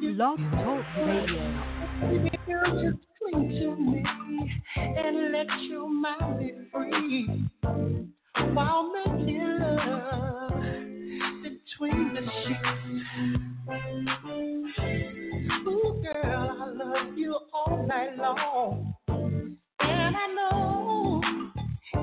Blog 0.00 0.38
Talk 0.52 0.84
Radio. 0.98 1.44
Girl, 2.46 2.82
just 2.82 3.04
cling 3.18 3.48
to 3.48 3.76
me 3.76 4.04
and 4.76 5.32
let 5.32 5.46
your 5.68 5.88
mind 5.88 6.38
be 6.40 6.52
free 6.72 7.48
while 8.54 8.92
making 8.92 9.58
love 9.60 10.52
between 11.42 12.14
the 12.14 12.22
sheets. 12.44 12.68
Ooh, 15.68 16.02
girl, 16.02 16.58
I 16.60 16.66
love 16.74 17.16
you 17.18 17.38
all 17.54 17.86
night 17.86 18.16
long, 18.18 18.96
and 19.80 20.16
I 20.16 20.26
know 20.34 21.22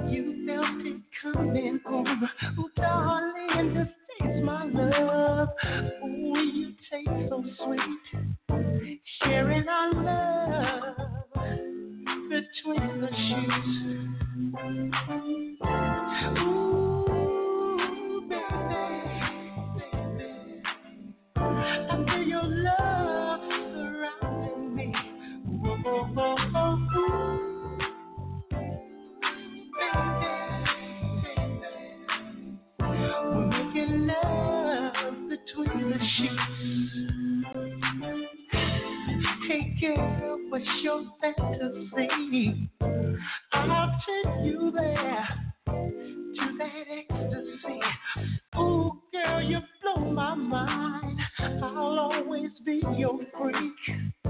you 0.10 0.46
felt 0.48 0.86
it 0.86 1.02
coming 1.22 1.80
on. 1.86 2.30
Ooh, 2.60 2.70
darling, 2.78 3.76
just 3.76 3.92
my 4.44 4.66
love. 4.66 5.50
Ooh, 6.04 6.38
you 6.38 6.74
taste 6.92 7.30
so 7.30 7.44
sweet. 7.64 8.26
Sharing 9.24 9.68
our 9.68 9.94
love 9.94 10.98
between 12.30 13.02
the 13.02 13.10
sheets. 13.28 13.68
Ooh, 16.40 18.22
baby, 18.30 18.86
baby. 19.78 20.64
I 21.36 21.40
feel 22.08 22.24
your 22.24 22.44
love 22.46 23.42
surrounding 24.22 24.76
me. 24.76 24.90
Sheets. 36.22 36.34
Hey 39.48 39.78
girl, 39.82 40.40
what's 40.50 40.66
your 40.84 41.04
fantasy? 41.22 42.70
I'll 43.54 43.92
take 44.06 44.46
you 44.46 44.72
there 44.76 45.28
to 45.68 46.58
that 46.58 46.86
ecstasy. 46.90 47.80
Ooh, 48.58 49.02
girl, 49.12 49.42
you 49.42 49.60
blow 49.82 50.12
my 50.12 50.36
mind. 50.36 51.20
I'll 51.40 52.00
always 52.00 52.52
be 52.66 52.82
your 52.98 53.20
freak. 53.38 54.21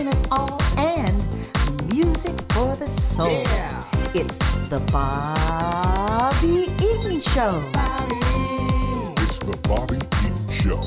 Issues 0.00 0.08
affecting 0.08 0.08
us 0.08 0.26
all 0.30 0.58
and 0.76 1.88
music 1.92 2.36
for 2.52 2.76
the 2.76 2.86
soul. 3.16 3.44
It's 4.14 4.34
the 4.70 4.80
Bobby 4.92 6.64
Eaton 6.76 7.22
Show. 7.34 7.72
It's 9.18 9.38
the 9.46 9.56
Bobby 9.68 9.96
Eaton 9.96 10.60
Show. 10.64 10.82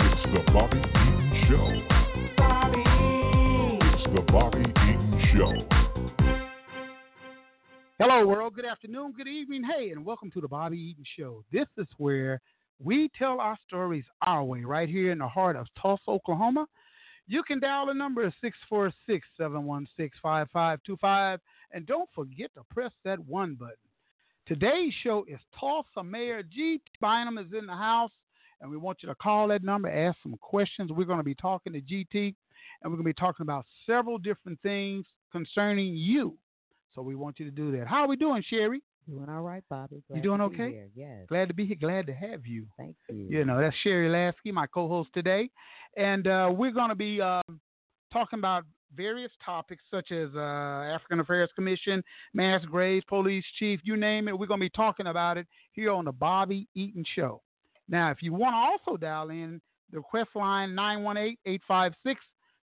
It's 0.00 0.22
the 0.32 0.42
Bobby 0.52 0.78
Eaton 0.78 1.30
Show. 1.48 1.68
It's 3.82 4.04
the 4.14 4.22
Bobby 4.32 4.60
Eaton 4.60 5.10
Show. 5.34 5.52
Hello, 7.98 8.26
world. 8.26 8.54
Good 8.54 8.64
afternoon, 8.64 9.12
good 9.16 9.28
evening. 9.28 9.62
Hey, 9.64 9.90
and 9.90 10.04
welcome 10.04 10.30
to 10.32 10.40
the 10.40 10.48
Bobby 10.48 10.78
Eaton 10.78 11.04
Show. 11.16 11.44
This 11.52 11.68
is 11.78 11.86
where 11.98 12.40
we 12.82 13.10
tell 13.16 13.40
our 13.40 13.56
stories 13.66 14.04
our 14.22 14.42
way, 14.42 14.62
right 14.62 14.88
here 14.88 15.12
in 15.12 15.18
the 15.18 15.28
heart 15.28 15.54
of 15.56 15.66
Tulsa, 15.80 16.02
Oklahoma. 16.08 16.66
You 17.26 17.42
can 17.42 17.60
dial 17.60 17.86
the 17.86 17.94
number 17.94 18.24
646 18.40 19.26
716 19.36 20.10
5525, 20.22 21.40
and 21.72 21.86
don't 21.86 22.08
forget 22.14 22.50
to 22.54 22.62
press 22.70 22.92
that 23.04 23.18
one 23.20 23.54
button. 23.54 23.76
Today's 24.46 24.92
show 25.02 25.24
is 25.28 25.38
Tulsa 25.58 26.02
Mayor 26.02 26.42
G. 26.42 26.80
Bynum 27.00 27.38
is 27.38 27.52
in 27.56 27.66
the 27.66 27.74
house, 27.74 28.10
and 28.60 28.70
we 28.70 28.76
want 28.76 28.98
you 29.02 29.08
to 29.08 29.14
call 29.14 29.48
that 29.48 29.62
number, 29.62 29.88
ask 29.88 30.18
some 30.22 30.36
questions. 30.40 30.90
We're 30.90 31.04
going 31.04 31.18
to 31.18 31.24
be 31.24 31.34
talking 31.36 31.72
to 31.72 31.80
GT, 31.80 32.34
and 32.82 32.92
we're 32.92 32.96
going 32.96 33.04
to 33.04 33.04
be 33.04 33.14
talking 33.14 33.44
about 33.44 33.66
several 33.86 34.18
different 34.18 34.60
things 34.62 35.06
concerning 35.30 35.94
you. 35.94 36.36
So 36.94 37.02
we 37.02 37.14
want 37.14 37.38
you 37.38 37.44
to 37.46 37.50
do 37.50 37.70
that. 37.78 37.86
How 37.86 38.02
are 38.02 38.08
we 38.08 38.16
doing, 38.16 38.42
Sherry? 38.46 38.82
Doing 39.08 39.28
all 39.28 39.42
right, 39.42 39.64
Bobby. 39.68 40.02
Glad 40.06 40.16
You 40.16 40.22
doing 40.22 40.40
okay? 40.42 40.70
here. 40.70 40.88
Yes. 40.94 41.26
Glad 41.28 41.48
to 41.48 41.54
be 41.54 41.66
here. 41.66 41.76
Glad 41.80 42.06
to 42.06 42.14
have 42.14 42.46
you. 42.46 42.66
Thank 42.76 42.94
you. 43.10 43.26
You 43.30 43.44
know, 43.44 43.60
that's 43.60 43.74
Sherry 43.82 44.08
Lasky, 44.08 44.52
my 44.52 44.66
co-host 44.66 45.10
today, 45.12 45.50
and 45.96 46.26
uh, 46.26 46.50
we're 46.52 46.72
going 46.72 46.88
to 46.88 46.94
be 46.94 47.20
um, 47.20 47.60
talking 48.12 48.38
about 48.38 48.64
various 48.94 49.30
topics 49.44 49.82
such 49.90 50.12
as 50.12 50.28
uh, 50.34 50.38
African 50.38 51.20
Affairs 51.20 51.50
Commission, 51.54 52.02
mass 52.34 52.64
graves, 52.64 53.04
police 53.08 53.44
chief, 53.58 53.80
you 53.84 53.96
name 53.96 54.28
it. 54.28 54.38
We're 54.38 54.46
going 54.46 54.60
to 54.60 54.66
be 54.66 54.70
talking 54.70 55.06
about 55.06 55.38
it 55.38 55.46
here 55.72 55.90
on 55.92 56.04
the 56.04 56.12
Bobby 56.12 56.68
Eaton 56.74 57.04
Show. 57.14 57.40
Now, 57.88 58.10
if 58.10 58.18
you 58.20 58.32
want 58.32 58.52
to 58.52 58.90
also 58.90 58.96
dial 58.96 59.30
in, 59.30 59.60
the 59.90 59.98
request 59.98 60.30
line 60.34 60.70
918-856 60.70 62.16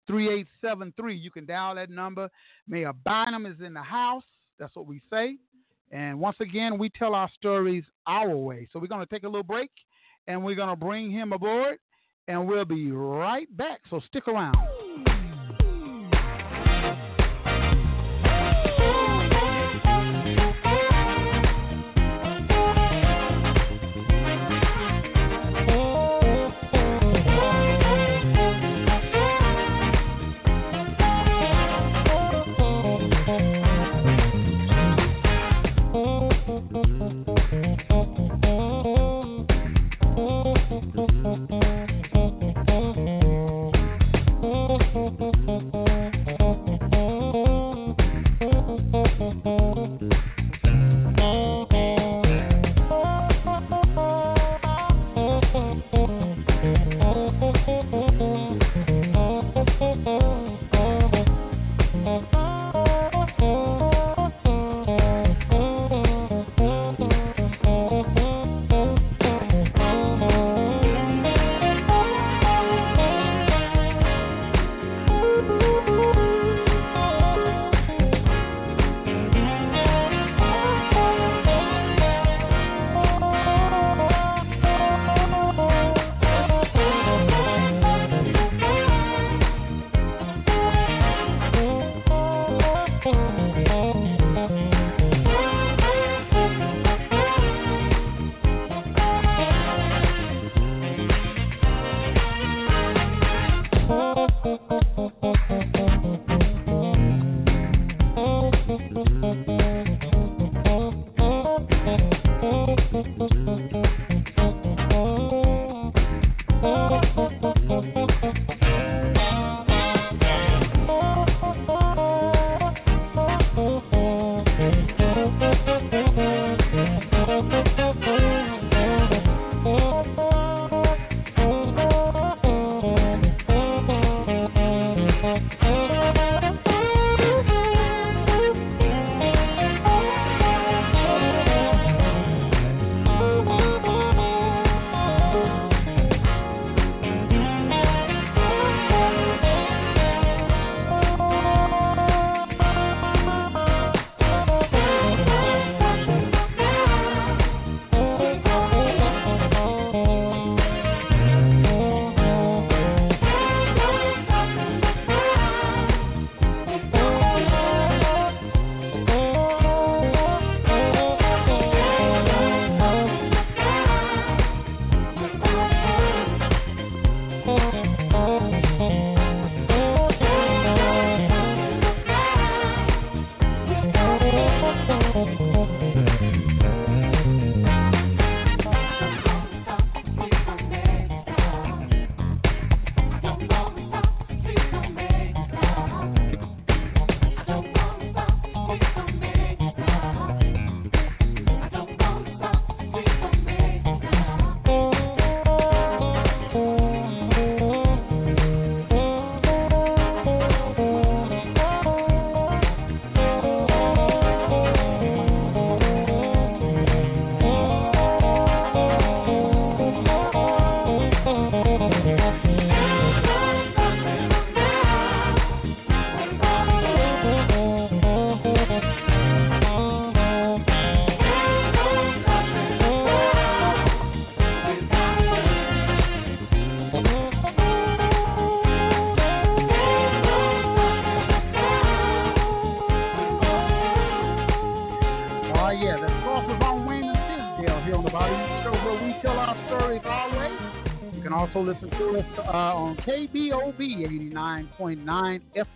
3873. 0.07 1.15
You 1.15 1.29
can 1.29 1.45
dial 1.45 1.75
that 1.75 1.91
number. 1.91 2.29
Mayor 2.67 2.93
Bynum 3.05 3.45
is 3.45 3.57
in 3.63 3.75
the 3.75 3.81
house. 3.81 4.23
That's 4.57 4.75
what 4.75 4.87
we 4.87 5.01
say. 5.11 5.37
And 5.91 6.19
once 6.19 6.37
again, 6.39 6.79
we 6.79 6.89
tell 6.89 7.13
our 7.13 7.29
stories 7.35 7.83
our 8.07 8.35
way. 8.35 8.67
So 8.71 8.79
we're 8.79 8.87
going 8.87 9.05
to 9.05 9.13
take 9.13 9.23
a 9.23 9.27
little 9.27 9.43
break 9.43 9.69
and 10.27 10.43
we're 10.43 10.55
going 10.55 10.69
to 10.69 10.75
bring 10.75 11.11
him 11.11 11.31
aboard 11.31 11.77
and 12.29 12.47
we'll 12.47 12.63
be 12.63 12.91
right 12.91 13.55
back. 13.57 13.81
So 13.89 13.99
stick 14.07 14.27
around. 14.27 14.55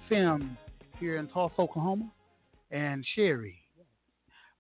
89.9 0.10 0.40
FM 0.42 0.58
here 1.00 1.18
in 1.18 1.28
Tulsa, 1.28 1.56
Oklahoma. 1.60 2.12
And 2.72 3.06
Sherry, 3.16 3.60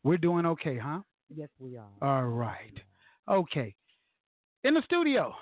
we're 0.03 0.17
doing 0.17 0.45
okay, 0.45 0.77
huh? 0.77 0.99
Yes, 1.33 1.49
we 1.59 1.77
are. 1.77 1.89
All 2.01 2.25
right. 2.25 2.73
Okay. 3.29 3.75
In 4.63 4.73
the 4.75 4.81
studio, 4.85 5.33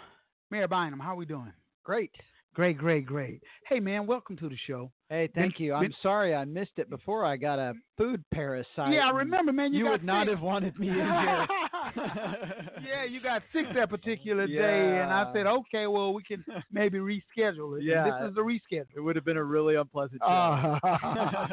Mayor 0.50 0.68
Bynum, 0.68 1.00
how 1.00 1.16
we 1.16 1.26
doing? 1.26 1.52
Great. 1.84 2.12
Great, 2.54 2.78
great, 2.78 3.06
great. 3.06 3.42
Hey, 3.70 3.80
man, 3.80 4.06
welcome 4.06 4.36
to 4.36 4.50
the 4.50 4.58
show. 4.68 4.92
Hey, 5.10 5.30
thank 5.34 5.56
Been- 5.58 5.68
you. 5.68 5.74
I'm 5.74 5.84
been- 5.84 5.94
sorry 6.04 6.36
I 6.36 6.44
missed 6.44 6.74
it 6.78 6.90
before. 6.90 7.24
I 7.24 7.38
got 7.38 7.60
a 7.60 7.74
food 7.98 8.24
parasite. 8.34 8.92
yeah, 8.94 9.08
I 9.08 9.12
remember, 9.12 9.54
man. 9.54 9.72
You, 9.72 9.86
You, 9.86 9.92
would 9.92 10.04
not 10.04 10.28
have 10.28 10.42
wanted 10.42 10.78
me 10.78 10.88
in 10.90 10.96
here. 10.96 11.04
yeah, 11.96 13.04
you 13.10 13.22
got 13.22 13.42
sick 13.54 13.68
that 13.74 13.90
particular 13.90 14.48
day, 14.48 15.00
and 15.02 15.12
I 15.14 15.32
said, 15.34 15.48
okay, 15.48 15.88
well, 15.88 16.14
we 16.14 16.24
can 16.24 16.44
maybe 16.72 16.98
reschedule 16.98 17.76
it. 17.76 17.80
And 17.80 17.84
Yeah. 17.84 18.04
this 18.20 18.30
is 18.30 18.36
the 18.36 18.42
reschedule. 18.42 18.86
It 18.98 19.00
would 19.00 19.16
have 19.16 19.24
been 19.26 19.38
a 19.38 19.44
really 19.44 19.76
unpleasant 19.76 20.22
show. 20.22 20.28
Uh, 20.28 21.48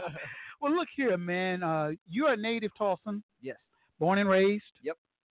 well, 0.60 0.74
look 0.74 0.88
here, 0.96 1.16
man. 1.16 1.62
Uh, 1.62 1.90
you're 2.10 2.32
a 2.32 2.36
native 2.36 2.72
Tulsan, 2.78 3.22
yes. 3.40 3.56
born 4.00 4.18
and 4.18 4.28
raised. 4.28 4.64
Yep. 4.82 4.96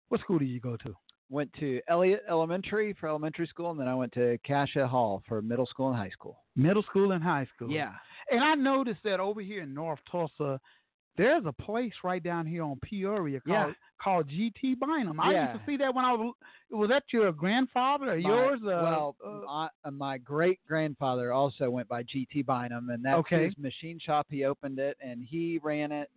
What 0.08 0.22
school 0.22 0.40
did 0.40 0.48
you 0.48 0.62
go 0.62 0.78
to? 0.78 0.96
Went 1.32 1.54
to 1.60 1.80
Eliot 1.88 2.24
Elementary 2.28 2.94
for 3.00 3.08
elementary 3.08 3.46
school, 3.46 3.70
and 3.72 3.80
then 3.80 3.88
I 3.88 3.94
went 3.94 4.12
to 4.14 4.38
Cascia 4.48 4.88
Hall 4.88 5.22
for 5.28 5.42
middle 5.44 5.68
school 5.68 5.90
and 5.90 5.96
high 5.98 6.10
school. 6.10 6.40
Middle 6.56 6.82
school 6.84 7.12
and 7.12 7.24
high 7.24 7.48
school. 7.56 7.70
Yeah. 7.70 7.94
And 8.32 8.44
I 8.44 8.56
noticed 8.56 9.02
that 9.04 9.20
over 9.20 9.40
here 9.42 9.62
in 9.62 9.74
North 9.74 10.00
Tulsa, 10.12 10.60
there's 11.18 11.44
a 11.46 11.52
place 11.52 11.94
right 12.04 12.24
down 12.24 12.48
here 12.48 12.64
on 12.64 12.80
Peoria 12.82 13.42
called 13.42 13.68
Yeah. 13.70 13.74
called 14.02 14.28
GT 14.30 14.76
Bynum. 14.76 15.20
I 15.20 15.34
Yeah. 15.34 15.52
used 15.52 15.60
to 15.60 15.72
see 15.72 15.78
that 15.78 15.94
when 15.94 16.06
I 16.06 16.14
was. 16.14 16.34
Was 16.72 16.90
that 16.90 17.04
your 17.12 17.32
grandfather 17.34 18.14
or 18.14 18.20
My- 18.20 18.30
yours? 18.30 18.62
Uh, 18.64 18.66
well, 18.68 19.16
uh, 19.24 19.30
my, 19.46 19.70
uh, 19.84 19.92
my 19.92 20.18
great 20.18 20.60
grandfather 20.68 21.34
also 21.34 21.70
went 21.70 21.88
by 21.90 22.04
GT 22.04 22.42
Bynum, 22.44 22.90
and 22.90 23.04
that's 23.04 23.20
Okay. 23.20 23.46
his 23.46 23.58
machine 23.58 24.00
shop. 24.00 24.28
He 24.30 24.46
opened 24.46 24.80
it, 24.80 24.98
and 25.02 25.24
he 25.24 25.60
ran 25.60 25.92
it. 25.92 26.10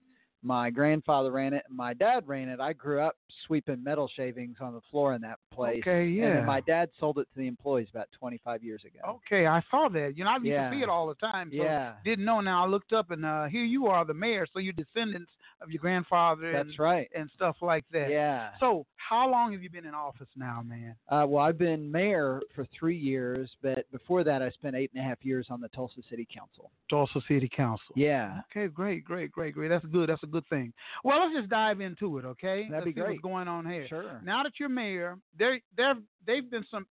My 0.44 0.70
grandfather 0.70 1.30
ran 1.30 1.52
it, 1.54 1.62
and 1.68 1.76
my 1.76 1.94
dad 1.94 2.26
ran 2.26 2.48
it. 2.48 2.58
I 2.58 2.72
grew 2.72 3.00
up 3.00 3.16
sweeping 3.46 3.82
metal 3.82 4.10
shavings 4.16 4.56
on 4.60 4.72
the 4.74 4.80
floor 4.90 5.14
in 5.14 5.20
that 5.22 5.38
place. 5.52 5.80
okay, 5.82 6.04
yeah. 6.06 6.34
then 6.36 6.46
my 6.46 6.60
dad 6.60 6.90
sold 6.98 7.18
it 7.18 7.28
to 7.32 7.38
the 7.38 7.46
employees 7.46 7.86
about 7.92 8.08
25 8.18 8.64
years 8.64 8.82
ago. 8.84 9.20
okay, 9.26 9.46
I 9.46 9.62
saw 9.70 9.88
that. 9.90 10.16
You 10.16 10.24
know, 10.24 10.30
I 10.30 10.34
used 10.36 10.46
Yeah. 10.46 10.68
to 10.70 10.76
see 10.76 10.82
it 10.82 10.88
all 10.88 11.06
the 11.06 11.14
time. 11.14 11.48
So 11.50 11.62
yeah, 11.62 11.94
Didn't 12.04 12.24
know. 12.24 12.40
Now 12.40 12.64
I 12.64 12.68
looked 12.68 12.92
up, 12.92 13.12
and 13.12 13.24
uh, 13.24 13.44
here 13.44 13.64
you 13.64 13.86
are, 13.86 14.04
the 14.04 14.14
mayor. 14.14 14.46
So 14.52 14.58
you're 14.58 14.72
descendants 14.72 15.30
of 15.62 15.70
your 15.70 15.80
grandfather 15.80 16.52
and, 16.52 16.68
that's 16.68 16.78
right. 16.78 17.08
and 17.14 17.30
stuff 17.34 17.56
like 17.60 17.84
that. 17.92 18.10
Yeah. 18.10 18.50
So 18.60 18.86
how 18.96 19.30
long 19.30 19.52
have 19.52 19.62
you 19.62 19.70
been 19.70 19.86
in 19.86 19.94
office 19.94 20.28
now, 20.36 20.62
man? 20.66 20.94
Uh, 21.08 21.26
well, 21.26 21.44
I've 21.44 21.58
been 21.58 21.90
mayor 21.90 22.40
for 22.54 22.66
three 22.78 22.96
years, 22.96 23.50
but 23.62 23.90
before 23.92 24.24
that, 24.24 24.42
I 24.42 24.50
spent 24.50 24.76
eight 24.76 24.90
and 24.94 25.04
a 25.04 25.06
half 25.06 25.18
years 25.22 25.46
on 25.50 25.60
the 25.60 25.68
Tulsa 25.68 26.00
City 26.10 26.26
Council. 26.34 26.70
Tulsa 26.90 27.20
City 27.28 27.50
Council. 27.54 27.94
Yeah. 27.94 28.40
Okay, 28.50 28.68
great, 28.68 29.04
great, 29.04 29.30
great, 29.30 29.54
great. 29.54 29.68
That's 29.68 29.84
good. 29.86 30.08
That's 30.08 30.22
a 30.22 30.26
good 30.26 30.46
thing. 30.48 30.72
Well, 31.04 31.20
let's 31.20 31.34
just 31.34 31.50
dive 31.50 31.80
into 31.80 32.18
it, 32.18 32.24
okay? 32.24 32.68
That'd 32.68 32.72
let's 32.72 32.84
be 32.84 32.90
see 32.90 33.00
great. 33.00 33.10
What's 33.10 33.22
going 33.22 33.48
on 33.48 33.66
here? 33.66 33.86
Sure. 33.88 34.20
Now 34.24 34.42
that 34.42 34.52
you're 34.58 34.68
mayor, 34.68 35.18
there, 35.38 35.60
there, 35.76 35.94
they've 36.26 36.50
been 36.50 36.64
some. 36.70 36.86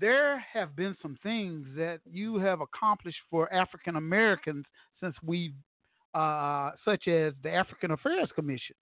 There 0.00 0.42
have 0.50 0.74
been 0.74 0.96
some 1.02 1.18
things 1.22 1.66
that 1.76 2.00
you 2.10 2.38
have 2.38 2.62
accomplished 2.62 3.18
for 3.30 3.52
African 3.52 3.96
Americans 3.96 4.64
since 4.98 5.14
we, 5.22 5.52
uh, 6.14 6.70
such 6.84 7.08
as 7.08 7.32
the 7.42 7.50
African 7.52 7.90
Affairs 7.92 8.28
Commission. 8.34 8.76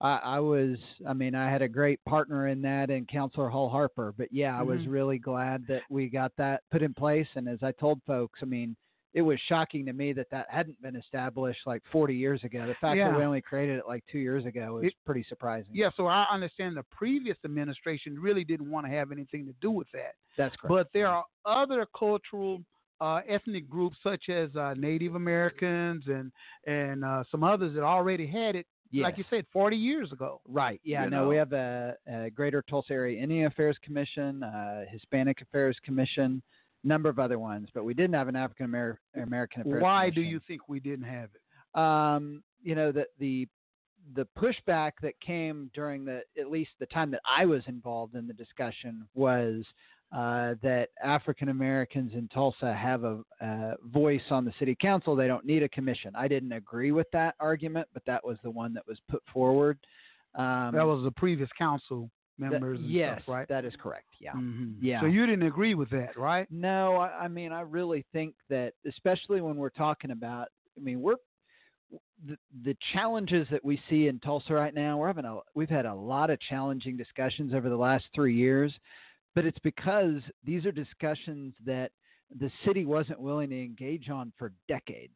I, 0.00 0.16
I 0.24 0.40
was, 0.40 0.76
I 1.08 1.14
mean, 1.14 1.34
I 1.34 1.50
had 1.50 1.62
a 1.62 1.68
great 1.68 2.04
partner 2.04 2.48
in 2.48 2.60
that 2.62 2.90
and 2.90 3.08
Councilor 3.08 3.48
Hall 3.48 3.70
Harper. 3.70 4.12
But 4.16 4.28
yeah, 4.30 4.58
I 4.58 4.62
was 4.62 4.80
Mhm. 4.80 4.90
really 4.90 5.18
glad 5.18 5.66
that 5.68 5.82
we 5.88 6.08
got 6.10 6.32
that 6.36 6.62
put 6.70 6.82
in 6.82 6.92
place. 6.92 7.28
And 7.34 7.48
as 7.48 7.62
I 7.62 7.72
told 7.72 8.02
folks, 8.06 8.40
I 8.42 8.44
mean, 8.44 8.76
it 9.14 9.22
was 9.22 9.40
shocking 9.48 9.86
to 9.86 9.94
me 9.94 10.12
that 10.12 10.26
that 10.30 10.50
hadn't 10.50 10.80
been 10.82 10.96
established 10.96 11.60
like 11.64 11.82
40 11.90 12.14
years 12.14 12.44
ago. 12.44 12.66
The 12.66 12.74
fact 12.74 12.98
Yeah. 12.98 13.10
that 13.10 13.16
we 13.18 13.24
only 13.24 13.40
created 13.40 13.78
it 13.78 13.88
like 13.88 14.04
two 14.12 14.18
years 14.18 14.44
ago 14.44 14.74
was 14.74 14.84
It- 14.84 14.94
pretty 15.06 15.22
surprising. 15.22 15.74
Yeah, 15.74 15.88
so 15.96 16.06
I 16.06 16.24
understand 16.30 16.76
the 16.76 16.82
previous 16.82 17.38
administration 17.46 18.18
really 18.20 18.44
didn't 18.44 18.70
want 18.70 18.84
to 18.84 18.90
have 18.92 19.12
anything 19.12 19.46
to 19.46 19.54
do 19.62 19.70
with 19.70 19.90
that. 19.92 20.16
That's 20.36 20.54
correct. 20.56 20.68
But 20.68 20.92
there 20.92 21.08
are 21.08 21.24
other 21.46 21.86
cultural 21.98 22.62
uh, 23.00 23.20
ethnic 23.28 23.68
groups 23.68 23.96
such 24.02 24.28
as 24.28 24.54
uh, 24.56 24.74
Native 24.76 25.14
Americans 25.14 26.04
and 26.06 26.32
and 26.66 27.04
uh, 27.04 27.24
some 27.30 27.44
others 27.44 27.74
that 27.74 27.82
already 27.82 28.26
had 28.26 28.56
it, 28.56 28.66
like 28.92 29.18
you 29.18 29.24
said, 29.30 29.44
40 29.52 29.76
years 29.76 30.12
ago. 30.12 30.40
Right. 30.48 30.80
Yeah. 30.84 31.04
you 31.04 31.10
no, 31.10 31.28
we 31.28 31.36
have 31.36 31.52
a, 31.52 31.94
a 32.10 32.30
Greater 32.30 32.62
Tulsa 32.68 32.92
Area 32.92 33.20
Indian 33.22 33.46
Affairs 33.46 33.76
Commission, 33.82 34.42
uh, 34.42 34.84
Hispanic 34.90 35.40
Affairs 35.42 35.76
Commission, 35.84 36.42
number 36.84 37.08
of 37.08 37.18
other 37.18 37.38
ones, 37.38 37.68
but 37.74 37.84
we 37.84 37.94
didn't 37.94 38.14
have 38.14 38.28
an 38.28 38.36
African 38.36 38.66
Amer- 38.66 38.98
American 39.20 39.62
Affairs. 39.62 39.82
Why 39.82 40.10
do 40.10 40.20
you 40.20 40.40
think 40.46 40.68
we 40.68 40.80
didn't 40.80 41.06
have 41.06 41.30
it? 41.34 41.40
um, 41.76 42.42
you 42.62 42.74
know, 42.74 42.90
the 42.90 43.06
the 43.18 43.46
the 44.14 44.26
pushback 44.38 44.92
that 45.02 45.20
came 45.20 45.70
during 45.74 46.04
the 46.04 46.22
at 46.38 46.50
least 46.50 46.70
the 46.78 46.86
time 46.86 47.10
that 47.10 47.20
I 47.28 47.44
was 47.44 47.62
involved 47.66 48.14
in 48.14 48.26
the 48.26 48.32
discussion 48.32 49.06
was 49.14 49.64
uh, 50.12 50.54
that 50.62 50.88
African 51.02 51.48
Americans 51.48 52.12
in 52.14 52.28
Tulsa 52.28 52.72
have 52.74 53.04
a, 53.04 53.20
a 53.40 53.74
voice 53.86 54.22
on 54.30 54.44
the 54.44 54.52
city 54.58 54.76
council. 54.80 55.16
They 55.16 55.26
don't 55.26 55.44
need 55.44 55.62
a 55.62 55.68
commission. 55.68 56.12
I 56.16 56.28
didn't 56.28 56.52
agree 56.52 56.92
with 56.92 57.08
that 57.12 57.34
argument, 57.40 57.88
but 57.92 58.02
that 58.06 58.24
was 58.24 58.38
the 58.42 58.50
one 58.50 58.72
that 58.74 58.86
was 58.86 58.98
put 59.08 59.22
forward. 59.32 59.78
Um, 60.34 60.74
that 60.74 60.86
was 60.86 61.02
the 61.02 61.10
previous 61.10 61.48
council 61.58 62.10
members. 62.38 62.78
and 62.78 62.88
yes, 62.88 63.22
stuff, 63.22 63.34
right? 63.34 63.48
that 63.48 63.64
is 63.64 63.74
correct. 63.82 64.08
Yeah. 64.20 64.32
Mhm. 64.32 64.76
Yeah. 64.80 65.00
So 65.00 65.06
you 65.06 65.26
didn't 65.26 65.46
agree 65.46 65.74
with 65.74 65.90
that, 65.90 66.16
right? 66.16 66.46
No, 66.50 66.96
I, 66.96 67.24
I 67.24 67.28
mean, 67.28 67.52
I 67.52 67.62
really 67.62 68.04
think 68.12 68.34
that, 68.48 68.74
especially 68.86 69.40
when 69.40 69.56
we're 69.56 69.70
talking 69.70 70.10
about, 70.10 70.48
I 70.76 70.80
mean, 70.80 71.00
we're 71.00 71.16
the, 72.26 72.36
the 72.64 72.76
challenges 72.92 73.46
that 73.50 73.64
we 73.64 73.80
see 73.88 74.08
in 74.08 74.18
Tulsa 74.20 74.52
right 74.52 74.74
now. 74.74 74.98
We're 74.98 75.06
having 75.06 75.24
a, 75.24 75.38
we've 75.54 75.68
had 75.68 75.86
a 75.86 75.94
lot 75.94 76.30
of 76.30 76.38
challenging 76.40 76.96
discussions 76.96 77.54
over 77.54 77.68
the 77.68 77.76
last 77.76 78.04
three 78.14 78.34
years, 78.34 78.72
but 79.36 79.44
it's 79.44 79.58
because 79.60 80.20
these 80.44 80.66
are 80.66 80.72
discussions 80.72 81.54
that 81.64 81.92
the 82.40 82.50
city 82.64 82.84
wasn't 82.84 83.20
willing 83.20 83.50
to 83.50 83.62
engage 83.62 84.10
on 84.10 84.32
for 84.36 84.52
decades. 84.66 85.14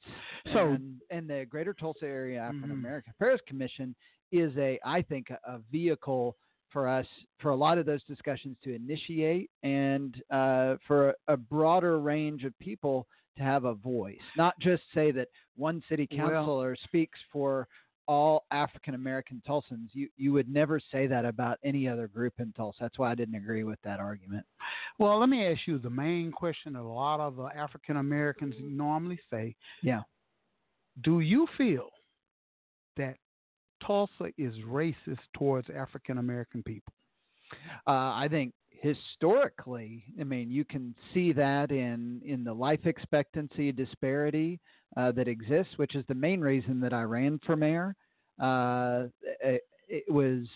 So- 0.52 0.68
and, 0.68 1.00
and 1.10 1.28
the 1.28 1.44
Greater 1.50 1.74
Tulsa 1.74 2.04
Area 2.06 2.38
African 2.40 2.68
Mhm. 2.70 2.74
American 2.74 3.12
Affairs 3.16 3.40
Commission 3.48 3.96
is 4.30 4.56
a, 4.58 4.78
I 4.84 5.02
think, 5.02 5.30
a, 5.30 5.38
a 5.44 5.58
vehicle 5.72 6.36
for 6.68 6.86
us 6.86 7.06
for 7.40 7.50
a 7.50 7.56
lot 7.56 7.78
of 7.78 7.86
those 7.86 8.04
discussions 8.04 8.56
to 8.62 8.72
initiate 8.72 9.50
and 9.64 10.22
uh, 10.30 10.76
for 10.86 11.08
a, 11.10 11.14
a 11.32 11.36
broader 11.36 11.98
range 11.98 12.44
of 12.44 12.56
people 12.60 13.08
to 13.36 13.42
have 13.42 13.64
a 13.64 13.74
voice, 13.74 14.20
not 14.36 14.54
just 14.60 14.82
say 14.94 15.10
that 15.10 15.26
one 15.56 15.82
city 15.88 16.06
Well- 16.12 16.28
councilor 16.30 16.76
speaks 16.84 17.18
for 17.32 17.66
all 18.10 18.44
African 18.50 18.94
American 18.94 19.40
Tulsans. 19.48 19.90
You 19.92 20.08
you 20.16 20.32
would 20.32 20.48
never 20.48 20.80
say 20.90 21.06
that 21.06 21.24
about 21.24 21.58
any 21.62 21.86
other 21.86 22.08
group 22.08 22.34
in 22.40 22.52
Tulsa. 22.56 22.78
That's 22.80 22.98
why 22.98 23.12
I 23.12 23.14
didn't 23.14 23.36
agree 23.36 23.62
with 23.62 23.78
that 23.84 24.00
argument. 24.00 24.44
Well, 24.98 25.20
let 25.20 25.28
me 25.28 25.46
ask 25.46 25.60
you 25.66 25.78
the 25.78 25.90
main 25.90 26.32
question 26.32 26.72
that 26.72 26.80
a 26.80 26.82
lot 26.82 27.20
of 27.20 27.38
uh, 27.38 27.50
African 27.56 27.98
Americans 27.98 28.56
normally 28.60 29.20
say. 29.30 29.54
Yeah. 29.84 30.00
Do 31.04 31.20
you 31.20 31.46
feel 31.56 31.88
that 32.96 33.14
Tulsa 33.86 34.32
is 34.36 34.54
racist 34.66 35.22
towards 35.36 35.68
African 35.70 36.18
American 36.18 36.64
people? 36.64 36.92
Uh, 37.86 38.10
I 38.24 38.26
think 38.28 38.52
historically, 38.70 40.02
I 40.20 40.24
mean, 40.24 40.50
you 40.50 40.64
can 40.64 40.96
see 41.14 41.32
that 41.34 41.70
in 41.70 42.20
in 42.24 42.42
the 42.42 42.52
life 42.52 42.86
expectancy 42.86 43.70
disparity 43.70 44.58
uh, 44.96 45.12
that 45.12 45.28
exists, 45.28 45.74
which 45.76 45.94
is 45.94 46.04
the 46.08 46.14
main 46.14 46.40
reason 46.40 46.80
that 46.80 46.92
I 46.92 47.02
ran 47.02 47.40
for 47.44 47.56
mayor. 47.56 47.94
Uh, 48.40 49.04
it, 49.42 49.62
it 49.88 50.12
was. 50.12 50.46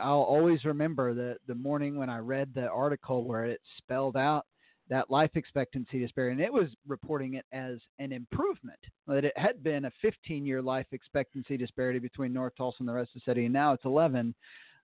I'll 0.00 0.22
always 0.22 0.64
remember 0.64 1.14
the 1.14 1.36
the 1.46 1.54
morning 1.54 1.96
when 1.96 2.10
I 2.10 2.18
read 2.18 2.52
the 2.54 2.68
article 2.68 3.24
where 3.24 3.44
it 3.44 3.60
spelled 3.78 4.16
out 4.16 4.46
that 4.88 5.10
life 5.10 5.30
expectancy 5.34 6.00
disparity, 6.00 6.32
and 6.32 6.40
it 6.40 6.52
was 6.52 6.68
reporting 6.86 7.34
it 7.34 7.46
as 7.52 7.78
an 7.98 8.12
improvement. 8.12 8.78
That 9.06 9.24
it 9.24 9.36
had 9.36 9.62
been 9.62 9.86
a 9.86 9.90
15 10.02 10.44
year 10.44 10.60
life 10.60 10.86
expectancy 10.92 11.56
disparity 11.56 11.98
between 11.98 12.32
North 12.32 12.52
Tulsa 12.56 12.76
and 12.80 12.88
the 12.88 12.92
rest 12.92 13.10
of 13.14 13.22
the 13.24 13.30
city, 13.30 13.44
and 13.44 13.52
now 13.52 13.72
it's 13.72 13.84
11. 13.84 14.34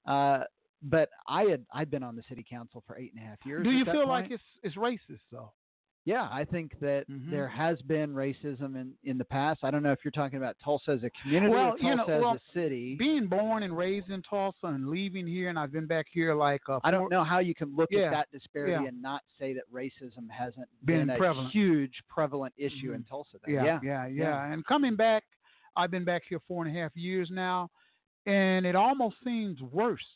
Uh, 0.07 0.41
but 0.83 1.09
I 1.27 1.43
had 1.45 1.65
I'd 1.73 1.91
been 1.91 2.03
on 2.03 2.17
the 2.17 2.23
city 2.29 2.45
council 2.49 2.83
for 2.87 2.97
eight 2.97 3.13
and 3.15 3.23
a 3.23 3.27
half 3.27 3.39
years. 3.45 3.65
Do 3.65 3.71
you 3.71 3.85
feel 3.85 3.95
point. 3.95 4.09
like 4.09 4.31
it's 4.31 4.43
it's 4.63 4.77
racist 4.77 5.21
though? 5.33 5.53
Yeah, 6.09 6.27
I 6.33 6.47
think 6.47 6.73
that 6.81 7.07
Mhm. 7.07 7.31
there 7.31 7.47
has 7.49 7.83
been 7.83 8.15
racism 8.15 8.77
in 8.81 8.95
in 9.05 9.19
the 9.19 9.27
past. 9.27 9.63
I 9.63 9.71
don't 9.71 9.83
know 9.83 9.93
if 9.93 10.03
you're 10.03 10.11
talking 10.23 10.39
about 10.39 10.57
Tulsa 10.65 10.93
as 10.93 11.05
a 11.05 11.11
community 11.21 11.53
Well, 11.53 11.73
or 11.73 11.77
you 11.79 11.95
Tulsa 11.97 12.11
know, 12.13 12.21
well, 12.23 12.35
as 12.37 12.41
a 12.41 12.53
city. 12.53 12.95
Being 12.95 13.27
born 13.27 13.63
and 13.63 13.77
raised 13.77 14.09
in 14.09 14.23
Tulsa 14.23 14.69
and 14.69 14.89
leaving 14.89 15.27
here, 15.27 15.51
and 15.51 15.59
I've 15.59 15.71
been 15.71 15.87
back 15.87 16.07
here 16.11 16.35
like 16.35 16.63
uh, 16.67 16.81
I 16.83 16.91
don't 16.91 17.11
know 17.11 17.25
how 17.25 17.41
you 17.41 17.55
can 17.55 17.77
look 17.77 17.91
Yeah, 17.93 18.07
at 18.07 18.11
that 18.13 18.31
disparity 18.33 18.73
yeah. 18.73 18.85
and 18.89 19.03
not 19.03 19.23
say 19.39 19.53
that 19.53 19.65
racism 19.71 20.31
hasn't 20.31 20.69
Been 20.87 21.01
been, 21.09 21.11
a 21.11 21.19
prevalent. 21.19 21.53
huge 21.53 22.03
prevalent 22.09 22.55
issue 22.57 22.93
Mhm. 22.93 22.95
in 22.95 23.05
Tulsa. 23.05 23.37
yeah, 23.47 23.63
yeah, 23.63 23.79
yeah, 23.83 24.07
yeah. 24.07 24.51
And 24.51 24.65
coming 24.65 24.97
back, 24.97 25.25
I've 25.77 25.91
been 25.91 26.05
back 26.05 26.23
here 26.27 26.41
four 26.41 26.65
and 26.65 26.75
a 26.75 26.81
half 26.81 26.97
years 26.97 27.31
now, 27.31 27.71
and 28.25 28.65
it 28.65 28.75
almost 28.75 29.23
seems 29.23 29.61
worse 29.61 30.09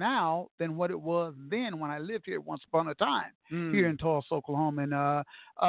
now 0.00 0.48
than 0.58 0.76
what 0.78 0.90
it 0.90 1.00
was 1.00 1.34
then 1.48 1.78
when 1.80 1.90
I 1.90 1.98
lived 1.98 2.24
here 2.26 2.40
once 2.40 2.62
upon 2.66 2.88
a 2.88 2.94
time 2.94 3.32
Mm. 3.52 3.72
here 3.74 3.88
in 3.88 3.96
Tulsa, 3.98 4.32
Oklahoma. 4.34 4.82
And 4.82 4.94
uh, 4.94 5.22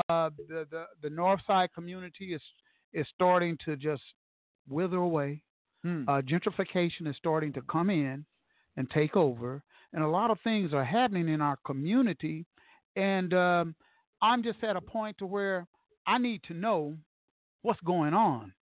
uh, 0.09 0.29
the, 0.50 0.65
the 0.73 0.83
the 1.03 1.09
North 1.09 1.41
Side 1.45 1.69
community 1.77 2.33
is 2.38 2.41
is 2.93 3.07
starting 3.15 3.57
to 3.65 3.75
just 3.75 4.03
wither 4.67 4.97
away. 4.97 5.41
Mm. 5.85 6.03
Uh, 6.07 6.21
gentrification 6.31 7.07
is 7.07 7.15
starting 7.17 7.51
to 7.53 7.61
come 7.63 7.89
in 7.89 8.25
and 8.77 8.89
take 8.91 9.15
over, 9.15 9.61
and 9.93 10.03
a 10.03 10.07
lot 10.19 10.29
of 10.31 10.38
things 10.43 10.73
are 10.73 10.85
happening 11.00 11.27
in 11.35 11.41
our 11.41 11.57
community. 11.65 12.45
And 12.95 13.33
um, 13.33 13.75
I'm 14.21 14.41
just 14.43 14.63
at 14.63 14.75
a 14.75 14.81
point 14.97 15.17
to 15.19 15.25
where 15.25 15.65
I 16.13 16.17
need 16.27 16.41
to 16.50 16.53
know 16.53 16.97
what's 17.63 17.81
going 17.93 18.13
on, 18.13 18.53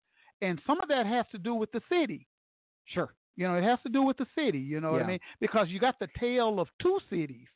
and 0.42 0.62
some 0.68 0.80
of 0.82 0.88
that 0.90 1.06
has 1.06 1.26
to 1.34 1.38
do 1.38 1.54
with 1.62 1.72
the 1.74 1.82
city. 1.94 2.22
sure. 2.94 3.12
You 3.40 3.48
know, 3.48 3.56
it 3.56 3.64
has 3.64 3.80
to 3.84 3.90
do 3.90 4.02
with 4.04 4.18
the 4.18 4.26
city. 4.36 4.60
You 4.60 4.82
know 4.82 4.92
what 4.92 5.02
I 5.02 5.08
mean? 5.08 5.20
Because 5.40 5.68
you 5.70 5.80
got 5.80 5.98
the 5.98 6.10
tale 6.20 6.60
of 6.60 6.68
two 6.82 7.00
cities. 7.10 7.48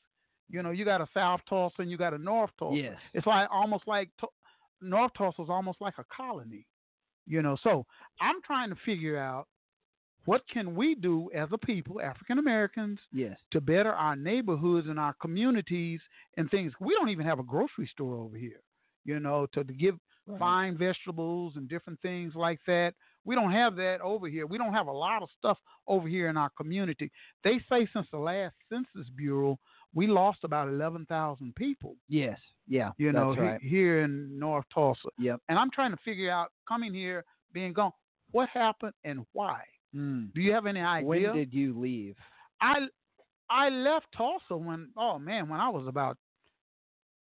You 0.49 0.63
know, 0.63 0.71
you 0.71 0.85
got 0.85 1.01
a 1.01 1.07
South 1.13 1.41
Tulsa 1.49 1.81
and 1.81 1.91
you 1.91 1.97
got 1.97 2.13
a 2.13 2.17
North 2.17 2.51
Tulsa. 2.57 2.77
Yes. 2.77 2.97
It's 3.13 3.27
like 3.27 3.49
almost 3.51 3.83
like 3.85 4.09
North 4.81 5.11
Tulsa 5.17 5.41
is 5.41 5.49
almost 5.49 5.81
like 5.81 5.95
a 5.97 6.05
colony. 6.15 6.65
You 7.27 7.41
know, 7.41 7.57
so 7.63 7.85
I'm 8.21 8.41
trying 8.47 8.69
to 8.69 8.77
figure 8.85 9.17
out 9.17 9.47
what 10.23 10.43
can 10.47 10.73
we 10.73 10.95
do 10.95 11.29
as 11.35 11.49
a 11.51 11.57
people, 11.57 11.99
African 11.99 12.39
Americans, 12.39 12.97
Yes. 13.11 13.37
to 13.51 13.59
better 13.59 13.91
our 13.91 14.15
neighborhoods 14.15 14.87
and 14.87 14.97
our 14.97 15.13
communities 15.21 15.99
and 16.37 16.49
things. 16.49 16.71
We 16.79 16.93
don't 16.95 17.09
even 17.09 17.25
have 17.25 17.39
a 17.39 17.43
grocery 17.43 17.89
store 17.91 18.15
over 18.15 18.37
here. 18.37 18.61
You 19.03 19.19
know, 19.19 19.47
to, 19.53 19.65
to 19.65 19.73
give 19.73 19.95
fine 20.39 20.77
vegetables 20.77 21.57
and 21.57 21.67
different 21.67 21.99
things 21.99 22.35
like 22.35 22.61
that. 22.67 22.93
We 23.25 23.35
don't 23.35 23.51
have 23.51 23.75
that 23.77 24.01
over 24.01 24.27
here. 24.27 24.45
We 24.45 24.57
don't 24.57 24.73
have 24.73 24.87
a 24.87 24.91
lot 24.91 25.23
of 25.23 25.29
stuff 25.37 25.57
over 25.87 26.07
here 26.07 26.27
in 26.27 26.37
our 26.37 26.49
community. 26.57 27.09
They 27.43 27.59
say 27.69 27.87
since 27.93 28.07
the 28.11 28.17
last 28.17 28.55
Census 28.69 29.09
Bureau, 29.15 29.57
we 29.93 30.07
lost 30.07 30.39
about 30.43 30.67
11,000 30.69 31.53
people, 31.55 31.95
Yes. 32.09 32.39
Yeah. 32.67 32.91
you 32.97 33.11
know, 33.11 33.33
he- 33.33 33.67
here 33.67 34.01
in 34.01 34.37
North 34.39 34.65
Tulsa. 34.73 35.09
Yep. 35.19 35.39
And 35.49 35.57
I'm 35.59 35.69
trying 35.71 35.91
to 35.91 35.97
figure 36.03 36.31
out, 36.31 36.51
coming 36.67 36.93
here, 36.93 37.23
being 37.53 37.73
gone, 37.73 37.91
what 38.31 38.49
happened 38.49 38.93
and 39.03 39.25
why? 39.33 39.63
Mm. 39.95 40.33
Do 40.33 40.41
you 40.41 40.51
have 40.53 40.65
any 40.65 40.81
idea? 40.81 41.07
When 41.07 41.35
did 41.35 41.53
you 41.53 41.79
leave? 41.79 42.17
I 42.59 42.87
I 43.49 43.69
left 43.69 44.07
Tulsa 44.17 44.57
when 44.57 44.89
oh 44.97 45.19
man 45.19 45.47
when 45.47 45.59
I 45.59 45.69
was 45.69 45.85
about 45.85 46.17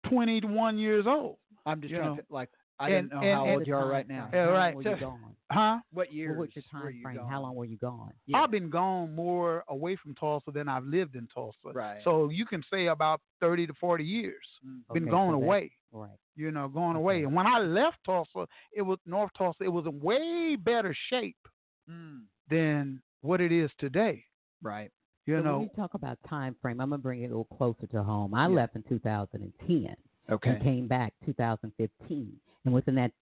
21 0.09 0.79
years 0.79 1.07
old. 1.07 1.39
I'm 1.67 1.81
just 1.81 1.91
You 1.91 1.99
trying 1.99 2.17
know, 2.17 2.23
to 2.23 2.27
like 2.31 2.51
I 2.81 2.91
and- 2.91 3.11
didn't 3.11 3.21
know 3.23 3.27
and- 3.29 3.35
how 3.39 3.45
and- 3.45 3.55
old 3.57 3.67
you 3.67 3.75
are 3.77 3.89
right 3.89 4.07
now. 4.09 4.29
Yeah, 4.33 4.41
How 4.41 4.47
long 4.47 4.55
right. 4.55 4.75
Were 4.77 4.83
So- 4.83 4.91
you 4.95 5.01
gone? 5.01 5.37
Huh? 5.51 5.81
What 5.93 6.13
years? 6.13 6.37
What 6.37 6.49
was 6.49 6.57
your 6.57 6.63
time 6.71 7.01
frame? 7.03 7.19
How 7.27 7.41
long 7.41 7.55
were 7.55 7.65
you 7.65 7.79
gone? 7.79 8.13
Yeah. 8.27 8.43
I've 8.43 8.51
been 8.51 8.69
gone 8.69 9.15
more 9.15 9.65
away 9.69 9.97
from 9.97 10.15
Tulsa 10.15 10.51
than 10.51 10.69
I've 10.69 10.85
lived 10.85 11.17
in 11.17 11.27
Tulsa. 11.29 11.73
Right. 11.73 12.03
So 12.05 12.29
you 12.29 12.45
can 12.45 12.63
say 12.65 12.89
about 12.89 13.23
30 13.41 13.67
to 13.67 13.73
40 13.75 14.05
years. 14.05 14.47
Mm. 14.67 14.83
Been 14.93 15.03
Okay, 15.05 15.11
gone 15.11 15.31
so 15.33 15.37
away. 15.37 15.73
Right. 15.91 16.19
You 16.37 16.51
know, 16.51 16.69
going 16.69 16.91
Okay. 16.91 16.99
away. 16.99 17.23
And 17.25 17.35
when 17.35 17.47
I 17.47 17.61
left 17.61 18.05
Tulsa, 18.05 18.47
it 18.73 18.83
was 18.83 18.99
North 19.07 19.33
Tulsa. 19.33 19.65
It 19.65 19.73
was 19.73 19.87
in 19.87 19.99
way 20.01 20.55
better 20.57 20.93
shape 21.09 21.49
Mm. 21.91 22.27
than 22.49 23.03
what 23.23 23.41
it 23.41 23.51
is 23.51 23.71
today. 23.79 24.23
Right. 24.61 24.93
You 25.25 25.39
so 25.39 25.43
know, 25.43 25.59
when 25.61 25.69
you 25.69 25.75
talk 25.77 25.95
about 25.95 26.23
time 26.25 26.55
frame, 26.61 26.79
I'm 26.81 26.91
gonna 26.91 27.01
bring 27.01 27.23
it 27.23 27.27
a 27.27 27.29
little 27.29 27.45
closer 27.57 27.87
to 27.87 28.03
home. 28.03 28.35
I 28.35 28.43
Yeah. 28.49 28.55
left 28.55 28.77
in 28.77 28.83
2010 28.83 29.97
Okay. 30.31 30.51
and 30.51 30.63
came 30.63 30.89
back 30.89 31.15
2015, 31.25 32.33
and 32.65 32.75
within 32.75 32.95
that 32.97 33.13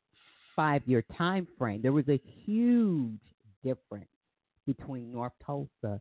five-year 0.54 1.04
time 1.16 1.46
frame, 1.58 1.82
there 1.82 1.92
was 1.92 2.08
a 2.08 2.20
huge 2.44 3.20
difference 3.62 4.08
between 4.66 5.12
North 5.12 5.32
Tulsa 5.44 6.00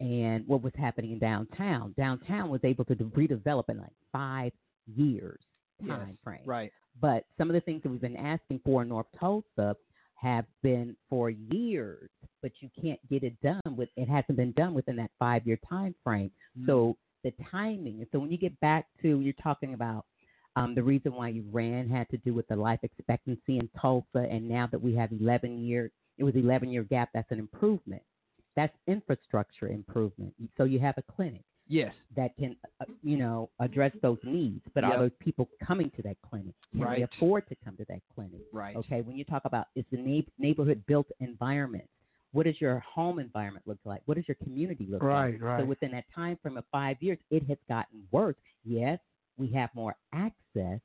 and 0.00 0.46
what 0.46 0.62
was 0.62 0.72
happening 0.76 1.12
in 1.12 1.18
downtown. 1.18 1.94
Downtown 1.96 2.50
was 2.50 2.60
able 2.64 2.84
to 2.86 2.94
redevelop 2.94 3.64
in 3.68 3.78
like 3.78 3.92
five 4.10 4.52
years 4.86 5.40
Yes, 5.80 5.98
time 5.98 6.18
frame. 6.22 6.40
Right. 6.44 6.72
But 7.00 7.24
some 7.38 7.48
of 7.48 7.54
the 7.54 7.60
things 7.60 7.82
that 7.82 7.88
we've 7.88 8.00
been 8.00 8.16
asking 8.16 8.60
for 8.64 8.82
in 8.82 8.88
North 8.88 9.06
Tulsa 9.18 9.76
have 10.14 10.44
been 10.62 10.96
for 11.08 11.30
years, 11.30 12.10
but 12.42 12.52
you 12.60 12.68
can't 12.80 13.00
get 13.08 13.22
it 13.22 13.40
done 13.40 13.76
with 13.76 13.88
it 13.96 14.08
hasn't 14.08 14.36
been 14.36 14.52
done 14.52 14.74
within 14.74 14.96
that 14.96 15.10
five 15.18 15.46
year 15.46 15.58
time 15.68 15.94
frame. 16.04 16.30
Mm. 16.58 16.66
So 16.66 16.96
the 17.24 17.32
timing 17.50 17.98
and 17.98 18.06
so 18.12 18.18
when 18.18 18.30
you 18.30 18.38
get 18.38 18.58
back 18.60 18.86
to 19.00 19.20
you're 19.20 19.32
talking 19.34 19.74
about 19.74 20.04
um, 20.56 20.74
the 20.74 20.82
reason 20.82 21.14
why 21.14 21.28
you 21.28 21.44
ran 21.50 21.88
had 21.88 22.08
to 22.10 22.16
do 22.18 22.34
with 22.34 22.46
the 22.48 22.56
life 22.56 22.80
expectancy 22.82 23.58
in 23.58 23.68
Tulsa 23.80 24.26
and 24.30 24.48
now 24.48 24.66
that 24.70 24.80
we 24.80 24.94
have 24.96 25.10
eleven 25.12 25.64
year, 25.64 25.90
it 26.18 26.24
was 26.24 26.34
eleven 26.34 26.68
year 26.70 26.82
gap, 26.84 27.10
that's 27.14 27.30
an 27.30 27.38
improvement. 27.38 28.02
That's 28.54 28.76
infrastructure 28.86 29.68
improvement. 29.68 30.34
So 30.58 30.64
you 30.64 30.78
have 30.80 30.98
a 30.98 31.02
clinic 31.02 31.42
Yes. 31.68 31.94
that 32.16 32.36
can, 32.36 32.54
uh, 32.80 32.84
you 33.02 33.16
know, 33.16 33.48
address 33.60 33.92
those 34.02 34.18
needs. 34.24 34.60
But 34.74 34.84
Yep. 34.84 34.92
are 34.92 34.98
those 34.98 35.16
people 35.20 35.48
coming 35.64 35.90
to 35.96 36.02
that 36.02 36.16
clinic? 36.20 36.54
Can 36.76 36.80
they 36.96 37.02
afford 37.02 37.48
to 37.48 37.54
come 37.64 37.76
to 37.78 37.86
that 37.88 38.02
clinic? 38.14 38.42
Right. 38.52 38.76
Okay. 38.76 39.00
When 39.00 39.16
you 39.16 39.24
talk 39.24 39.46
about 39.46 39.68
is 39.74 39.86
the 39.90 39.96
neigh- 39.96 40.26
neighborhood 40.38 40.84
built 40.86 41.06
environment, 41.20 41.88
what 42.32 42.44
does 42.44 42.60
your 42.60 42.78
home 42.80 43.18
environment 43.18 43.66
look 43.66 43.78
like? 43.86 44.02
What 44.04 44.16
does 44.16 44.28
your 44.28 44.34
community 44.36 44.86
look 44.86 45.02
Right, 45.02 45.32
like? 45.32 45.42
right. 45.42 45.60
So 45.60 45.64
within 45.64 45.92
that 45.92 46.04
time 46.14 46.36
frame 46.42 46.58
of 46.58 46.64
five 46.70 47.02
years, 47.02 47.18
it 47.30 47.42
has 47.48 47.58
gotten 47.68 48.06
worse. 48.10 48.36
Yes, 48.64 48.98
we 49.36 49.48
have 49.52 49.70
more 49.74 49.96
access, 50.12 50.80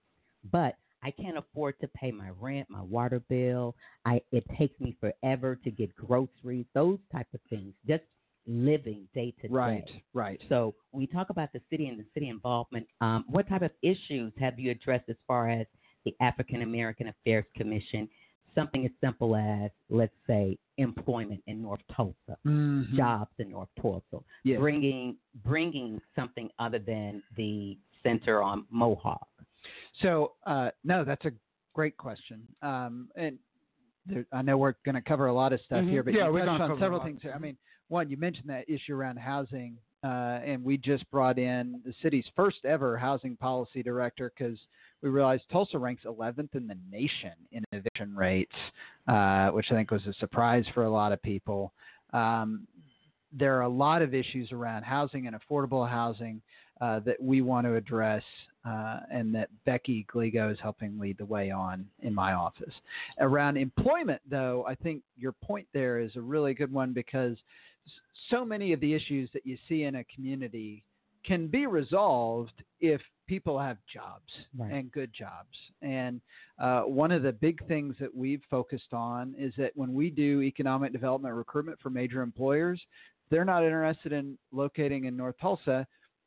but 0.52 0.76
I 1.04 1.12
can't 1.12 1.38
afford 1.38 1.80
to 1.82 1.88
pay 1.90 2.12
my 2.12 2.30
rent, 2.40 2.68
my 2.70 2.82
water 2.82 3.22
bill. 3.30 3.76
I 4.06 4.22
it 4.32 4.44
takes 4.58 4.80
me 4.80 4.98
forever 5.00 5.56
to 5.64 5.72
get 5.72 5.96
groceries, 5.96 6.66
those 6.74 7.00
type 7.12 7.28
of 7.34 7.40
things. 7.50 7.74
Just 7.88 8.04
living 8.48 9.08
day 9.14 9.34
to 9.42 9.48
day. 9.48 9.54
Right. 9.54 9.90
Right. 10.14 10.42
So 10.50 10.74
when 10.92 11.02
we 11.02 11.08
talk 11.08 11.30
about 11.30 11.52
the 11.54 11.62
city 11.70 11.88
and 11.88 12.00
the 12.00 12.06
city 12.14 12.30
involvement, 12.30 12.88
um, 13.02 13.26
what 13.28 13.48
type 13.48 13.62
of 13.62 13.72
issues 13.82 14.34
have 14.40 14.58
you 14.58 14.72
addressed 14.72 15.10
as 15.10 15.18
far 15.28 15.50
as 15.50 15.68
the 16.06 16.16
African 16.22 16.62
American 16.62 17.08
Affairs 17.10 17.46
Commission? 17.56 18.10
Something 18.56 18.86
as 18.86 18.92
simple 19.02 19.36
as, 19.36 19.70
let's 19.90 20.16
say, 20.26 20.58
employment 20.78 21.44
in 21.46 21.62
North 21.62 21.82
Tulsa, 21.96 22.38
Mhm. 22.44 22.96
jobs 22.96 23.32
in 23.38 23.52
North 23.52 23.70
Tulsa, 23.80 24.24
Yes. 24.44 24.60
bringing 24.60 25.18
bringing 25.44 26.02
something 26.16 26.50
other 26.58 26.80
than 26.80 27.22
the 27.36 27.78
center 28.04 28.42
on 28.42 28.66
Mohawk. 28.70 29.28
So, 30.02 30.34
uh, 30.46 30.70
no, 30.84 31.04
that's 31.04 31.26
a 31.26 31.32
great 31.74 31.98
question. 31.98 32.42
Um, 32.62 33.10
and 33.16 33.38
there, 34.06 34.26
I 34.32 34.42
know 34.42 34.58
we're 34.58 34.76
going 34.86 34.96
to 34.96 35.02
cover 35.02 35.28
a 35.28 35.34
lot 35.34 35.54
of 35.54 35.60
stuff 35.62 35.84
Mhm. 35.84 35.90
here, 35.90 36.04
but 36.04 36.14
Yeah, 36.14 36.30
you 36.32 36.38
touched 36.40 36.62
on 36.62 36.80
several 36.80 37.02
things 37.04 37.22
here. 37.22 37.34
I 37.34 37.40
mean, 37.40 37.58
one, 37.90 38.10
you 38.10 38.18
mentioned 38.18 38.50
that 38.50 38.70
issue 38.70 38.96
around 38.96 39.18
housing, 39.18 39.78
uh, 40.04 40.40
and 40.44 40.64
we 40.64 40.78
just 40.78 41.10
brought 41.12 41.40
in 41.40 41.82
the 41.86 41.94
city's 42.02 42.28
first 42.36 42.64
ever 42.66 42.98
housing 42.98 43.36
policy 43.38 43.82
director 43.84 44.32
because 44.36 44.60
we 45.02 45.10
realized 45.10 45.50
Tulsa 45.50 45.78
ranks 45.78 46.04
11th 46.06 46.56
in 46.56 46.68
the 46.68 46.78
nation 46.90 47.34
in 47.52 47.64
eviction 47.72 48.16
rates, 48.16 48.56
uh, 49.08 49.50
which 49.52 49.72
I 49.72 49.76
think 49.76 49.92
was 49.92 50.06
a 50.08 50.14
surprise 50.14 50.66
for 50.74 50.84
a 50.84 50.90
lot 50.90 51.12
of 51.12 51.22
people. 51.22 51.74
Um, 52.14 52.68
there 53.34 53.58
are 53.58 53.62
a 53.64 53.70
lot 53.70 54.02
of 54.02 54.14
issues 54.14 54.52
around 54.54 54.84
housing 54.84 55.28
and 55.28 55.36
affordable 55.36 55.88
housing 55.88 56.42
uh, 56.82 57.00
that 57.00 57.22
we 57.22 57.42
want 57.42 57.66
to 57.66 57.76
address, 57.76 58.24
uh, 58.66 59.00
and 59.12 59.34
that 59.34 59.50
Becky 59.66 60.06
Gligo 60.14 60.52
is 60.52 60.60
helping 60.62 61.00
lead 61.00 61.18
the 61.18 61.26
way 61.26 61.52
on 61.52 61.86
in 62.02 62.14
my 62.14 62.34
office. 62.34 62.74
Around 63.20 63.58
employment, 63.58 64.22
though, 64.30 64.66
I 64.68 64.76
think 64.76 65.02
your 65.18 65.32
point 65.32 65.68
there 65.74 66.00
is 66.00 66.16
a 66.16 66.22
really 66.22 66.54
good 66.54 66.72
one 66.72 66.94
because 66.94 67.38
so 68.30 68.44
many 68.44 68.74
of 68.74 68.80
the 68.80 68.94
issues 68.94 69.30
that 69.34 69.46
you 69.46 69.58
see 69.68 69.84
in 69.84 69.96
a 69.96 70.04
community 70.06 70.84
can 71.26 71.48
be 71.48 71.66
resolved 71.66 72.64
if 72.80 73.02
people 73.28 73.60
have 73.60 73.78
jobs 73.92 74.32
Right. 74.58 74.72
and 74.72 74.92
good 74.92 75.12
jobs. 75.14 75.58
And 75.82 76.22
uh, 76.60 76.82
one 76.84 77.12
of 77.12 77.24
the 77.24 77.34
big 77.34 77.66
things 77.68 77.96
that 78.00 78.14
we've 78.16 78.42
focused 78.50 78.94
on 78.94 79.36
is 79.38 79.54
that 79.58 79.72
when 79.76 79.94
we 79.94 80.10
do 80.10 80.42
economic 80.42 80.94
development 80.94 81.36
recruitment 81.36 81.80
for 81.82 81.90
major 81.90 82.22
employers, 82.22 82.80
they're 83.30 83.44
not 83.46 83.64
interested 83.64 84.14
in 84.14 84.38
locating 84.54 85.06
in 85.06 85.18
North 85.18 85.36
Tulsa. 85.42 85.86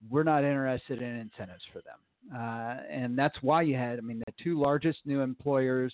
We're 0.09 0.23
not 0.23 0.45
interested 0.45 1.03
in 1.03 1.17
incentives 1.17 1.63
for 1.73 1.81
them. 1.83 1.99
Uh, 2.35 2.83
and 2.91 3.19
that's 3.19 3.37
why 3.43 3.63
you 3.63 3.77
had, 3.77 3.99
I 3.99 4.03
mean, 4.03 4.23
the 4.27 4.33
two 4.43 4.59
largest 4.59 4.99
new 5.05 5.21
employers 5.21 5.93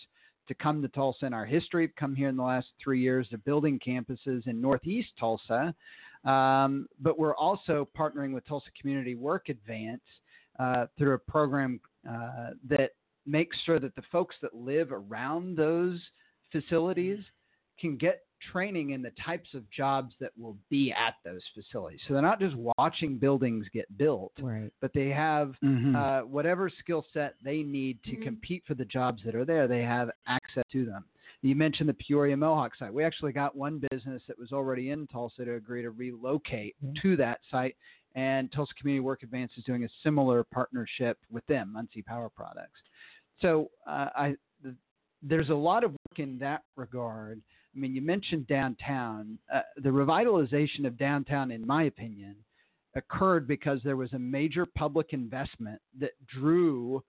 to 0.49 0.55
come 0.55 0.83
to 0.83 0.89
Tulsa 0.89 1.27
in 1.27 1.33
our 1.33 1.47
history 1.47 1.87
have 1.87 1.97
come 1.97 2.15
here 2.15 2.29
in 2.29 2.37
the 2.37 2.43
last 2.43 2.69
three 2.83 3.01
years. 3.01 3.27
They're 3.31 3.39
building 3.39 3.81
campuses 3.85 4.47
in 4.47 4.61
Northeast 4.61 5.09
Tulsa. 5.19 5.75
Um, 6.25 6.89
but 7.01 7.19
we're 7.19 7.37
also 7.37 7.89
partnering 7.97 8.33
with 8.33 8.47
Tulsa 8.47 8.69
Community 8.81 9.15
Work 9.15 9.49
Advance 9.49 10.03
uh, 10.59 10.87
through 10.99 11.15
a 11.15 11.19
program 11.19 11.81
uh, 12.09 12.51
that 12.69 12.93
makes 13.27 13.57
sure 13.65 13.81
that 13.81 13.95
the 13.97 14.03
folks 14.13 14.37
that 14.43 14.55
live 14.55 14.93
around 14.93 15.57
those 15.57 16.01
facilities 16.53 17.19
can 17.79 17.97
get 17.97 18.26
training 18.53 18.91
in 18.91 19.03
the 19.03 19.11
types 19.25 19.55
of 19.55 19.69
jobs 19.71 20.15
that 20.21 20.31
will 20.39 20.57
be 20.71 20.93
at 20.93 21.15
those 21.25 21.43
facilities. 21.55 22.01
So 22.07 22.15
they're 22.15 22.23
not 22.23 22.41
just 22.41 22.55
watching 22.79 23.19
buildings 23.19 23.67
get 23.73 23.87
built, 23.97 24.33
Right. 24.41 24.73
but 24.81 24.93
they 24.93 25.09
have 25.11 25.57
Mhm. 25.63 25.95
uh, 25.95 26.27
whatever 26.27 26.69
skill 26.69 27.05
set 27.13 27.35
they 27.43 27.63
need 27.63 28.03
to 28.05 28.17
compete 28.17 28.65
for 28.67 28.75
the 28.75 28.85
jobs 28.85 29.23
that 29.25 29.35
are 29.35 29.45
there, 29.45 29.67
they 29.67 29.83
have 29.83 30.11
access 30.27 30.65
to 30.73 30.85
them. 30.85 31.05
You 31.43 31.55
mentioned 31.55 31.89
the 31.89 31.95
Peoria 31.95 32.37
Mohawk 32.37 32.75
site. 32.77 32.93
We 32.93 33.05
actually 33.05 33.33
got 33.33 33.55
one 33.57 33.79
business 33.91 34.23
that 34.27 34.39
was 34.39 34.53
already 34.53 34.91
in 34.91 35.07
Tulsa 35.07 35.45
to 35.45 35.55
agree 35.55 35.83
to 35.83 35.91
relocate 35.91 36.77
Mhm. 36.85 37.01
to 37.03 37.17
that 37.17 37.41
site 37.51 37.77
and 38.15 38.51
Tulsa 38.51 38.73
Community 38.75 39.01
Work 39.01 39.23
Advance 39.23 39.53
is 39.59 39.65
doing 39.65 39.85
a 39.85 39.89
similar 40.03 40.43
partnership 40.45 41.19
with 41.31 41.45
them, 41.47 41.73
Muncie 41.73 42.01
Power 42.03 42.31
Products. 42.31 42.81
So 43.41 43.71
uh, 43.87 44.09
I, 44.17 44.37
th- 44.63 44.75
there's 45.23 45.51
a 45.51 45.55
lot 45.55 45.85
of 45.85 45.91
work 45.93 46.19
in 46.19 46.39
that 46.39 46.65
regard. 46.77 47.43
I 47.77 47.79
mean, 47.79 47.95
you 47.95 48.01
mentioned 48.01 48.47
downtown. 48.47 49.39
Uh, 49.53 49.61
the 49.77 49.91
revitalization 49.91 50.87
of 50.87 50.97
downtown, 50.97 51.51
in 51.51 51.67
my 51.67 51.85
opinion, 51.85 52.37
occurred 52.95 53.47
because 53.47 53.81
there 53.85 53.97
was 53.97 54.13
a 54.15 54.19
major 54.19 54.65
public 54.65 55.13
investment 55.13 55.81
that 56.01 56.13
drew, 56.27 57.03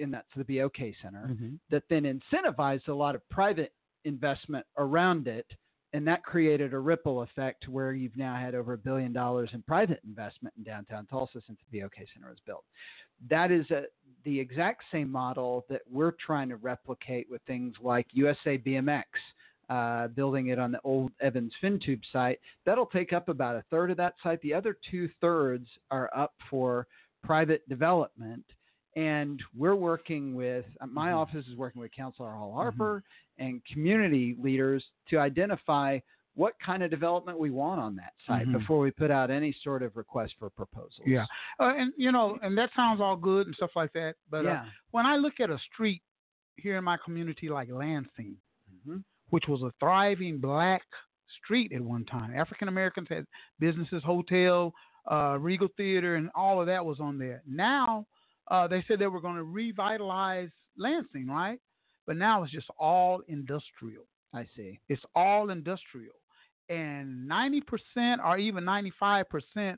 and 0.00 0.12
that's 0.14 0.26
the 0.34 0.44
BOK 0.44 0.94
Center, 1.02 1.28
Mhm. 1.28 1.58
that 1.68 1.86
then 1.90 2.04
incentivized 2.04 2.88
a 2.88 2.94
lot 2.94 3.14
of 3.14 3.28
private 3.28 3.74
investment 4.04 4.66
around 4.78 5.28
it. 5.28 5.46
And 5.92 6.08
that 6.08 6.24
created 6.24 6.72
a 6.72 6.78
ripple 6.78 7.22
effect 7.22 7.68
where 7.68 7.92
you've 7.92 8.16
now 8.16 8.34
had 8.34 8.54
over 8.56 8.72
a 8.72 8.78
billion 8.78 9.12
dollars 9.12 9.50
in 9.52 9.62
private 9.62 10.00
investment 10.02 10.52
in 10.56 10.64
downtown 10.64 11.06
Tulsa 11.06 11.40
since 11.42 11.60
the 11.70 11.80
BOK 11.80 11.94
Center 12.12 12.30
was 12.30 12.40
built. 12.40 12.64
That 13.28 13.52
is 13.52 13.70
a, 13.70 13.84
the 14.24 14.40
exact 14.40 14.82
same 14.90 15.08
model 15.10 15.64
that 15.68 15.82
we're 15.88 16.10
trying 16.12 16.48
to 16.48 16.56
replicate 16.56 17.30
with 17.30 17.42
things 17.42 17.74
like 17.80 18.08
USA 18.12 18.58
BMX, 18.58 19.04
uh, 19.68 20.08
building 20.08 20.48
it 20.48 20.58
on 20.58 20.72
the 20.72 20.80
old 20.84 21.12
Evans 21.20 21.52
FinTube 21.62 22.00
site. 22.12 22.40
That'll 22.66 22.86
take 22.86 23.12
up 23.12 23.28
about 23.28 23.56
a 23.56 23.64
third 23.70 23.90
of 23.90 23.96
that 23.98 24.14
site. 24.22 24.40
The 24.42 24.54
other 24.54 24.76
two 24.90 25.08
thirds 25.20 25.68
are 25.90 26.10
up 26.16 26.34
for 26.50 26.86
private 27.22 27.66
development. 27.68 28.44
And 28.96 29.42
we're 29.56 29.74
working 29.74 30.34
with, 30.36 30.66
uh, 30.80 30.86
my 30.86 31.10
Mhm. 31.10 31.16
office 31.16 31.48
is 31.48 31.56
working 31.56 31.80
with 31.80 31.90
Councilor 31.90 32.30
Hall 32.30 32.52
Harper 32.52 33.02
and 33.38 33.64
community 33.64 34.36
leaders 34.38 34.88
to 35.08 35.18
identify 35.18 35.98
what 36.36 36.58
kind 36.58 36.82
of 36.82 36.90
development 36.90 37.38
we 37.38 37.50
want 37.50 37.80
on 37.80 37.94
that 37.96 38.12
site 38.26 38.46
Mhm. 38.46 38.52
before 38.58 38.80
we 38.80 38.90
put 38.90 39.10
out 39.10 39.30
any 39.30 39.52
sort 39.52 39.82
of 39.82 39.96
request 39.96 40.34
for 40.38 40.50
proposals. 40.50 41.06
Yeah. 41.06 41.26
Uh, 41.60 41.74
and 41.76 41.92
you 41.96 42.12
know, 42.12 42.38
and 42.42 42.56
that 42.58 42.72
sounds 42.74 43.00
all 43.00 43.16
good 43.16 43.46
and 43.46 43.56
stuff 43.56 43.74
like 43.76 43.92
that. 43.94 44.16
But 44.30 44.44
uh, 44.46 44.64
when 44.90 45.06
I 45.06 45.16
look 45.16 45.40
at 45.40 45.50
a 45.50 45.58
street 45.58 46.02
here 46.56 46.76
in 46.76 46.84
my 46.84 46.96
community 46.96 47.48
like 47.48 47.68
Lansing, 47.70 48.36
hmm 48.84 48.98
which 49.34 49.48
was 49.48 49.62
a 49.62 49.72
thriving 49.80 50.38
black 50.38 50.82
street 51.42 51.72
at 51.72 51.80
one 51.80 52.04
time, 52.04 52.32
African 52.36 52.68
Americans 52.68 53.08
had 53.10 53.24
businesses, 53.58 54.00
hotel, 54.04 54.72
uh, 55.10 55.36
Regal 55.40 55.66
Theater, 55.76 56.14
and 56.14 56.30
all 56.36 56.60
of 56.60 56.68
that 56.68 56.84
was 56.84 57.00
on 57.00 57.18
there. 57.18 57.42
Now 57.44 58.06
uh, 58.48 58.68
they 58.68 58.84
said 58.86 59.00
they 59.00 59.08
were 59.08 59.20
going 59.20 59.34
to 59.34 59.42
revitalize 59.42 60.50
Lansing, 60.76 61.26
right? 61.26 61.58
But 62.06 62.16
now 62.16 62.42
it's 62.44 62.52
just 62.52 62.68
all 62.78 63.22
industrial. 63.26 64.04
I 64.32 64.44
see. 64.56 64.78
It's 64.88 65.02
all 65.16 65.50
industrial. 65.50 66.14
And 66.68 67.28
90% 67.28 67.62
or 68.24 68.38
even 68.38 68.62
95% 68.64 69.76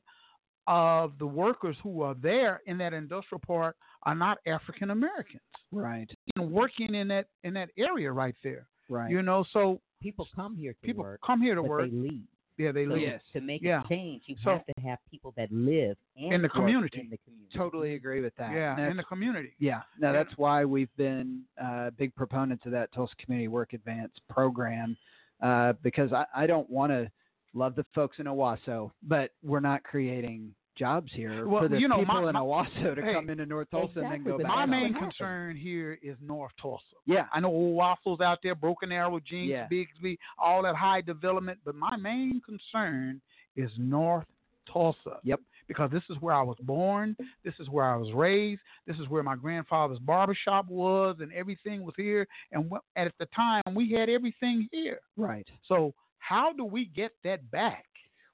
of 0.66 1.18
the 1.18 1.26
workers 1.26 1.76
who 1.82 2.02
are 2.02 2.14
there 2.20 2.60
in 2.66 2.76
that 2.78 2.92
industrial 2.92 3.40
park 3.46 3.76
are 4.04 4.14
not 4.14 4.38
African 4.46 4.90
Americans 4.90 5.40
Right. 5.72 6.10
and 6.36 6.50
working 6.50 6.94
in 6.94 7.08
that 7.08 7.26
in 7.44 7.54
that 7.54 7.70
area 7.78 8.12
right 8.12 8.34
there. 8.42 8.66
Right. 8.88 9.10
You 9.10 9.22
know, 9.22 9.44
so 9.52 9.80
People 10.02 10.28
come 10.34 10.56
here 10.56 10.72
to 10.74 10.78
people 10.86 11.02
work, 11.04 11.20
come 11.26 11.40
here 11.40 11.54
to 11.54 11.62
but 11.62 11.68
work. 11.70 11.90
they 11.90 11.96
leave. 11.96 12.22
yeah, 12.58 12.70
they 12.70 12.84
So 12.84 12.90
live. 12.92 13.00
Yes. 13.00 13.22
To 13.32 13.40
make 13.40 13.62
Yeah. 13.62 13.82
a 13.82 13.88
change, 13.88 14.22
you 14.26 14.36
So- 14.44 14.50
have 14.52 14.66
to 14.66 14.80
have 14.82 14.98
people 15.10 15.32
that 15.36 15.50
live 15.50 15.96
and 16.16 16.34
In 16.34 16.42
the 16.42 16.48
community. 16.50 17.00
In 17.00 17.08
the 17.10 17.16
community. 17.18 17.56
Totally 17.56 17.94
agree 17.94 18.20
with 18.20 18.34
that. 18.36 18.52
Yeah, 18.52 18.76
And 18.78 18.90
in 18.90 18.96
the 18.98 19.02
community. 19.04 19.54
Yeah, 19.58 19.82
no, 19.98 20.08
Yeah. 20.12 20.22
that's 20.22 20.36
why 20.38 20.64
we've 20.66 20.94
been 20.96 21.44
uh, 21.58 21.90
big 21.90 22.14
proponents 22.14 22.66
of 22.66 22.72
that 22.72 22.92
Tulsa 22.92 23.16
Community 23.16 23.48
Work 23.48 23.72
Advance 23.72 24.12
program 24.28 24.96
uh, 25.40 25.72
because 25.82 26.12
I, 26.12 26.26
I 26.34 26.46
don't 26.46 26.68
want 26.70 26.92
to 26.92 27.10
love 27.54 27.74
the 27.74 27.84
folks 27.94 28.18
in 28.18 28.26
Owasso, 28.26 28.92
but 29.02 29.32
we're 29.42 29.60
not 29.60 29.82
creating 29.82 30.54
jobs 30.76 31.10
here 31.14 31.46
Well, 31.48 31.62
for 31.62 31.68
the 31.68 31.78
you 31.80 31.88
know, 31.88 31.98
people 31.98 32.22
my- 32.22 32.28
in 32.30 32.34
Owasso 32.36 32.94
to 32.94 33.02
hey, 33.02 33.14
come 33.14 33.30
into 33.30 33.46
North 33.46 33.70
Tulsa 33.70 34.00
and 34.00 34.12
then 34.12 34.22
go 34.24 34.38
back. 34.38 34.46
My 34.48 34.62
out. 34.62 34.68
main 34.68 34.94
concern 34.94 35.56
here 35.56 35.98
is 36.02 36.16
North 36.20 36.52
Tulsa. 36.60 36.82
Yeah, 37.06 37.26
I 37.32 37.40
know 37.40 37.48
old 37.48 37.74
waffles 37.76 38.20
out 38.20 38.38
there, 38.42 38.54
Broken 38.54 38.92
Arrow, 38.92 39.18
Jenks, 39.20 39.48
Yeah. 39.50 39.66
Bixby, 39.68 40.18
all 40.38 40.62
that 40.62 40.74
high 40.76 41.00
development. 41.00 41.58
But 41.64 41.74
my 41.74 41.96
main 41.96 42.40
concern 42.42 43.20
is 43.56 43.70
North 43.78 44.26
Tulsa. 44.72 45.18
Yep. 45.22 45.40
Because 45.68 45.90
this 45.90 46.02
is 46.10 46.16
where 46.20 46.34
I 46.34 46.42
was 46.42 46.56
born. 46.62 47.16
This 47.44 47.54
is 47.58 47.68
where 47.68 47.84
I 47.86 47.96
was 47.96 48.12
raised. 48.12 48.60
This 48.86 48.96
is 48.98 49.08
where 49.08 49.24
my 49.24 49.34
grandfather's 49.34 49.98
barbershop 49.98 50.68
was, 50.68 51.16
and 51.20 51.32
everything 51.32 51.82
was 51.84 51.94
here. 51.96 52.28
And 52.52 52.70
at 52.94 53.12
the 53.18 53.26
time, 53.34 53.62
we 53.74 53.90
had 53.90 54.08
everything 54.08 54.68
here. 54.70 55.00
right. 55.16 55.46
So 55.66 55.92
how 56.18 56.52
do 56.52 56.64
we 56.64 56.84
get 56.86 57.12
that 57.24 57.50
back? 57.50 57.84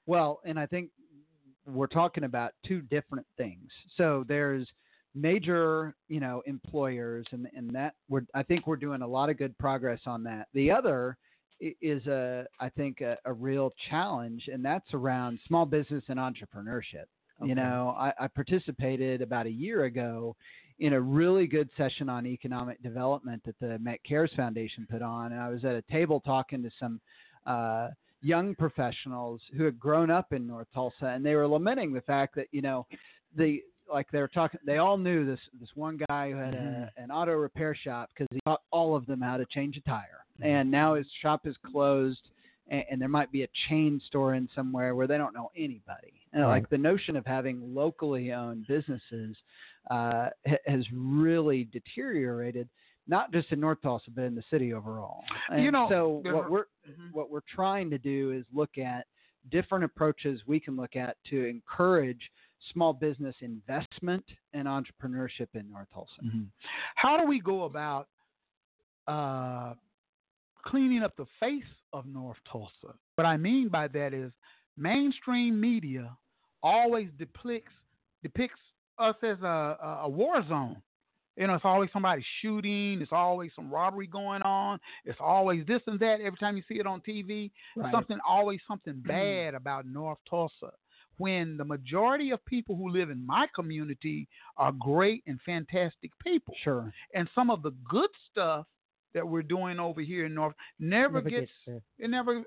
Well, 0.05 0.41
and 0.45 0.59
I 0.59 0.65
think 0.67 0.89
we're 1.65 1.87
talking 1.87 2.23
about 2.23 2.53
two 2.65 2.81
different 2.81 3.25
things. 3.37 3.69
So 3.97 4.25
there's 4.27 4.67
major, 5.15 5.95
you 6.07 6.19
know, 6.19 6.41
employers, 6.45 7.25
and 7.31 7.47
and 7.55 7.73
that 7.75 7.95
we're 8.09 8.25
I 8.33 8.43
think 8.43 8.67
we're 8.67 8.75
doing 8.75 9.01
a 9.01 9.07
lot 9.07 9.29
of 9.29 9.37
good 9.37 9.57
progress 9.57 9.99
on 10.05 10.23
that. 10.23 10.47
The 10.53 10.71
other 10.71 11.17
is 11.81 12.05
a 12.07 12.45
I 12.59 12.69
think 12.69 13.01
a, 13.01 13.17
a 13.25 13.33
real 13.33 13.73
challenge, 13.89 14.49
and 14.51 14.63
that's 14.63 14.93
around 14.93 15.39
small 15.47 15.65
business 15.65 16.03
and 16.07 16.19
entrepreneurship. 16.19 17.05
You 17.41 17.55
know, 17.55 17.93
I, 17.97 18.13
I 18.19 18.27
participated 18.27 19.21
about 19.21 19.47
a 19.47 19.51
year 19.51 19.83
ago 19.83 20.35
in 20.79 20.93
a 20.93 21.01
really 21.01 21.45
good 21.45 21.69
session 21.75 22.07
on 22.07 22.25
economic 22.25 22.81
development 22.81 23.41
that 23.45 23.59
the 23.59 23.77
Met 23.79 23.99
Cares 24.07 24.31
Foundation 24.35 24.87
put 24.89 25.01
on, 25.01 25.33
and 25.33 25.41
I 25.41 25.49
was 25.49 25.65
at 25.65 25.75
a 25.75 25.81
table 25.91 26.21
talking 26.21 26.63
to 26.63 26.69
some 26.79 27.01
uh, 27.45 27.89
young 28.23 28.55
professionals 28.55 29.41
who 29.55 29.63
had 29.63 29.79
grown 29.79 30.09
up 30.09 30.33
in 30.33 30.47
North 30.47 30.67
Tulsa, 30.73 31.07
and 31.07 31.25
they 31.25 31.35
were 31.35 31.47
lamenting 31.47 31.93
the 31.93 32.01
fact 32.01 32.35
that 32.35 32.47
you 32.51 32.61
know 32.61 32.85
the 33.35 33.61
like 33.91 34.09
they 34.11 34.19
were 34.19 34.29
talking. 34.29 34.59
They 34.65 34.77
all 34.77 34.97
knew 34.97 35.25
this 35.25 35.39
this 35.59 35.69
one 35.75 35.99
guy 36.09 36.31
who 36.31 36.37
had 36.37 36.55
a, 36.55 36.91
an 36.97 37.11
auto 37.11 37.33
repair 37.33 37.75
shop 37.75 38.09
because 38.13 38.27
he 38.31 38.39
taught 38.45 38.61
all 38.71 38.95
of 38.95 39.05
them 39.05 39.21
how 39.21 39.37
to 39.37 39.45
change 39.45 39.77
a 39.77 39.81
tire, 39.81 40.25
and 40.41 40.71
now 40.71 40.95
his 40.95 41.07
shop 41.21 41.45
is 41.45 41.55
closed. 41.71 42.21
And, 42.69 42.85
and 42.89 43.01
there 43.01 43.09
might 43.09 43.29
be 43.29 43.43
a 43.43 43.47
chain 43.67 44.01
store 44.07 44.35
in 44.35 44.47
somewhere 44.55 44.95
where 44.95 45.05
they 45.05 45.17
don't 45.17 45.33
know 45.33 45.51
anybody. 45.53 46.13
And 46.31 46.43
like 46.43 46.69
the 46.69 46.77
notion 46.77 47.17
of 47.17 47.25
having 47.25 47.75
locally 47.75 48.31
owned 48.31 48.65
businesses 48.67 49.35
uh, 49.91 50.29
ha- 50.47 50.63
has 50.65 50.85
really 50.93 51.65
deteriorated, 51.73 52.69
not 53.07 53.31
just 53.31 53.51
in 53.51 53.59
North 53.59 53.81
Tulsa 53.81 54.11
but 54.11 54.23
in 54.23 54.35
the 54.35 54.43
city 54.49 54.73
overall. 54.73 55.23
And 55.49 55.63
You 55.63 55.71
know, 55.71 55.87
so 55.89 56.21
what 56.33 56.49
we're 56.49 56.65
Mhm. 56.89 57.11
what 57.11 57.29
we're 57.29 57.41
trying 57.41 57.89
to 57.89 57.97
do 57.97 58.31
is 58.31 58.45
look 58.53 58.77
at 58.77 59.07
different 59.49 59.83
approaches 59.83 60.41
we 60.47 60.59
can 60.59 60.75
look 60.75 60.95
at 60.95 61.17
to 61.25 61.45
encourage 61.45 62.31
small 62.71 62.93
business 62.93 63.35
investment 63.41 64.25
and 64.53 64.67
entrepreneurship 64.67 65.49
in 65.53 65.69
North 65.69 65.89
Tulsa. 65.93 66.21
Mhm. 66.23 66.47
How 66.95 67.17
do 67.17 67.25
we 67.25 67.39
go 67.39 67.63
about 67.63 68.07
uh, 69.07 69.75
cleaning 70.63 71.03
up 71.03 71.13
the 71.17 71.25
face 71.39 71.65
of 71.91 72.05
North 72.05 72.37
Tulsa? 72.45 72.97
What 73.15 73.25
I 73.25 73.35
mean 73.35 73.67
by 73.67 73.89
that 73.89 74.13
is 74.13 74.31
mainstream 74.77 75.59
media 75.59 76.15
always 76.61 77.09
depicts 77.17 77.73
depicts 78.21 78.61
us 78.97 79.15
as 79.23 79.41
a, 79.41 79.99
a 80.03 80.09
war 80.09 80.41
zone. 80.47 80.81
You 81.35 81.47
know, 81.47 81.55
it's 81.55 81.65
always 81.65 81.89
somebody 81.91 82.23
shooting. 82.41 83.01
It's 83.01 83.11
always 83.11 83.51
some 83.55 83.71
robbery 83.71 84.07
going 84.07 84.41
on. 84.43 84.79
It's 85.05 85.19
always 85.19 85.65
this 85.65 85.81
and 85.87 85.99
that. 85.99 86.21
Every 86.21 86.37
time 86.37 86.55
you 86.57 86.63
see 86.67 86.75
it 86.79 86.85
on 86.85 87.01
TV, 87.01 87.51
Right. 87.75 87.91
something 87.91 88.19
always 88.27 88.59
something 88.67 88.93
mm-hmm. 88.95 89.07
bad 89.07 89.55
about 89.55 89.85
North 89.85 90.19
Tulsa. 90.29 90.71
When 91.17 91.57
the 91.57 91.65
majority 91.65 92.31
of 92.31 92.43
people 92.45 92.75
who 92.75 92.89
live 92.89 93.09
in 93.09 93.25
my 93.25 93.47
community 93.55 94.27
are 94.57 94.71
great 94.71 95.23
and 95.27 95.39
fantastic 95.41 96.11
people, 96.19 96.55
Sure. 96.63 96.91
and 97.13 97.29
some 97.35 97.49
of 97.49 97.61
the 97.61 97.71
good 97.87 98.09
stuff 98.31 98.65
that 99.13 99.27
we're 99.27 99.43
doing 99.43 99.79
over 99.79 100.01
here 100.01 100.25
in 100.25 100.33
North 100.33 100.55
never, 100.79 101.21
Never 101.21 101.29
gets, 101.29 101.51
gets 101.65 101.83
it 101.99 102.09
never 102.09 102.43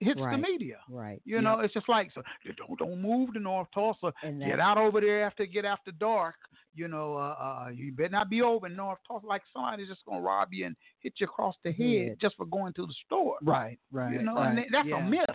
hits 0.00 0.20
the 0.20 0.36
media. 0.36 0.78
right. 0.88 1.22
You 1.24 1.40
know, 1.40 1.60
it's 1.60 1.72
just 1.72 1.88
like 1.88 2.10
so 2.12 2.22
don't 2.56 2.78
don't 2.78 3.00
move 3.00 3.32
to 3.34 3.40
North 3.40 3.68
Tulsa. 3.72 4.12
And 4.22 4.40
Get 4.42 4.58
out 4.58 4.78
over 4.78 5.00
there 5.00 5.24
after 5.24 5.46
get 5.46 5.64
after 5.64 5.92
dark. 5.92 6.34
You 6.78 6.88
know, 6.88 7.16
uh, 7.16 7.36
uh, 7.66 7.68
you 7.74 7.92
better 7.92 8.10
not 8.10 8.30
be 8.30 8.40
over 8.42 8.66
in 8.68 8.76
North 8.76 8.98
Tulsa 9.06 9.26
like 9.26 9.42
somebody's 9.52 9.88
just 9.88 10.04
gonna 10.06 10.20
rob 10.20 10.48
you 10.52 10.66
and 10.66 10.76
hit 11.00 11.14
you 11.18 11.26
across 11.26 11.56
the 11.64 11.72
head 11.72 11.86
Yeah. 12.08 12.14
just 12.20 12.36
for 12.36 12.46
going 12.46 12.72
to 12.74 12.86
the 12.86 12.94
store. 13.06 13.36
Right. 13.42 13.78
Right. 13.90 14.12
You 14.14 14.22
know, 14.22 14.36
right. 14.36 14.56
and 14.58 14.66
that's 14.72 14.88
yeah. 14.88 15.04
a 15.04 15.08
myth. 15.08 15.26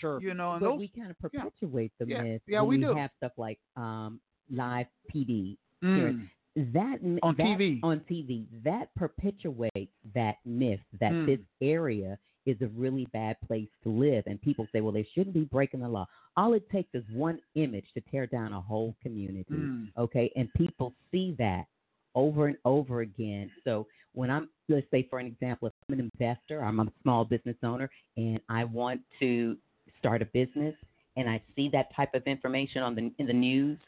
Sure. 0.00 0.20
You 0.20 0.34
know, 0.34 0.52
and 0.52 0.60
but 0.60 0.70
those 0.70 0.78
we 0.78 0.88
kind 0.88 1.10
of 1.10 1.18
perpetuate 1.18 1.92
the 1.98 2.06
Yeah. 2.06 2.22
myth. 2.22 2.42
Yeah, 2.46 2.62
we 2.62 2.78
do. 2.78 2.94
have 2.94 3.10
stuff 3.18 3.32
like 3.36 3.58
um, 3.76 4.20
live 4.50 4.86
PD. 5.14 5.56
Mm. 5.84 6.28
That 6.56 6.98
On 7.22 7.34
that- 7.36 7.44
TV. 7.44 7.80
on 7.82 8.00
TV 8.00 8.46
that 8.64 8.92
perpetuates 8.96 9.92
that 10.14 10.36
myth 10.44 10.80
that 11.00 11.12
Mm. 11.12 11.26
this 11.26 11.40
area 11.60 12.18
is 12.48 12.60
a 12.62 12.68
really 12.68 13.06
bad 13.12 13.36
place 13.46 13.68
to 13.84 13.90
live, 13.90 14.24
and 14.26 14.40
people 14.40 14.66
say, 14.72 14.80
well, 14.80 14.92
they 14.92 15.06
shouldn't 15.14 15.34
be 15.34 15.44
breaking 15.44 15.80
the 15.80 15.88
law. 15.88 16.06
All 16.36 16.54
it 16.54 16.68
takes 16.70 16.88
is 16.94 17.04
one 17.12 17.38
image 17.54 17.86
to 17.94 18.00
tear 18.10 18.26
down 18.26 18.52
a 18.52 18.60
whole 18.60 18.94
community. 19.02 19.54
Mm. 19.54 19.88
Okay, 19.96 20.32
and 20.36 20.52
people 20.54 20.94
see 21.10 21.34
that 21.38 21.66
over 22.14 22.46
and 22.46 22.56
over 22.64 23.00
again. 23.02 23.50
So 23.64 23.86
when 24.14 24.30
I'm, 24.30 24.48
let's 24.68 24.86
say 24.90 25.06
for 25.08 25.18
an 25.18 25.26
example, 25.26 25.68
if 25.68 25.74
I'm 25.88 25.98
an 25.98 26.10
investor, 26.12 26.64
I'm 26.64 26.80
a 26.80 26.86
small 27.02 27.24
business 27.24 27.56
owner, 27.62 27.90
and 28.16 28.40
I 28.48 28.64
want 28.64 29.00
to 29.20 29.56
start 29.98 30.22
a 30.22 30.26
business, 30.26 30.74
and 31.16 31.28
I 31.28 31.42
see 31.54 31.68
that 31.72 31.94
type 31.94 32.14
of 32.14 32.22
information 32.26 32.82
on 32.82 32.94
the 32.94 33.12
in 33.18 33.26
the 33.26 33.32
news, 33.32 33.78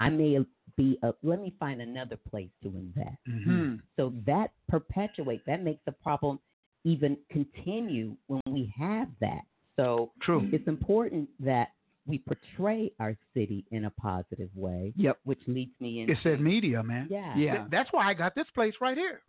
I 0.00 0.10
may 0.10 0.38
be 0.76 0.98
a, 1.02 1.12
let 1.22 1.40
me 1.40 1.54
find 1.58 1.80
another 1.80 2.18
place 2.30 2.50
to 2.62 2.68
invest. 2.68 3.16
Hmm. 3.26 3.76
So 3.96 4.12
that 4.26 4.50
perpetuates 4.68 5.42
that 5.46 5.62
makes 5.62 5.80
the 5.86 5.92
problem 5.92 6.38
even 6.86 7.18
continue 7.30 8.16
when 8.28 8.40
we 8.48 8.72
have 8.78 9.08
that. 9.20 9.42
So 9.76 10.12
True. 10.22 10.48
it's 10.52 10.66
important 10.68 11.28
that 11.40 11.68
we 12.06 12.18
portray 12.18 12.92
our 13.00 13.16
city 13.34 13.64
in 13.72 13.86
a 13.86 13.90
positive 13.90 14.48
way, 14.54 14.92
Yep. 14.96 15.18
which 15.24 15.40
leads 15.48 15.72
me 15.80 16.00
into 16.02 16.12
It's 16.12 16.22
that 16.22 16.40
media, 16.40 16.80
man. 16.80 17.08
yeah, 17.10 17.36
Yeah. 17.36 17.56
Th- 17.56 17.70
That's 17.70 17.92
why 17.92 18.06
I 18.08 18.14
got 18.14 18.36
this 18.36 18.46
place 18.54 18.74
right 18.80 18.96
here. 18.96 19.22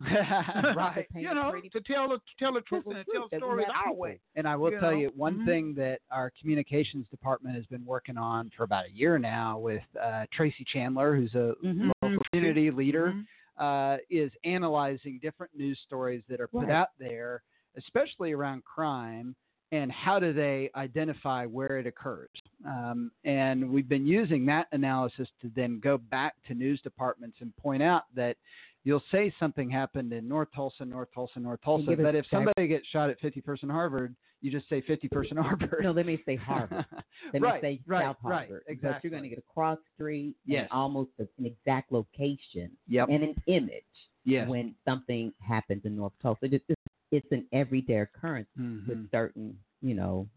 right. 0.76 1.04
You 1.12 1.34
know, 1.34 1.52
to 1.72 1.80
tell 1.80 2.08
the 2.08 2.20
tell 2.38 2.52
the 2.52 2.60
truth 2.60 2.84
and 2.86 2.94
tell 3.12 3.28
that 3.32 3.32
we 3.32 3.38
stories 3.38 3.66
our 3.84 3.92
way. 3.92 4.20
And 4.36 4.46
I 4.46 4.54
will 4.54 4.70
You 4.70 4.78
tell 4.78 4.92
know? 4.92 4.96
you 4.96 5.12
one 5.16 5.40
Mhm. 5.40 5.44
thing 5.44 5.74
that 5.74 6.00
our 6.12 6.30
communications 6.40 7.08
department 7.08 7.56
has 7.56 7.66
been 7.66 7.84
working 7.84 8.16
on 8.16 8.48
for 8.56 8.62
about 8.62 8.86
a 8.86 8.90
year 8.92 9.18
now 9.18 9.58
with 9.58 9.82
uh, 10.00 10.26
Tracy 10.32 10.64
Chandler, 10.72 11.16
who's 11.16 11.34
a 11.34 11.56
Mhm. 11.64 11.90
local 12.00 12.20
community 12.30 12.70
leader, 12.70 13.08
Mhm. 13.12 13.26
Uh, 13.58 13.96
is 14.10 14.30
analyzing 14.44 15.18
different 15.22 15.54
news 15.56 15.78
stories 15.86 16.22
that 16.28 16.40
are 16.40 16.48
put 16.48 16.68
Right. 16.68 16.70
out 16.70 16.90
there, 16.98 17.42
especially 17.76 18.32
around 18.32 18.64
crime, 18.64 19.34
and 19.70 19.92
how 19.92 20.18
do 20.18 20.32
they 20.32 20.70
identify 20.74 21.44
where 21.44 21.78
it 21.78 21.86
occurs. 21.86 22.30
Um, 22.66 23.10
and 23.24 23.70
we've 23.70 23.88
been 23.88 24.06
using 24.06 24.46
that 24.46 24.66
analysis 24.72 25.28
to 25.42 25.50
then 25.54 25.78
go 25.78 25.98
back 25.98 26.34
to 26.46 26.54
news 26.54 26.80
departments 26.80 27.38
and 27.40 27.54
point 27.56 27.82
out 27.82 28.04
that 28.14 28.36
you'll 28.84 29.02
say 29.12 29.32
something 29.38 29.68
happened 29.68 30.12
in 30.12 30.26
North 30.26 30.48
Tulsa, 30.54 30.84
North 30.84 31.08
Tulsa, 31.14 31.38
North 31.38 31.60
Tulsa, 31.62 31.96
but 31.96 32.14
if 32.14 32.26
somebody 32.30 32.66
gets 32.66 32.86
shot 32.86 33.10
at 33.10 33.20
50 33.20 33.40
person 33.42 33.68
Harvard, 33.68 34.16
you 34.40 34.50
just 34.50 34.68
say 34.68 34.80
50 34.80 35.08
person 35.08 35.36
Harvard. 35.42 35.80
No, 35.82 35.92
they 35.92 36.02
may 36.02 36.22
say 36.24 36.36
Harvard. 36.36 36.84
They 37.32 37.40
right, 37.40 37.62
may 37.62 37.68
say 37.76 37.80
right, 37.86 38.04
South 38.04 38.16
right, 38.22 38.38
Harvard. 38.48 38.62
exactly. 38.68 38.90
But 38.92 39.04
you're 39.04 39.10
going 39.10 39.22
to 39.24 39.28
get 39.28 39.38
a 39.38 39.52
cross 39.52 39.78
street 39.94 40.34
Yes. 40.46 40.62
and 40.62 40.70
almost 40.70 41.10
an 41.18 41.28
exact 41.44 41.92
location 41.92 42.70
Yep. 42.88 43.08
and 43.10 43.22
an 43.24 43.34
image 43.46 43.82
Yes. 44.24 44.48
when 44.48 44.74
something 44.86 45.32
happens 45.40 45.82
in 45.84 45.96
North 45.96 46.12
Tulsa. 46.22 46.46
It's, 46.46 46.64
it's, 46.68 46.80
it's 47.10 47.32
an 47.32 47.46
everyday 47.52 47.98
occurrence 48.00 48.48
Mhm. 48.58 48.86
with 48.86 49.10
certain, 49.10 49.58
you 49.82 49.94
know, 49.94 50.28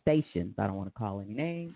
stations. 0.00 0.54
I 0.58 0.66
don't 0.66 0.76
want 0.76 0.88
to 0.88 0.98
call 0.98 1.20
any 1.20 1.34
names. 1.34 1.74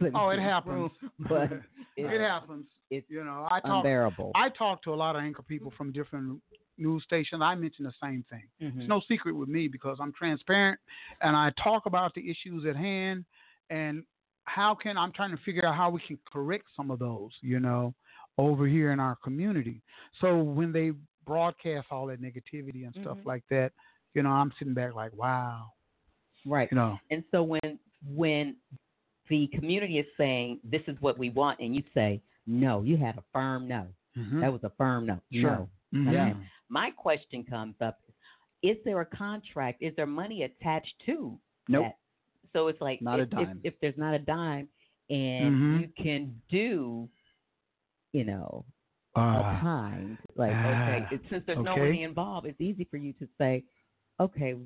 Oh, 0.14 0.28
it 0.28 0.38
happens. 0.40 0.90
But 1.28 1.50
it 1.52 1.62
it's, 1.96 2.20
happens. 2.20 2.66
it's 2.90 3.06
You 3.10 3.24
know, 3.24 3.48
I 3.50 3.60
talk 3.60 3.78
unbearable. 3.84 4.32
I 4.34 4.48
talk 4.50 4.82
to 4.82 4.92
a 4.92 4.94
lot 4.94 5.16
of 5.16 5.22
anchor 5.22 5.42
people 5.42 5.72
from 5.76 5.90
different 5.92 6.40
news 6.82 7.02
stations. 7.04 7.40
I 7.42 7.54
mention 7.54 7.84
the 7.84 7.92
same 8.02 8.24
thing. 8.28 8.44
Mhm. 8.60 8.80
It's 8.80 8.88
no 8.88 9.00
secret 9.00 9.34
with 9.34 9.48
me 9.48 9.68
because 9.68 9.98
I'm 10.00 10.12
transparent 10.12 10.78
and 11.20 11.36
I 11.36 11.50
talk 11.62 11.86
about 11.86 12.14
the 12.14 12.28
issues 12.28 12.66
at 12.66 12.76
hand 12.76 13.24
and 13.70 14.04
how 14.44 14.74
can 14.74 14.98
I'm 14.98 15.12
trying 15.12 15.30
to 15.30 15.42
figure 15.44 15.64
out 15.64 15.76
how 15.76 15.90
we 15.90 16.00
can 16.00 16.18
correct 16.30 16.66
some 16.76 16.90
of 16.90 16.98
those, 16.98 17.30
you 17.40 17.60
know, 17.60 17.94
over 18.38 18.66
here 18.66 18.92
in 18.92 19.00
our 19.00 19.16
community. 19.16 19.82
So 20.20 20.42
when 20.42 20.72
they 20.72 20.92
broadcast 21.24 21.86
all 21.90 22.06
that 22.06 22.20
negativity 22.20 22.84
and 22.84 22.94
stuff 23.00 23.18
Mhm. 23.18 23.26
like 23.26 23.44
that, 23.50 23.72
you 24.14 24.22
know, 24.22 24.30
I'm 24.30 24.52
sitting 24.58 24.74
back 24.74 24.94
like, 24.94 25.12
wow, 25.14 25.72
right. 26.44 26.70
you 26.70 26.76
know. 26.76 26.98
And 27.10 27.24
so 27.30 27.42
when 27.42 27.78
when 28.16 28.56
the 29.28 29.46
community 29.48 29.98
is 29.98 30.06
saying 30.16 30.58
this 30.64 30.82
is 30.88 31.00
what 31.00 31.16
we 31.16 31.30
want, 31.30 31.60
and 31.60 31.74
you 31.74 31.84
say 31.94 32.20
no, 32.46 32.82
you 32.82 32.96
have 32.96 33.16
a 33.16 33.22
firm 33.32 33.68
no. 33.68 33.86
Mhm. 34.16 34.40
That 34.40 34.52
was 34.52 34.64
a 34.64 34.70
firm 34.70 35.06
no. 35.06 35.20
Sure. 35.30 35.42
No. 35.42 35.68
Mhm. 35.94 36.12
Yeah. 36.12 36.34
My 36.72 36.90
question 36.90 37.44
comes 37.44 37.74
up: 37.82 38.00
Is 38.62 38.78
there 38.84 39.00
a 39.02 39.06
contract? 39.06 39.82
Is 39.82 39.94
there 39.96 40.06
money 40.06 40.44
attached 40.44 40.94
to 41.06 41.38
Nope. 41.68 41.84
that? 41.84 41.96
So 42.54 42.68
it's 42.68 42.80
like 42.80 43.02
Not 43.02 43.20
if, 43.20 43.24
if- 43.26 43.30
dime. 43.30 43.60
If, 43.62 43.74
there's 43.80 43.98
not 43.98 44.14
a 44.14 44.18
dime, 44.18 44.68
and 45.10 45.54
Mhm. 45.54 45.80
you 45.80 45.88
can 46.02 46.40
do, 46.50 47.08
you 48.12 48.24
know, 48.24 48.64
Uh, 49.14 49.20
a 49.20 49.58
kind 49.60 50.18
like 50.36 50.54
ah, 50.56 50.82
okay, 50.82 51.06
it- 51.14 51.20
since 51.28 51.44
there's 51.46 51.58
no 51.62 51.76
money 51.76 52.02
involved, 52.04 52.46
it's 52.46 52.60
easy 52.60 52.84
for 52.84 52.96
you 52.96 53.12
to 53.14 53.28
say, 53.36 53.62
okay, 54.18 54.56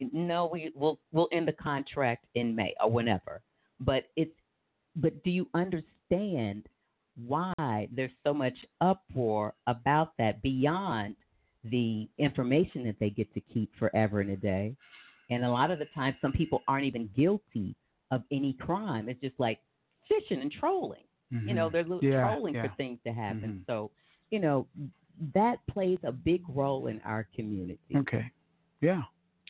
no, 0.00 0.46
we 0.52 0.72
will 0.74 0.98
we'll 1.12 1.28
end 1.30 1.46
the 1.46 1.52
contract 1.52 2.24
in 2.34 2.54
May 2.56 2.74
or 2.82 2.90
whenever. 2.90 3.40
But 3.78 4.10
it's 4.16 4.34
but 4.96 5.22
do 5.22 5.30
you 5.30 5.48
understand 5.54 6.68
why 7.26 7.88
there's 7.92 8.10
so 8.24 8.32
much 8.34 8.56
uproar 8.80 9.54
about 9.68 10.16
that 10.18 10.42
beyond 10.42 11.14
the 11.70 12.08
information 12.18 12.84
that 12.84 12.96
they 13.00 13.10
get 13.10 13.32
to 13.34 13.40
keep 13.40 13.70
forever 13.78 14.20
and 14.20 14.30
a 14.30 14.36
day? 14.36 14.74
And 15.30 15.44
a 15.44 15.50
lot 15.50 15.70
of 15.70 15.78
the 15.78 15.86
time, 15.94 16.16
some 16.20 16.32
people 16.32 16.62
aren't 16.68 16.84
even 16.86 17.08
guilty 17.16 17.74
of 18.10 18.22
any 18.32 18.54
crime. 18.54 19.08
It's 19.08 19.20
just 19.20 19.38
like 19.38 19.58
fishing 20.08 20.40
and 20.40 20.50
trolling. 20.50 21.02
You 21.30 21.52
know, 21.52 21.68
mhm. 21.68 21.72
they're 21.72 21.82
little 21.84 22.02
Yeah, 22.02 22.22
trolling 22.22 22.54
yeah. 22.54 22.68
for 22.68 22.74
things 22.76 22.98
to 23.06 23.12
happen. 23.12 23.60
Mhm. 23.60 23.66
So, 23.66 23.90
you 24.30 24.40
know, 24.40 24.66
that 25.34 25.58
plays 25.66 25.98
a 26.04 26.12
big 26.12 26.42
role 26.48 26.86
in 26.86 27.00
our 27.02 27.28
community. 27.36 27.78
Okay. 27.94 28.30
Yeah, 28.80 29.02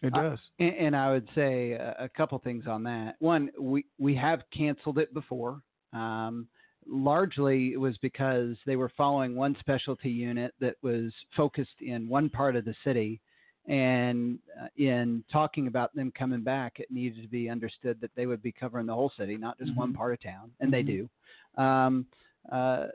it 0.03 0.13
I- 0.13 0.23
does. 0.23 0.41
And, 0.59 0.75
and 0.75 0.97
I 0.97 1.13
would 1.13 1.29
say 1.37 1.73
a, 1.73 1.95
a 2.01 2.09
couple 2.09 2.37
things 2.41 2.67
on 2.67 2.83
that. 2.85 3.15
One, 3.21 3.51
we 3.61 3.85
we 3.99 4.17
have 4.17 4.43
canceled 4.51 4.99
it 4.99 5.15
before. 5.15 5.63
Um, 5.93 6.49
largely, 6.89 7.73
it 7.73 7.81
was 7.81 7.97
because 7.99 8.57
they 8.67 8.77
were 8.77 8.91
following 8.97 9.35
one 9.37 9.57
specialty 9.61 10.11
unit 10.11 10.55
that 10.61 10.77
was 10.83 11.13
focused 11.37 11.81
in 11.81 12.09
one 12.09 12.29
part 12.31 12.57
of 12.57 12.65
the 12.65 12.75
city, 12.85 13.21
and 13.67 14.39
uh, 14.61 14.69
in 14.77 15.23
talking 15.31 15.67
about 15.67 15.95
them 15.95 16.11
coming 16.17 16.43
back, 16.43 16.81
it 16.81 16.91
needed 16.91 17.23
to 17.23 17.29
be 17.29 17.51
understood 17.51 18.01
that 18.01 18.11
they 18.17 18.27
would 18.27 18.43
be 18.43 18.53
covering 18.53 18.87
the 18.87 18.95
whole 18.95 19.13
city, 19.19 19.37
not 19.37 19.59
just 19.59 19.77
one 19.77 19.93
Mhm. 19.93 19.97
part 19.97 20.13
of 20.15 20.21
town, 20.21 20.51
and 20.61 20.73
they 20.73 20.83
Mhm. 20.83 21.09
do. 21.57 21.63
Um, 21.63 22.07
uh, 22.51 22.89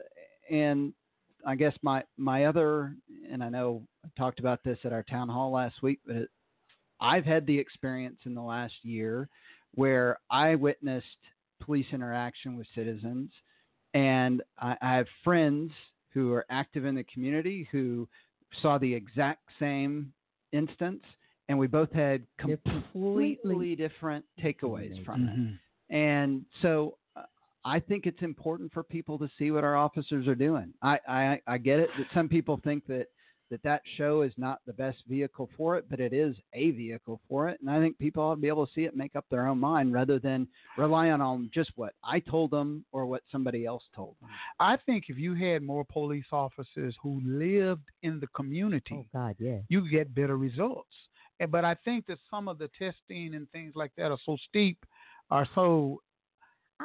and 0.50 0.94
I 1.46 1.56
guess 1.56 1.78
my 1.84 2.04
my 2.18 2.46
other, 2.46 2.96
and 3.30 3.44
I 3.44 3.50
know 3.50 3.86
I 4.04 4.10
talked 4.18 4.40
about 4.40 4.64
this 4.64 4.80
at 4.86 4.94
our 4.94 5.04
town 5.04 5.30
hall 5.30 5.52
last 5.52 5.82
week, 5.84 6.00
but 6.06 6.16
it, 6.16 6.32
I've 7.00 7.26
had 7.26 7.46
the 7.46 7.58
experience 7.60 8.20
in 8.26 8.34
the 8.34 8.42
last 8.42 8.84
year 8.84 9.30
where 9.76 10.20
I 10.30 10.56
witnessed 10.56 11.18
police 11.60 11.88
interaction 11.92 12.56
with 12.56 12.68
citizens, 12.74 13.32
and 13.94 14.42
I, 14.60 14.76
I 14.82 14.96
have 14.96 15.08
friends 15.24 15.72
who 16.14 16.32
are 16.32 16.46
active 16.50 16.86
in 16.86 16.96
the 16.96 17.04
community 17.06 17.68
who 17.72 18.08
saw 18.62 18.78
the 18.78 18.94
exact 18.94 19.42
same 19.60 20.14
instance, 20.52 21.04
and 21.50 21.58
we 21.58 21.68
both 21.68 21.92
had 21.92 22.24
completely 22.38 22.82
completely 22.94 23.76
different 23.76 24.26
takeaways 24.42 25.04
from 25.04 25.28
it. 25.28 25.36
Mhm. 25.38 25.60
And 25.90 26.46
so 26.62 26.98
uh, 27.16 27.24
I 27.66 27.80
think 27.80 28.06
it's 28.06 28.22
important 28.22 28.72
for 28.72 28.84
people 28.84 29.18
to 29.20 29.30
see 29.38 29.52
what 29.52 29.64
our 29.64 29.76
officers 29.76 30.28
are 30.28 30.36
doing. 30.36 30.74
I, 30.82 31.00
I, 31.08 31.42
I 31.48 31.58
get 31.58 31.80
it 31.80 31.90
that 31.98 32.08
some 32.14 32.30
people 32.30 32.60
think 32.64 32.86
that, 32.88 33.08
that 33.54 33.62
that 33.64 33.82
show 33.98 34.24
is 34.24 34.34
not 34.36 34.60
the 34.66 34.74
best 34.74 34.98
vehicle 35.08 35.48
for 35.56 35.78
it, 35.78 35.86
but 35.90 36.00
it 36.00 36.12
is 36.12 36.36
a 36.54 36.72
vehicle 36.72 37.22
for 37.30 37.48
it. 37.50 37.60
And 37.62 37.70
I 37.70 37.80
think 37.80 37.98
people 38.00 38.24
ought 38.24 38.36
to 38.36 38.42
be 38.42 38.48
able 38.48 38.66
to 38.66 38.74
see 38.74 38.86
it 38.86 38.88
and 38.94 38.98
make 38.98 39.16
up 39.16 39.26
their 39.30 39.48
own 39.48 39.60
mind 39.60 39.94
rather 39.94 40.18
than 40.18 40.48
relying 40.78 41.22
on 41.22 41.52
just 41.54 41.70
what 41.76 41.94
I 42.04 42.20
told 42.20 42.50
them 42.52 42.84
or 42.92 43.06
what 43.06 43.22
somebody 43.32 43.66
else 43.66 43.84
told 43.96 44.16
them. 44.20 44.30
I 44.60 44.76
think 44.86 45.06
if 45.08 45.18
you 45.20 45.36
had 45.36 45.62
more 45.62 45.86
police 45.86 46.26
officers 46.32 46.96
who 47.04 47.22
lived 47.24 47.84
in 48.02 48.20
the 48.20 48.28
community, 48.36 48.96
Oh 49.00 49.06
God, 49.14 49.36
yeah. 49.38 49.60
you 49.70 49.88
get 49.90 50.16
better 50.16 50.36
results. 50.38 50.90
But 51.50 51.64
I 51.64 51.76
think 51.86 52.08
that 52.08 52.18
some 52.32 52.48
of 52.48 52.58
the 52.58 52.70
testing 52.80 53.36
and 53.36 53.48
things 53.52 53.74
like 53.76 53.92
that 53.98 54.12
are 54.12 54.20
so 54.26 54.36
steep, 54.50 54.84
are 55.30 55.48
so 55.54 56.02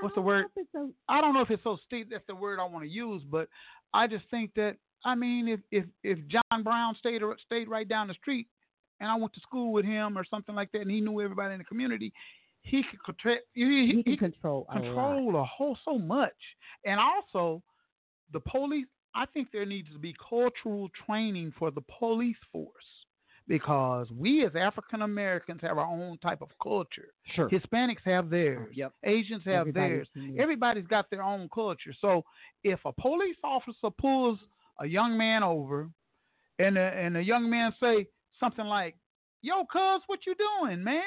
What's 0.01 0.15
the 0.15 0.21
word? 0.21 0.43
know 0.43 0.49
if 0.57 0.63
it's 0.63 0.73
so- 0.73 0.93
I 1.09 1.21
don't 1.21 1.33
know 1.35 1.41
if 1.41 1.51
it's 1.51 1.65
so 1.65 1.79
steep. 1.87 2.11
That's 2.11 2.27
the 2.27 2.35
word 2.35 2.61
I 2.61 2.65
want 2.65 2.85
to 2.85 2.91
use, 2.91 3.23
but 3.25 3.49
I 3.95 4.07
just 4.07 4.25
think 4.31 4.53
that 4.55 4.77
I 5.05 5.15
mean, 5.15 5.49
if 5.49 5.61
if 5.71 5.85
if 6.03 6.19
John 6.29 6.63
Brown 6.63 6.95
stayed 6.99 7.23
stayed 7.45 7.69
right 7.69 7.89
down 7.89 8.09
the 8.09 8.15
street, 8.15 8.47
and 9.01 9.11
I 9.11 9.15
went 9.15 9.33
to 9.35 9.41
school 9.41 9.73
with 9.73 9.85
him 9.85 10.19
or 10.19 10.25
something 10.25 10.55
like 10.55 10.73
that, 10.73 10.83
and 10.83 10.91
he 10.91 11.01
knew 11.01 11.21
everybody 11.21 11.53
in 11.53 11.59
the 11.59 11.65
community, 11.65 12.13
he 12.63 12.83
could 12.91 13.03
control. 13.05 13.37
He, 13.55 13.65
he 13.65 13.87
he, 13.87 14.03
can 14.03 14.13
he 14.13 14.17
could 14.17 14.33
control 14.33 14.67
a 14.75 14.79
lot. 14.79 15.43
a 15.43 15.45
whole 15.45 15.79
so 15.85 15.99
much, 15.99 16.33
and 16.85 16.99
also 17.01 17.63
the 18.33 18.41
police. 18.41 18.87
I 19.15 19.25
think 19.27 19.49
there 19.53 19.65
needs 19.65 19.89
to 19.93 19.99
be 19.99 20.15
cultural 20.29 20.91
training 21.07 21.53
for 21.59 21.71
the 21.71 21.81
police 21.99 22.37
force 22.53 22.85
because 23.49 24.07
we 24.15 24.45
as 24.45 24.53
African 24.55 25.03
Americans 25.03 25.61
have 25.63 25.79
our 25.79 25.87
own 25.87 26.19
type 26.19 26.43
of 26.43 26.51
culture. 26.63 27.09
Sure. 27.35 27.49
Hispanics 27.49 28.03
have 28.05 28.31
theirs. 28.31 28.69
Yep. 28.75 28.93
Asians 29.05 29.43
have 29.47 29.69
Everybody's 29.69 30.07
theirs. 30.15 30.31
Everybody's 30.39 30.87
got 30.87 31.11
their 31.11 31.23
own 31.23 31.49
culture. 31.53 31.95
So 32.01 32.23
if 32.63 32.79
a 32.85 32.93
police 32.93 33.37
officer 33.43 33.89
pulls 33.99 34.39
a 34.81 34.87
young 34.87 35.17
man 35.17 35.43
over, 35.43 35.89
and 36.59 36.77
the, 36.77 36.81
and 36.81 37.17
the 37.17 37.23
young 37.23 37.49
man 37.51 37.73
say 37.81 38.07
something 38.41 38.65
like, 38.65 38.97
"Yo, 39.43 39.65
cuz, 39.65 40.03
what 40.07 40.27
you 40.27 40.35
doing, 40.35 40.83
man?" 40.83 41.03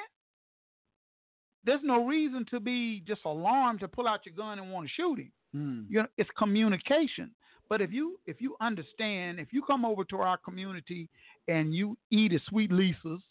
There's 1.63 1.83
no 1.83 2.05
reason 2.05 2.45
to 2.49 2.59
be 2.59 3.01
just 3.07 3.21
alarmed 3.25 3.81
to 3.81 3.87
pull 3.87 4.07
out 4.07 4.25
your 4.25 4.35
gun 4.35 4.59
and 4.59 4.71
want 4.71 4.87
to 4.87 4.93
shoot 4.93 5.19
him. 5.19 5.31
Hmm. 5.53 5.81
You 5.89 6.01
know, 6.01 6.07
it's 6.17 6.29
communication. 6.37 7.31
But 7.69 7.81
if 7.81 7.91
you 7.93 8.19
if 8.25 8.41
you 8.41 8.55
understand, 8.59 9.39
if 9.39 9.53
you 9.53 9.61
come 9.61 9.85
over 9.85 10.03
to 10.05 10.17
our 10.17 10.37
community 10.37 11.07
and 11.47 11.73
you 11.73 11.97
eat 12.09 12.33
at 12.33 12.41
Sweet 12.49 12.71
Lisa's, 12.71 13.21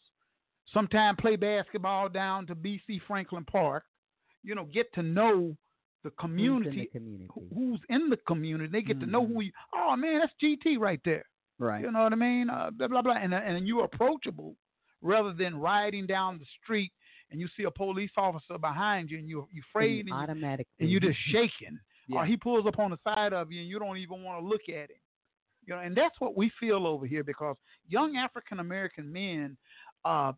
sometime 0.73 1.17
play 1.17 1.37
basketball 1.37 2.09
down 2.09 2.47
to 2.47 2.55
BC 2.55 3.01
Franklin 3.07 3.45
Park, 3.45 3.85
you 4.43 4.55
know, 4.55 4.65
get 4.65 4.93
to 4.95 5.03
know 5.03 5.57
the 6.03 6.11
Who's 6.11 6.13
in 6.13 6.29
community, 6.29 6.89
the 6.93 6.99
community. 6.99 7.29
who's 7.55 7.81
in 7.89 8.09
the 8.11 8.17
community. 8.27 8.71
They 8.73 8.83
get 8.83 9.01
to 9.01 9.07
know 9.07 9.27
who 9.27 9.43
you. 9.43 9.53
Oh 9.75 9.97
man, 9.97 10.21
that's 10.21 10.33
GT 10.43 10.79
right 10.79 11.01
there. 11.05 11.25
Right. 11.59 11.83
You 11.83 11.91
know 11.93 12.03
what 12.03 12.13
I 12.13 12.17
mean? 12.17 12.49
Uh, 12.51 12.71
blah 12.71 12.89
blah 12.89 13.03
blah, 13.03 13.15
and 13.17 13.35
and 13.35 13.67
you're 13.69 13.85
approachable 13.85 14.57
rather 15.03 15.33
than 15.33 15.57
riding 15.59 16.07
down 16.07 16.39
the 16.39 16.45
street 16.63 16.93
and 17.31 17.41
you 17.41 17.49
see 17.57 17.63
a 17.65 17.71
police 17.71 18.11
officer 18.17 18.59
behind 18.59 19.11
you 19.11 19.19
and 19.19 19.29
you're 19.29 19.47
you're 19.53 19.65
afraid 19.71 20.01
and, 20.01 20.09
you, 20.09 20.15
automatically. 20.15 20.67
and 20.81 20.91
you're 20.91 21.01
just 21.01 21.19
shaking, 21.33 21.79
Yeah. 22.09 22.19
or 22.21 22.27
he 22.27 22.37
pulls 22.37 22.67
up 22.67 22.79
on 22.79 22.91
the 22.91 22.99
side 23.05 23.33
of 23.33 23.53
you 23.53 23.61
and 23.61 23.69
you 23.69 23.79
don't 23.79 23.99
even 23.99 24.23
want 24.23 24.43
to 24.43 24.47
look 24.47 24.63
at 24.69 24.91
him. 24.91 24.97
You 25.67 25.75
know, 25.75 25.81
and 25.81 25.95
that's 25.97 26.19
what 26.19 26.37
we 26.37 26.51
feel 26.59 26.87
over 26.87 27.07
here 27.07 27.23
because 27.23 27.57
young 27.89 28.17
African 28.17 28.59
American 28.61 29.13
men, 29.13 29.57
uh, 30.05 30.33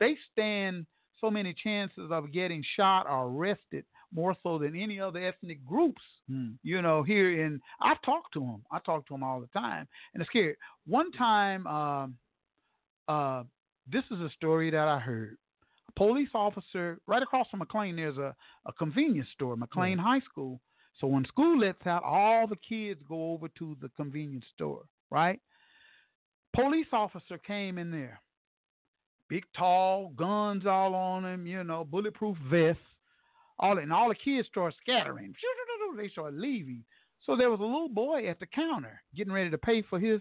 they 0.00 0.16
stand 0.32 0.86
so 1.20 1.30
many 1.30 1.54
chances 1.54 2.10
of 2.10 2.32
getting 2.32 2.64
shot 2.76 3.06
or 3.08 3.26
arrested 3.28 3.84
more 4.16 4.34
so 4.42 4.58
than 4.58 4.74
any 4.74 4.98
other 4.98 5.20
ethnic 5.20 5.64
groups 5.64 6.02
Hmm. 6.28 6.52
you 6.64 6.82
know, 6.82 7.02
here 7.04 7.44
in 7.44 7.60
I've 7.80 8.02
talked 8.02 8.32
to 8.34 8.40
him. 8.40 8.64
I 8.72 8.78
talk 8.80 9.06
to 9.06 9.14
him 9.14 9.22
all 9.22 9.40
the 9.40 9.46
time, 9.48 9.86
and 10.12 10.20
it's 10.20 10.30
scary. 10.30 10.56
One 10.86 11.12
time, 11.12 11.66
um, 11.66 12.16
uh, 13.06 13.44
this 13.86 14.02
is 14.10 14.20
a 14.20 14.30
story 14.30 14.70
that 14.70 14.88
I 14.88 14.98
heard. 14.98 15.36
A 15.88 15.92
police 15.92 16.30
officer 16.34 16.98
right 17.06 17.22
across 17.22 17.48
from 17.50 17.60
McLain. 17.60 17.94
There's 17.96 18.18
a, 18.18 18.34
a 18.66 18.72
convenience 18.72 19.28
store, 19.34 19.56
McLain 19.56 19.98
High 19.98 20.20
School. 20.30 20.60
So 21.00 21.06
when 21.06 21.24
school 21.26 21.58
lets 21.60 21.86
out, 21.86 22.02
all 22.02 22.46
the 22.48 22.56
kids 22.56 23.00
go 23.08 23.32
over 23.32 23.48
to 23.58 23.76
the 23.82 23.90
convenience 23.96 24.46
store, 24.54 24.84
right? 25.10 25.38
Police 26.54 26.86
officer 26.92 27.36
came 27.38 27.76
in 27.76 27.90
there, 27.90 28.18
big, 29.28 29.44
tall, 29.56 30.08
guns 30.16 30.64
all 30.66 30.94
on 30.94 31.24
him, 31.26 31.46
you 31.46 31.62
know, 31.64 31.84
bulletproof 31.84 32.36
vest, 32.50 32.78
all 33.58 33.78
and 33.78 33.92
all 33.92 34.08
the 34.08 34.14
kids 34.14 34.48
start 34.48 34.74
scattering. 34.80 35.34
They 35.96 36.08
start 36.08 36.34
leaving. 36.34 36.84
So 37.24 37.36
there 37.36 37.50
was 37.50 37.60
a 37.60 37.64
little 37.64 37.88
boy 37.88 38.28
at 38.28 38.38
the 38.38 38.46
counter 38.46 39.02
getting 39.14 39.32
ready 39.32 39.50
to 39.50 39.58
pay 39.58 39.82
for 39.82 39.98
his 39.98 40.20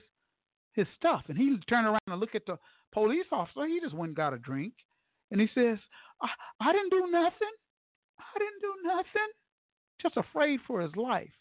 his 0.74 0.88
stuff, 0.98 1.24
and 1.30 1.38
he 1.38 1.58
turned 1.70 1.88
around 1.88 2.00
and 2.08 2.20
looked 2.20 2.36
at 2.36 2.46
the 2.46 2.58
police 2.94 3.26
officer. 3.32 3.66
He 3.68 3.80
just 3.80 3.94
went 3.96 4.10
and 4.10 4.16
got 4.18 4.34
a 4.34 4.38
drink, 4.38 4.74
and 5.32 5.40
he 5.40 5.48
says, 5.56 5.78
"I, 6.22 6.28
I 6.62 6.72
didn't 6.74 6.90
do 6.92 7.08
nothing. 7.12 7.56
I 8.20 8.40
didn't 8.40 8.62
do 8.62 8.74
nothing. 8.86 9.32
Just 10.02 10.18
afraid 10.18 10.60
for 10.68 10.82
his 10.82 10.96
life, 10.96 11.32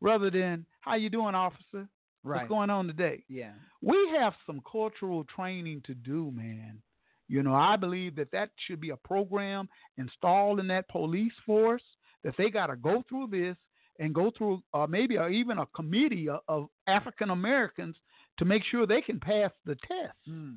rather 0.00 0.30
than 0.30 0.66
how 0.80 0.94
you 0.94 1.10
doing, 1.10 1.34
officer? 1.34 1.88
Right. 2.22 2.38
What's 2.42 2.48
going 2.48 2.70
on 2.70 2.86
today? 2.86 3.24
Yeah. 3.28 3.52
we 3.82 3.96
have 4.18 4.34
some 4.46 4.60
cultural 4.70 5.24
training 5.24 5.82
to 5.86 5.94
do, 5.94 6.30
man. 6.32 6.82
You 7.30 7.44
know, 7.44 7.54
I 7.54 7.76
believe 7.76 8.16
that 8.16 8.32
that 8.32 8.50
should 8.66 8.80
be 8.80 8.90
a 8.90 8.96
program 8.96 9.68
installed 9.96 10.58
in 10.58 10.66
that 10.66 10.88
police 10.88 11.32
force 11.46 11.82
that 12.24 12.34
they 12.36 12.50
got 12.50 12.66
to 12.66 12.76
go 12.76 13.04
through 13.08 13.28
this 13.28 13.56
and 14.00 14.12
go 14.12 14.32
through 14.36 14.64
uh, 14.74 14.88
maybe 14.88 15.14
a, 15.14 15.28
even 15.28 15.58
a 15.58 15.66
committee 15.66 16.28
of, 16.28 16.68
African 16.88 17.30
Americans 17.30 17.94
to 18.38 18.44
make 18.44 18.64
sure 18.68 18.84
they 18.84 19.00
can 19.00 19.20
pass 19.20 19.52
the 19.64 19.76
test. 19.76 20.16
Hmm. 20.26 20.54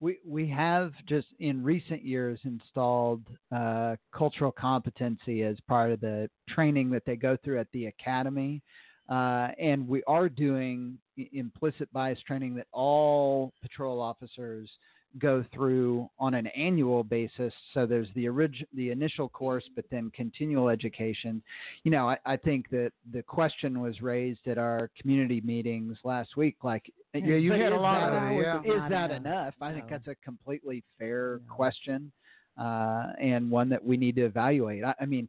We 0.00 0.18
we 0.26 0.48
have 0.48 0.92
just 1.06 1.26
in 1.38 1.62
recent 1.62 2.02
years 2.02 2.40
installed 2.44 3.22
uh, 3.54 3.96
cultural 4.14 4.52
competency 4.52 5.42
as 5.42 5.58
part 5.68 5.90
of 5.90 6.00
the 6.00 6.30
training 6.48 6.88
that 6.90 7.04
they 7.04 7.16
go 7.16 7.36
through 7.44 7.60
at 7.60 7.66
the 7.74 7.86
academy, 7.86 8.62
uh, 9.10 9.48
and 9.60 9.86
we 9.86 10.02
are 10.06 10.30
doing 10.30 10.96
implicit 11.32 11.92
bias 11.92 12.18
training 12.26 12.54
that 12.54 12.68
all 12.72 13.52
patrol 13.60 14.00
officers 14.00 14.70
go 15.18 15.44
through 15.54 16.08
on 16.18 16.34
an 16.34 16.46
annual 16.48 17.02
basis. 17.04 17.52
So 17.74 17.86
there's 17.86 18.08
the 18.14 18.28
orig- 18.28 18.66
the 18.74 18.90
initial 18.90 19.28
course, 19.28 19.64
but 19.74 19.84
then 19.90 20.10
continual 20.14 20.68
education. 20.68 21.42
You 21.84 21.90
know, 21.90 22.08
I, 22.10 22.18
I 22.26 22.36
think 22.36 22.68
that 22.70 22.92
the 23.12 23.22
question 23.22 23.80
was 23.80 24.00
raised 24.02 24.46
at 24.46 24.58
our 24.58 24.90
community 25.00 25.40
meetings 25.40 25.96
last 26.04 26.36
week, 26.36 26.56
like. 26.62 26.92
Yeah, 27.14 27.36
you 27.36 27.52
had 27.52 27.72
a 27.72 27.76
is 27.76 27.80
lot 27.80 28.02
of 28.02 28.12
that- 28.12 28.28
that, 28.28 28.66
yeah. 28.66 28.84
Is 28.84 28.90
that 28.90 29.10
enough. 29.10 29.26
enough? 29.26 29.54
I 29.60 29.72
think 29.72 29.88
that's 29.88 30.06
a 30.08 30.14
completely 30.16 30.84
fair 30.98 31.40
No. 31.48 31.54
question, 31.54 32.12
uh, 32.58 33.12
and 33.20 33.50
one 33.50 33.68
that 33.70 33.82
we 33.82 33.96
need 33.96 34.16
to 34.16 34.24
evaluate. 34.26 34.84
I, 34.84 34.94
I 35.00 35.06
mean, 35.06 35.28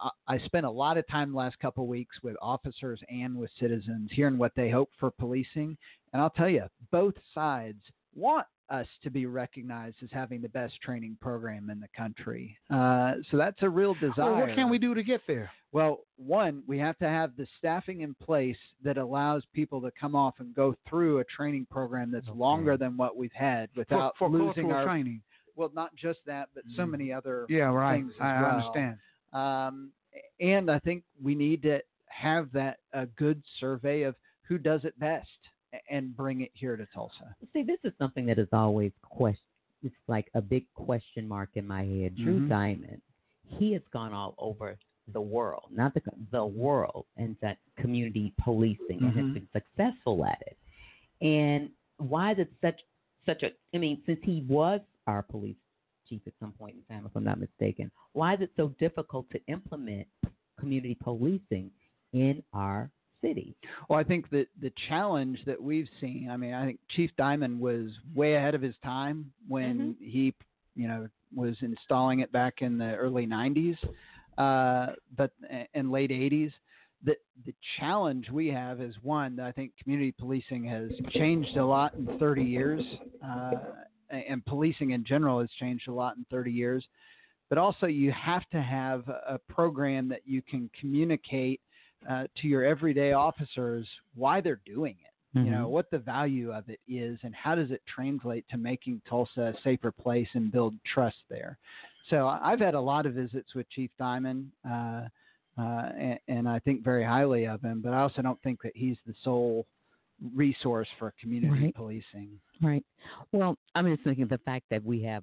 I, 0.00 0.10
I 0.26 0.38
spent 0.40 0.66
a 0.66 0.70
lot 0.70 0.98
of 0.98 1.06
time 1.08 1.30
the 1.30 1.38
last 1.38 1.58
couple 1.60 1.84
of 1.84 1.88
weeks 1.88 2.16
with 2.22 2.36
officers 2.42 3.00
and 3.08 3.36
with 3.36 3.50
citizens, 3.60 4.10
hearing 4.12 4.38
what 4.38 4.52
they 4.56 4.70
hope 4.70 4.90
for 4.98 5.10
policing, 5.12 5.76
and 6.12 6.20
I'll 6.20 6.30
tell 6.30 6.48
you, 6.48 6.64
both 6.90 7.14
sides 7.32 7.78
want 8.14 8.46
us 8.70 8.86
to 9.02 9.10
be 9.10 9.26
recognized 9.26 9.96
as 10.02 10.08
having 10.12 10.40
the 10.40 10.48
best 10.48 10.80
training 10.80 11.16
program 11.20 11.70
in 11.70 11.80
the 11.80 11.88
country. 11.96 12.56
Uh, 12.70 13.14
so 13.30 13.36
that's 13.36 13.62
a 13.62 13.68
real 13.68 13.94
desire. 13.94 14.30
Well, 14.32 14.40
what 14.46 14.54
can 14.54 14.70
we 14.70 14.78
do 14.78 14.94
to 14.94 15.02
get 15.02 15.20
there? 15.26 15.50
Well, 15.72 16.00
one, 16.16 16.62
we 16.66 16.78
have 16.78 16.96
to 16.98 17.08
have 17.08 17.36
the 17.36 17.46
staffing 17.58 18.00
in 18.00 18.14
place 18.14 18.56
that 18.82 18.96
allows 18.98 19.42
people 19.52 19.80
to 19.82 19.90
come 20.00 20.14
off 20.14 20.34
and 20.38 20.54
go 20.54 20.74
through 20.88 21.18
a 21.18 21.24
training 21.24 21.66
program 21.70 22.10
that's 22.10 22.28
Okay. 22.28 22.38
longer 22.38 22.76
than 22.76 22.96
what 22.96 23.16
we've 23.16 23.32
had 23.32 23.70
without 23.76 24.16
for 24.18 24.28
losing 24.28 24.64
cultural 24.68 24.72
our. 24.74 24.84
training. 24.84 25.20
Well, 25.56 25.70
not 25.74 25.94
just 25.96 26.20
that, 26.26 26.48
but 26.54 26.64
so 26.76 26.84
Mm. 26.86 26.90
many 26.90 27.12
other 27.12 27.46
Yeah, 27.48 27.72
right. 27.72 27.96
things 27.96 28.14
I, 28.20 28.28
I 28.36 28.42
well. 28.42 28.50
understand. 28.58 28.98
Um, 29.32 29.92
and 30.40 30.70
I 30.70 30.78
think 30.80 31.04
we 31.22 31.34
need 31.34 31.62
to 31.62 31.82
have 32.08 32.50
that 32.52 32.78
a 32.92 33.06
good 33.06 33.42
survey 33.58 34.02
of 34.02 34.16
who 34.42 34.58
does 34.58 34.84
it 34.84 34.98
best 34.98 35.28
and 35.90 36.16
bring 36.16 36.40
it 36.42 36.50
here 36.54 36.76
to 36.76 36.86
Tulsa. 36.94 37.34
See, 37.52 37.62
this 37.62 37.78
is 37.84 37.92
something 37.98 38.26
that 38.26 38.38
is 38.38 38.48
always 38.52 38.92
question. 39.02 39.44
It's 39.82 39.94
like 40.08 40.28
a 40.34 40.40
big 40.40 40.66
question 40.74 41.26
mark 41.26 41.50
in 41.54 41.66
my 41.66 41.84
head. 41.84 42.16
Drew 42.16 42.40
Mhm. 42.40 42.48
Diamond, 42.48 43.02
he 43.46 43.72
has 43.72 43.82
gone 43.92 44.12
all 44.12 44.34
over 44.38 44.78
the 45.08 45.20
world, 45.20 45.64
not 45.70 45.94
the 45.94 46.02
the 46.30 46.44
world, 46.44 47.06
and 47.16 47.36
that 47.40 47.58
community 47.76 48.32
policing, 48.38 49.02
and 49.02 49.12
has 49.16 49.24
Mhm. 49.26 49.34
been 49.34 49.48
successful 49.52 50.24
at 50.24 50.42
it. 50.46 50.56
And 51.20 51.70
why 51.96 52.32
is 52.32 52.38
it 52.40 52.52
such 52.60 52.84
such 53.26 53.42
a? 53.42 53.52
I 53.74 53.78
mean, 53.78 54.02
since 54.06 54.20
he 54.22 54.42
was 54.48 54.80
our 55.06 55.22
police 55.22 55.56
chief 56.06 56.26
at 56.26 56.34
some 56.40 56.52
point 56.52 56.76
in 56.76 56.82
time, 56.84 57.06
if 57.06 57.14
I'm 57.16 57.24
not 57.24 57.38
mistaken, 57.40 57.90
why 58.12 58.34
is 58.34 58.40
it 58.40 58.50
so 58.56 58.68
difficult 58.78 59.30
to 59.30 59.40
implement 59.46 60.06
community 60.58 60.94
policing 60.96 61.70
in 62.12 62.42
our 62.52 62.90
city? 63.20 63.54
Well, 63.88 63.98
I 63.98 64.04
think 64.04 64.30
that 64.30 64.46
the 64.60 64.72
challenge 64.88 65.38
that 65.46 65.60
we've 65.60 65.88
seen, 66.00 66.28
I 66.30 66.36
mean, 66.36 66.54
I 66.54 66.64
think 66.64 66.80
Chief 66.90 67.10
Diamond 67.16 67.60
was 67.60 67.90
way 68.14 68.34
ahead 68.34 68.54
of 68.54 68.62
his 68.62 68.74
time 68.82 69.32
when 69.48 69.96
he, 70.00 70.34
you 70.74 70.88
know, 70.88 71.08
was 71.34 71.56
installing 71.60 72.20
it 72.20 72.32
back 72.32 72.62
in 72.62 72.78
the 72.78 72.94
early 72.94 73.26
90s, 73.26 73.76
uh, 74.38 74.94
but 75.16 75.32
and 75.74 75.90
late 75.90 76.10
80s. 76.10 76.52
The 77.04 77.16
the 77.46 77.54
challenge 77.78 78.28
we 78.30 78.48
have 78.48 78.80
is 78.80 78.94
one 79.02 79.36
that 79.36 79.46
I 79.46 79.52
think 79.52 79.72
community 79.82 80.12
policing 80.12 80.64
has 80.64 80.90
changed 81.10 81.56
a 81.56 81.64
lot 81.64 81.94
in 81.94 82.18
30 82.18 82.42
years, 82.42 82.84
uh, 83.24 83.52
and 84.10 84.44
policing 84.44 84.90
in 84.90 85.04
general 85.04 85.40
has 85.40 85.48
changed 85.58 85.88
a 85.88 85.92
lot 85.92 86.16
in 86.16 86.26
30 86.30 86.50
years. 86.50 86.86
But 87.48 87.58
also, 87.58 87.86
you 87.86 88.12
have 88.12 88.48
to 88.50 88.62
have 88.62 89.08
a 89.08 89.38
program 89.48 90.08
that 90.08 90.20
you 90.24 90.40
can 90.42 90.70
communicate 90.78 91.60
uh, 92.08 92.24
to 92.40 92.46
your 92.48 92.64
everyday 92.64 93.12
officers 93.12 93.86
why 94.14 94.40
they're 94.40 94.60
doing 94.66 94.96
it. 95.00 95.06
You 95.32 95.42
Mm-hmm. 95.44 95.52
know 95.52 95.68
what 95.68 95.88
the 95.92 95.98
value 95.98 96.50
of 96.52 96.68
it 96.68 96.80
is, 96.88 97.18
and 97.22 97.32
how 97.34 97.54
does 97.54 97.70
it 97.70 97.80
translate 97.86 98.44
to 98.50 98.56
making 98.56 99.00
Tulsa 99.08 99.54
a 99.56 99.60
safer 99.62 99.92
place 99.92 100.26
and 100.34 100.50
build 100.50 100.74
trust 100.92 101.18
there. 101.28 101.56
So 102.08 102.26
I've 102.26 102.58
had 102.58 102.74
a 102.74 102.80
lot 102.80 103.06
of 103.06 103.14
visits 103.14 103.54
with 103.54 103.70
Chief 103.70 103.90
Diamond, 103.96 104.50
uh, 104.68 105.02
uh, 105.56 105.92
and, 105.96 106.18
and 106.26 106.48
I 106.48 106.58
think 106.58 106.82
very 106.82 107.04
highly 107.04 107.44
of 107.46 107.62
him. 107.62 107.80
But 107.80 107.92
I 107.92 108.00
also 108.00 108.22
don't 108.22 108.42
think 108.42 108.60
that 108.62 108.72
he's 108.74 108.96
the 109.06 109.14
sole 109.22 109.66
resource 110.34 110.88
for 110.98 111.14
community 111.20 111.62
Right. 111.66 111.74
policing. 111.76 112.40
Right. 112.60 112.84
Well, 113.32 113.56
I'm 113.76 113.86
just 113.86 114.02
thinking 114.02 114.24
of 114.24 114.30
the 114.30 114.38
fact 114.38 114.64
that 114.70 114.84
we 114.84 115.00
have 115.04 115.22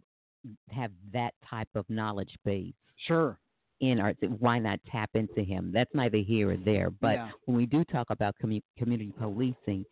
have 0.69 0.91
that 1.11 1.33
type 1.49 1.67
of 1.75 1.83
knowledge 1.89 2.33
base 2.45 2.73
Sure. 3.07 3.37
In 3.79 3.99
our 3.99 4.13
why 4.39 4.59
not 4.59 4.79
tap 4.91 5.09
into 5.13 5.43
him? 5.43 5.71
That's 5.73 5.93
neither 5.93 6.17
here 6.17 6.51
or 6.51 6.57
there. 6.57 6.89
But 6.89 7.15
Yeah. 7.15 7.31
when 7.45 7.57
we 7.57 7.65
do 7.65 7.83
talk 7.85 8.09
about 8.09 8.35
commu- 8.43 8.63
community 8.77 9.13
policing, 9.17 9.85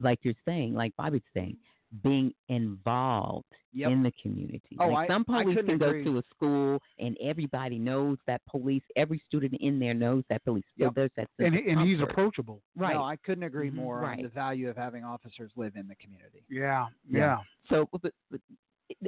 like 0.00 0.18
you're 0.22 0.34
saying, 0.44 0.74
like 0.74 0.94
Bobby's 0.96 1.22
saying, 1.34 1.56
being 2.02 2.32
involved 2.48 3.46
Yep. 3.72 3.90
in 3.90 4.02
the 4.04 4.12
community. 4.22 4.76
Oh, 4.78 4.88
like 4.88 5.10
I- 5.10 5.12
some 5.14 5.24
I 5.28 5.42
police 5.42 5.56
couldn't 5.56 5.66
can 5.70 5.78
go 5.78 5.88
agree. 5.88 6.04
to 6.04 6.18
a 6.18 6.22
school 6.34 6.80
and 6.98 7.16
everybody 7.20 7.78
knows 7.78 8.18
that 8.26 8.40
police. 8.46 8.82
Every 8.96 9.18
student 9.26 9.54
in 9.60 9.78
there 9.80 9.94
knows 9.94 10.24
that 10.28 10.44
police. 10.44 10.64
So 10.78 10.84
Yep. 10.84 10.94
there's 10.94 11.10
that. 11.16 11.28
And 11.40 11.54
and 11.56 11.80
he's 11.80 12.00
approachable. 12.00 12.62
right. 12.76 12.94
No, 12.94 13.02
I 13.02 13.16
couldn't 13.16 13.44
agree 13.44 13.70
Mhm. 13.70 13.74
more 13.74 14.04
on 14.04 14.22
the 14.22 14.28
value 14.28 14.68
of 14.68 14.76
having 14.76 15.02
officers 15.04 15.50
live 15.56 15.74
in 15.76 15.86
the 15.88 15.96
community. 15.96 16.44
Yeah, 16.48 16.86
Yeah. 17.08 17.18
yeah. 17.18 17.38
So, 17.68 17.88
but, 17.92 18.12
but, 18.30 18.40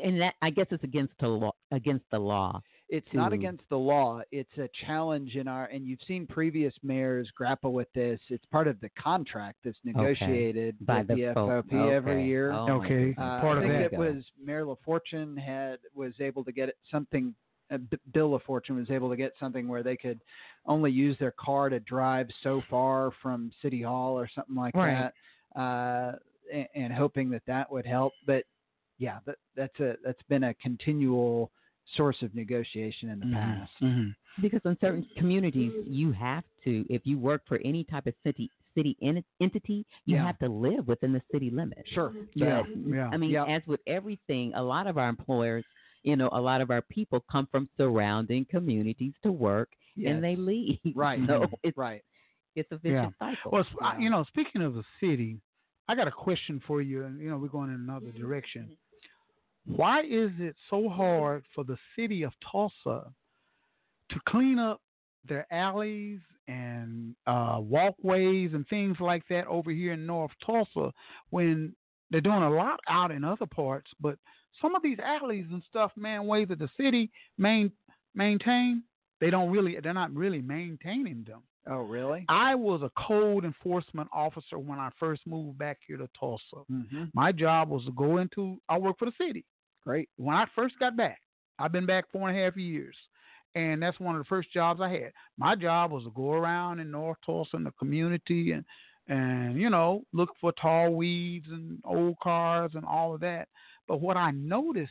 and 0.02 0.20
that 0.20 0.34
I 0.42 0.50
guess 0.50 0.66
it's 0.70 0.82
against 0.84 1.16
the 1.18 1.28
law. 1.28 1.52
Against 1.70 2.08
the 2.10 2.18
law. 2.20 2.60
It's 2.88 3.12
not 3.12 3.31
to- 3.31 3.35
against 3.35 3.64
the 3.68 3.79
law. 3.79 4.22
It's 4.31 4.57
a 4.59 4.68
challenge 4.87 5.35
in 5.35 5.49
our, 5.49 5.64
and 5.66 5.87
you've 5.87 6.03
seen 6.07 6.27
previous 6.27 6.72
mayors 6.85 7.29
grapple 7.33 7.72
with 7.72 7.92
this. 7.94 8.20
It's 8.29 8.44
part 8.46 8.68
of 8.68 8.79
the 8.81 8.88
contract 8.90 9.59
that's 9.64 9.79
negotiated 9.85 10.77
By 10.87 11.03
the 11.03 11.14
the 11.16 11.33
folk. 11.35 11.66
FOP 11.68 11.72
every 11.90 12.25
year. 12.27 12.53
Oh, 12.53 12.81
Okay. 12.85 13.12
Uh, 13.18 13.40
part 13.40 13.59
I 13.59 13.62
of 13.64 13.68
think 13.70 13.90
that. 13.90 13.92
it 13.92 13.99
was 13.99 14.25
Mayor 14.42 14.64
LaFortune 14.66 15.37
had 15.37 15.79
was 15.94 16.12
able 16.20 16.44
to 16.44 16.53
get 16.53 16.70
something 16.90 17.35
uh, 17.72 17.79
B- 17.79 17.99
Bill 18.12 18.38
LaFortune 18.38 18.77
was 18.77 18.92
able 18.92 19.11
to 19.11 19.16
get 19.16 19.33
something 19.40 19.66
where 19.66 19.83
they 19.83 19.96
could 19.96 20.20
only 20.66 20.92
use 20.92 21.18
their 21.18 21.33
car 21.33 21.68
to 21.68 21.81
drive 21.81 22.29
so 22.44 22.62
far 22.70 23.11
from 23.20 23.51
City 23.61 23.83
Hall 23.83 24.16
or 24.16 24.29
something 24.33 24.55
like 24.55 24.77
Right. 24.77 25.11
that, 25.57 25.61
uh, 25.61 26.12
and, 26.53 26.68
and 26.77 26.92
hoping 26.92 27.29
that 27.31 27.42
that 27.49 27.68
would 27.72 27.85
help. 27.85 28.12
But 28.25 28.44
yeah, 28.99 29.18
that, 29.27 29.38
that's 29.57 29.81
a 29.81 29.96
that's 30.05 30.22
been 30.29 30.44
a 30.44 30.55
continual 30.55 31.51
source 31.96 32.16
of 32.22 32.35
negotiation 32.35 33.11
in 33.11 33.20
the 33.20 33.27
past. 33.27 33.70
Mm-hmm. 33.83 34.42
Because 34.42 34.61
in 34.64 34.77
certain 34.81 35.07
communities, 35.16 35.72
you 35.87 36.12
have 36.12 36.44
to, 36.64 36.85
if 36.90 37.03
you 37.05 37.18
work 37.18 37.42
for 37.46 37.59
any 37.64 37.85
type 37.85 38.07
of 38.07 38.14
city 38.25 38.51
city 38.75 38.94
en- 39.01 39.25
entity, 39.40 39.87
you 40.05 40.16
Yeah. 40.16 40.27
have 40.27 40.38
to 40.40 40.49
live 40.49 40.87
within 40.87 41.12
the 41.14 41.22
city 41.33 41.49
limits. 41.49 41.88
Sure. 41.94 42.12
Yeah, 42.35 42.62
yeah. 42.87 43.09
I 43.11 43.16
mean, 43.16 43.31
Yeah. 43.31 43.44
as 43.46 43.62
with 43.66 43.81
everything, 43.87 44.53
a 44.55 44.62
lot 44.62 44.87
of 44.87 44.99
our 44.99 45.09
employers, 45.09 45.64
you 46.03 46.14
know, 46.14 46.29
a 46.33 46.40
lot 46.40 46.61
of 46.61 46.70
our 46.70 46.83
people 46.83 47.25
come 47.33 47.46
from 47.51 47.70
surrounding 47.79 48.44
communities 48.44 49.14
to 49.22 49.33
work, 49.33 49.70
and 50.05 50.22
they 50.22 50.37
leave. 50.37 50.79
Right. 50.94 51.18
So 51.27 51.46
it's 51.62 51.79
right. 51.79 52.03
it's 52.55 52.70
a 52.70 52.77
vicious 52.77 53.11
Yeah. 53.18 53.35
cycle. 53.35 53.51
Well, 53.53 53.64
sp- 53.64 53.81
I- 53.83 53.99
you 53.99 54.11
know, 54.11 54.25
speaking 54.25 54.61
of 54.61 54.75
the 54.75 54.85
city, 55.01 55.40
I 55.88 55.94
got 55.94 56.07
a 56.09 56.12
question 56.12 56.61
for 56.66 56.83
you, 56.83 57.05
and 57.05 57.18
you 57.18 57.31
know, 57.31 57.38
we're 57.38 57.49
going 57.49 57.70
in 57.70 57.77
another 57.77 58.11
direction. 58.12 58.77
Why 59.66 60.00
is 60.02 60.31
it 60.38 60.55
so 60.70 60.88
hard 60.88 61.44
for 61.55 61.64
the 61.64 61.76
city 61.96 62.22
of 62.22 62.33
Tulsa 62.50 63.11
to 64.11 64.20
clean 64.29 64.59
up 64.59 64.81
their 65.29 65.46
alleys 65.52 66.20
and 66.48 67.16
uh, 67.26 67.59
walkways 67.59 68.52
and 68.55 68.66
things 68.68 68.96
like 69.00 69.24
that 69.29 69.46
over 69.48 69.70
here 69.72 69.94
in 69.94 70.07
North 70.07 70.31
Tulsa 70.44 70.92
when 71.31 71.74
they're 72.11 72.20
doing 72.20 72.42
a 72.42 72.50
lot 72.50 72.79
out 72.88 73.11
in 73.11 73.24
other 73.24 73.46
parts? 73.46 73.90
But 74.00 74.18
some 74.62 74.76
of 74.76 74.83
these 74.83 74.98
alleys 75.00 75.46
and 75.50 75.62
stuff, 75.68 75.90
man, 75.96 76.26
ways 76.26 76.48
that 76.48 76.61
the 76.61 76.70
city 76.76 77.11
main 77.37 77.72
maintain, 78.14 78.85
they 79.20 79.31
don't 79.31 79.50
really, 79.50 79.79
they're 79.83 79.92
not 79.92 80.14
really 80.14 80.40
maintaining 80.40 81.24
them. 81.26 81.42
Oh, 81.68 81.83
really? 81.83 82.24
I 82.29 82.55
was 82.55 82.83
a 82.83 82.90
code 82.96 83.44
enforcement 83.44 84.09
officer 84.12 84.59
when 84.59 84.79
I 84.79 84.90
first 85.00 85.22
moved 85.26 85.59
back 85.59 85.79
here 85.87 85.96
to 85.96 86.09
Tulsa. 86.18 86.62
Mm-hmm. 86.70 87.05
My 87.12 87.33
job 87.33 87.68
was 87.68 87.85
to 87.87 87.92
go 87.92 88.18
into, 88.18 88.59
I 88.68 88.79
work 88.79 89.00
for 89.00 89.07
the 89.07 89.12
city. 89.18 89.44
Great. 89.87 90.09
When 90.16 90.35
I 90.35 90.46
first 90.55 90.79
got 90.81 90.96
back, 90.96 91.20
I've 91.61 91.70
been 91.70 91.87
back 91.87 92.11
four 92.11 92.29
and 92.29 92.37
a 92.37 92.42
half 92.42 92.57
years. 92.57 92.96
And 93.55 93.81
that's 93.81 93.99
one 94.01 94.16
of 94.16 94.20
the 94.20 94.29
first 94.29 94.53
jobs 94.53 94.81
I 94.83 94.90
had. 94.90 95.12
My 95.38 95.55
job 95.55 95.92
was 95.92 96.05
to 96.05 96.11
go 96.11 96.33
around 96.33 96.81
in 96.81 96.90
North 96.90 97.18
Tulsa 97.25 97.57
in 97.57 97.64
the 97.64 97.70
community 97.72 98.53
and, 98.53 98.64
and 99.09 99.59
you 99.59 99.70
know, 99.70 100.03
look 100.12 100.31
for 100.40 100.53
tall 100.61 100.92
weeds 100.92 101.46
and 101.49 101.79
old 101.85 102.18
cars 102.22 102.72
and 102.75 102.85
all 102.85 103.14
of 103.14 103.20
that. 103.20 103.49
But 103.88 104.01
what 104.01 104.16
I 104.16 104.33
noticed 104.33 104.90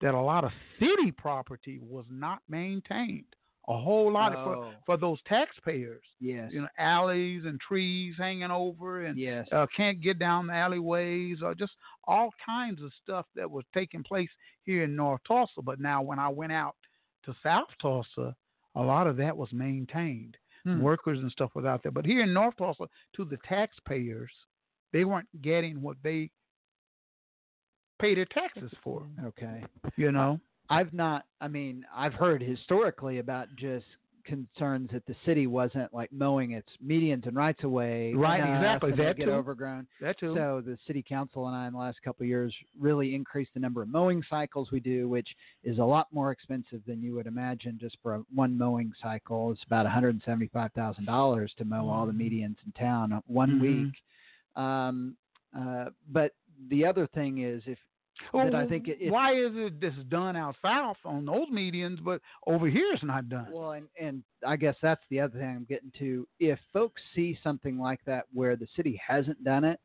that 0.00 0.14
a 0.14 0.20
lot 0.20 0.42
of 0.42 0.50
city 0.80 1.12
property 1.12 1.78
was 1.80 2.06
not 2.10 2.40
maintained. 2.48 3.26
A 3.68 3.76
whole 3.78 4.12
lot 4.12 4.34
Oh. 4.36 4.44
for, 4.44 4.74
for 4.84 4.96
those 4.98 5.18
taxpayers 5.26 6.04
Yes. 6.20 6.52
you 6.52 6.60
know, 6.60 6.68
alleys 6.78 7.44
and 7.46 7.58
trees 7.60 8.14
hanging 8.18 8.50
over, 8.50 9.04
and 9.06 9.18
yes. 9.18 9.48
uh, 9.52 9.66
can't 9.74 10.00
get 10.02 10.18
down 10.18 10.46
the 10.48 10.52
alleyways, 10.54 11.42
or 11.42 11.54
just 11.54 11.72
all 12.06 12.30
kinds 12.44 12.82
of 12.82 12.92
stuff 13.02 13.26
that 13.34 13.50
was 13.50 13.64
taking 13.72 14.02
place 14.02 14.28
here 14.64 14.84
in 14.84 14.94
North 14.94 15.22
Tulsa. 15.26 15.62
But 15.62 15.80
now, 15.80 16.02
when 16.02 16.18
I 16.18 16.28
went 16.28 16.52
out 16.52 16.76
to 17.24 17.34
South 17.42 17.68
Tulsa, 17.80 18.36
a 18.74 18.82
lot 18.82 19.06
of 19.06 19.16
that 19.16 19.34
was 19.36 19.50
maintained. 19.52 20.36
Hmm. 20.64 20.80
Workers 20.80 21.18
and 21.20 21.30
stuff 21.30 21.54
was 21.54 21.64
out 21.64 21.82
there. 21.82 21.92
But 21.92 22.04
here 22.06 22.22
in 22.22 22.32
North 22.34 22.56
Tulsa, 22.56 22.84
to 23.16 23.24
the 23.24 23.38
taxpayers, 23.48 24.32
they 24.92 25.04
weren't 25.04 25.28
getting 25.42 25.80
what 25.80 25.96
they 26.02 26.30
pay 28.00 28.14
their 28.14 28.24
taxes 28.26 28.72
for. 28.82 29.06
Okay. 29.24 29.64
You 29.96 30.12
know, 30.12 30.40
I've 30.70 30.92
not. 30.92 31.26
I 31.40 31.48
mean, 31.48 31.84
I've 31.94 32.14
heard 32.14 32.42
historically 32.42 33.18
about 33.18 33.48
just 33.56 33.86
concerns 34.24 34.88
that 34.90 35.04
the 35.04 35.14
city 35.26 35.46
wasn't 35.46 35.92
like 35.92 36.10
mowing 36.10 36.52
its 36.52 36.68
medians 36.82 37.26
and 37.26 37.36
rights 37.36 37.62
of 37.62 37.70
way. 37.70 38.14
Right, 38.14 38.38
exactly, 38.38 38.90
that 38.92 39.18
get 39.18 39.26
too. 39.26 39.32
overgrown. 39.32 39.86
that 40.00 40.18
too. 40.18 40.34
So 40.34 40.62
the 40.64 40.78
city 40.86 41.04
council 41.06 41.46
and 41.46 41.54
I, 41.54 41.66
in 41.66 41.74
the 41.74 41.78
last 41.78 41.98
couple 42.02 42.24
of 42.24 42.28
years, 42.28 42.54
really 42.80 43.14
increased 43.14 43.50
the 43.52 43.60
number 43.60 43.82
of 43.82 43.90
mowing 43.90 44.22
cycles 44.30 44.70
we 44.72 44.80
do, 44.80 45.10
which 45.10 45.28
is 45.62 45.78
a 45.78 45.84
lot 45.84 46.06
more 46.10 46.30
expensive 46.32 46.80
than 46.86 47.02
you 47.02 47.12
would 47.14 47.26
imagine. 47.26 47.76
Just 47.78 47.98
for 48.02 48.14
a, 48.14 48.22
one 48.34 48.56
mowing 48.56 48.92
cycle, 49.02 49.52
it's 49.52 49.62
about 49.64 49.84
one 49.84 49.92
hundred 49.92 50.14
and 50.14 50.22
seventy-five 50.24 50.72
thousand 50.72 51.04
dollars 51.04 51.52
to 51.58 51.66
mow 51.66 51.90
all 51.90 52.06
the 52.06 52.12
Mhm. 52.12 52.16
medians 52.32 52.56
in 52.64 52.72
town 52.78 53.12
uh, 53.12 53.20
one 53.26 53.58
Mhm. 53.58 53.60
week. 53.60 53.94
Um, 54.56 55.16
uh, 55.54 55.90
but 56.10 56.32
the 56.70 56.86
other 56.86 57.06
thing 57.08 57.38
is, 57.42 57.62
if 57.66 57.78
that 58.32 58.54
I 58.54 58.66
think 58.66 58.88
it, 58.88 58.98
it 59.00 59.10
why 59.10 59.32
is 59.32 59.52
it 59.54 59.80
this 59.80 59.94
is 59.94 60.04
done 60.04 60.36
out 60.36 60.56
south 60.62 60.96
on 61.04 61.24
those 61.24 61.48
medians, 61.52 62.02
but 62.02 62.20
over 62.46 62.68
here 62.68 62.92
it's 62.92 63.02
not 63.04 63.28
done? 63.28 63.48
Well, 63.52 63.72
and, 63.72 63.86
and 64.00 64.22
I 64.46 64.56
guess 64.56 64.76
that's 64.82 65.02
the 65.10 65.20
other 65.20 65.38
thing 65.38 65.48
I'm 65.48 65.66
getting 65.68 65.92
to. 65.98 66.26
If 66.38 66.58
folks 66.72 67.02
see 67.14 67.38
something 67.42 67.78
like 67.78 68.00
that 68.06 68.24
where 68.32 68.56
the 68.56 68.68
city 68.76 69.00
hasn't 69.06 69.42
done 69.44 69.64
it, 69.64 69.80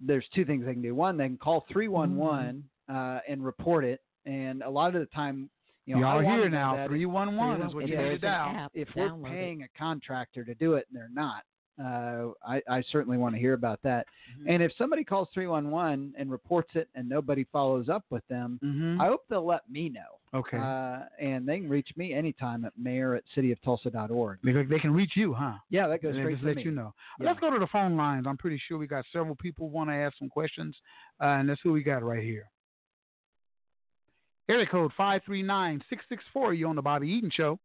there's 0.00 0.24
two 0.34 0.44
things 0.44 0.64
they 0.64 0.72
can 0.72 0.82
do. 0.82 0.94
One, 0.94 1.16
they 1.16 1.26
can 1.26 1.36
call 1.36 1.64
311 1.72 2.64
uh, 2.88 3.20
and 3.28 3.44
report 3.44 3.84
it. 3.84 4.00
And 4.26 4.62
a 4.62 4.70
lot 4.70 4.94
of 4.94 5.00
the 5.00 5.06
time, 5.06 5.48
you 5.86 5.96
know, 5.96 6.06
I 6.06 6.14
Y'all 6.14 6.24
wanna 6.24 6.36
here 6.42 6.48
now, 6.50 6.86
three 6.86 7.06
one 7.06 7.36
one 7.36 7.62
is 7.62 7.74
what 7.74 7.88
you 7.88 7.94
yeah, 7.94 8.04
need 8.04 8.10
to 8.10 8.18
dial. 8.18 8.68
if 8.74 8.88
we're 8.94 9.08
download 9.08 9.26
it. 9.26 9.30
paying 9.30 9.62
a 9.62 9.78
contractor 9.78 10.44
to 10.44 10.54
do 10.54 10.74
it 10.74 10.86
and 10.90 10.96
they're 10.96 11.10
not, 11.12 11.42
uh, 11.78 12.28
I, 12.46 12.60
I 12.68 12.82
certainly 12.90 13.16
want 13.18 13.34
to 13.34 13.40
hear 13.40 13.52
about 13.54 13.80
that. 13.84 14.06
Mm-hmm. 14.38 14.50
And 14.50 14.62
if 14.62 14.72
somebody 14.78 15.04
calls 15.04 15.28
311 15.34 16.14
and 16.18 16.30
reports 16.30 16.70
it 16.74 16.88
and 16.94 17.08
nobody 17.08 17.46
follows 17.52 17.88
up 17.88 18.04
with 18.10 18.26
them, 18.28 18.58
Mm-hmm. 18.64 19.00
I 19.00 19.06
hope 19.06 19.22
they'll 19.30 19.46
let 19.46 19.68
me 19.70 19.88
know. 19.88 20.38
okay. 20.38 20.56
Uh, 20.58 21.04
and 21.24 21.48
they 21.48 21.58
can 21.58 21.68
reach 21.68 21.88
me 21.96 22.12
anytime 22.12 22.64
at 22.64 22.72
mayor 22.78 23.14
at 23.14 23.24
cityoftulsa.org. 23.36 24.38
they, 24.44 24.52
they 24.52 24.78
can 24.78 24.92
reach 24.92 25.12
you, 25.14 25.32
huh? 25.32 25.54
Yeah, 25.70 25.88
that 25.88 26.02
goes 26.02 26.14
they 26.14 26.20
straight 26.20 26.32
just 26.34 26.42
to 26.42 26.48
let 26.48 26.56
me. 26.56 26.62
you 26.64 26.70
know. 26.72 26.92
Yeah. 27.18 27.26
Let's 27.28 27.40
go 27.40 27.50
to 27.50 27.58
the 27.58 27.66
phone 27.68 27.96
lines. 27.96 28.26
I'm 28.28 28.36
pretty 28.36 28.60
sure 28.68 28.76
we 28.78 28.86
got 28.86 29.04
several 29.12 29.34
people 29.36 29.70
want 29.70 29.88
to 29.90 29.94
ask 29.94 30.18
some 30.18 30.28
questions, 30.28 30.76
uh, 31.20 31.26
and 31.26 31.48
that's 31.48 31.60
who 31.62 31.72
we 31.72 31.82
got 31.82 32.02
right 32.02 32.22
here. 32.22 32.50
Area 34.48 34.66
code 34.66 34.90
five 34.96 35.22
three 35.24 35.42
nine 35.42 35.82
six 35.88 36.04
six 36.08 36.24
four. 36.32 36.52
You 36.54 36.66
on 36.68 36.76
the 36.76 36.82
Bobby 36.82 37.08
Eaton 37.08 37.30
Show? 37.32 37.58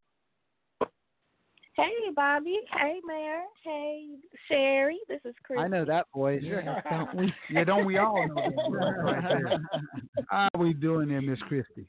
Hey, 1.76 2.10
Bobby. 2.14 2.58
Hey, 2.72 3.00
Mayor. 3.06 3.42
Hey, 3.62 4.06
Sherry. 4.48 4.98
This 5.08 5.20
is 5.26 5.34
Chris. 5.42 5.60
I 5.60 5.68
know 5.68 5.84
that 5.84 6.06
voice. 6.14 6.40
Yeah, 6.42 6.80
don't 6.90 7.14
we? 7.14 7.34
Yeah, 7.50 7.64
don't 7.64 7.84
we 7.84 7.98
all 7.98 8.26
know 8.26 8.34
that 8.34 8.54
voice 8.70 8.94
right 9.02 9.22
there? 9.22 9.60
How 10.30 10.48
we 10.58 10.72
doing 10.72 11.10
there, 11.10 11.20
Miss 11.20 11.38
Christie? 11.40 11.86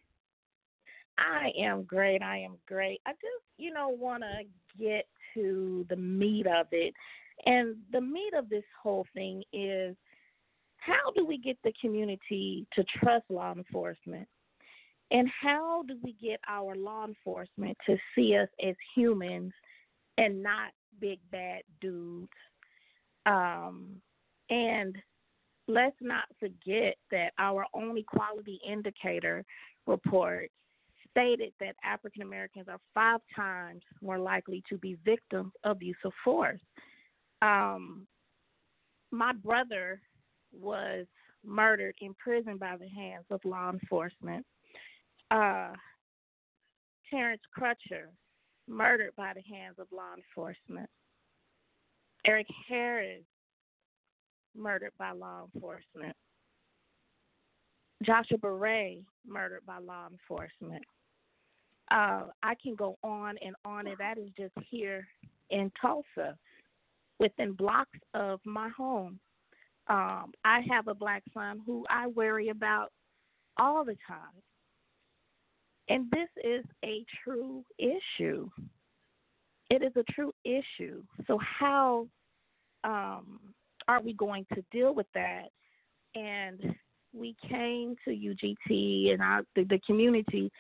I 1.18 1.52
am 1.58 1.84
great. 1.84 2.22
I 2.22 2.40
am 2.40 2.58
great. 2.68 3.00
I 3.08 3.12
just, 3.12 3.46
you 3.58 3.74
know, 3.74 3.88
want 3.88 4.24
to 4.24 4.44
get 4.78 5.06
to 5.34 5.86
the 5.90 5.96
meat 5.96 6.48
of 6.48 6.68
it. 6.72 6.94
And 7.46 7.78
the 7.94 8.02
meat 8.02 8.34
of 8.38 8.50
this 8.50 8.66
whole 8.84 9.06
thing 9.14 9.42
is 9.54 9.96
how 10.80 11.12
do 11.16 11.26
we 11.26 11.38
get 11.38 11.58
the 11.64 11.74
community 11.80 12.68
to 12.74 12.84
trust 13.00 13.26
law 13.30 13.54
enforcement? 13.54 14.28
And 15.12 15.30
how 15.42 15.84
do 15.88 15.98
we 16.04 16.14
get 16.22 16.42
our 16.50 16.76
law 16.76 17.06
enforcement 17.06 17.78
to 17.86 17.96
see 18.14 18.36
us 18.36 18.50
as 18.66 18.76
humans 18.94 19.54
and 20.18 20.42
not 20.42 20.72
big 21.00 21.20
bad 21.32 21.62
dudes? 21.82 22.30
Um, 23.26 24.02
and 24.50 24.96
let's 25.68 25.98
not 26.02 26.26
forget 26.40 26.96
that 27.12 27.34
our 27.38 27.66
own 27.74 28.02
quality 28.08 28.60
indicator 28.68 29.44
report 29.86 30.50
stated 31.12 31.52
that 31.60 31.76
African 31.84 32.22
Americans 32.22 32.68
are 32.70 32.80
five 32.94 33.20
times 33.36 33.82
more 34.02 34.20
likely 34.20 34.64
to 34.70 34.78
be 34.78 34.98
victims 35.04 35.52
of 35.64 35.82
use 35.82 35.98
of 36.06 36.14
force. 36.24 36.62
Um, 37.42 38.08
my 39.12 39.34
brother 39.34 40.02
was 40.52 41.06
murdered 41.46 41.96
in 42.02 42.14
prison 42.16 42.58
by 42.58 42.76
the 42.78 42.88
hands 42.88 43.26
of 43.32 43.40
law 43.46 43.72
enforcement. 43.72 44.46
Uh, 45.32 45.74
Terrence 47.10 47.42
Crutcher, 47.58 48.10
murdered 48.68 49.12
by 49.16 49.34
the 49.34 49.42
hands 49.42 49.76
of 49.80 49.88
law 49.92 50.14
enforcement. 50.16 50.90
Eric 52.26 52.48
Harris, 52.68 53.24
murdered 54.56 54.92
by 54.98 55.12
law 55.12 55.48
enforcement. 55.54 56.16
Joshua 58.04 58.38
Barre, 58.38 58.98
murdered 59.26 59.66
by 59.66 59.80
law 59.80 60.08
enforcement. 60.12 60.84
Uh, 61.90 62.26
I 62.44 62.56
can 62.62 62.76
go 62.76 62.98
on 63.04 63.38
and 63.44 63.56
on, 63.64 63.88
and 63.88 63.98
that 63.98 64.18
is 64.18 64.30
just 64.38 64.54
here 64.70 65.08
in 65.50 65.72
Tulsa, 65.82 66.38
within 67.20 67.54
blocks 67.54 67.98
of 68.14 68.40
my 68.46 68.70
home. 68.70 69.20
Um, 69.88 70.34
I 70.44 70.62
have 70.70 70.90
a 70.90 70.94
black 70.94 71.24
son 71.34 71.62
who 71.66 71.86
I 71.90 72.08
worry 72.08 72.50
about 72.50 72.92
all 73.58 73.86
the 73.86 73.96
time. 74.08 74.42
And 75.90 76.12
this 76.12 76.30
is 76.44 76.66
a 76.84 77.06
true 77.24 77.64
issue. 77.78 78.50
It 79.70 79.84
is 79.84 79.94
a 79.96 80.04
true 80.12 80.34
issue. 80.44 81.04
So, 81.28 81.40
how 81.40 82.08
um, 82.84 83.40
are 83.88 84.02
we 84.02 84.14
going 84.14 84.46
to 84.54 84.64
deal 84.72 84.94
with 84.94 85.08
that? 85.14 85.50
And 86.16 86.76
we 87.14 87.36
came 87.50 87.96
to 88.06 88.12
UGT 88.12 89.14
and 89.14 89.22
our, 89.22 89.44
the, 89.56 89.64
the 89.64 89.80
community 89.86 90.52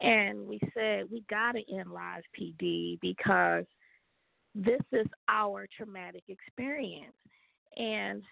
And 0.00 0.46
we 0.46 0.60
said 0.74 1.04
we 1.10 1.24
got 1.30 1.52
to 1.52 1.62
end 1.72 1.92
Lives 1.92 2.24
PD 2.38 2.98
because 3.00 3.64
this 4.54 4.80
is 4.92 5.06
our 5.28 5.66
traumatic 5.76 6.24
experience. 6.28 7.14
And 7.76 8.22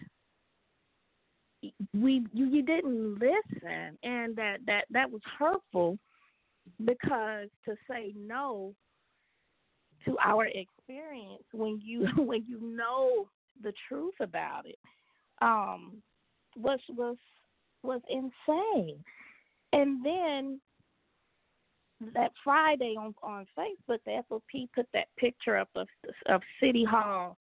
we 1.93 2.25
you, 2.33 2.45
you 2.45 2.61
didn't 2.61 3.19
listen 3.19 3.97
and 4.03 4.35
that 4.35 4.57
that 4.67 4.85
that 4.91 5.09
was 5.09 5.21
hurtful 5.39 5.97
because 6.85 7.49
to 7.65 7.75
say 7.89 8.13
no 8.15 8.73
to 10.05 10.17
our 10.23 10.47
experience 10.47 11.43
when 11.51 11.79
you 11.83 12.07
when 12.17 12.43
you 12.47 12.59
know 12.61 13.27
the 13.61 13.73
truth 13.87 14.15
about 14.19 14.65
it 14.65 14.79
um 15.41 16.01
was 16.55 16.79
was 16.89 17.17
was 17.83 18.01
insane. 18.09 19.03
And 19.73 20.03
then 20.05 20.61
that 22.13 22.31
Friday 22.43 22.95
on 22.97 23.13
on 23.21 23.45
Facebook 23.57 23.99
the 24.05 24.23
FOP 24.29 24.69
put 24.73 24.87
that 24.93 25.07
picture 25.17 25.57
up 25.57 25.69
of 25.75 25.87
of 26.27 26.41
City 26.61 26.83
Hall 26.83 27.37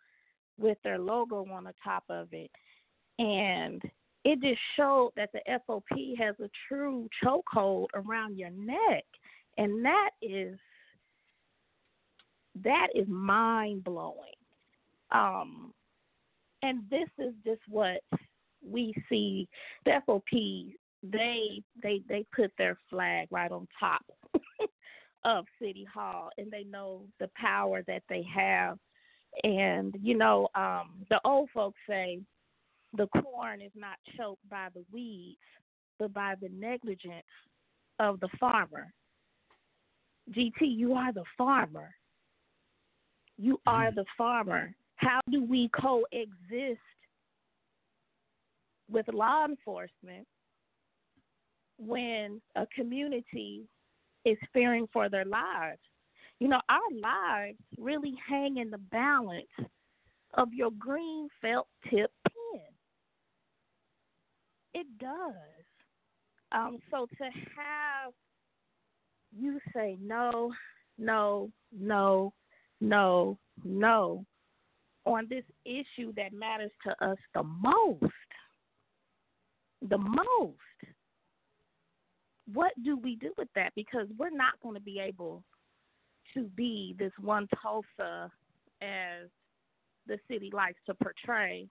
with 0.58 0.78
their 0.84 0.98
logo 0.98 1.46
on 1.50 1.64
the 1.64 1.74
top 1.82 2.04
of 2.08 2.28
it. 2.32 2.50
And 3.18 3.82
it 4.24 4.40
just 4.40 4.60
showed 4.76 5.12
that 5.16 5.30
the 5.32 5.40
FOP 5.66 6.16
has 6.18 6.34
a 6.40 6.48
true 6.68 7.08
chokehold 7.24 7.86
around 7.94 8.38
your 8.38 8.50
neck, 8.50 9.04
and 9.58 9.84
that 9.84 10.10
is 10.20 10.58
that 12.62 12.88
is 12.94 13.06
mind 13.08 13.84
blowing. 13.84 14.16
Um, 15.10 15.72
and 16.62 16.82
this 16.90 17.08
is 17.18 17.34
just 17.44 17.62
what 17.68 18.02
we 18.64 18.94
see. 19.08 19.48
The 19.84 20.00
FOP 20.06 20.74
they 21.02 21.62
they 21.82 22.02
they 22.08 22.24
put 22.34 22.52
their 22.56 22.78
flag 22.88 23.26
right 23.30 23.50
on 23.50 23.66
top 23.78 24.02
of 25.24 25.44
City 25.60 25.86
Hall, 25.92 26.30
and 26.38 26.50
they 26.50 26.64
know 26.64 27.02
the 27.18 27.28
power 27.34 27.82
that 27.86 28.02
they 28.08 28.24
have. 28.32 28.78
And 29.42 29.96
you 30.00 30.16
know, 30.16 30.48
um, 30.54 31.04
the 31.10 31.20
old 31.24 31.50
folks 31.52 31.78
say 31.88 32.20
the 32.96 33.06
corn 33.08 33.60
is 33.60 33.72
not 33.74 33.96
choked 34.16 34.46
by 34.48 34.68
the 34.74 34.84
weeds, 34.92 35.38
but 35.98 36.12
by 36.12 36.34
the 36.40 36.48
negligence 36.50 37.26
of 37.98 38.20
the 38.20 38.28
farmer. 38.38 38.92
GT, 40.30 40.52
you 40.60 40.94
are 40.94 41.12
the 41.12 41.24
farmer. 41.36 41.94
You 43.38 43.58
are 43.66 43.86
mm-hmm. 43.86 43.96
the 43.96 44.04
farmer. 44.16 44.74
How 44.96 45.20
do 45.30 45.42
we 45.44 45.68
coexist 45.80 46.80
with 48.90 49.06
law 49.12 49.46
enforcement 49.46 50.26
when 51.78 52.40
a 52.54 52.66
community 52.74 53.62
is 54.24 54.36
fearing 54.52 54.86
for 54.92 55.08
their 55.08 55.24
lives? 55.24 55.80
You 56.38 56.48
know, 56.48 56.60
our 56.68 56.80
lives 57.00 57.58
really 57.78 58.14
hang 58.28 58.58
in 58.58 58.70
the 58.70 58.78
balance 58.78 59.46
of 60.34 60.48
your 60.52 60.70
green 60.78 61.28
felt 61.40 61.68
tip 61.90 62.10
it 64.74 64.86
does. 64.98 65.32
Um, 66.52 66.78
so 66.90 67.06
to 67.18 67.24
have 67.24 68.12
you 69.34 69.58
say 69.74 69.96
no, 70.00 70.52
no, 70.98 71.50
no, 71.72 72.32
no, 72.80 73.38
no 73.64 74.26
on 75.04 75.26
this 75.28 75.44
issue 75.64 76.12
that 76.16 76.32
matters 76.32 76.70
to 76.84 76.90
us 77.04 77.16
the 77.34 77.42
most, 77.42 78.12
the 79.88 79.98
most, 79.98 80.56
what 82.52 82.72
do 82.84 82.96
we 82.96 83.16
do 83.16 83.32
with 83.36 83.48
that? 83.54 83.72
Because 83.74 84.06
we're 84.18 84.30
not 84.30 84.60
going 84.62 84.74
to 84.74 84.80
be 84.80 85.00
able 85.00 85.42
to 86.34 86.44
be 86.56 86.94
this 86.98 87.12
one 87.20 87.48
Tulsa 87.60 88.30
as 88.80 89.28
the 90.06 90.18
city 90.28 90.50
likes 90.52 90.78
to 90.86 90.94
portray 90.94 91.66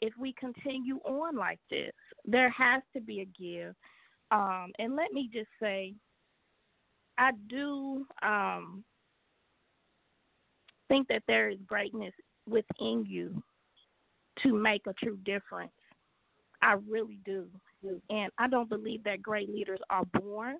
if 0.00 0.12
we 0.18 0.34
continue 0.34 0.98
on 1.04 1.36
like 1.36 1.60
this. 1.70 1.92
There 2.24 2.50
has 2.50 2.82
to 2.94 3.00
be 3.00 3.20
a 3.20 3.24
give. 3.24 3.74
Um, 4.30 4.72
and 4.78 4.96
let 4.96 5.12
me 5.12 5.30
just 5.32 5.48
say, 5.60 5.94
I 7.18 7.30
do 7.48 8.06
um, 8.22 8.84
think 10.88 11.08
that 11.08 11.22
there 11.26 11.48
is 11.48 11.58
greatness 11.66 12.12
within 12.48 13.04
you 13.06 13.42
to 14.42 14.52
make 14.52 14.86
a 14.86 14.92
true 14.94 15.18
difference. 15.24 15.72
I 16.62 16.76
really 16.88 17.18
do. 17.24 17.46
And 18.10 18.30
I 18.38 18.48
don't 18.48 18.68
believe 18.68 19.04
that 19.04 19.22
great 19.22 19.48
leaders 19.48 19.80
are 19.90 20.04
born. 20.06 20.56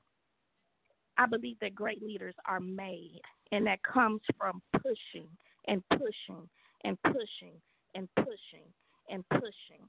I 1.19 1.27
believe 1.27 1.57
that 1.61 1.75
great 1.75 2.03
leaders 2.03 2.35
are 2.47 2.61
made. 2.61 3.21
And 3.53 3.67
that 3.67 3.83
comes 3.83 4.21
from 4.39 4.63
pushing 4.73 5.29
and 5.67 5.83
pushing 5.91 6.49
and 6.85 6.97
pushing 7.03 7.61
and 7.95 8.09
pushing 8.17 8.69
and 9.09 9.25
pushing. 9.31 9.85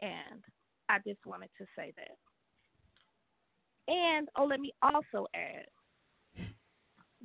And 0.00 0.42
I 0.88 0.98
just 1.06 1.24
wanted 1.26 1.50
to 1.58 1.66
say 1.76 1.92
that. 1.96 2.16
And 3.92 4.28
oh, 4.36 4.44
let 4.44 4.60
me 4.60 4.72
also 4.82 5.26
add 5.34 5.66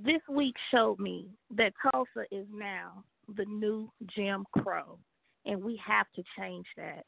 this 0.01 0.21
week 0.29 0.55
showed 0.71 0.99
me 0.99 1.27
that 1.55 1.73
Tulsa 1.81 2.25
is 2.31 2.45
now 2.53 3.03
the 3.35 3.45
new 3.45 3.89
Jim 4.15 4.45
Crow, 4.57 4.99
and 5.45 5.63
we 5.63 5.79
have 5.85 6.07
to 6.15 6.23
change 6.37 6.65
that. 6.77 7.05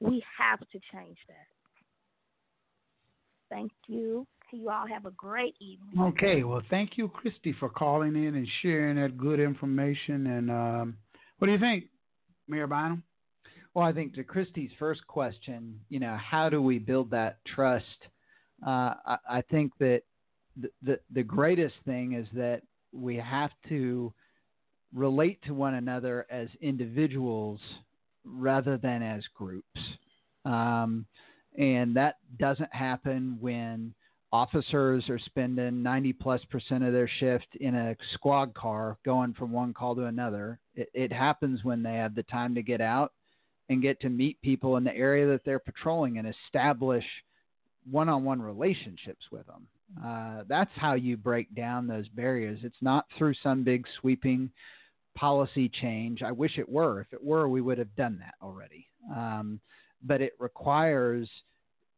We 0.00 0.22
have 0.38 0.60
to 0.60 0.80
change 0.92 1.18
that. 1.28 1.46
Thank 3.50 3.72
you. 3.86 4.26
You 4.52 4.70
all 4.70 4.86
have 4.86 5.06
a 5.06 5.10
great 5.12 5.54
evening. 5.60 6.00
Okay, 6.12 6.42
well, 6.42 6.62
thank 6.70 6.96
you, 6.96 7.08
Christy, 7.08 7.54
for 7.58 7.68
calling 7.68 8.16
in 8.16 8.34
and 8.34 8.48
sharing 8.62 8.96
that 8.96 9.16
good 9.16 9.40
information. 9.40 10.26
And 10.26 10.50
um, 10.50 10.96
what 11.38 11.46
do 11.46 11.52
you 11.52 11.58
think, 11.58 11.84
Mayor 12.46 12.66
Bynum? 12.66 13.02
Well, 13.74 13.86
I 13.86 13.92
think 13.92 14.14
to 14.14 14.24
Christy's 14.24 14.70
first 14.78 15.06
question, 15.06 15.78
you 15.88 16.00
know, 16.00 16.16
how 16.16 16.48
do 16.48 16.60
we 16.60 16.78
build 16.78 17.10
that 17.10 17.38
trust? 17.46 17.84
Uh, 18.66 18.94
I, 19.06 19.18
I, 19.30 19.42
think 19.42 19.72
that 19.78 20.02
the, 20.60 20.70
the, 20.82 21.00
the 21.12 21.22
greatest 21.22 21.76
thing 21.84 22.14
is 22.14 22.26
that 22.34 22.62
we 22.92 23.16
have 23.16 23.50
to 23.68 24.12
relate 24.92 25.40
to 25.44 25.54
one 25.54 25.74
another 25.74 26.26
as 26.30 26.48
individuals 26.60 27.60
rather 28.24 28.76
than 28.76 29.02
as 29.02 29.22
groups. 29.34 29.80
Um, 30.44 31.06
and 31.56 31.94
that 31.96 32.16
doesn't 32.38 32.72
happen 32.74 33.36
when 33.40 33.94
officers 34.32 35.08
are 35.08 35.18
spending 35.18 35.82
90 35.82 36.12
plus 36.14 36.40
percent 36.50 36.84
of 36.84 36.92
their 36.92 37.08
shift 37.18 37.46
in 37.60 37.74
a 37.74 37.96
squad 38.14 38.54
car 38.54 38.98
going 39.04 39.32
from 39.34 39.52
one 39.52 39.72
call 39.72 39.94
to 39.94 40.04
another. 40.04 40.58
It, 40.74 40.90
it, 40.92 41.12
happens 41.12 41.64
when 41.64 41.82
they 41.82 41.94
have 41.94 42.14
the 42.14 42.24
time 42.24 42.54
to 42.54 42.62
get 42.62 42.80
out 42.80 43.12
and 43.68 43.82
get 43.82 44.00
to 44.00 44.08
meet 44.08 44.40
people 44.42 44.76
in 44.76 44.84
the 44.84 44.94
area 44.94 45.26
that 45.28 45.44
they're 45.44 45.58
patrolling 45.58 46.18
and 46.18 46.28
establish 46.46 47.04
one 47.90 48.08
on 48.08 48.24
one 48.24 48.40
relationships 48.40 49.24
with 49.30 49.46
them. 49.46 49.66
Uh, 50.04 50.42
that's 50.46 50.70
how 50.76 50.94
you 50.94 51.16
break 51.16 51.54
down 51.54 51.86
those 51.86 52.08
barriers. 52.08 52.58
It's 52.62 52.76
not 52.82 53.06
through 53.16 53.34
some 53.42 53.64
big 53.64 53.86
sweeping 54.00 54.50
policy 55.14 55.70
change. 55.80 56.22
I 56.22 56.32
wish 56.32 56.58
it 56.58 56.68
were. 56.68 57.00
If 57.00 57.12
it 57.12 57.24
were, 57.24 57.48
we 57.48 57.62
would 57.62 57.78
have 57.78 57.94
done 57.96 58.18
that 58.20 58.34
already. 58.42 58.86
Um, 59.14 59.60
but 60.02 60.20
it 60.20 60.34
requires, 60.38 61.28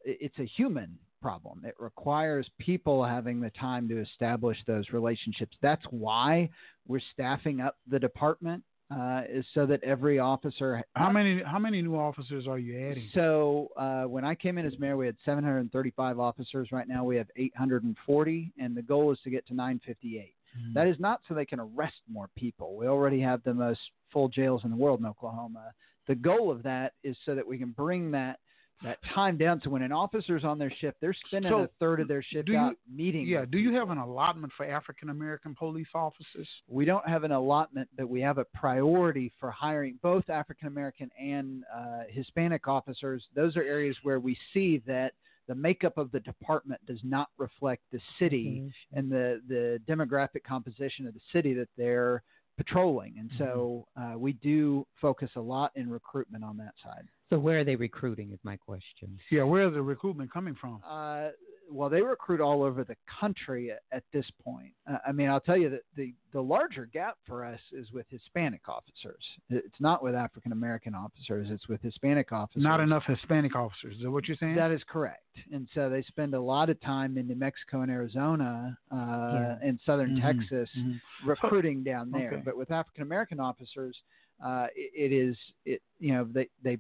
it's 0.05 0.39
a 0.39 0.45
human 0.45 0.97
problem. 1.21 1.63
It 1.65 1.75
requires 1.79 2.49
people 2.59 3.05
having 3.05 3.41
the 3.41 3.51
time 3.51 3.89
to 3.89 4.01
establish 4.01 4.59
those 4.67 4.85
relationships. 4.93 5.57
That's 5.63 5.85
why 5.91 6.51
we're 6.87 7.01
staffing 7.13 7.61
up 7.61 7.77
the 7.89 7.99
department. 7.99 8.63
Uh, 8.93 9.23
is 9.31 9.45
so 9.55 9.67
that 9.67 9.81
every 9.85 10.19
officer. 10.19 10.83
How 10.97 11.13
many 11.13 11.41
how 11.45 11.61
many 11.61 11.81
new 11.81 11.95
officers 11.95 12.49
are 12.49 12.59
you 12.59 12.91
adding? 12.91 13.09
So 13.15 13.69
uh, 13.77 14.03
when 14.03 14.25
I 14.25 14.35
came 14.35 14.59
in 14.59 14.67
as 14.67 14.77
mayor, 14.81 14.97
we 14.97 15.07
had 15.07 15.15
735 15.25 16.19
officers. 16.19 16.71
Right 16.73 16.89
now 16.89 17.05
we 17.05 17.15
have 17.15 17.29
840, 17.37 18.53
and 18.59 18.77
the 18.77 18.83
goal 18.83 19.13
is 19.13 19.21
to 19.23 19.31
get 19.31 19.47
to 19.47 19.55
958. 19.55 20.35
Mm-hmm. 20.59 20.73
That 20.75 20.89
is 20.89 20.97
not 20.99 21.21
so 21.29 21.35
they 21.35 21.45
can 21.45 21.61
arrest 21.61 22.01
more 22.11 22.29
people. 22.37 22.77
We 22.77 22.89
already 22.89 23.21
have 23.21 23.45
the 23.45 23.55
most 23.55 23.79
full 24.13 24.29
jails 24.29 24.63
in 24.65 24.71
the 24.71 24.77
world 24.77 24.99
in 24.99 25.07
Oklahoma. 25.07 25.73
The 26.09 26.17
goal 26.17 26.51
of 26.51 26.65
that 26.65 26.95
is 27.05 27.17
so 27.25 27.37
that 27.37 27.47
we 27.47 27.59
can 27.59 27.71
bring 27.71 28.11
that 28.11 28.41
that 28.83 28.99
time 29.15 29.37
down 29.37 29.61
to 29.61 29.71
when 29.71 29.83
an 29.83 29.93
officer's 29.93 30.45
on 30.45 30.59
their 30.59 30.73
shift, 30.81 30.97
they're 31.01 31.17
spending 31.27 31.51
so 31.51 31.63
a 31.63 31.69
third 31.79 32.01
of 32.01 32.09
their 32.09 32.23
shift 32.23 32.49
you, 32.49 32.57
out 32.57 32.77
meeting. 32.91 33.27
Yeah. 33.27 33.45
Do 33.45 33.59
you 33.59 33.75
have 33.75 33.91
an 33.91 33.99
allotment 33.99 34.53
for 34.57 34.65
African 34.65 35.11
American 35.11 35.55
police 35.55 35.89
officers? 35.95 36.49
We 36.69 36.85
don't 36.85 37.07
have 37.07 37.25
an 37.25 37.33
allotment, 37.33 37.89
but 37.97 38.09
we 38.09 38.21
have 38.23 38.39
a 38.39 38.45
priority 38.45 39.33
for 39.39 39.51
hiring 39.51 39.99
both 40.03 40.31
African 40.31 40.69
American 40.69 41.11
and 41.21 41.65
uh, 41.75 42.03
Hispanic 42.09 42.69
officers. 42.69 43.23
Those 43.35 43.57
are 43.57 43.63
areas 43.63 43.97
where 44.03 44.19
we 44.19 44.37
see 44.55 44.83
that 44.87 45.13
the 45.47 45.55
makeup 45.55 45.99
of 45.99 46.13
the 46.13 46.21
department 46.21 46.81
does 46.87 47.01
not 47.03 47.29
reflect 47.37 47.83
the 47.93 48.01
city 48.19 48.63
mm-hmm. 48.63 48.99
and 48.99 49.11
the 49.11 49.43
the 49.49 49.81
demographic 49.87 50.45
composition 50.47 51.07
of 51.07 51.13
the 51.13 51.21
city 51.33 51.53
that 51.55 51.69
they're 51.77 52.23
patrolling, 52.57 53.15
and 53.19 53.31
so 53.39 53.87
uh, 53.97 54.19
we 54.19 54.35
do 54.35 54.87
focus 55.01 55.31
a 55.37 55.41
lot 55.41 55.73
in 55.77 55.91
recruitment 55.91 56.45
on 56.45 56.57
that 56.59 56.75
side. 56.85 57.09
So 57.31 57.39
where 57.39 57.61
are 57.61 57.65
they 57.65 57.77
recruiting? 57.77 58.33
Is 58.33 58.41
my 58.43 58.57
question. 58.57 59.19
Yeah, 59.31 59.45
where's 59.45 59.73
the 59.73 59.83
recruitment 59.83 60.33
coming 60.33 60.57
from? 60.61 60.81
Uh, 60.87 61.29
well, 61.71 61.89
they 61.89 62.03
recruit 62.03 62.41
all 62.41 62.65
over 62.65 62.83
the 62.83 62.97
country 63.21 63.71
at, 63.71 63.83
at 63.93 64.03
this 64.13 64.25
point. 64.43 64.73
Uh, 64.91 64.99
I 65.07 65.13
mean, 65.13 65.29
I'll 65.29 65.39
tell 65.41 65.57
you 65.57 65.71
that 65.71 65.83
the, 65.97 66.13
the 66.33 66.41
larger 66.41 66.87
gap 66.87 67.19
for 67.29 67.45
us 67.45 67.61
is 67.73 67.93
with 67.93 68.07
Hispanic 68.11 68.69
officers. 68.69 69.23
It's 69.49 69.81
not 69.81 70.03
with 70.03 70.17
African 70.17 70.51
American 70.51 70.97
officers, 70.97 71.47
it's 71.51 71.69
with 71.69 71.81
Hispanic 71.83 72.33
officers. 72.33 72.65
Not 72.65 72.81
enough 72.81 73.05
Hispanic 73.07 73.55
officers. 73.55 73.95
Is 73.97 74.03
that 74.03 74.11
what 74.11 74.27
you're 74.27 74.37
saying? 74.41 74.57
That 74.57 74.73
is 74.73 74.83
correct. 74.89 75.23
And 75.53 75.69
so 75.73 75.89
they 75.89 76.03
spend 76.03 76.35
a 76.35 76.41
lot 76.41 76.69
of 76.71 76.81
time 76.81 77.17
in 77.17 77.29
New 77.29 77.37
Mexico 77.37 77.83
and 77.83 77.91
Arizona 77.93 78.77
uh, 78.91 78.97
Yeah. 78.97 79.59
and 79.63 79.79
southern 79.87 80.17
Mhm, 80.17 80.23
Texas 80.23 80.69
mhm. 80.77 81.01
recruiting 81.25 81.85
down 81.85 82.11
there. 82.11 82.33
Okay. 82.33 82.43
But 82.45 82.57
with 82.57 82.73
African 82.73 83.03
American 83.05 83.39
officers, 83.39 83.97
uh, 84.45 84.67
it, 84.75 85.13
it 85.13 85.15
is, 85.15 85.37
it 85.65 85.83
you 86.01 86.13
know, 86.15 86.25
they, 86.25 86.49
they 86.65 86.79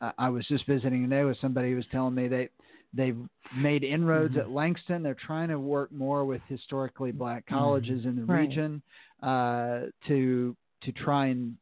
I- 0.00 0.12
I 0.18 0.28
was 0.28 0.46
just 0.46 0.64
visiting 0.66 1.02
today 1.08 1.24
with 1.24 1.38
somebody 1.38 1.70
who 1.70 1.76
was 1.76 1.86
telling 1.88 2.14
me 2.14 2.28
they 2.28 2.48
they've 2.94 3.18
made 3.54 3.84
inroads 3.84 4.34
Mhm. 4.34 4.40
at 4.40 4.50
Langston. 4.50 5.02
They're 5.02 5.12
trying 5.14 5.48
to 5.50 5.58
work 5.58 5.92
more 5.92 6.24
with 6.24 6.40
historically 6.48 7.12
black 7.12 7.44
colleges 7.46 8.06
in 8.06 8.16
the 8.16 8.24
Right. 8.24 8.48
region 8.48 8.82
uh, 9.22 9.86
to 10.06 10.56
to 10.82 10.92
try 10.92 11.26
and 11.26 11.56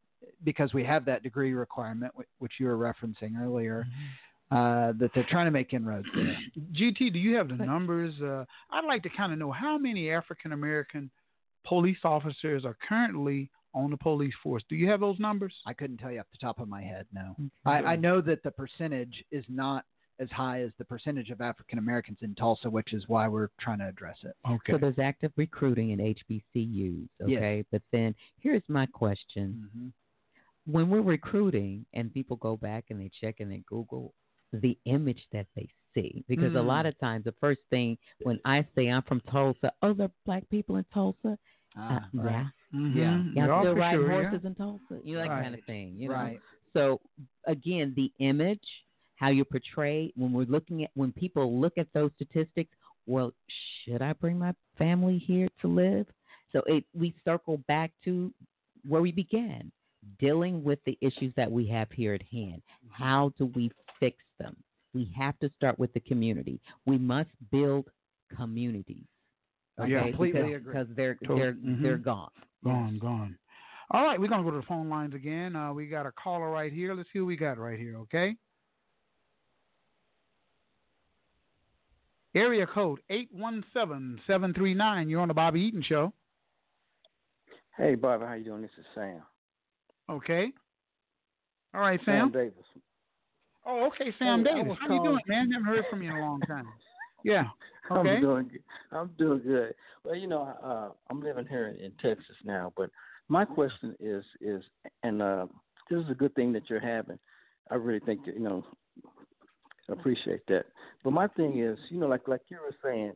because 0.45 0.73
we 0.75 0.85
have 0.85 1.05
that 1.07 1.23
degree 1.23 1.55
requirement, 1.55 2.13
which 2.39 2.61
you 2.61 2.67
were 2.67 2.77
referencing 2.77 3.41
earlier, 3.41 3.87
uh, 4.51 4.93
that 4.93 5.11
they're 5.15 5.25
trying 5.25 5.47
to 5.47 5.51
make 5.51 5.73
inroads 5.73 6.07
there. 6.15 6.37
GT, 6.73 7.11
do 7.13 7.19
you 7.19 7.35
have 7.37 7.49
the 7.49 7.57
numbers? 7.57 8.21
Uh, 8.23 8.45
I'd 8.71 8.85
like 8.85 9.03
to 9.05 9.09
kind 9.09 9.33
of 9.33 9.39
know 9.39 9.51
how 9.51 9.79
many 9.79 10.11
African 10.11 10.53
American 10.53 11.11
police 11.65 12.05
officers 12.05 12.65
are 12.65 12.75
currently 12.87 13.51
on 13.77 13.91
the 13.91 13.97
police 13.99 14.35
force. 14.43 14.65
Do 14.69 14.75
you 14.75 14.89
have 14.89 15.01
those 15.01 15.21
numbers? 15.21 15.55
I 15.67 15.75
couldn't 15.75 15.99
tell 15.99 16.11
you 16.11 16.19
off 16.21 16.27
the 16.33 16.39
top 16.45 16.59
of 16.59 16.67
my 16.69 16.83
head. 16.83 17.07
No, 17.13 17.37
Okay. 17.67 17.85
I, 17.87 17.93
I 17.93 17.97
know 17.97 18.21
that 18.23 18.43
the 18.43 18.51
percentage 18.51 19.23
is 19.31 19.45
not 19.49 19.85
as 20.19 20.31
high 20.31 20.63
as 20.63 20.71
the 20.79 20.85
percentage 20.85 21.29
of 21.29 21.43
African 21.43 21.79
Americans 21.79 22.19
in 22.23 22.35
Tulsa, 22.35 22.71
which 22.71 22.95
is 22.95 23.05
why 23.07 23.29
we're 23.29 23.49
trying 23.61 23.81
to 23.81 23.87
address 23.87 24.17
it. 24.23 24.35
Okay. 24.49 24.73
So 24.73 24.79
there's 24.79 24.99
active 24.99 25.31
recruiting 25.37 25.91
in 25.91 25.99
HBCUs, 25.99 27.09
Yes. 27.21 27.29
okay? 27.37 27.65
But 27.71 27.83
then 27.93 28.15
here's 28.41 28.63
my 28.69 28.87
question. 28.87 29.69
hmm 29.75 29.89
When 30.65 30.89
we're 30.89 31.03
recruiting 31.03 31.85
and 31.93 32.13
people 32.13 32.37
go 32.37 32.57
back 32.57 32.87
and 32.89 32.99
they 32.99 33.11
check 33.21 33.41
and 33.41 33.53
they 33.53 33.63
Google 33.69 34.15
the 34.55 34.79
image 34.87 35.23
that 35.33 35.47
they 35.55 35.69
see, 35.95 36.25
because 36.29 36.55
a 36.55 36.59
Mm. 36.59 36.67
lot 36.67 36.87
of 36.87 36.99
times 36.99 37.25
the 37.25 37.33
first 37.33 37.61
thing 37.69 37.99
when 38.23 38.41
I 38.47 38.67
say 38.75 38.89
I'm 38.89 39.03
from 39.03 39.21
Tulsa, 39.33 39.71
oh, 39.83 39.93
there 39.93 40.07
are 40.07 40.11
black 40.25 40.49
people 40.49 40.77
in 40.77 40.85
Tulsa? 40.95 41.39
Ah, 41.77 41.97
uh, 41.97 42.01
right. 42.15 42.33
Yeah. 42.33 42.47
Mhm. 42.75 42.95
Yeah. 42.95 43.19
Y'all 43.19 43.33
Yeah, 43.35 43.61
still 43.63 43.75
for 43.75 43.81
riding 43.81 44.01
sure, 44.01 44.13
yeah. 44.23 44.29
horses 44.31 44.45
in 44.45 44.55
Tulsa? 44.55 45.01
You 45.05 45.17
know, 45.17 45.23
that 45.23 45.29
kind 45.29 45.55
of 45.55 45.65
thing, 45.65 45.97
you 45.97 46.09
know? 46.09 46.15
Right. 46.15 46.41
So 46.73 47.01
again, 47.45 47.95
the 47.97 48.13
image, 48.19 48.67
how 49.17 49.29
you 49.29 49.45
portray 49.45 50.13
when 50.17 50.33
we're 50.33 50.45
looking 50.47 50.85
at 50.85 50.91
when 50.95 51.13
people 51.13 51.59
look 51.59 51.79
at 51.79 51.87
those 51.95 52.11
statistics, 52.17 52.75
well, 53.07 53.33
should 53.85 54.03
I 54.03 54.13
bring 54.15 54.39
my 54.39 54.53
family 54.77 55.19
here 55.19 55.49
to 55.63 55.69
live? 55.69 56.07
So 56.53 56.63
it 56.67 56.85
we 56.93 57.15
circle 57.25 57.59
back 57.69 57.93
to 58.05 58.33
where 58.87 59.01
we 59.01 59.13
began, 59.13 59.71
dealing 60.19 60.63
with 60.63 60.79
the 60.85 60.99
issues 61.01 61.33
that 61.37 61.51
we 61.51 61.67
have 61.69 61.91
here 61.93 62.15
at 62.15 62.23
hand. 62.23 62.63
How 62.91 63.33
do 63.39 63.47
we 63.55 63.71
fix 63.99 64.19
them? 64.39 64.57
We 64.93 65.11
have 65.17 65.39
to 65.41 65.51
start 65.57 65.79
with 65.79 65.93
the 65.95 66.01
community. 66.01 66.61
We 66.85 66.99
must 66.99 67.31
build 67.51 67.91
communities. 68.37 69.05
Yeah, 69.79 69.85
Okay, 69.99 70.09
completely 70.11 70.41
because, 70.43 70.57
agree. 70.57 70.73
because 70.73 70.97
they're 70.97 71.15
Totally. 71.17 71.41
they're 71.41 71.53
Mhm. 71.55 71.83
they're 71.83 71.99
gone. 71.99 72.31
Gone, 72.65 72.99
gone. 72.99 73.39
All 73.91 74.05
right, 74.05 74.19
we're 74.19 74.29
gonna 74.29 74.43
go 74.43 74.51
to 74.51 74.57
the 74.57 74.63
phone 74.67 74.89
lines 74.89 75.15
again. 75.15 75.55
Uh, 75.55 75.73
we 75.73 75.87
got 75.87 76.07
a 76.07 76.13
caller 76.13 76.51
right 76.51 76.73
here. 76.73 76.95
Let's 76.95 77.13
see 77.13 77.19
who 77.21 77.27
we 77.27 77.37
got 77.37 77.59
right 77.59 77.79
here. 77.79 77.99
Okay. 77.99 78.37
Area 82.35 82.67
code 82.67 83.01
eight 83.09 83.29
one 83.33 83.65
seven 83.73 84.21
seven 84.27 84.53
three 84.53 84.75
nine. 84.75 85.09
You're 85.09 85.21
on 85.23 85.29
the 85.29 85.35
Bobby 85.35 85.61
Eaton 85.61 85.83
Show. 85.83 86.13
Hey, 87.77 87.95
Bobby, 87.95 88.25
how 88.27 88.35
you 88.35 88.45
doing? 88.45 88.63
This 88.63 88.71
is 88.79 88.85
Sam. 88.95 89.23
Okay. 90.09 90.53
All 91.75 91.81
right, 91.81 92.01
Sam. 92.05 92.31
Sam 92.31 92.33
Davis. 92.33 92.65
Oh, 93.67 93.87
okay, 93.89 94.13
Sam 94.19 94.39
Hey, 94.45 94.55
Davis. 94.55 94.69
was 94.69 94.79
How 94.81 94.85
you 94.87 95.03
doing, 95.03 95.05
calling- 95.05 95.23
man? 95.29 95.51
Haven't 95.51 95.67
heard 95.67 95.85
from 95.91 96.03
you 96.03 96.11
in 96.11 96.17
a 96.17 96.21
long 96.21 96.41
time. 96.43 96.67
Yeah. 97.27 97.45
Okay. 97.91 98.11
I'm 98.11 98.21
doing. 98.21 98.49
good. 98.49 98.63
I'm 98.93 99.11
doing 99.19 99.41
good. 99.45 99.75
Well, 100.05 100.15
you 100.15 100.29
know, 100.29 100.43
uh, 100.63 100.91
I'm 101.11 101.21
living 101.21 101.47
here 101.47 101.69
in 101.69 101.91
Texas 102.01 102.37
now, 102.45 102.73
but 102.77 102.91
my 103.29 103.45
question 103.45 103.97
is 103.99 104.25
is, 104.41 104.63
and 105.03 105.21
uh, 105.21 105.47
this 105.91 106.05
is 106.05 106.11
a 106.11 106.15
good 106.15 106.35
thing 106.37 106.53
that 106.53 106.71
you're 106.71 106.81
having. 106.81 107.19
I 107.71 107.75
really 107.75 107.99
think 107.99 108.25
that, 108.27 108.35
you 108.35 108.41
know, 108.41 108.65
appreciate 109.89 110.47
that. 110.47 110.67
But 111.03 111.13
my 111.13 111.27
thing 111.27 111.59
is, 111.59 111.79
you 111.91 111.99
know, 111.99 112.07
like 112.07 112.29
like 112.29 112.43
you 112.49 112.59
were 112.59 112.77
saying, 112.85 113.13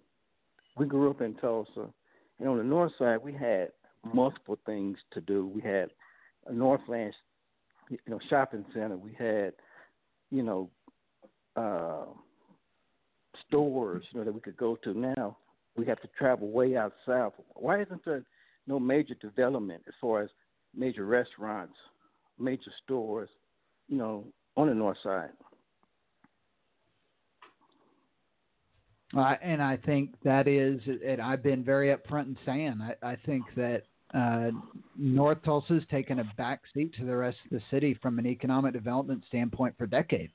we 0.76 0.86
grew 0.86 1.11
up 1.11 1.20
in 1.20 1.34
Tulsa, 1.34 1.88
and 2.40 2.48
on 2.48 2.58
the 2.58 2.64
north 2.64 2.92
side 2.98 3.18
we 3.22 3.32
had 3.32 3.68
multiple 4.12 4.58
things 4.66 4.98
to 5.12 5.20
do. 5.20 5.46
We 5.46 5.61
had 5.61 5.90
a 6.46 6.52
Northland, 6.52 7.14
you 7.88 7.98
know, 8.08 8.18
shopping 8.28 8.64
center. 8.72 8.96
We 8.96 9.14
had, 9.16 9.52
you 10.30 10.42
know, 10.42 10.70
uh, 11.54 12.06
stores, 13.47 14.05
you 14.11 14.18
know, 14.18 14.24
that 14.24 14.32
we 14.32 14.41
could 14.41 14.57
go 14.57 14.76
to. 14.84 14.95
Now 14.95 15.36
we 15.76 15.86
have 15.86 16.01
to 16.03 16.09
travel 16.18 16.51
way 16.51 16.76
out 16.76 16.93
south. 17.07 17.34
Why 17.55 17.82
isn't 17.82 18.05
there 18.05 18.24
no 18.66 18.78
major 18.78 19.14
development 19.14 19.82
as 19.88 19.95
far 20.01 20.22
as 20.22 20.30
major 20.74 21.05
restaurants, 21.05 21.74
major 22.38 22.70
stores, 22.84 23.28
you 23.88 23.97
know, 23.97 24.24
on 24.57 24.68
the 24.68 24.74
north 24.74 24.99
side? 25.03 25.30
Uh, 29.16 29.34
and 29.43 29.61
I 29.61 29.76
think 29.76 30.14
that 30.22 30.47
is, 30.47 30.80
and 30.86 31.20
I've 31.20 31.43
been 31.43 31.64
very 31.64 31.95
upfront 31.95 32.26
in 32.26 32.38
saying, 32.47 32.80
I, 32.80 33.12
I 33.12 33.16
think 33.26 33.45
that 33.57 33.82
uh, 34.12 34.50
North 34.96 35.38
Tulsa's 35.44 35.84
taken 35.90 36.18
a 36.18 36.32
back 36.36 36.62
seat 36.74 36.92
to 36.96 37.04
the 37.04 37.16
rest 37.16 37.38
of 37.44 37.50
the 37.50 37.62
city 37.70 37.98
from 38.02 38.18
an 38.18 38.26
economic 38.26 38.72
development 38.72 39.24
standpoint 39.28 39.74
for 39.78 39.86
decades. 39.86 40.32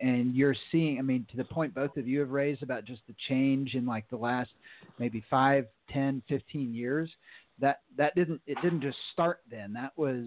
And 0.00 0.34
you're 0.34 0.56
seeing, 0.70 0.98
I 0.98 1.02
mean, 1.02 1.26
to 1.30 1.36
the 1.36 1.44
point 1.44 1.74
both 1.74 1.96
of 1.96 2.08
you 2.08 2.20
have 2.20 2.30
raised 2.30 2.62
about 2.62 2.84
just 2.84 3.02
the 3.06 3.14
change 3.28 3.74
in 3.74 3.86
like 3.86 4.08
the 4.10 4.16
last 4.16 4.50
maybe 4.98 5.24
five, 5.30 5.66
ten, 5.90 6.22
fifteen 6.28 6.74
years. 6.74 7.10
That 7.60 7.80
that 7.96 8.14
didn't 8.14 8.40
it 8.46 8.58
didn't 8.60 8.80
just 8.82 8.98
start 9.12 9.40
then. 9.50 9.72
That 9.72 9.92
was 9.96 10.24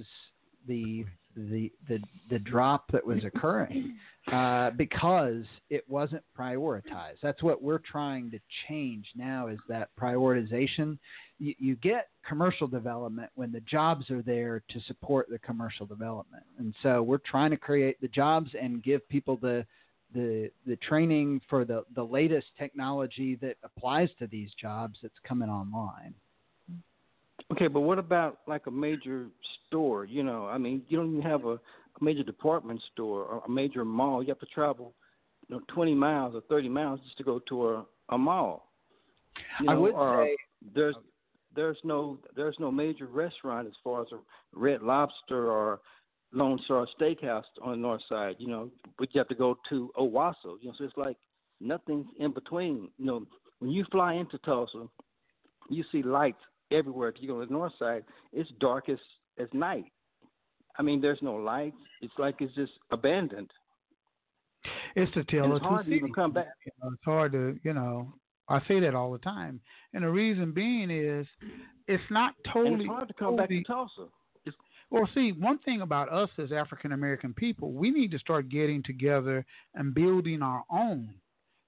the 0.68 1.06
the 1.36 1.72
the 1.90 2.00
the 2.30 2.40
drop 2.40 2.92
that 2.92 3.06
was 3.06 3.24
occurring 3.26 3.98
uh, 4.32 4.72
because 4.72 5.44
it 5.70 5.84
wasn't 5.90 6.24
prioritized. 6.38 7.18
That's 7.22 7.44
what 7.44 7.62
we're 7.62 7.80
trying 7.80 8.32
to 8.32 8.40
change 8.68 9.06
now 9.16 9.48
is 9.48 9.60
that 9.68 9.90
prioritization. 10.00 10.98
You, 11.38 11.54
you 11.60 11.76
get 11.76 12.08
commercial 12.28 12.68
development 12.68 13.30
when 13.36 13.52
the 13.52 13.60
jobs 13.62 14.10
are 14.10 14.22
there 14.22 14.64
to 14.70 14.80
support 14.88 15.28
the 15.30 15.40
commercial 15.40 15.86
development, 15.86 16.44
and 16.58 16.74
so 16.82 17.04
we're 17.04 17.18
trying 17.18 17.52
to 17.52 17.58
create 17.58 18.00
the 18.02 18.08
jobs 18.08 18.52
and 18.60 18.82
give 18.84 19.08
people 19.10 19.38
the 19.42 19.66
the 20.14 20.50
the 20.66 20.78
training 20.78 21.42
for 21.50 21.66
the 21.66 21.84
the 21.96 22.04
latest 22.04 22.48
technology 22.58 23.36
that 23.42 23.58
applies 23.64 24.10
to 24.20 24.28
these 24.28 24.50
jobs 24.60 24.98
that's 25.02 25.14
coming 25.28 25.50
online. 25.50 26.14
Okay, 27.52 27.68
but 27.68 27.82
what 27.82 28.00
about 28.00 28.40
like 28.48 28.68
a 28.68 28.72
major 28.72 29.28
store? 29.68 30.06
You 30.06 30.24
know, 30.24 30.48
I 30.48 30.58
mean, 30.58 30.82
you 30.88 30.98
don't 30.98 31.12
even 31.12 31.22
have 31.22 31.46
a, 31.46 31.54
a 31.54 31.60
major 32.02 32.24
department 32.24 32.82
store 32.94 33.24
or 33.24 33.44
a 33.46 33.50
major 33.50 33.86
mall. 33.86 34.24
You 34.24 34.30
have 34.30 34.40
to 34.40 34.48
travel, 34.48 34.94
you 35.48 35.56
know, 35.56 35.62
20 35.74 35.94
miles 35.94 36.36
or 36.36 36.42
30 36.42 36.70
miles 36.70 37.00
just 37.04 37.18
to 37.18 37.24
go 37.24 37.40
to 37.50 37.68
a, 37.70 37.86
a 38.10 38.18
mall. 38.18 38.72
You 39.62 39.70
I 39.70 39.74
know, 39.74 39.82
would 39.82 39.94
or 39.94 40.26
say 40.26 40.38
there's 40.74 40.96
there's 41.56 41.78
no 41.84 42.18
there's 42.36 42.56
no 42.60 42.72
major 42.72 43.06
restaurant 43.06 43.68
as 43.68 43.74
far 43.84 44.02
as 44.02 44.08
a 44.12 44.18
Red 44.54 44.82
Lobster 44.82 45.52
or 45.52 45.82
Lone 46.34 46.60
Star 46.66 46.88
Steakhouse 47.00 47.44
on 47.62 47.72
the 47.72 47.78
north 47.78 48.02
side. 48.10 48.36
You 48.40 48.48
know, 48.48 48.72
but 48.98 49.14
you 49.14 49.20
have 49.20 49.28
to 49.28 49.36
go 49.36 49.58
to 49.70 49.92
Owasso. 49.98 50.58
You 50.62 50.70
know, 50.70 50.74
so 50.78 50.84
it's 50.84 50.98
like 50.98 51.18
nothing's 51.62 52.08
in 52.20 52.34
between. 52.34 52.90
You 52.98 53.06
know, 53.06 53.26
when 53.60 53.72
you 53.72 53.86
fly 53.92 54.14
into 54.14 54.38
Tulsa, 54.40 54.88
you 55.70 55.84
see 55.92 56.02
lights 56.02 56.42
everywhere. 56.72 57.10
If 57.10 57.16
you 57.22 57.28
go 57.28 57.40
to 57.40 57.46
the 57.46 57.52
north 57.54 57.74
side, 57.80 58.04
it's 58.34 58.50
dark 58.60 58.90
as 58.90 59.00
as 59.40 59.48
night. 59.54 59.86
I 60.78 60.82
mean, 60.82 61.02
there's 61.02 61.22
no 61.22 61.36
lights. 61.36 61.78
It's 62.02 62.14
like 62.18 62.36
it's 62.40 62.54
just 62.56 62.74
abandoned. 62.92 63.50
It's 64.96 65.14
the 65.14 65.24
tale 65.26 65.44
And 65.44 65.54
of 65.54 65.58
it's 65.58 65.66
hard 65.66 65.86
to 65.86 65.92
even 65.94 66.14
come 66.14 66.32
back. 66.32 66.48
You 66.66 66.72
know, 66.82 66.90
it's 66.94 67.04
hard 67.04 67.32
to, 67.34 67.60
you 67.64 67.74
know, 67.74 68.14
I 68.50 68.60
say 68.68 68.80
that 68.80 68.96
all 68.96 69.12
the 69.12 69.20
time, 69.20 69.60
and 69.94 70.04
the 70.04 70.10
reason 70.10 70.52
being 70.52 70.90
is 70.90 71.28
it's 71.88 72.04
not 72.10 72.34
totally. 72.52 72.74
and 72.74 72.82
it's 72.82 72.90
hard 72.90 73.08
to 73.08 73.14
come 73.14 73.36
back 73.36 73.50
to 73.50 73.64
totally- 73.64 73.64
Tulsa. 73.64 74.12
Well, 74.92 75.10
see, 75.16 75.32
one 75.32 75.58
thing 75.60 75.82
about 75.82 76.10
us 76.14 76.30
as 76.38 76.52
African 76.52 76.92
American 76.92 77.34
people, 77.34 77.74
we 77.74 77.90
need 77.90 78.12
to 78.12 78.20
start 78.20 78.50
getting 78.50 78.84
together 78.84 79.44
and 79.74 79.94
building 79.96 80.44
our 80.44 80.64
own. 80.72 81.16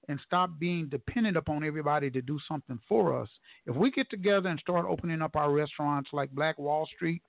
And 0.08 0.20
stop 0.26 0.52
being 0.60 0.88
dependent 0.88 1.38
upon 1.38 1.64
everybody 1.64 2.10
to 2.12 2.22
do 2.22 2.40
something 2.48 2.80
for 2.88 3.20
us. 3.20 3.30
If 3.66 3.76
we 3.76 3.92
get 3.92 4.10
together 4.10 4.50
and 4.50 4.60
start 4.60 4.86
opening 4.88 5.22
up 5.22 5.36
our 5.36 5.52
restaurants 5.52 6.10
like 6.14 6.32
Black 6.32 6.58
Wall 6.58 6.88
Street, 6.96 7.22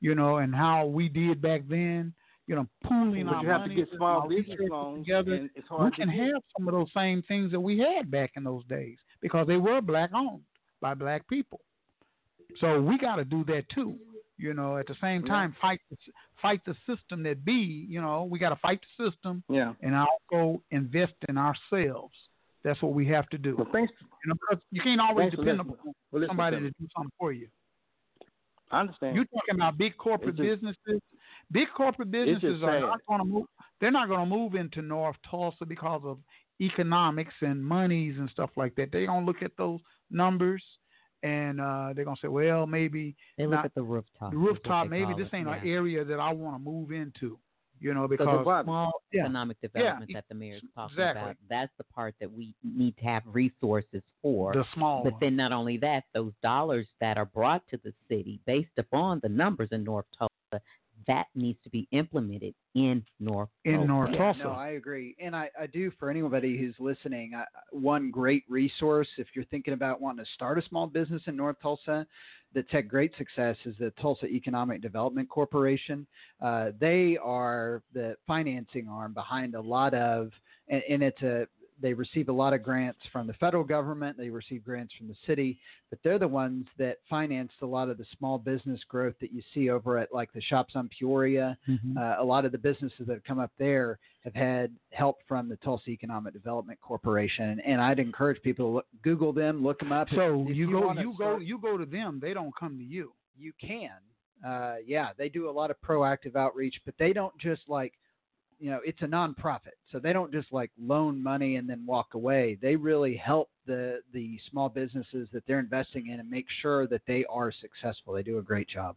you 0.00 0.14
know, 0.14 0.38
and 0.38 0.54
how 0.54 0.86
we 0.86 1.08
did 1.08 1.40
back 1.40 1.62
then, 1.68 2.12
you 2.46 2.54
know, 2.54 2.66
pooling 2.84 3.26
But 3.26 3.36
our 3.36 3.42
you 3.42 3.48
have 3.48 3.60
money, 3.62 3.76
to 3.76 3.84
get 3.86 3.96
small 3.96 4.28
business 4.28 4.58
loans, 4.68 5.04
together, 5.06 5.48
we 5.80 5.90
can 5.92 6.08
have 6.08 6.42
some 6.56 6.68
of 6.68 6.74
those 6.74 6.92
same 6.94 7.22
things 7.22 7.50
that 7.52 7.60
we 7.60 7.78
had 7.78 8.10
back 8.10 8.32
in 8.36 8.44
those 8.44 8.64
days 8.66 8.98
because 9.22 9.46
they 9.46 9.56
were 9.56 9.80
black 9.80 10.10
owned 10.12 10.42
by 10.80 10.92
black 10.92 11.26
people. 11.28 11.60
So 12.60 12.80
we 12.80 12.98
got 12.98 13.16
to 13.16 13.24
do 13.24 13.44
that 13.46 13.68
too. 13.74 13.96
You 14.36 14.52
know, 14.52 14.76
at 14.76 14.86
the 14.86 14.96
same 15.00 15.22
Yeah. 15.22 15.32
time, 15.32 15.56
fight 15.60 15.80
the, 15.90 15.96
fight 16.44 16.60
the 16.66 16.76
system 16.86 17.22
that 17.22 17.42
be. 17.44 17.86
You 17.88 18.02
know, 18.02 18.24
we 18.24 18.38
got 18.38 18.50
to 18.50 18.56
fight 18.56 18.80
the 18.98 19.10
system 19.10 19.42
Yeah. 19.48 19.72
and 19.80 19.94
also 19.96 20.62
invest 20.70 21.14
in 21.30 21.38
ourselves. 21.38 22.14
That's 22.62 22.80
what 22.82 22.92
we 22.92 23.06
have 23.08 23.26
to 23.30 23.38
do. 23.38 23.56
Well, 23.56 23.68
thanks. 23.72 23.92
You 24.00 24.28
know, 24.28 24.34
because 24.34 24.62
you 24.70 24.82
can't 24.82 25.00
always 25.00 25.30
depend 25.30 25.60
upon 25.60 25.76
Well, 26.12 26.24
somebody 26.26 26.58
to 26.60 26.70
do 26.70 26.86
something 26.94 27.10
for 27.18 27.32
you. 27.32 27.48
I 28.70 28.80
understand. 28.80 29.16
You're 29.16 29.24
talking 29.26 29.54
about 29.56 29.78
big 29.78 29.96
corporate 29.96 30.36
just- 30.36 30.48
businesses. 30.60 31.00
Big 31.50 31.68
corporate 31.76 32.10
businesses 32.10 32.62
are 32.62 32.80
sad. 32.80 32.80
not 32.80 33.00
going 33.06 33.20
to 33.20 33.24
move. 33.26 33.46
They're 33.80 33.90
not 33.90 34.08
going 34.08 34.28
to 34.28 34.36
move 34.36 34.54
into 34.54 34.80
North 34.82 35.16
Tulsa 35.30 35.64
because 35.66 36.02
of 36.04 36.18
economics 36.60 37.34
and 37.40 37.62
monies 37.64 38.16
and 38.18 38.28
stuff 38.30 38.50
like 38.56 38.74
that. 38.76 38.90
They're 38.92 39.06
going 39.06 39.24
to 39.24 39.26
look 39.26 39.42
at 39.42 39.52
those 39.58 39.80
numbers 40.10 40.62
and 41.24 41.60
uh, 41.60 41.92
they're 41.94 42.04
to 42.16 42.20
say, 42.22 42.28
well, 42.28 42.66
maybe 42.66 43.16
They 43.38 43.44
look 43.46 43.56
not- 43.56 43.64
at 43.64 43.74
the 43.74 43.82
rooftop. 43.82 44.30
the 44.30 44.36
rooftop. 44.36 44.88
Maybe 44.88 45.12
this 45.16 45.28
ain't 45.32 45.48
yeah. 45.48 45.56
an 45.56 45.66
area 45.66 46.04
that 46.04 46.20
I 46.20 46.32
want 46.32 46.54
to 46.56 46.58
move 46.70 46.92
into. 46.92 47.38
You 47.80 47.92
know, 47.92 48.06
Because 48.08 48.28
of 48.28 48.44
small 48.64 48.92
Yeah. 49.12 49.22
economic 49.24 49.60
development 49.60 50.10
e- 50.10 50.14
that 50.14 50.24
the 50.28 50.34
mayor's 50.34 50.62
talking 50.74 50.94
exactly. 50.94 51.22
about. 51.22 51.36
That's 51.50 51.72
the 51.76 51.84
part 51.84 52.14
that 52.20 52.30
we 52.32 52.54
need 52.62 52.96
to 52.98 53.04
have 53.04 53.22
resources 53.26 54.00
for. 54.22 54.54
the 54.54 54.64
small. 54.74 55.02
But 55.04 55.14
then 55.20 55.34
not 55.36 55.52
only 55.52 55.76
that, 55.78 56.04
those 56.14 56.32
dollars 56.42 56.86
that 57.00 57.18
are 57.18 57.26
brought 57.26 57.66
to 57.68 57.76
the 57.78 57.92
city 58.08 58.40
based 58.46 58.78
upon 58.78 59.20
the 59.22 59.28
numbers 59.28 59.68
in 59.72 59.82
North 59.84 60.06
Tulsa, 60.16 60.62
that 61.06 61.26
needs 61.34 61.58
to 61.64 61.70
be 61.70 61.86
implemented 61.92 62.54
in 62.74 63.04
North 63.20 63.48
In 63.64 63.74
Tulsa. 63.74 63.86
North 63.86 64.10
Yeah, 64.12 64.18
Tulsa. 64.18 64.44
No, 64.44 64.50
I 64.50 64.68
agree, 64.70 65.14
and 65.20 65.34
I, 65.34 65.50
I 65.60 65.66
do 65.66 65.90
for 65.98 66.10
anybody 66.10 66.56
who's 66.56 66.74
listening. 66.78 67.32
I, 67.34 67.44
one 67.70 68.10
great 68.10 68.44
resource 68.48 69.08
if 69.18 69.28
you're 69.34 69.44
thinking 69.46 69.74
about 69.74 70.00
wanting 70.00 70.24
to 70.24 70.30
start 70.32 70.58
a 70.58 70.62
small 70.68 70.86
business 70.86 71.22
in 71.26 71.36
North 71.36 71.56
Tulsa 71.62 72.06
that's 72.54 72.70
had 72.70 72.88
great 72.88 73.12
success 73.18 73.56
is 73.64 73.74
the 73.78 73.90
Tulsa 74.00 74.26
Economic 74.26 74.80
Development 74.80 75.28
Corporation. 75.28 76.06
Uh, 76.40 76.70
they 76.78 77.18
are 77.22 77.82
the 77.92 78.16
financing 78.26 78.88
arm 78.88 79.12
behind 79.12 79.54
a 79.54 79.60
lot 79.60 79.92
of, 79.94 80.30
and, 80.68 80.82
and 80.88 81.02
it's 81.02 81.22
a 81.22 81.46
they 81.82 81.92
receive 81.92 82.28
a 82.28 82.32
lot 82.32 82.52
of 82.52 82.62
grants 82.62 83.00
from 83.12 83.26
the 83.26 83.32
federal 83.34 83.64
government. 83.64 84.16
They 84.16 84.30
receive 84.30 84.64
grants 84.64 84.94
from 84.96 85.08
the 85.08 85.16
city, 85.26 85.58
but 85.90 85.98
they're 86.04 86.18
the 86.18 86.28
ones 86.28 86.66
that 86.78 86.98
financed 87.10 87.54
a 87.62 87.66
lot 87.66 87.88
of 87.88 87.98
the 87.98 88.06
small 88.16 88.38
business 88.38 88.80
growth 88.88 89.14
that 89.20 89.32
you 89.32 89.42
see 89.52 89.70
over 89.70 89.98
at 89.98 90.14
like 90.14 90.32
the 90.32 90.40
shops 90.40 90.76
on 90.76 90.88
Peoria. 90.96 91.58
Mhm. 91.68 91.96
Uh, 91.96 92.22
a 92.22 92.24
lot 92.24 92.44
of 92.44 92.52
the 92.52 92.58
businesses 92.58 93.06
that 93.06 93.14
have 93.14 93.24
come 93.24 93.38
up 93.40 93.50
there 93.58 93.98
have 94.22 94.34
had 94.34 94.74
help 94.92 95.18
from 95.26 95.48
the 95.48 95.56
Tulsa 95.56 95.90
Economic 95.90 96.32
Development 96.32 96.80
Corporation, 96.80 97.58
and 97.60 97.80
I'd 97.80 97.98
encourage 97.98 98.40
people 98.42 98.66
to 98.66 98.74
look, 98.76 98.86
Google 99.02 99.32
them, 99.32 99.62
look 99.62 99.80
them 99.80 99.92
up. 99.92 100.08
So 100.10 100.46
if 100.48 100.56
you, 100.56 100.70
go, 100.70 100.86
wanna 100.86 101.02
you 101.02 101.14
go, 101.18 101.38
you 101.38 101.58
go 101.58 101.76
to 101.76 101.84
them. 101.86 102.20
They 102.22 102.32
don't 102.34 102.54
come 102.56 102.78
to 102.78 102.84
you. 102.84 103.12
you 103.36 103.52
can. 103.60 103.90
Uh, 104.46 104.76
yeah, 104.86 105.08
they 105.18 105.28
do 105.28 105.48
a 105.48 105.50
lot 105.50 105.70
of 105.70 105.76
proactive 105.80 106.36
outreach, 106.36 106.80
but 106.84 106.94
they 106.98 107.12
don't 107.12 107.36
just 107.38 107.62
like, 107.68 107.94
you 108.64 108.70
know, 108.70 108.80
it's 108.82 109.02
a 109.02 109.06
nonprofit, 109.06 109.76
so 109.92 109.98
they 109.98 110.14
don't 110.14 110.32
just 110.32 110.50
like 110.50 110.70
loan 110.80 111.22
money 111.22 111.56
and 111.56 111.68
then 111.68 111.84
walk 111.84 112.14
away. 112.14 112.56
They 112.62 112.76
really 112.76 113.14
help 113.14 113.50
the 113.66 114.00
the 114.14 114.38
small 114.50 114.70
businesses 114.70 115.28
that 115.34 115.42
they're 115.46 115.58
investing 115.58 116.08
in 116.08 116.18
and 116.18 116.30
make 116.30 116.46
sure 116.62 116.86
that 116.86 117.02
they 117.06 117.26
are 117.28 117.52
successful. 117.52 118.14
They 118.14 118.22
do 118.22 118.38
a 118.38 118.42
great 118.42 118.66
job. 118.66 118.96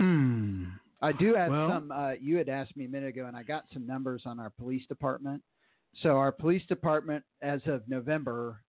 Hmm. 0.00 0.64
I 1.00 1.12
do 1.12 1.34
have 1.34 1.52
Well- 1.52 1.68
some. 1.68 1.92
Uh, 1.92 2.14
you 2.20 2.36
had 2.36 2.48
asked 2.48 2.76
me 2.76 2.86
a 2.86 2.88
minute 2.88 3.10
ago, 3.10 3.26
and 3.26 3.36
I 3.36 3.44
got 3.44 3.64
some 3.72 3.86
numbers 3.86 4.22
on 4.26 4.40
our 4.40 4.50
police 4.50 4.84
department. 4.86 5.40
So 6.02 6.16
our 6.16 6.32
police 6.32 6.66
department, 6.66 7.24
as 7.42 7.64
of 7.66 7.88
November, 7.88 8.60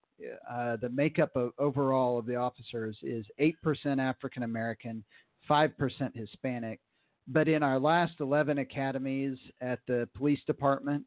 uh, 0.48 0.76
the 0.76 0.90
makeup 0.90 1.36
of 1.36 1.52
overall 1.58 2.20
of 2.20 2.28
the 2.28 2.36
officers 2.36 2.96
is 3.02 3.26
eight 3.40 3.60
percent 3.64 4.00
African 4.00 4.44
American, 4.44 5.04
five 5.48 5.76
percent 5.80 6.16
Hispanic. 6.16 6.80
But 7.28 7.48
in 7.48 7.64
our 7.64 7.80
last 7.80 8.14
eleven 8.20 8.60
academies 8.60 9.38
at 9.62 9.80
the 9.88 10.08
police 10.16 10.40
department, 10.46 11.04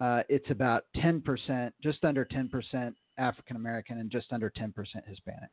uh, 0.00 0.22
it's 0.28 0.50
about 0.50 0.84
ten 0.96 1.20
percent, 1.20 1.74
just 1.82 2.04
under 2.04 2.24
ten 2.24 2.48
percent 2.48 2.94
African 3.18 3.56
American, 3.56 3.98
and 3.98 4.10
just 4.10 4.32
under 4.32 4.50
ten 4.50 4.72
percent 4.72 5.04
Hispanic. 5.08 5.48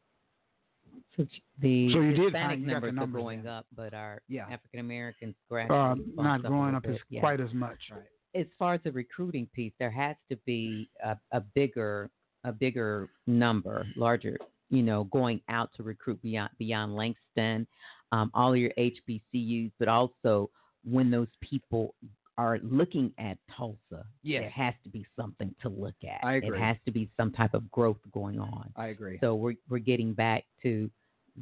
So 1.16 1.26
the 1.62 1.92
So 1.94 2.00
you 2.02 2.12
did 2.12 2.20
Hispanic 2.26 2.34
find- 2.58 2.62
you 2.62 2.68
got 2.70 2.82
the 2.82 2.92
numbers, 2.92 2.96
numbers 2.96 3.20
are 3.20 3.24
going 3.24 3.40
in. 3.42 3.48
up, 3.48 3.66
but 3.76 3.94
our 3.94 4.22
Yeah. 4.28 4.48
African 4.50 4.80
Americans 4.80 5.36
Uh, 5.52 5.96
not 6.16 6.42
growing 6.44 6.76
up 6.76 6.86
as 6.86 6.98
yeah. 7.10 7.20
quite 7.20 7.40
as 7.40 7.54
much. 7.54 7.80
Right. 7.92 8.04
as 8.36 8.46
far 8.60 8.76
as 8.76 8.82
the 8.84 8.92
recruiting 8.92 9.48
piece, 9.48 9.74
there 9.80 9.90
has 9.90 10.16
to 10.30 10.36
be 10.46 10.90
a, 11.04 11.18
a 11.32 11.42
bigger 11.42 12.10
a 12.46 12.54
bigger 12.54 13.10
number, 13.28 13.86
larger, 13.98 14.38
you 14.70 14.82
know, 14.84 15.04
going 15.06 15.42
out 15.50 15.74
to 15.74 15.84
recruit 15.84 16.22
beyond 16.22 16.50
beyond 16.58 16.96
Langston, 16.96 17.68
um, 18.12 18.32
all 18.34 18.52
of 18.54 18.58
your 18.60 18.72
HBCUs, 18.78 19.72
but 19.80 19.88
also 19.88 20.50
when 20.84 21.10
those 21.12 21.28
people 21.42 21.94
are 22.38 22.58
looking 22.64 23.12
at 23.20 23.38
Tulsa, 23.56 24.06
Yes. 24.24 24.42
there 24.44 24.50
has 24.50 24.74
to 24.84 24.90
be 24.90 25.06
something 25.20 25.54
to 25.62 25.70
look 25.70 25.96
at. 26.04 26.26
I 26.26 26.36
agree. 26.36 26.58
It 26.58 26.62
has 26.62 26.78
to 26.86 26.92
be 26.92 27.10
some 27.18 27.32
type 27.32 27.54
of 27.54 27.70
growth 27.72 27.98
going 28.14 28.40
on. 28.40 28.72
I 28.78 28.88
agree. 28.88 29.18
So 29.22 29.36
we're 29.36 29.56
we're 29.70 29.80
getting 29.80 30.14
back 30.14 30.46
to 30.64 30.90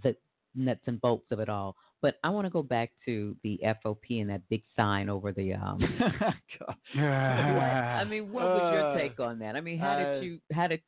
the 0.04 0.16
nuts 0.56 0.82
and 0.88 1.00
bolts 1.00 1.28
of 1.32 1.40
it 1.40 1.50
all. 1.50 1.76
But 2.02 2.16
I 2.24 2.30
want 2.30 2.46
to 2.46 2.52
go 2.52 2.62
back 2.64 2.92
to 3.06 3.36
the 3.44 3.60
FOP 3.84 4.22
and 4.22 4.30
that 4.30 4.42
big 4.50 4.62
sign 4.76 5.10
over 5.10 5.32
the 5.32 5.54
um, 5.54 5.80
what, 6.96 7.04
I 7.04 8.04
mean, 8.04 8.32
what 8.32 8.44
was 8.46 8.72
your 8.72 8.82
Uh, 8.82 8.98
take 8.98 9.20
on 9.20 9.40
that? 9.40 9.56
I 9.56 9.62
mean, 9.62 9.78
how 9.80 9.92
uh, 9.94 10.14
did 10.20 10.24
you 10.24 10.40
how 10.52 10.68
did 10.68 10.82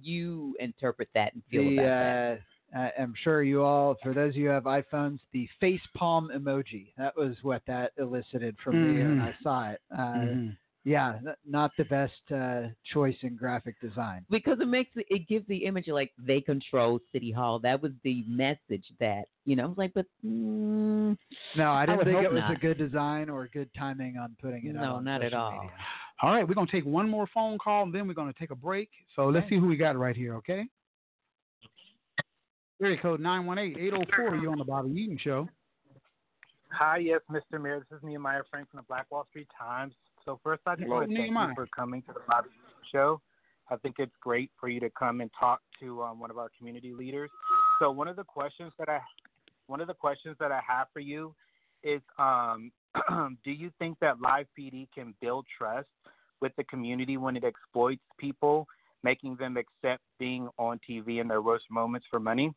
you 0.00 0.56
interpret 0.60 1.08
that 1.14 1.34
and 1.34 1.42
feel 1.50 1.64
the, 1.64 1.78
about 1.78 1.82
that? 1.88 2.32
uh, 2.32 2.36
I- 2.74 2.92
I'm 2.98 3.14
sure 3.22 3.42
you 3.42 3.62
all, 3.62 3.96
for 4.02 4.12
those 4.14 4.30
of 4.30 4.36
you 4.36 4.46
who 4.46 4.52
have 4.52 4.64
iPhones, 4.64 5.20
the 5.32 5.46
face 5.60 5.80
palm 5.94 6.30
emoji. 6.34 6.92
That 6.96 7.16
was 7.16 7.36
what 7.42 7.62
that 7.66 7.92
elicited 7.98 8.56
from 8.64 8.80
me 8.82 9.00
when. 9.02 9.20
I 9.20 9.34
saw 9.42 9.70
it. 9.70 9.80
Uh, 9.90 10.14
Mhm. 10.14 10.56
Yeah, 10.84 11.20
not 11.46 11.70
the 11.76 11.84
best 11.84 12.32
uh, 12.32 12.66
choice 12.92 13.16
in 13.22 13.36
graphic 13.36 13.78
design. 13.80 14.24
Because 14.28 14.58
it 14.58 14.66
makes 14.66 14.90
it, 14.96 15.06
it 15.10 15.28
gives 15.28 15.46
the 15.46 15.58
image 15.64 15.86
like 15.86 16.10
they 16.18 16.40
control 16.40 16.98
City 17.12 17.30
Hall. 17.30 17.60
That 17.60 17.80
was 17.80 17.92
the 18.02 18.24
message 18.26 18.86
that 18.98 19.26
you 19.44 19.54
know. 19.54 19.62
I 19.62 19.66
was 19.66 19.78
like, 19.78 19.94
but 19.94 20.06
mm, 20.24 21.16
No, 21.56 21.70
I 21.70 21.86
didn't 21.86 21.98
would 21.98 22.06
think 22.06 22.24
it 22.24 22.32
was 22.32 22.42
a 22.50 22.56
good 22.56 22.78
design 22.78 23.28
or 23.28 23.46
good 23.52 23.70
timing 23.74 24.16
on 24.16 24.34
putting 24.40 24.66
it 24.66 24.74
out. 24.76 24.82
No, 24.82 24.98
not 25.00 25.22
at 25.22 25.32
all. 25.34 25.52
media. 25.52 25.70
All 26.20 26.32
right, 26.32 26.46
we're 26.48 26.54
gonna 26.54 26.66
take 26.70 26.84
one 26.84 27.08
more 27.08 27.28
phone 27.32 27.58
call, 27.58 27.84
and 27.84 27.94
then 27.94 28.08
we're 28.08 28.14
gonna 28.14 28.32
take 28.32 28.50
a 28.50 28.56
break. 28.56 28.90
So 29.14 29.28
let's 29.28 29.48
see 29.48 29.58
who 29.58 29.68
we 29.68 29.76
got 29.76 29.96
right 29.96 30.16
here. 30.16 30.34
Okay. 30.36 30.66
Area 32.82 32.98
code 33.00 33.20
918-804. 33.20 34.42
You're 34.42 34.50
on 34.50 34.58
the 34.58 34.64
Bobby 34.64 34.90
Eaton 34.90 35.16
Show. 35.22 35.48
Hi, 36.72 36.98
yes, 36.98 37.20
Mr. 37.30 37.62
Mayor. 37.62 37.86
This 37.88 37.98
is 37.98 38.02
Nehemiah 38.02 38.42
Frank 38.50 38.70
from 38.70 38.78
the 38.78 38.84
Black 38.88 39.06
Wall 39.10 39.24
Street 39.30 39.46
Times. 39.56 39.94
So 40.24 40.40
first, 40.42 40.62
I 40.66 40.74
just 40.74 40.84
Hello, 40.84 40.96
want 40.96 41.10
to 41.10 41.14
thank 41.14 41.28
Nehemiah. 41.28 41.48
you 41.50 41.54
for 41.54 41.66
coming 41.68 42.02
to 42.02 42.12
the 42.12 42.20
Bobby 42.26 42.48
Eaton 42.48 42.82
Show. 42.90 43.20
I 43.70 43.76
think 43.76 43.96
it's 43.98 44.12
great 44.20 44.50
for 44.58 44.68
you 44.68 44.80
to 44.80 44.90
come 44.90 45.20
and 45.20 45.30
talk 45.38 45.60
to 45.78 46.02
um, 46.02 46.18
one 46.18 46.32
of 46.32 46.38
our 46.38 46.48
community 46.58 46.92
leaders. 46.92 47.30
So 47.78 47.92
one 47.92 48.08
of 48.08 48.16
the 48.16 48.24
questions 48.24 48.72
that 48.80 48.88
I 48.88 48.98
one 49.68 49.80
of 49.80 49.86
the 49.86 49.94
questions 49.94 50.36
that 50.40 50.50
I 50.50 50.60
have 50.66 50.88
for 50.92 51.00
you 51.00 51.34
is, 51.84 52.00
um, 52.18 52.72
do 53.44 53.52
you 53.52 53.70
think 53.78 53.96
that 54.00 54.20
Live 54.20 54.46
PD 54.58 54.88
can 54.92 55.14
build 55.20 55.46
trust 55.56 55.88
with 56.40 56.52
the 56.56 56.64
community 56.64 57.16
when 57.16 57.36
it 57.36 57.44
exploits 57.44 58.02
people, 58.18 58.66
making 59.04 59.36
them 59.36 59.56
accept 59.56 60.02
being 60.18 60.48
on 60.58 60.80
TV 60.88 61.20
in 61.20 61.28
their 61.28 61.42
worst 61.42 61.66
moments 61.70 62.06
for 62.10 62.18
money? 62.18 62.52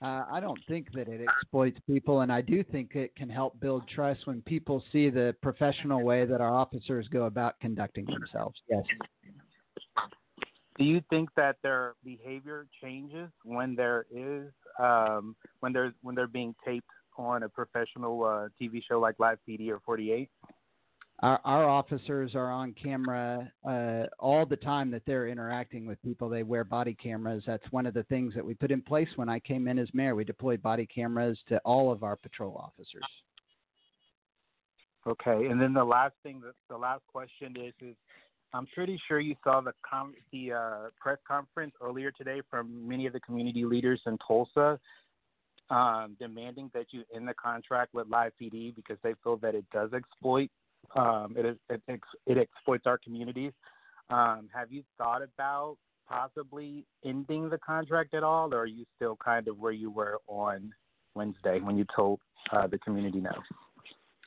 Uh, 0.00 0.24
I 0.30 0.38
don't 0.40 0.60
think 0.68 0.92
that 0.92 1.08
it 1.08 1.20
exploits 1.20 1.78
people, 1.88 2.20
and 2.20 2.32
I 2.32 2.40
do 2.40 2.62
think 2.62 2.94
it 2.94 3.16
can 3.16 3.28
help 3.28 3.58
build 3.58 3.82
trust 3.88 4.26
when 4.26 4.42
people 4.42 4.82
see 4.92 5.10
the 5.10 5.34
professional 5.42 6.04
way 6.04 6.24
that 6.24 6.40
our 6.40 6.54
officers 6.54 7.08
go 7.08 7.24
about 7.24 7.58
conducting 7.60 8.06
themselves. 8.06 8.60
Yes. 8.70 8.84
Do 10.78 10.84
you 10.84 11.02
think 11.10 11.30
that 11.34 11.56
their 11.64 11.96
behavior 12.04 12.68
changes 12.80 13.28
when 13.42 13.74
there 13.74 14.06
is 14.14 14.52
um, 14.78 15.34
when 15.58 15.72
there's 15.72 15.92
when 16.02 16.14
they're 16.14 16.28
being 16.28 16.54
taped 16.64 16.86
on 17.16 17.42
a 17.42 17.48
professional 17.48 18.22
uh, 18.22 18.48
TV 18.62 18.80
show 18.88 19.00
like 19.00 19.16
Live 19.18 19.38
PD 19.48 19.70
or 19.70 19.80
48? 19.84 20.30
Our, 21.20 21.40
our 21.44 21.68
officers 21.68 22.36
are 22.36 22.50
on 22.50 22.74
camera 22.80 23.50
uh, 23.68 24.04
all 24.20 24.46
the 24.46 24.56
time 24.56 24.90
that 24.92 25.02
they're 25.04 25.26
interacting 25.26 25.84
with 25.84 26.00
people. 26.02 26.28
They 26.28 26.44
wear 26.44 26.62
body 26.62 26.94
cameras. 26.94 27.42
That's 27.44 27.64
one 27.72 27.86
of 27.86 27.94
the 27.94 28.04
things 28.04 28.34
that 28.34 28.44
we 28.44 28.54
put 28.54 28.70
in 28.70 28.80
place 28.80 29.08
when 29.16 29.28
I 29.28 29.40
came 29.40 29.66
in 29.66 29.80
as 29.80 29.88
mayor. 29.92 30.14
We 30.14 30.22
deployed 30.22 30.62
body 30.62 30.86
cameras 30.86 31.36
to 31.48 31.58
all 31.64 31.90
of 31.90 32.04
our 32.04 32.14
patrol 32.14 32.56
officers. 32.56 33.02
Okay, 35.08 35.46
and 35.46 35.60
then 35.60 35.72
the 35.72 35.84
last 35.84 36.14
thing, 36.22 36.42
the 36.68 36.76
last 36.76 37.02
question 37.12 37.56
is, 37.56 37.72
is 37.80 37.96
I'm 38.52 38.66
pretty 38.66 39.00
sure 39.08 39.18
you 39.18 39.34
saw 39.42 39.60
the 39.60 39.72
com- 39.88 40.14
the 40.32 40.52
uh, 40.52 40.76
press 41.00 41.18
conference 41.26 41.72
earlier 41.82 42.10
today 42.12 42.42
from 42.50 42.86
many 42.86 43.06
of 43.06 43.12
the 43.12 43.20
community 43.20 43.64
leaders 43.64 44.00
in 44.06 44.18
Tulsa, 44.26 44.78
um, 45.70 46.16
demanding 46.20 46.70
that 46.74 46.86
you 46.90 47.04
end 47.14 47.26
the 47.26 47.34
contract 47.34 47.94
with 47.94 48.06
Live 48.08 48.32
PD 48.40 48.74
because 48.74 48.98
they 49.02 49.14
feel 49.24 49.36
that 49.38 49.54
it 49.54 49.64
does 49.72 49.92
exploit 49.92 50.50
um, 50.96 51.34
it, 51.36 51.44
is, 51.44 51.56
it, 51.68 52.00
it 52.26 52.38
exploits 52.38 52.84
our 52.86 52.98
communities. 52.98 53.52
Um, 54.10 54.48
have 54.54 54.72
you 54.72 54.82
thought 54.96 55.22
about 55.22 55.76
possibly 56.08 56.86
ending 57.04 57.50
the 57.50 57.58
contract 57.58 58.14
at 58.14 58.22
all, 58.22 58.52
or 58.54 58.60
are 58.60 58.66
you 58.66 58.84
still 58.96 59.16
kind 59.22 59.48
of 59.48 59.58
where 59.58 59.72
you 59.72 59.90
were 59.90 60.18
on 60.26 60.72
Wednesday 61.14 61.60
when 61.60 61.76
you 61.76 61.84
told 61.94 62.20
uh, 62.52 62.66
the 62.66 62.78
community 62.78 63.20
no? 63.20 63.30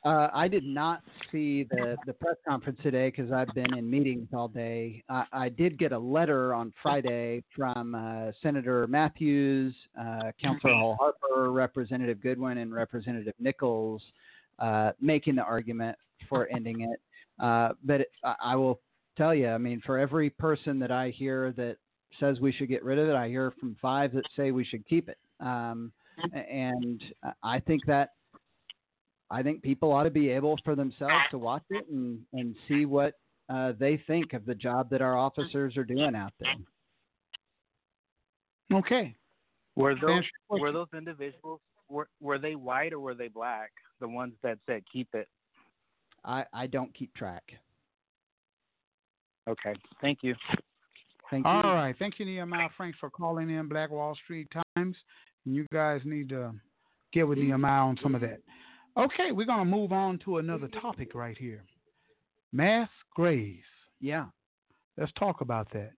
Uh, 0.04 0.28
I 0.32 0.48
did 0.48 0.64
not 0.64 1.02
see 1.30 1.62
the, 1.62 1.96
the 2.06 2.12
press 2.12 2.34
conference 2.46 2.78
today 2.82 3.08
because 3.08 3.30
I've 3.30 3.54
been 3.54 3.78
in 3.78 3.88
meetings 3.88 4.28
all 4.32 4.48
day. 4.48 5.04
I, 5.08 5.24
I 5.32 5.48
did 5.48 5.78
get 5.78 5.92
a 5.92 5.98
letter 5.98 6.54
on 6.54 6.72
Friday 6.82 7.44
from 7.54 7.94
uh, 7.94 8.32
Senator 8.42 8.88
Matthews, 8.88 9.72
uh, 9.98 10.32
Councilor 10.42 10.74
Hall 10.74 10.96
Harper, 10.98 11.52
Representative 11.52 12.20
Goodwin, 12.20 12.58
and 12.58 12.74
Representative 12.74 13.34
Nichols 13.38 14.02
uh, 14.58 14.90
making 15.00 15.36
the 15.36 15.42
argument 15.42 15.96
for 16.28 16.48
ending 16.54 16.82
it. 16.82 17.00
Uh, 17.42 17.70
but 17.84 18.02
it, 18.02 18.08
I 18.40 18.56
will 18.56 18.80
tell 19.16 19.34
you, 19.34 19.48
I 19.48 19.58
mean, 19.58 19.80
for 19.84 19.98
every 19.98 20.30
person 20.30 20.78
that 20.80 20.90
I 20.90 21.10
hear 21.10 21.52
that 21.52 21.76
says 22.20 22.40
we 22.40 22.52
should 22.52 22.68
get 22.68 22.84
rid 22.84 22.98
of 22.98 23.08
it, 23.08 23.14
I 23.14 23.28
hear 23.28 23.52
from 23.58 23.76
five 23.80 24.12
that 24.12 24.24
say 24.36 24.50
we 24.50 24.64
should 24.64 24.86
keep 24.86 25.08
it. 25.08 25.18
Um, 25.40 25.92
and 26.32 27.02
I 27.42 27.58
think 27.58 27.84
that 27.86 28.10
I 29.30 29.42
think 29.42 29.62
people 29.62 29.92
ought 29.92 30.04
to 30.04 30.10
be 30.10 30.28
able 30.28 30.58
for 30.62 30.76
themselves 30.76 31.24
to 31.30 31.38
watch 31.38 31.62
it 31.70 31.86
and, 31.90 32.20
and 32.34 32.54
see 32.68 32.84
what 32.84 33.14
uh, 33.48 33.72
they 33.78 34.00
think 34.06 34.34
of 34.34 34.44
the 34.44 34.54
job 34.54 34.90
that 34.90 35.00
our 35.00 35.16
officers 35.16 35.76
are 35.76 35.84
doing 35.84 36.14
out 36.14 36.32
there. 36.38 36.54
Okay. 38.78 39.14
Were 39.74 39.94
those 39.94 40.24
were 40.50 40.70
those 40.70 40.88
individuals 40.94 41.60
were 41.88 42.08
were 42.20 42.38
they 42.38 42.54
white 42.54 42.92
or 42.92 43.00
were 43.00 43.14
they 43.14 43.28
black? 43.28 43.70
The 44.00 44.08
ones 44.08 44.34
that 44.42 44.58
said 44.66 44.82
keep 44.92 45.08
it. 45.14 45.28
I 46.24 46.44
I 46.52 46.66
don't 46.66 46.92
keep 46.94 47.14
track. 47.14 47.42
Okay. 49.48 49.74
Thank 50.00 50.18
you. 50.22 50.34
Thank 51.30 51.44
you. 51.44 51.50
All 51.50 51.74
right. 51.74 51.96
Thank 51.98 52.18
you, 52.18 52.26
Nehemiah 52.26 52.68
Franks, 52.76 52.98
for 53.00 53.10
calling 53.10 53.50
in 53.50 53.68
Black 53.68 53.90
Wall 53.90 54.16
Street 54.24 54.48
Times. 54.52 54.96
And 55.44 55.54
you 55.54 55.66
guys 55.72 56.00
need 56.04 56.28
to 56.28 56.52
get 57.12 57.26
with 57.26 57.38
Nehemiah 57.38 57.82
on 57.82 57.98
some 58.02 58.14
of 58.14 58.20
that. 58.20 58.40
Okay, 58.96 59.32
we're 59.32 59.46
going 59.46 59.58
to 59.58 59.64
move 59.64 59.92
on 59.92 60.18
to 60.24 60.38
another 60.38 60.68
topic 60.68 61.14
right 61.14 61.36
here 61.36 61.64
mass 62.52 62.90
graves. 63.14 63.64
Yeah. 64.00 64.26
Let's 64.98 65.12
talk 65.18 65.40
about 65.40 65.72
that. 65.72 65.92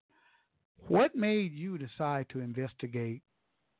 What 0.86 1.16
made 1.16 1.52
you 1.52 1.78
decide 1.78 2.26
to 2.30 2.40
investigate 2.40 3.22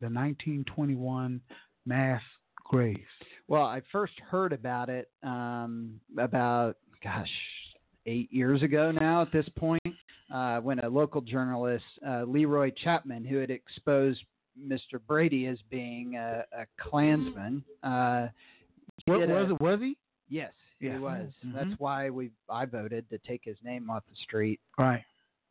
the 0.01 0.07
1921 0.07 1.40
mass 1.86 2.22
graves? 2.64 3.01
Well, 3.49 3.64
I 3.64 3.82
first 3.92 4.14
heard 4.20 4.53
about 4.53 4.88
it 4.88 5.11
um, 5.22 6.01
about, 6.18 6.76
gosh, 7.03 7.28
eight 8.07 8.32
years 8.32 8.62
ago 8.62 8.90
now 8.90 9.22
at 9.22 9.32
this 9.32 9.49
point, 9.57 9.82
uh, 10.32 10.61
when 10.61 10.78
a 10.80 10.88
local 10.88 11.20
journalist, 11.20 11.84
uh, 12.07 12.24
Lee 12.24 12.47
Roy 12.47 12.70
Chapman, 12.70 13.24
who 13.24 13.36
had 13.36 13.51
exposed 13.51 14.22
Mr. 14.59 14.99
Brady 15.07 15.47
as 15.47 15.59
being 15.70 16.16
a, 16.16 16.45
a 16.57 16.66
Klansman, 16.80 17.62
uh, 17.82 18.28
what, 19.07 19.28
was 19.28 19.51
it? 19.51 19.61
Was 19.61 19.80
he? 19.80 19.97
Yes, 20.28 20.53
Yeah. 20.80 20.95
he 20.95 20.99
was. 21.01 21.30
Mhm. 21.45 21.53
That's 21.55 21.78
why 21.80 22.09
we 22.09 22.30
I 22.49 22.64
voted 22.64 23.09
to 23.11 23.18
take 23.18 23.42
his 23.45 23.57
name 23.62 23.90
off 23.90 24.05
the 24.09 24.16
street 24.16 24.61
Right. 24.78 25.05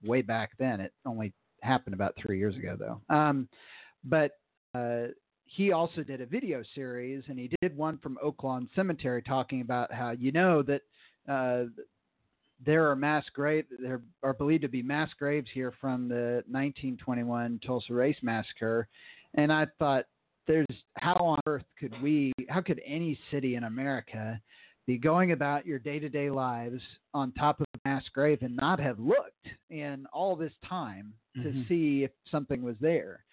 way 0.03 0.21
back 0.23 0.51
then. 0.57 0.79
It 0.81 0.93
only 1.05 1.33
happened 1.61 1.93
about 1.93 2.15
three 2.17 2.39
years 2.39 2.55
ago, 2.55 2.75
though. 2.75 3.01
Um, 3.15 3.47
but 4.03 4.39
uh, 4.73 5.07
he 5.55 5.71
also 5.71 6.03
did 6.03 6.19
a 6.21 6.25
video 6.25 6.63
series, 6.73 7.23
and 7.27 7.37
he 7.37 7.49
did 7.61 7.77
one 7.77 7.99
from 7.99 8.17
Oaklawn 8.23 8.67
Cemetery 8.75 9.21
talking 9.21 9.61
about 9.61 9.93
how 9.93 10.11
you 10.11 10.31
know 10.31 10.63
that 10.63 10.81
uh, 11.29 11.65
there 12.65 12.89
are 12.89 12.95
mass 12.95 13.25
grave 13.33 13.65
there 13.79 14.01
are 14.23 14.33
believed 14.33 14.63
to 14.63 14.67
be 14.69 14.81
mass 14.81 15.09
graves 15.17 15.47
here 15.53 15.73
from 15.79 16.07
the 16.07 16.43
1921 16.47 17.59
Tulsa 17.65 17.93
Race 17.93 18.17
Massacre, 18.21 18.87
and 19.35 19.51
I 19.51 19.67
thought, 19.79 20.05
there's 20.47 20.65
how 20.97 21.13
on 21.15 21.39
earth 21.45 21.63
could 21.79 21.93
we, 22.01 22.33
how 22.49 22.61
could 22.61 22.81
any 22.85 23.17
city 23.31 23.55
in 23.55 23.63
America 23.63 24.41
be 24.85 24.97
going 24.97 25.31
about 25.31 25.65
your 25.65 25.79
day 25.79 25.99
to 25.99 26.09
day 26.09 26.29
lives 26.29 26.81
on 27.13 27.31
top 27.33 27.61
of 27.61 27.65
a 27.75 27.87
mass 27.87 28.03
grave 28.13 28.39
and 28.41 28.55
not 28.55 28.79
have 28.79 28.99
looked 28.99 29.47
in 29.69 30.05
all 30.11 30.35
this 30.35 30.51
time 30.67 31.13
to 31.35 31.49
Mhm. 31.51 31.67
see 31.67 32.03
if 32.03 32.11
something 32.29 32.61
was 32.61 32.77
there. 32.79 33.23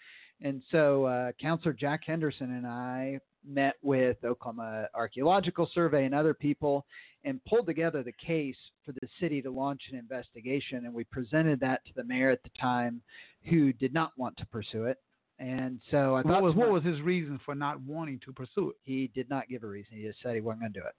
And 0.43 0.63
so, 0.71 1.05
uh, 1.05 1.33
Councilor 1.41 1.73
Jack 1.75 2.03
Henderson 2.07 2.53
and 2.57 2.67
I 2.67 3.21
met 3.47 3.75
with 3.83 4.17
Oklahoma 4.25 4.89
Archaeological 4.95 5.69
Survey 5.75 6.05
and 6.05 6.15
other 6.15 6.35
people 6.35 6.87
and 7.25 7.45
pulled 7.45 7.67
together 7.67 8.03
the 8.03 8.13
case 8.13 8.57
for 8.85 8.93
the 8.93 9.09
city 9.19 9.43
to 9.43 9.51
launch 9.51 9.83
an 9.91 9.99
investigation. 9.99 10.87
And 10.87 10.95
we 10.95 11.05
presented 11.05 11.61
that 11.61 11.85
to 11.87 11.93
the 11.95 12.05
mayor 12.05 12.31
at 12.31 12.43
the 12.43 12.51
time, 12.61 13.03
who 13.45 13.73
did 13.73 13.93
not 13.93 14.13
want 14.17 14.37
to 14.39 14.47
pursue 14.47 14.85
it. 14.85 14.99
And 15.39 15.81
so 15.91 16.15
I 16.15 16.23
What 16.23 16.27
thought 16.27 16.43
was, 16.43 16.55
what 16.55 16.71
was 16.71 16.85
his 16.85 17.01
reason 17.01 17.41
for 17.45 17.55
not 17.55 17.81
wanting 17.81 18.21
to 18.27 18.33
pursue 18.33 18.71
it? 18.71 18.77
he 18.83 19.11
did 19.15 19.29
not 19.31 19.49
give 19.49 19.63
a 19.63 19.67
reason. 19.67 19.97
He 19.97 20.03
just 20.05 20.21
said 20.23 20.35
he 20.35 20.41
wasn't 20.43 20.61
going 20.63 20.73
to 20.75 20.81
do 20.81 20.87
it. 20.87 20.95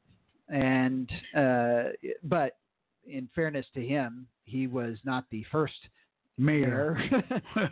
And 0.50 1.12
uh, 1.36 2.16
but 2.24 2.58
in 3.06 3.30
fairness 3.34 3.66
to 3.76 3.86
him, 3.86 4.28
he 4.44 4.68
was 4.68 4.98
not 5.04 5.26
the 5.30 5.46
first 5.52 5.88
Mayor. 6.38 6.98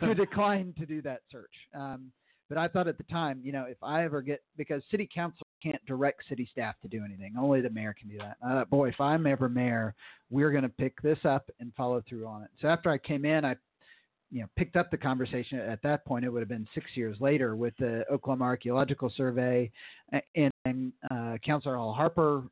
to 0.00 0.14
decline 0.14 0.74
to 0.78 0.86
do 0.86 1.02
that 1.02 1.20
search. 1.30 1.54
Um, 1.74 2.12
but 2.48 2.58
I 2.58 2.66
thought 2.66 2.88
at 2.88 2.98
the 2.98 3.04
time, 3.04 3.40
you 3.44 3.52
know, 3.52 3.64
if 3.68 3.78
I 3.82 4.04
ever 4.04 4.22
get 4.22 4.42
because 4.56 4.82
city 4.90 5.08
council 5.12 5.46
can't 5.62 5.84
direct 5.86 6.22
city 6.28 6.48
staff 6.50 6.74
to 6.82 6.88
do 6.88 7.04
anything, 7.04 7.34
only 7.38 7.60
the 7.60 7.70
mayor 7.70 7.94
can 7.98 8.08
do 8.08 8.18
that. 8.18 8.36
I 8.44 8.54
thought, 8.54 8.70
boy, 8.70 8.88
if 8.88 9.00
I'm 9.00 9.26
ever 9.26 9.48
mayor, 9.48 9.94
we're 10.30 10.50
going 10.50 10.64
to 10.64 10.68
pick 10.68 11.00
this 11.00 11.18
up 11.24 11.48
and 11.60 11.72
follow 11.76 12.02
through 12.08 12.26
on 12.26 12.42
it. 12.42 12.50
So 12.60 12.66
after 12.66 12.90
I 12.90 12.98
came 12.98 13.24
in, 13.24 13.44
I 13.44 13.54
you 14.30 14.40
know 14.40 14.46
picked 14.56 14.76
up 14.76 14.90
the 14.90 14.96
conversation 14.96 15.58
at 15.58 15.82
that 15.82 16.04
point 16.04 16.24
it 16.24 16.28
would 16.30 16.40
have 16.40 16.48
been 16.48 16.66
six 16.74 16.86
years 16.94 17.16
later 17.20 17.56
with 17.56 17.74
the 17.78 18.04
oklahoma 18.10 18.44
archaeological 18.44 19.12
survey 19.16 19.70
and, 20.36 20.52
and 20.64 20.92
uh, 21.10 21.36
councilor 21.44 21.76
Hall 21.76 21.92
Harper 21.92 22.44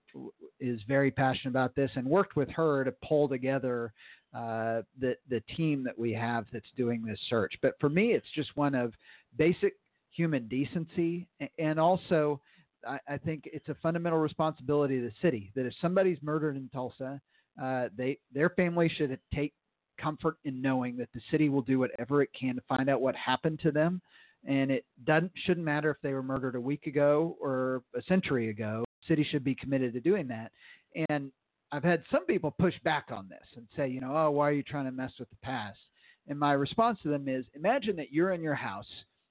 is 0.60 0.80
very 0.88 1.10
passionate 1.10 1.50
about 1.50 1.74
this 1.74 1.90
and 1.94 2.06
worked 2.06 2.36
with 2.36 2.48
her 2.50 2.84
to 2.84 2.92
pull 3.06 3.28
together 3.28 3.92
uh, 4.34 4.82
the 5.00 5.16
the 5.28 5.42
team 5.56 5.82
that 5.84 5.98
we 5.98 6.12
have 6.12 6.46
that's 6.52 6.70
doing 6.76 7.02
this 7.04 7.18
search 7.28 7.54
but 7.62 7.74
for 7.80 7.88
me 7.88 8.12
it's 8.12 8.26
just 8.34 8.56
one 8.56 8.74
of 8.74 8.92
basic 9.36 9.74
human 10.10 10.46
decency 10.48 11.26
and 11.58 11.78
also 11.78 12.40
I, 12.86 12.98
I 13.08 13.18
think 13.18 13.44
it's 13.52 13.68
a 13.68 13.76
fundamental 13.82 14.18
responsibility 14.18 14.98
of 14.98 15.04
the 15.04 15.12
city 15.22 15.52
that 15.54 15.66
if 15.66 15.72
somebody's 15.80 16.18
murdered 16.22 16.56
in 16.56 16.68
tulsa 16.72 17.20
uh, 17.62 17.88
they 17.96 18.18
their 18.32 18.50
family 18.50 18.90
should 18.96 19.18
take 19.34 19.52
comfort 19.98 20.36
in 20.44 20.62
knowing 20.62 20.96
that 20.96 21.08
the 21.12 21.20
city 21.30 21.48
will 21.48 21.62
do 21.62 21.78
whatever 21.78 22.22
it 22.22 22.30
can 22.38 22.54
to 22.54 22.62
find 22.68 22.88
out 22.88 23.00
what 23.00 23.14
happened 23.16 23.60
to 23.60 23.70
them. 23.70 24.00
And 24.46 24.70
it 24.70 24.84
doesn't 25.04 25.32
shouldn't 25.44 25.66
matter 25.66 25.90
if 25.90 25.96
they 26.02 26.12
were 26.12 26.22
murdered 26.22 26.54
a 26.54 26.60
week 26.60 26.86
ago 26.86 27.36
or 27.40 27.82
a 27.96 28.02
century 28.02 28.50
ago. 28.50 28.84
The 29.02 29.14
city 29.14 29.26
should 29.28 29.44
be 29.44 29.54
committed 29.54 29.92
to 29.94 30.00
doing 30.00 30.28
that. 30.28 30.52
And 31.08 31.30
I've 31.70 31.84
had 31.84 32.02
some 32.10 32.24
people 32.24 32.54
push 32.58 32.74
back 32.84 33.08
on 33.10 33.28
this 33.28 33.46
and 33.56 33.66
say, 33.76 33.88
you 33.88 34.00
know, 34.00 34.16
oh, 34.16 34.30
why 34.30 34.48
are 34.48 34.52
you 34.52 34.62
trying 34.62 34.86
to 34.86 34.92
mess 34.92 35.12
with 35.18 35.28
the 35.30 35.36
past? 35.42 35.78
And 36.26 36.38
my 36.38 36.52
response 36.52 36.98
to 37.02 37.08
them 37.08 37.28
is, 37.28 37.44
imagine 37.54 37.96
that 37.96 38.12
you're 38.12 38.32
in 38.32 38.42
your 38.42 38.54
house 38.54 38.86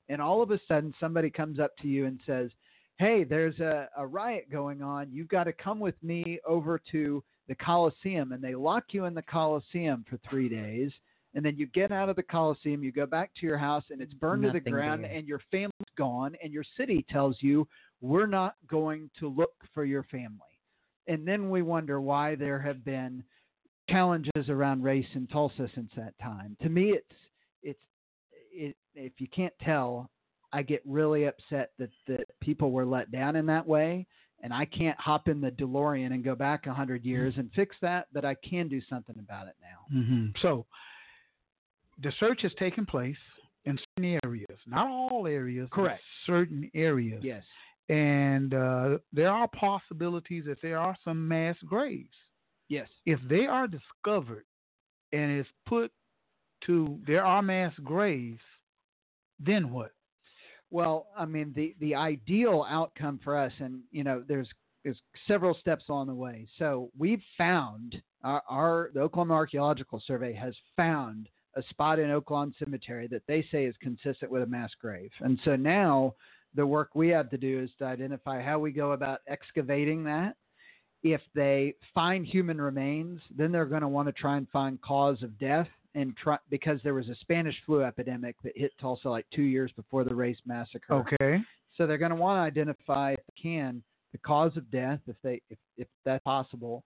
and 0.10 0.22
all 0.22 0.42
of 0.42 0.52
a 0.52 0.60
sudden 0.68 0.94
somebody 1.00 1.30
comes 1.30 1.60
up 1.60 1.76
to 1.78 1.88
you 1.88 2.06
and 2.06 2.20
says, 2.26 2.50
hey, 2.98 3.24
there's 3.24 3.60
a, 3.60 3.90
a 3.98 4.06
riot 4.06 4.50
going 4.52 4.82
on. 4.82 5.12
You've 5.12 5.28
got 5.28 5.44
to 5.46 5.54
come 5.54 5.80
with 5.80 5.96
me 6.02 6.40
over 6.48 6.82
to 6.92 7.24
the 7.48 7.56
Coliseum 7.56 8.32
and 8.32 8.44
they 8.44 8.56
lock 8.56 8.86
you 8.92 9.06
in 9.06 9.14
the 9.14 9.22
Coliseum 9.22 10.06
for 10.10 10.20
three 10.30 10.50
days. 10.50 10.92
And 11.34 11.46
then 11.46 11.56
you 11.56 11.68
get 11.68 11.92
out 11.92 12.10
of 12.10 12.16
the 12.16 12.24
Coliseum, 12.24 12.84
you 12.84 12.92
go 12.92 13.06
back 13.06 13.32
to 13.40 13.46
your 13.46 13.60
house, 13.60 13.84
and 13.92 14.02
it's 14.02 14.14
burned 14.14 14.42
to 14.44 14.52
the 14.52 14.60
ground, 14.60 15.04
there. 15.04 15.12
and 15.12 15.28
your 15.28 15.42
family's 15.52 15.72
gone, 15.96 16.36
and 16.42 16.52
your 16.52 16.64
city 16.76 17.06
tells 17.12 17.38
you, 17.42 17.68
We're 18.02 18.26
not 18.26 18.56
going 18.68 19.12
to 19.20 19.28
look 19.28 19.54
for 19.72 19.86
your 19.86 20.02
family. 20.04 20.57
And 21.08 21.28
then 21.28 21.50
we 21.50 21.62
wonder 21.62 22.02
why 22.02 22.36
there 22.36 22.60
have 22.60 22.84
been 22.84 23.24
challenges 23.90 24.50
around 24.50 24.84
race 24.84 25.08
in 25.14 25.28
Tulsa 25.28 25.70
since 25.74 25.92
that 25.96 26.18
time. 26.20 26.58
To 26.62 26.70
me, 26.70 26.92
it's, 26.92 27.16
it's, 27.64 27.80
it, 28.52 28.76
if 28.96 29.14
you 29.20 29.28
can't 29.30 29.54
tell, 29.62 30.10
I 30.52 30.62
get 30.62 30.82
really 30.86 31.26
upset 31.26 31.72
that, 31.80 31.90
that 32.08 32.26
people 32.42 32.72
were 32.72 32.86
let 32.86 33.12
down 33.12 33.36
in 33.36 33.46
that 33.48 33.66
way 33.66 34.06
and 34.44 34.54
I 34.54 34.66
can't 34.66 35.00
hop 35.00 35.28
in 35.28 35.42
the 35.42 35.52
DeLorean 35.52 36.14
and 36.14 36.24
go 36.24 36.36
back 36.36 36.68
a 36.68 36.74
hundred 36.74 37.04
years 37.04 37.34
and 37.38 37.50
fix 37.56 37.76
that, 37.82 38.08
but 38.14 38.24
I 38.24 38.36
can 38.48 38.68
do 38.68 38.82
something 38.90 39.16
about 39.18 39.48
it 39.48 39.56
now. 39.62 40.02
hmm 40.02 40.28
So 40.42 40.66
the 42.02 42.12
search 42.20 42.42
has 42.44 42.52
taken 42.60 42.86
place 42.86 43.18
in 43.66 43.80
certain 43.98 44.20
areas, 44.24 44.60
not 44.68 44.88
all 44.88 45.28
areas, 45.28 45.68
Correct. 45.72 46.02
certain 46.26 46.70
areas. 46.76 47.22
Yes. 47.24 47.44
And 47.90 48.54
uh, 48.54 48.98
there 49.14 49.32
are 49.32 49.48
possibilities 49.48 50.44
that 50.46 50.62
there 50.62 50.78
are 50.78 50.98
some 51.06 51.28
mass 51.28 51.56
graves. 51.66 52.10
Yes. 52.70 52.90
If 53.06 53.20
they 53.30 53.46
are 53.46 53.68
discovered 53.68 54.46
and 55.14 55.32
it's 55.32 55.50
put 55.66 55.92
to 56.66 57.00
there 57.08 57.26
are 57.26 57.42
mass 57.42 57.74
graves, 57.84 58.42
then 59.40 59.72
what? 59.72 59.92
Well, 60.70 61.08
I 61.18 61.26
mean, 61.26 61.54
the 61.56 61.76
the 61.80 61.96
ideal 61.96 62.66
outcome 62.68 63.20
for 63.24 63.38
us, 63.38 63.54
and 63.60 63.82
you 63.92 64.04
know, 64.04 64.24
there's 64.28 64.50
there's 64.84 65.02
several 65.28 65.56
steps 65.56 65.86
along 65.90 66.08
the 66.08 66.16
way. 66.16 66.48
So 66.58 66.90
we've 66.98 67.22
found 67.38 68.02
our, 68.24 68.44
our 68.50 68.92
the 68.94 69.02
Oklahoma 69.02 69.36
Archaeological 69.36 70.02
Survey 70.06 70.34
has 70.34 70.54
found 70.76 71.30
a 71.56 71.64
spot 71.70 72.00
in 72.00 72.10
Oaklawn 72.10 72.52
Cemetery 72.60 73.08
that 73.08 73.24
they 73.28 73.46
say 73.52 73.66
is 73.66 73.76
consistent 73.82 74.32
with 74.32 74.44
a 74.44 74.48
mass 74.48 74.72
grave, 74.80 75.12
and 75.22 75.40
so 75.46 75.56
now 75.56 76.16
the 76.58 76.66
work 76.66 76.90
we 76.96 77.08
have 77.10 77.30
to 77.30 77.38
do 77.38 77.62
is 77.62 77.70
to 77.78 77.86
identify 77.86 78.42
how 78.42 78.60
we 78.60 78.72
go 78.72 78.92
about 78.92 79.22
excavating 79.28 80.04
that. 80.04 80.36
If 81.04 81.22
they 81.36 81.76
find 81.94 82.26
human 82.26 82.60
remains, 82.60 83.22
then 83.38 83.52
they're 83.52 83.66
going 83.66 83.84
to 83.84 83.88
want 83.88 84.08
to 84.08 84.12
try 84.12 84.38
and 84.38 84.50
find 84.50 84.82
cause 84.82 85.22
of 85.22 85.38
death 85.40 85.68
and 85.94 86.18
try 86.18 86.38
because 86.50 86.80
there 86.84 86.96
was 86.96 87.08
a 87.10 87.16
Spanish 87.22 87.56
flu 87.66 87.84
epidemic 87.84 88.36
that 88.44 88.58
hit 88.58 88.74
Tulsa 88.82 89.08
like 89.08 89.28
two 89.34 89.44
years 89.44 89.72
before 89.76 90.04
the 90.04 90.14
race 90.14 90.40
massacre. 90.46 90.94
Okay. 90.94 91.40
So 91.78 91.86
they're 91.86 92.00
going 92.00 92.10
to 92.10 92.16
want 92.16 92.38
to 92.38 92.42
identify, 92.42 93.12
if 93.12 93.20
they 93.20 93.42
can, 93.42 93.84
the 94.12 94.18
cause 94.18 94.58
of 94.58 94.70
death, 94.72 95.00
if 95.08 95.16
they 95.24 95.40
if 95.52 95.60
if 95.78 95.88
that's 96.04 96.24
possible, 96.24 96.84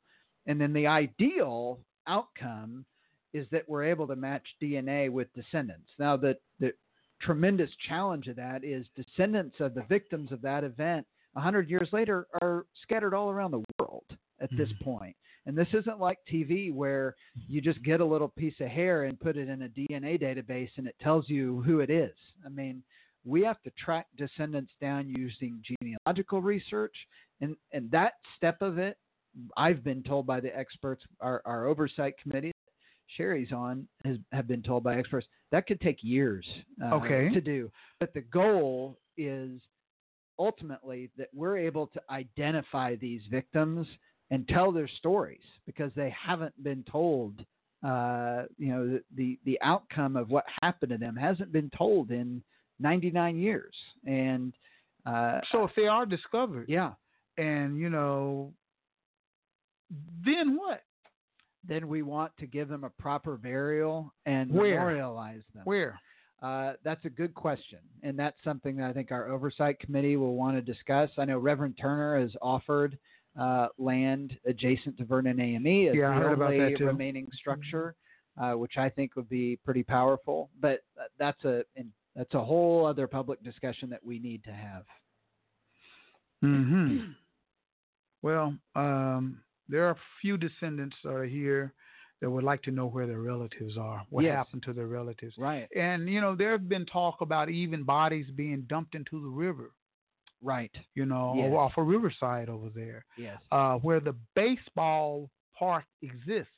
and 0.48 0.60
then 0.60 0.74
the 0.74 0.86
ideal 0.86 1.80
outcome 2.08 2.86
is 3.34 3.48
that 3.52 3.68
we're 3.70 3.86
able 3.86 4.06
to 4.08 4.18
match 4.18 4.44
DNA 4.62 5.10
with 5.10 5.34
descendants. 5.34 5.90
Now, 5.98 6.18
the 6.18 6.36
the 6.60 6.74
tremendous 7.22 7.70
challenge 7.88 8.28
of 8.28 8.36
that 8.36 8.64
is 8.64 8.86
descendants 8.96 9.56
of 9.60 9.74
the 9.74 9.84
victims 9.84 10.32
of 10.32 10.42
that 10.42 10.64
event 10.64 11.06
100 11.34 11.70
years 11.70 11.90
later 11.94 12.28
are 12.42 12.66
scattered 12.82 13.14
all 13.14 13.30
around 13.30 13.52
the 13.52 13.64
world 13.80 14.06
at 14.40 14.50
this 14.58 14.72
Mhm. 14.74 14.84
point. 14.84 15.16
And 15.46 15.58
this 15.58 15.74
isn't 15.74 16.00
like 16.00 16.24
TV 16.26 16.72
where 16.72 17.16
you 17.48 17.62
just 17.62 17.82
get 17.84 18.02
a 18.02 18.06
little 18.06 18.30
piece 18.30 18.60
of 18.60 18.68
hair 18.68 19.04
and 19.04 19.20
put 19.20 19.38
it 19.38 19.48
in 19.48 19.64
a 19.64 19.70
DNA 19.70 20.18
database 20.18 20.78
and 20.78 20.88
it 20.88 21.00
tells 21.00 21.30
you 21.30 21.62
who 21.62 21.80
it 21.80 21.90
is. 21.90 22.16
I 22.46 22.50
mean, 22.50 22.84
we 23.24 23.44
have 23.44 23.62
to 23.64 23.72
track 23.72 24.08
descendants 24.18 24.74
down 24.82 25.08
using 25.10 25.64
genealogical 25.64 26.42
research. 26.42 26.96
And, 27.40 27.56
and 27.72 27.90
that 27.92 28.16
step 28.36 28.62
of 28.62 28.78
it, 28.78 28.98
I've 29.56 29.84
been 29.84 30.04
told 30.04 30.28
by 30.28 30.42
the 30.42 30.56
experts, 30.56 31.06
our, 31.22 31.42
our 31.46 31.66
oversight 31.66 32.18
committee, 32.18 32.52
Sherry's 33.18 33.52
on, 33.52 33.88
has 34.06 34.18
have 34.32 34.48
been 34.48 34.62
told 34.62 34.84
by 34.84 34.96
experts 34.98 35.28
that 35.52 35.68
could 35.68 35.82
take 35.82 35.98
years 36.02 36.46
uh, 36.84 36.96
Okay. 36.96 37.30
to 37.34 37.42
do. 37.42 37.72
But 38.00 38.14
the 38.14 38.22
goal 38.22 38.98
is 39.18 39.60
ultimately 40.40 41.10
that 41.18 41.28
we're 41.34 41.58
able 41.58 41.88
to 41.88 42.02
identify 42.10 42.96
these 42.96 43.22
victims 43.30 43.88
and 44.32 44.48
tell 44.48 44.72
their 44.72 44.88
stories 44.88 45.42
because 45.66 45.92
they 45.96 46.10
haven't 46.10 46.62
been 46.64 46.84
told. 46.90 47.46
Uh, 47.84 48.44
you 48.58 48.68
know, 48.72 48.88
the, 48.88 49.04
the 49.16 49.40
the 49.46 49.62
outcome 49.62 50.16
of 50.16 50.30
what 50.30 50.46
happened 50.62 50.92
to 50.92 50.98
them 50.98 51.16
hasn't 51.16 51.52
been 51.52 51.70
told 51.76 52.12
in 52.12 52.42
99 52.80 53.38
years, 53.38 53.74
and 54.06 54.54
uh, 55.06 55.40
So 55.52 55.64
if 55.64 55.72
they 55.76 55.88
are 55.88 56.06
discovered, 56.06 56.70
yeah, 56.70 56.94
and 57.38 57.78
you 57.80 57.90
know, 57.90 58.54
then 60.24 60.56
what? 60.56 60.84
Then 61.68 61.88
we 61.88 62.02
want 62.02 62.32
to 62.38 62.48
give 62.48 62.68
them 62.70 62.84
a 62.84 62.90
proper 62.90 63.38
burial 63.38 64.14
and 64.26 64.50
Where? 64.50 64.80
memorialize 64.80 65.44
them. 65.54 65.64
Where? 65.66 66.00
Uh, 66.42 66.74
that's 66.84 67.06
a 67.06 67.10
good 67.10 67.36
question, 67.36 67.80
and 68.02 68.18
that's 68.18 68.38
something 68.44 68.76
that 68.78 68.90
I 68.90 68.94
think 68.94 69.12
our 69.12 69.30
oversight 69.30 69.80
committee 69.80 70.18
will 70.18 70.36
want 70.36 70.58
to 70.58 70.62
discuss. 70.62 71.12
I 71.20 71.26
know 71.26 71.38
Reverend 71.38 71.78
Turner 71.80 72.20
has 72.20 72.32
offered 72.42 72.98
uh, 73.40 73.68
land 73.78 74.38
adjacent 74.46 74.98
to 74.98 75.06
Vernon 75.06 75.40
AME 75.40 75.90
as 75.90 75.96
Yeah, 75.96 76.20
the 76.20 76.36
only 76.36 76.76
remaining 76.76 77.28
structure, 77.40 77.94
uh, 78.42 78.54
which 78.54 78.78
I 78.78 78.90
think 78.90 79.16
would 79.16 79.30
be 79.30 79.58
pretty 79.64 79.84
powerful. 79.84 80.50
But 80.60 80.82
that's 81.20 81.44
a 81.46 81.64
that's 82.16 82.34
a 82.34 82.44
whole 82.44 82.86
other 82.88 83.08
public 83.08 83.44
discussion 83.44 83.90
that 83.92 84.04
we 84.04 84.18
need 84.18 84.44
to 84.46 84.52
have. 84.52 84.84
hmm 86.42 87.12
Well, 88.24 88.56
um, 88.76 89.42
there 89.70 89.88
are 89.88 89.92
a 89.92 90.00
few 90.22 90.38
descendants 90.38 90.96
that 91.04 91.12
are 91.12 91.26
here 91.26 91.74
that 92.22 92.30
would 92.30 92.44
like 92.44 92.62
to 92.64 92.72
know 92.72 92.86
where 92.88 93.08
their 93.08 93.22
relatives 93.22 93.78
are. 93.78 94.04
What 94.10 94.24
Yes. 94.26 94.36
happened 94.36 94.64
to 94.64 94.74
their 94.74 94.88
relatives? 94.88 95.36
Right, 95.38 95.68
And 95.76 96.08
you 96.10 96.22
know, 96.22 96.36
there 96.36 96.52
have 96.52 96.70
been 96.70 96.86
talk 96.86 97.22
about 97.22 97.50
even 97.50 97.84
bodies 97.84 98.30
being 98.36 98.62
dumped 98.70 98.96
into 98.96 99.22
the 99.22 99.28
river. 99.30 99.72
right, 100.44 100.72
You 100.96 101.06
know, 101.06 101.34
Yes. 101.36 101.54
off 101.58 101.78
of 101.78 101.88
Riverside 101.88 102.50
over 102.50 102.70
there, 102.70 103.06
yes, 103.18 103.38
uh, 103.52 103.78
where 103.78 104.00
the 104.00 104.16
baseball 104.36 105.30
park 105.58 105.86
exists. 106.02 106.52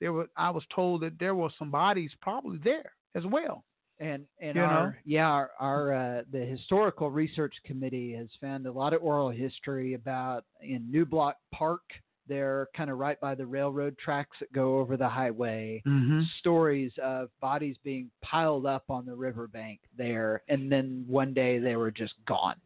There 0.00 0.12
were. 0.12 0.28
I 0.36 0.50
was 0.50 0.64
told 0.74 1.00
that 1.02 1.18
there 1.18 1.34
were 1.34 1.50
some 1.58 1.70
bodies 1.70 2.12
probably 2.20 2.58
there 2.58 2.92
as 3.14 3.24
well. 3.26 3.64
and 4.00 4.26
and 4.40 4.56
You 4.56 4.62
know? 4.62 4.92
yeah 5.04 5.28
our, 5.28 5.50
our 5.60 5.92
uh, 5.92 6.22
the 6.32 6.40
historical 6.44 7.10
research 7.10 7.54
committee 7.64 8.12
has 8.12 8.28
found 8.40 8.66
a 8.66 8.72
lot 8.72 8.92
of 8.92 9.02
oral 9.02 9.30
history 9.30 9.94
about 9.94 10.44
in 10.60 10.82
Newblock 10.92 11.34
Park. 11.52 11.82
They're 12.28 12.68
kind 12.76 12.90
of 12.90 12.98
right 12.98 13.20
by 13.20 13.34
the 13.34 13.46
railroad 13.46 13.96
tracks 13.98 14.36
that 14.40 14.52
go 14.52 14.78
over 14.78 14.96
the 14.96 15.08
highway. 15.08 15.82
Mm-hmm. 15.86 16.22
Stories 16.38 16.92
of 17.02 17.28
bodies 17.40 17.76
being 17.84 18.10
piled 18.22 18.66
up 18.66 18.84
on 18.88 19.06
the 19.06 19.14
riverbank 19.14 19.80
there, 19.96 20.42
and 20.48 20.70
then 20.70 21.04
one 21.06 21.34
day 21.34 21.58
they 21.58 21.76
were 21.76 21.90
just 21.90 22.14
gone. 22.26 22.56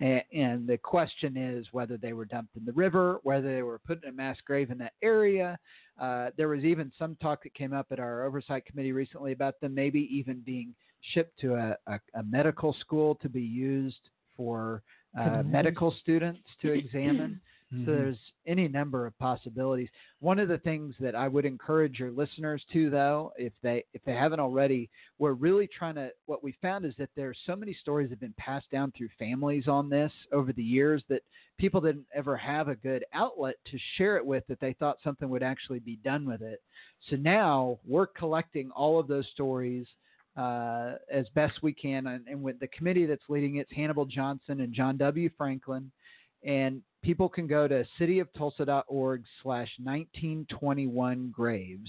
And, 0.00 0.22
and 0.32 0.66
the 0.66 0.78
question 0.78 1.36
is 1.36 1.66
whether 1.72 1.96
they 1.96 2.12
were 2.12 2.24
dumped 2.24 2.56
in 2.56 2.64
the 2.64 2.72
river, 2.72 3.20
whether 3.22 3.54
they 3.54 3.62
were 3.62 3.78
put 3.78 4.02
in 4.02 4.10
a 4.10 4.12
mass 4.12 4.36
grave 4.44 4.70
in 4.70 4.78
that 4.78 4.92
area. 5.02 5.58
Uh, 6.00 6.30
there 6.36 6.48
was 6.48 6.64
even 6.64 6.92
some 6.98 7.16
talk 7.22 7.42
that 7.42 7.54
came 7.54 7.72
up 7.72 7.86
at 7.90 7.98
our 7.98 8.24
oversight 8.24 8.66
committee 8.66 8.92
recently 8.92 9.32
about 9.32 9.58
them 9.60 9.74
maybe 9.74 10.08
even 10.14 10.42
being 10.44 10.74
shipped 11.14 11.38
to 11.40 11.54
a, 11.54 11.76
a, 11.86 12.00
a 12.14 12.22
medical 12.24 12.74
school 12.80 13.14
to 13.16 13.28
be 13.28 13.40
used 13.40 14.10
for 14.36 14.82
uh, 15.18 15.42
medical 15.42 15.94
students 16.02 16.40
to 16.60 16.72
examine. 16.72 17.40
Mm-hmm. 17.74 17.84
So 17.84 17.90
there's 17.96 18.18
any 18.46 18.68
number 18.68 19.06
of 19.06 19.18
possibilities. 19.18 19.88
One 20.20 20.38
of 20.38 20.48
the 20.48 20.58
things 20.58 20.94
that 21.00 21.16
I 21.16 21.26
would 21.26 21.44
encourage 21.44 21.98
your 21.98 22.12
listeners 22.12 22.62
to, 22.72 22.90
though, 22.90 23.32
if 23.36 23.52
they 23.62 23.84
if 23.92 24.02
they 24.04 24.12
haven't 24.12 24.38
already, 24.38 24.88
we're 25.18 25.32
really 25.32 25.66
trying 25.66 25.96
to. 25.96 26.10
What 26.26 26.44
we 26.44 26.54
found 26.62 26.84
is 26.84 26.94
that 26.98 27.10
there 27.16 27.28
are 27.28 27.34
so 27.44 27.56
many 27.56 27.76
stories 27.80 28.08
that 28.08 28.14
have 28.14 28.20
been 28.20 28.34
passed 28.38 28.70
down 28.70 28.92
through 28.96 29.08
families 29.18 29.66
on 29.66 29.88
this 29.88 30.12
over 30.32 30.52
the 30.52 30.62
years 30.62 31.02
that 31.08 31.22
people 31.58 31.80
didn't 31.80 32.06
ever 32.14 32.36
have 32.36 32.68
a 32.68 32.76
good 32.76 33.04
outlet 33.12 33.56
to 33.70 33.78
share 33.96 34.16
it 34.16 34.24
with 34.24 34.46
that 34.46 34.60
they 34.60 34.74
thought 34.74 34.98
something 35.02 35.28
would 35.28 35.42
actually 35.42 35.80
be 35.80 35.96
done 36.04 36.24
with 36.24 36.42
it. 36.42 36.62
So 37.10 37.16
now 37.16 37.78
we're 37.84 38.06
collecting 38.06 38.70
all 38.70 39.00
of 39.00 39.08
those 39.08 39.26
stories 39.32 39.86
uh, 40.36 40.96
as 41.10 41.26
best 41.34 41.62
we 41.62 41.72
can, 41.72 42.06
and, 42.06 42.28
and 42.28 42.42
with 42.42 42.60
the 42.60 42.68
committee 42.68 43.06
that's 43.06 43.22
leading 43.28 43.56
it's 43.56 43.72
Hannibal 43.72 44.04
Johnson 44.04 44.60
and 44.60 44.72
John 44.72 44.96
W. 44.98 45.30
Franklin, 45.36 45.90
and 46.44 46.82
people 47.06 47.28
can 47.28 47.46
go 47.46 47.68
to 47.68 47.86
cityoftulsa.org 48.00 49.22
slash 49.40 49.70
1921 49.78 51.30
graves. 51.30 51.88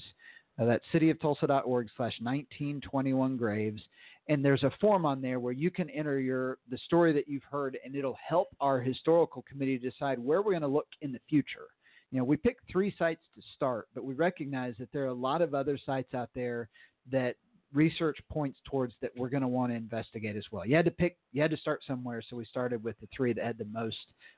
Uh, 0.59 0.65
that's 0.65 0.85
cityoftulsa.org 0.93 1.87
slash 1.97 2.13
1921 2.21 3.35
graves. 3.35 3.81
And 4.29 4.45
there's 4.45 4.61
a 4.61 4.71
form 4.79 5.07
on 5.07 5.19
there 5.19 5.39
where 5.39 5.53
you 5.53 5.71
can 5.71 5.89
enter 5.89 6.19
your 6.19 6.59
the 6.69 6.77
story 6.85 7.13
that 7.13 7.27
you've 7.27 7.43
heard, 7.49 7.79
and 7.83 7.95
it'll 7.95 8.17
help 8.23 8.49
our 8.59 8.79
historical 8.79 9.43
committee 9.49 9.79
decide 9.79 10.19
where 10.19 10.43
we're 10.43 10.51
going 10.51 10.61
to 10.61 10.67
look 10.67 10.87
in 11.01 11.11
the 11.11 11.21
future. 11.27 11.65
You 12.11 12.19
know, 12.19 12.23
we 12.23 12.37
picked 12.37 12.71
three 12.71 12.93
sites 12.99 13.21
to 13.35 13.41
start, 13.55 13.87
but 13.95 14.03
we 14.03 14.13
recognize 14.13 14.75
that 14.77 14.91
there 14.93 15.03
are 15.03 15.07
a 15.07 15.13
lot 15.13 15.41
of 15.41 15.55
other 15.55 15.79
sites 15.83 16.13
out 16.13 16.29
there 16.35 16.69
that 17.11 17.37
research 17.73 18.17
points 18.31 18.59
towards 18.69 18.93
that 19.01 19.11
we're 19.17 19.29
going 19.29 19.41
to 19.41 19.47
want 19.47 19.71
to 19.71 19.75
investigate 19.75 20.35
as 20.35 20.45
well. 20.51 20.65
You 20.65 20.75
had 20.75 20.85
to 20.85 20.91
pick, 20.91 21.17
you 21.33 21.41
had 21.41 21.51
to 21.51 21.57
start 21.57 21.81
somewhere, 21.85 22.21
so 22.27 22.35
we 22.35 22.45
started 22.45 22.83
with 22.83 22.99
the 23.01 23.07
three 23.15 23.33
that 23.33 23.43
had 23.43 23.57
the 23.57 23.65
most 23.65 23.97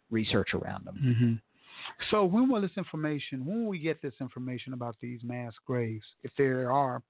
research 0.10 0.54
around 0.54 0.86
them. 0.86 0.96
hmm 1.18 1.34
So 2.10 2.26
when 2.26 2.50
will 2.50 2.62
this 2.62 2.72
information? 2.78 3.46
When 3.46 3.64
will 3.64 3.70
we 3.70 3.80
get 3.80 4.02
this 4.02 4.16
information 4.20 4.74
about 4.74 4.96
these 5.02 5.20
mass 5.24 5.54
graves, 5.66 6.06
if 6.24 6.32
there 6.38 6.72
are? 6.72 7.02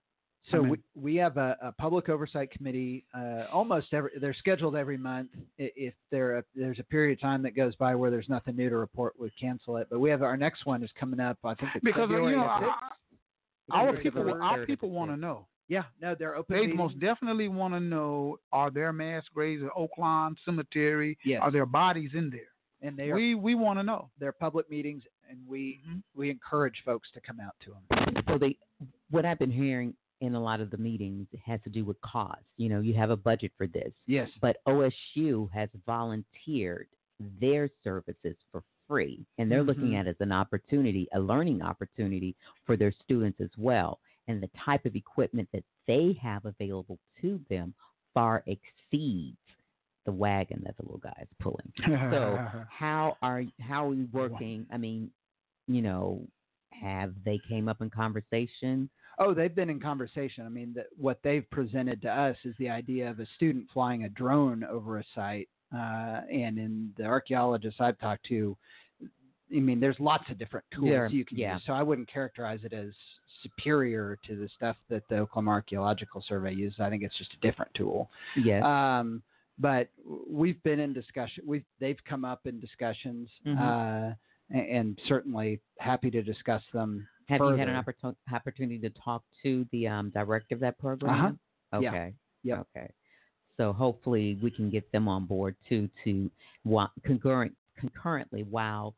So 0.52 0.58
I 0.58 0.62
mean- 0.62 0.70
we, 0.72 0.78
we 0.96 1.16
have 1.18 1.38
a, 1.38 1.58
a 1.62 1.72
public 1.74 2.08
oversight 2.10 2.50
committee. 2.52 3.06
Uh, 3.14 3.44
almost 3.52 3.94
every 3.94 4.12
they're 4.22 4.34
scheduled 4.34 4.76
every 4.76 4.98
month. 4.98 5.30
If 5.58 5.94
there 6.12 6.44
there's 6.56 6.80
a 6.80 6.84
period 6.84 7.18
of 7.18 7.22
time 7.22 7.42
that 7.44 7.56
goes 7.56 7.76
by 7.76 7.94
where 7.96 8.10
there's 8.10 8.30
nothing 8.30 8.56
new 8.56 8.70
to 8.70 8.78
report, 8.78 9.14
we 9.20 9.30
cancel 9.40 9.78
it. 9.78 9.88
But 9.90 10.00
we 10.00 10.10
have 10.10 10.22
our 10.24 10.38
next 10.38 10.66
one 10.66 10.82
is 10.84 10.90
coming 11.00 11.20
up. 11.20 11.38
I 11.44 11.56
think 11.56 11.72
it's 11.76 11.84
Because 11.84 12.04
February 12.10 12.32
you 12.34 12.38
know, 12.38 12.44
6th. 12.44 12.72
our 13.72 13.98
people, 13.98 14.42
our 14.42 14.66
people 14.66 14.90
want 14.92 15.12
to 15.12 15.18
know. 15.18 15.46
Yeah, 15.70 15.84
no, 16.02 16.16
they're 16.16 16.36
open. 16.36 16.56
They 16.56 16.62
meetings. 16.62 16.78
most 16.78 17.00
definitely 17.00 17.48
want 17.48 17.74
to 17.76 17.80
know: 17.80 18.38
Are 18.52 18.70
there 18.72 18.92
mass 18.92 19.24
graves 19.34 19.64
at 19.64 19.70
Oaklawn 19.72 20.36
Cemetery? 20.44 21.18
Yes. 21.24 21.40
Are 21.42 21.52
there 21.52 21.66
bodies 21.66 22.12
in 22.14 22.30
there? 22.30 22.50
and 22.82 22.96
they 22.98 23.12
are 23.12 23.16
We 23.16 23.36
we 23.36 23.56
want 23.56 23.78
to 23.78 23.84
know. 23.84 24.10
they're 24.20 24.32
public 24.32 24.70
meetings, 24.70 25.04
and 25.30 25.38
we 25.48 25.80
Mhm. 25.88 26.02
we 26.16 26.30
encourage 26.30 26.82
folks 26.86 27.12
to 27.12 27.22
come 27.22 27.40
out 27.40 27.54
to 27.62 27.72
them. 27.72 28.24
So 28.28 28.38
they, 28.38 28.58
what 29.10 29.26
I've 29.26 29.38
been 29.40 29.52
hearing 29.52 29.94
in 30.22 30.34
a 30.36 30.40
lot 30.42 30.60
of 30.62 30.70
the 30.70 30.78
meetings 30.78 31.28
has 31.46 31.62
to 31.64 31.70
do 31.70 31.84
with 31.86 32.00
cost. 32.02 32.44
You 32.58 32.70
know, 32.70 32.80
you 32.82 32.94
have 32.94 33.10
a 33.10 33.18
budget 33.18 33.52
for 33.58 33.68
this, 33.68 33.94
Yes. 34.06 34.30
but 34.42 34.58
OSU 34.66 35.50
has 35.54 35.70
volunteered 35.86 36.88
their 37.40 37.70
services 37.84 38.36
for 38.52 38.64
free, 38.88 39.26
and 39.38 39.52
they're 39.52 39.64
looking 39.64 39.92
Mhm. 39.92 40.00
at 40.00 40.08
it 40.08 40.12
as 40.12 40.22
an 40.22 40.32
opportunity, 40.32 41.08
a 41.14 41.20
learning 41.20 41.62
opportunity 41.62 42.36
for 42.66 42.76
their 42.78 42.92
students 42.92 43.40
as 43.42 43.56
well. 43.58 44.00
And 44.30 44.42
the 44.42 44.50
type 44.64 44.86
of 44.86 44.96
equipment 44.96 45.50
that 45.52 45.64
they 45.88 46.18
have 46.22 46.46
available 46.46 47.00
to 47.20 47.42
them 47.50 47.74
far 48.14 48.44
exceeds 48.46 49.36
the 50.06 50.12
wagon 50.12 50.62
that 50.66 50.78
the 50.78 50.84
little 50.84 51.00
guy 51.00 51.18
is 51.22 51.28
pulling. 51.42 51.74
so 52.12 52.40
how 52.70 53.18
are 53.22 53.44
how 53.60 53.86
are 53.86 53.90
we 53.90 54.06
working? 54.14 54.66
I 54.72 54.78
mean, 54.78 55.10
you 55.68 55.82
know, 55.82 56.22
have 56.72 57.14
they 57.26 57.40
came 57.50 57.68
up 57.68 57.82
in 57.82 57.90
conversation? 57.90 58.90
Oh, 59.18 59.34
they've 59.34 59.54
been 59.54 59.70
in 59.70 59.80
conversation. 59.80 60.46
I 60.46 60.50
mean, 60.50 60.74
the, 60.76 60.86
what 60.96 61.20
they've 61.24 61.50
presented 61.52 62.02
to 62.04 62.10
us 62.10 62.38
is 62.46 62.56
the 62.58 62.70
idea 62.70 63.10
of 63.10 63.20
a 63.20 63.26
student 63.36 63.68
flying 63.74 64.06
a 64.06 64.10
drone 64.10 64.64
over 64.64 65.00
a 65.00 65.04
site. 65.14 65.50
Uh, 65.76 66.22
and 66.32 66.58
in 66.58 66.92
the 66.98 67.04
archaeologists 67.04 67.82
I've 67.82 68.00
talked 68.00 68.26
to, 68.30 68.58
I 69.56 69.60
mean, 69.60 69.80
there's 69.80 70.00
lots 70.00 70.26
of 70.30 70.38
different 70.38 70.66
tools 70.74 71.12
you 71.12 71.26
can 71.26 71.38
yeah. 71.38 71.54
use. 71.56 71.64
So 71.66 71.74
I 71.74 71.82
wouldn't 71.84 72.12
characterize 72.12 72.60
it 72.64 72.74
as 72.74 72.90
superior 73.44 74.18
to 74.28 74.36
the 74.36 74.50
stuff 74.56 74.76
that 74.90 75.04
the 75.10 75.18
Oklahoma 75.18 75.52
Archaeological 75.52 76.24
Survey 76.28 76.54
uses. 76.54 76.80
I 76.80 76.90
think 76.90 77.04
it's 77.04 77.18
just 77.18 77.32
a 77.34 77.48
different 77.48 77.74
tool. 77.74 78.10
Yes. 78.36 78.64
Um, 78.64 79.22
but 79.58 79.90
we've 80.30 80.62
been 80.64 80.80
in 80.80 80.94
discussion. 80.94 81.44
We've 81.48 81.66
they've 81.80 81.98
come 82.08 82.24
up 82.26 82.42
in 82.46 82.60
discussions, 82.60 83.30
Mhm. 83.46 83.60
uh, 83.60 84.16
and, 84.52 84.68
and 84.70 85.00
certainly 85.08 85.60
happy 85.80 86.10
to 86.12 86.22
discuss 86.22 86.64
them. 86.74 87.08
Have 87.28 87.42
you 87.42 87.56
had 87.56 87.68
an 87.70 87.84
further. 87.84 87.98
opportun- 88.02 88.34
opportunity 88.34 88.80
to 88.80 88.90
talk 88.92 89.24
to 89.44 89.66
the 89.72 89.88
um, 89.88 90.10
director 90.12 90.56
of 90.56 90.62
that 90.62 90.78
program? 90.80 91.40
Uh-huh. 91.74 91.80
Yeah. 91.82 91.90
Okay. 91.90 92.14
Yep. 92.44 92.68
Okay. 92.76 92.90
So 93.58 93.74
hopefully 93.74 94.38
we 94.42 94.50
can 94.50 94.70
get 94.70 94.90
them 94.92 95.08
on 95.08 95.26
board 95.26 95.56
too 95.68 95.90
to 96.06 96.32
wa- 96.64 96.90
concurrent 97.04 97.54
concurrently 97.78 98.44
while 98.44 98.96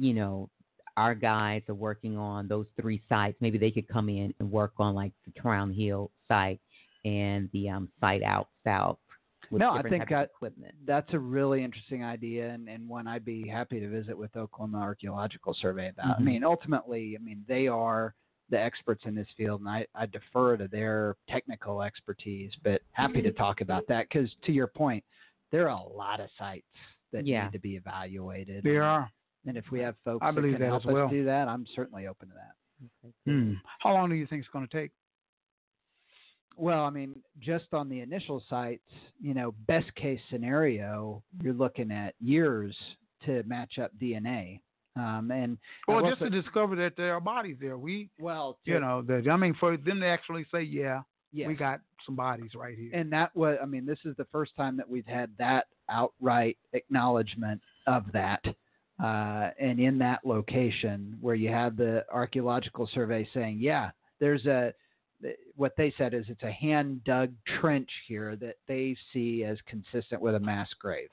you 0.00 0.14
know 0.14 0.48
our 0.96 1.14
guys 1.14 1.62
are 1.68 1.74
working 1.74 2.16
on 2.16 2.48
those 2.48 2.66
three 2.80 3.00
sites. 3.08 3.36
Maybe 3.40 3.58
they 3.58 3.70
could 3.70 3.88
come 3.88 4.08
in 4.08 4.34
and 4.40 4.50
work 4.50 4.72
on 4.78 4.94
like 4.94 5.12
the 5.24 5.40
Crown 5.40 5.72
Hill 5.72 6.10
site 6.28 6.60
and 7.04 7.48
the 7.52 7.68
um, 7.70 7.88
site 8.00 8.22
out 8.22 8.48
south. 8.64 8.98
With 9.50 9.60
No, 9.60 9.70
I 9.72 9.82
think 9.82 10.02
types 10.02 10.10
that- 10.10 10.24
equipment. 10.34 10.74
That's 10.86 11.12
a 11.14 11.18
really 11.18 11.64
interesting 11.64 12.04
idea, 12.04 12.50
and, 12.50 12.68
and 12.68 12.88
one 12.88 13.06
I'd 13.06 13.24
be 13.24 13.48
happy 13.48 13.80
to 13.80 13.88
visit 13.88 14.16
with 14.16 14.36
Oklahoma 14.36 14.78
Archaeological 14.80 15.54
Survey 15.60 15.88
about. 15.88 16.18
I 16.18 16.20
Mhm. 16.20 16.24
mean, 16.24 16.44
ultimately, 16.44 17.16
I 17.18 17.22
mean 17.22 17.44
they 17.48 17.66
are 17.66 18.14
the 18.50 18.60
experts 18.60 19.02
in 19.06 19.14
this 19.14 19.28
field, 19.36 19.60
and 19.60 19.68
I, 19.68 19.86
I 19.94 20.06
defer 20.06 20.56
to 20.56 20.66
their 20.68 21.16
technical 21.28 21.82
expertise. 21.82 22.52
But 22.64 22.82
happy 22.92 23.22
to 23.22 23.32
talk 23.32 23.60
about 23.60 23.86
that 23.88 24.08
because, 24.08 24.28
to 24.44 24.52
your 24.52 24.66
point, 24.66 25.04
there 25.52 25.68
are 25.70 25.78
a 25.80 25.88
lot 25.88 26.20
of 26.20 26.28
sites 26.36 26.66
that 27.12 27.26
Yeah. 27.26 27.44
need 27.44 27.52
to 27.52 27.58
be 27.60 27.76
evaluated. 27.76 28.62
There 28.64 28.82
are. 28.82 29.10
And 29.46 29.56
if 29.56 29.64
we 29.70 29.80
have 29.80 29.94
folks 30.04 30.24
I 30.24 30.30
believe 30.30 30.52
that 30.52 30.58
can 30.58 30.66
that 30.66 30.82
help 30.82 30.86
as 30.86 31.04
us 31.06 31.10
do 31.10 31.24
that, 31.24 31.48
I'm 31.48 31.66
certainly 31.74 32.06
open 32.06 32.28
to 32.28 32.34
that. 32.34 33.12
Hmm. 33.26 33.54
How 33.80 33.92
long 33.92 34.08
do 34.08 34.14
you 34.14 34.26
think 34.26 34.40
it's 34.40 34.50
going 34.52 34.66
to 34.66 34.72
take? 34.74 34.90
Well, 36.56 36.84
I 36.84 36.90
mean, 36.90 37.14
just 37.38 37.72
on 37.72 37.88
the 37.88 38.00
initial 38.00 38.42
sites, 38.50 38.82
you 39.20 39.34
know, 39.34 39.54
best 39.66 39.94
case 39.94 40.20
scenario, 40.30 41.22
you're 41.42 41.54
looking 41.54 41.90
at 41.90 42.14
years 42.20 42.76
to 43.24 43.42
match 43.44 43.78
up 43.78 43.92
DNA. 44.00 44.60
Um, 44.96 45.30
and 45.30 45.56
Well, 45.88 46.02
just 46.06 46.18
say- 46.18 46.28
to 46.28 46.42
discover 46.42 46.76
that 46.76 46.96
there 46.96 47.14
are 47.14 47.20
bodies 47.20 47.56
there. 47.60 47.78
We, 47.78 48.10
well, 48.18 48.58
you 48.64 48.80
know, 48.80 49.02
that 49.02 49.28
I 49.28 49.36
mean, 49.36 49.54
for 49.54 49.76
them 49.76 50.00
to 50.00 50.06
actually 50.06 50.44
say, 50.52 50.62
yeah, 50.62 51.02
we 51.32 51.54
got 51.54 51.80
some 52.04 52.16
bodies 52.16 52.54
right 52.54 52.76
here. 52.76 52.90
and 52.92 53.10
that 53.12 53.34
was, 53.36 53.56
I 53.62 53.66
mean, 53.66 53.86
this 53.86 54.00
is 54.04 54.16
the 54.16 54.26
first 54.26 54.54
time 54.56 54.76
that 54.78 54.88
we've 54.88 55.06
had 55.06 55.30
that 55.38 55.66
outright 55.88 56.58
acknowledgement 56.72 57.62
of 57.86 58.10
that. 58.12 58.44
Uh, 59.02 59.50
and 59.58 59.80
in 59.80 59.98
that 59.98 60.20
location 60.24 61.16
where 61.20 61.34
you 61.34 61.48
have 61.48 61.76
the 61.76 62.04
archaeological 62.12 62.88
survey 62.92 63.26
saying, 63.32 63.58
yeah, 63.58 63.90
there's 64.18 64.44
a, 64.46 64.74
what 65.56 65.72
they 65.76 65.92
said 65.96 66.14
is 66.14 66.24
it's 66.28 66.42
a 66.42 66.50
hand 66.50 67.02
dug 67.04 67.32
trench 67.60 67.90
here 68.06 68.36
that 68.36 68.56
they 68.68 68.96
see 69.12 69.44
as 69.44 69.58
consistent 69.66 70.20
with 70.20 70.34
a 70.34 70.40
mass 70.40 70.68
grave. 70.78 71.08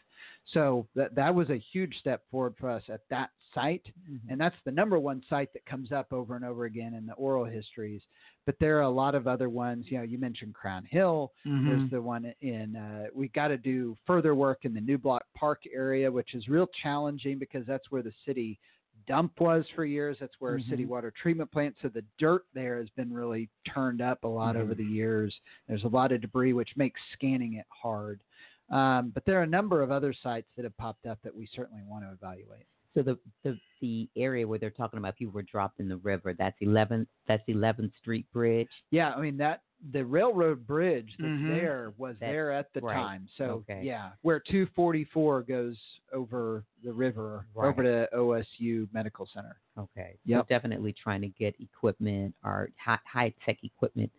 So 0.53 0.87
that 0.95 1.13
that 1.15 1.33
was 1.35 1.49
a 1.49 1.61
huge 1.73 1.95
step 1.99 2.23
forward 2.31 2.55
for 2.57 2.69
us 2.69 2.83
at 2.87 3.01
that 3.09 3.31
site, 3.53 3.85
and 4.29 4.39
that's 4.39 4.55
the 4.63 4.71
number 4.71 4.97
one 4.97 5.21
site 5.29 5.51
that 5.53 5.65
comes 5.65 5.91
up 5.91 6.13
over 6.13 6.35
and 6.37 6.45
over 6.45 6.65
again 6.65 6.93
in 6.93 7.05
the 7.05 7.13
oral 7.13 7.43
histories. 7.43 8.01
But 8.47 8.55
there 8.59 8.77
are 8.77 8.83
a 8.83 8.89
lot 8.89 9.13
of 9.13 9.27
other 9.27 9.49
ones. 9.49 9.85
You 9.89 9.97
know, 9.97 10.03
you 10.03 10.17
mentioned 10.17 10.55
Crown 10.55 10.85
Hill. 10.85 11.33
Mhm. 11.45 11.65
There's 11.65 11.91
the 11.91 12.01
one 12.01 12.33
in. 12.39 12.77
Uh, 12.77 13.07
we 13.13 13.27
got 13.27 13.49
to 13.49 13.57
do 13.57 13.95
further 14.07 14.33
work 14.35 14.63
in 14.63 14.73
the 14.73 14.79
Newblock 14.79 15.19
Park 15.35 15.63
area, 15.71 16.09
which 16.09 16.33
is 16.33 16.47
real 16.47 16.67
challenging 16.81 17.37
because 17.37 17.65
that's 17.65 17.91
where 17.91 18.01
the 18.01 18.13
city 18.25 18.57
dump 19.05 19.39
was 19.41 19.65
for 19.75 19.83
years. 19.83 20.17
That's 20.19 20.39
where 20.39 20.59
city 20.61 20.85
Mhm. 20.85 20.89
water 20.89 21.11
treatment 21.11 21.51
plant. 21.51 21.75
So 21.81 21.89
the 21.89 22.05
dirt 22.17 22.45
there 22.53 22.77
has 22.77 22.89
been 22.91 23.11
really 23.13 23.49
turned 23.65 24.01
up 24.01 24.23
a 24.23 24.27
lot 24.27 24.55
over 24.55 24.73
Mhm. 24.73 24.77
the 24.77 24.85
years. 24.85 25.39
There's 25.67 25.83
a 25.83 25.89
lot 25.89 26.13
of 26.13 26.21
debris, 26.21 26.53
which 26.53 26.75
makes 26.77 27.01
scanning 27.13 27.53
it 27.55 27.67
hard. 27.69 28.21
Um, 28.69 29.09
but 29.11 29.23
there 29.25 29.39
are 29.39 29.43
a 29.43 29.47
number 29.47 29.81
of 29.81 29.91
other 29.91 30.13
sites 30.13 30.47
that 30.55 30.63
have 30.63 30.75
popped 30.77 31.05
up 31.05 31.21
that 31.21 31.35
we 31.35 31.45
certainly 31.47 31.83
want 31.83 32.05
to 32.05 32.11
evaluate. 32.11 32.65
So 32.97 33.03
the, 33.03 33.19
the 33.43 33.59
the 33.79 34.09
area 34.17 34.47
where 34.47 34.57
they're 34.57 34.71
talking 34.71 34.97
about 34.97 35.15
people 35.17 35.31
were 35.35 35.43
dropped 35.43 35.79
in 35.79 35.87
the 35.87 35.97
river, 35.97 36.33
that's 36.33 36.59
11th 36.63 37.05
that's 37.27 37.43
11th 37.47 37.91
Street 37.99 38.25
Bridge. 38.33 38.67
Yeah, 38.89 39.11
I 39.13 39.21
mean 39.21 39.37
that 39.37 39.61
the 39.91 40.03
railroad 40.03 40.65
bridge 40.65 41.13
that's 41.19 41.31
Mhm. 41.31 41.47
there 41.47 41.93
was 41.99 42.15
That's 42.19 42.31
there 42.31 42.51
at 42.51 42.73
the 42.73 42.81
right. 42.81 42.95
time. 42.95 43.27
So 43.37 43.63
Okay. 43.69 43.83
yeah, 43.83 44.13
where 44.23 44.39
244 44.39 45.43
goes 45.43 45.77
over 46.11 46.65
the 46.83 46.91
river 46.91 47.45
over 47.55 47.83
to 47.83 48.09
OSU 48.15 48.87
Medical 48.91 49.27
Center. 49.31 49.57
Okay. 49.77 50.17
Yep. 50.25 50.45
So 50.45 50.45
definitely 50.49 50.93
trying 50.93 51.21
to 51.21 51.27
get 51.29 51.53
equipment 51.59 52.33
or 52.43 52.69
high, 52.83 52.97
high 53.05 53.31
tech 53.45 53.59
equipment 53.63 54.11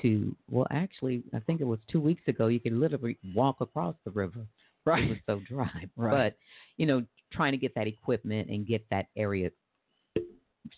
to, 0.00 0.34
well, 0.50 0.66
actually, 0.70 1.22
I 1.34 1.40
think 1.40 1.60
it 1.60 1.64
was 1.64 1.78
two 1.88 2.00
weeks 2.00 2.22
ago, 2.26 2.46
you 2.46 2.58
could 2.58 2.72
literally 2.72 3.18
walk 3.34 3.60
across 3.60 3.94
the 4.04 4.10
river. 4.10 4.46
It 4.86 4.90
Right. 4.90 5.08
was 5.08 5.18
so 5.26 5.40
dry. 5.46 5.88
Right. 5.96 6.10
But, 6.32 6.36
you 6.76 6.86
know, 6.86 7.04
trying 7.32 7.52
to 7.52 7.58
get 7.58 7.74
that 7.74 7.86
equipment 7.86 8.50
and 8.50 8.66
get 8.66 8.84
that 8.90 9.06
area 9.16 9.50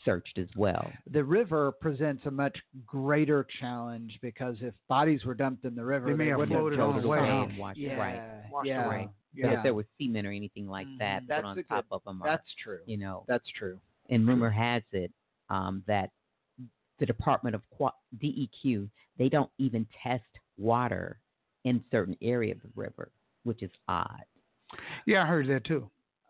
searched 0.04 0.38
as 0.38 0.48
well. 0.56 0.90
The 1.10 1.22
river 1.24 1.72
presents 1.80 2.24
a 2.26 2.30
much 2.30 2.56
greater 2.86 3.46
challenge 3.60 4.18
because 4.22 4.56
if 4.60 4.74
bodies 4.88 5.24
were 5.24 5.34
dumped 5.34 5.64
in 5.64 5.74
the 5.74 5.84
river, 5.84 6.06
They 6.08 6.14
may 6.14 6.28
have 6.28 6.46
floated 6.48 6.78
have 6.78 6.88
on 6.90 7.02
the 7.02 7.08
way, 7.08 7.18
away. 7.18 7.28
huh? 7.28 7.46
Washed- 7.58 7.78
Yeah, 7.78 7.96
right. 7.96 8.50
Washed 8.50 8.66
yeah, 8.68 8.86
away. 8.86 9.08
But 9.34 9.38
yeah. 9.50 9.56
if 9.58 9.62
there 9.62 9.74
was 9.74 9.86
cement 10.00 10.26
or 10.26 10.30
anything 10.32 10.66
like 10.68 10.86
that 10.98 11.22
Mhm. 11.22 11.26
That's 11.28 11.40
put 11.42 11.46
on 11.46 11.52
a 11.52 11.62
good- 11.62 11.68
top 11.68 11.86
of 11.90 12.04
them, 12.04 12.22
or, 12.22 12.26
That's 12.26 12.54
true. 12.54 12.80
you 12.86 12.96
know, 12.96 13.24
That's 13.28 13.48
true. 13.50 13.80
and 14.08 14.26
rumor 14.26 14.50
has 14.50 14.82
it 14.92 15.12
um, 15.48 15.84
that 15.86 16.10
the 16.98 17.06
Department 17.06 17.54
of 17.54 17.68
Qua- 17.70 17.92
DEQ 18.18 18.90
they 19.18 19.28
don't 19.28 19.50
even 19.58 19.86
test 20.02 20.24
water 20.58 21.20
in 21.64 21.82
certain 21.90 22.16
area 22.20 22.52
of 22.52 22.60
the 22.62 22.70
river, 22.74 23.10
which 23.46 23.62
is 23.62 23.70
odd. 23.88 24.24
Yeah, 25.06 25.22
I 25.22 25.26
heard 25.26 25.46
that 25.48 25.64
too. 25.64 25.88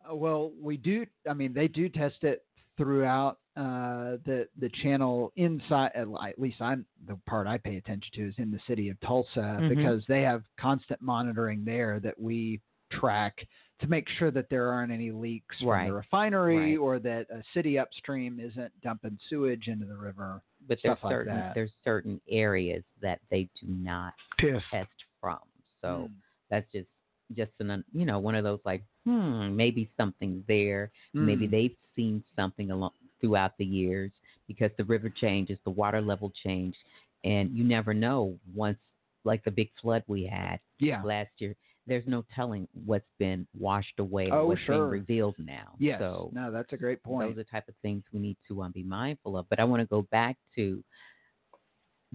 Uh, 0.09 0.14
Well, 0.14 0.53
we 0.61 0.77
do. 0.77 1.07
I 1.29 1.33
mean, 1.35 1.53
they 1.53 1.67
do 1.69 1.89
test 1.89 2.23
it 2.23 2.45
throughout 2.77 3.39
uh, 3.57 4.19
the 4.27 4.47
the 4.59 4.69
channel 4.83 5.33
inside. 5.37 5.91
At 5.95 6.39
least 6.39 6.61
I'm 6.61 6.85
the 7.07 7.17
part 7.27 7.47
I 7.47 7.57
pay 7.57 7.77
attention 7.77 8.11
to 8.14 8.29
is 8.29 8.35
in 8.39 8.51
the 8.51 8.61
city 8.69 8.91
of 8.91 9.01
Tulsa 9.01 9.59
Mhm. 9.62 9.69
because 9.71 10.05
they 10.07 10.21
have 10.23 10.45
constant 10.59 11.01
monitoring 11.01 11.64
there 11.64 11.99
that 12.01 12.21
we 12.21 12.61
track 12.91 13.47
to 13.81 13.89
make 13.89 14.09
sure 14.11 14.31
that 14.31 14.49
there 14.51 14.71
aren't 14.71 14.93
any 14.93 15.11
leaks 15.11 15.59
from 15.61 15.87
the 15.87 15.93
refinery 15.93 16.73
Right. 16.77 16.79
or 16.79 16.99
that 16.99 17.29
a 17.31 17.43
city 17.55 17.79
upstream 17.79 18.39
isn't 18.41 18.73
dumping 18.83 19.19
sewage 19.29 19.69
into 19.69 19.87
the 19.87 19.97
river. 19.97 20.43
But 20.69 20.79
there's 20.83 20.99
Stuff 20.99 21.05
like 21.05 21.12
certain 21.12 21.35
that. 21.37 21.55
there's 21.55 21.73
certain 21.83 22.21
areas 22.29 22.85
that 23.01 23.21
they 23.31 23.45
do 23.61 23.67
not 23.69 24.12
Test. 24.39 24.64
test 24.71 25.05
from. 25.21 25.41
So 25.81 26.09
Mm. 26.11 26.14
that's 26.51 26.71
just 26.73 26.89
just 27.35 27.51
an 27.61 27.85
you 27.93 28.05
know 28.07 28.18
one 28.18 28.35
of 28.35 28.45
those 28.45 28.61
like 28.64 28.83
hmm 29.05 29.55
maybe 29.57 29.91
something's 29.97 30.45
there. 30.47 30.91
Maybe 31.14 31.47
Mm. 31.47 31.51
they've 31.51 31.77
seen 31.95 32.22
something 32.37 32.70
along 32.70 32.93
throughout 33.20 33.57
the 33.59 33.64
years 33.64 34.11
because 34.47 34.70
the 34.77 34.85
river 34.85 35.09
changes, 35.09 35.59
the 35.64 35.70
water 35.70 36.01
level 36.01 36.33
changed, 36.45 36.77
and 37.24 37.51
you 37.57 37.64
never 37.64 37.95
know 37.95 38.37
once 38.55 38.79
like 39.24 39.43
the 39.45 39.51
big 39.51 39.70
flood 39.81 40.03
we 40.07 40.24
had 40.27 40.61
Yeah. 40.79 41.03
last 41.03 41.31
year. 41.39 41.55
There's 41.89 42.07
no 42.07 42.24
telling 42.35 42.66
what's 42.85 43.07
been 43.18 43.47
washed 43.59 43.99
away 43.99 44.29
Oh, 44.31 44.39
or 44.39 44.47
what's 44.49 44.61
sure. 44.62 44.79
being 44.79 44.91
revealed 44.91 45.37
now. 45.39 45.72
Yes. 45.79 46.01
So 46.01 46.31
no, 46.33 46.51
that's 46.51 46.72
a 46.72 46.77
great 46.77 47.03
point. 47.03 47.29
those 47.29 47.33
are 47.33 47.37
the 47.37 47.45
type 47.45 47.68
of 47.68 47.74
things 47.83 48.03
we 48.12 48.20
need 48.20 48.37
to 48.49 48.62
um, 48.62 48.72
be 48.72 48.83
mindful 48.83 49.37
of. 49.37 49.49
But 49.49 49.61
I 49.61 49.64
want 49.64 49.81
to 49.83 49.87
go 49.87 50.03
back 50.11 50.37
to 50.57 50.83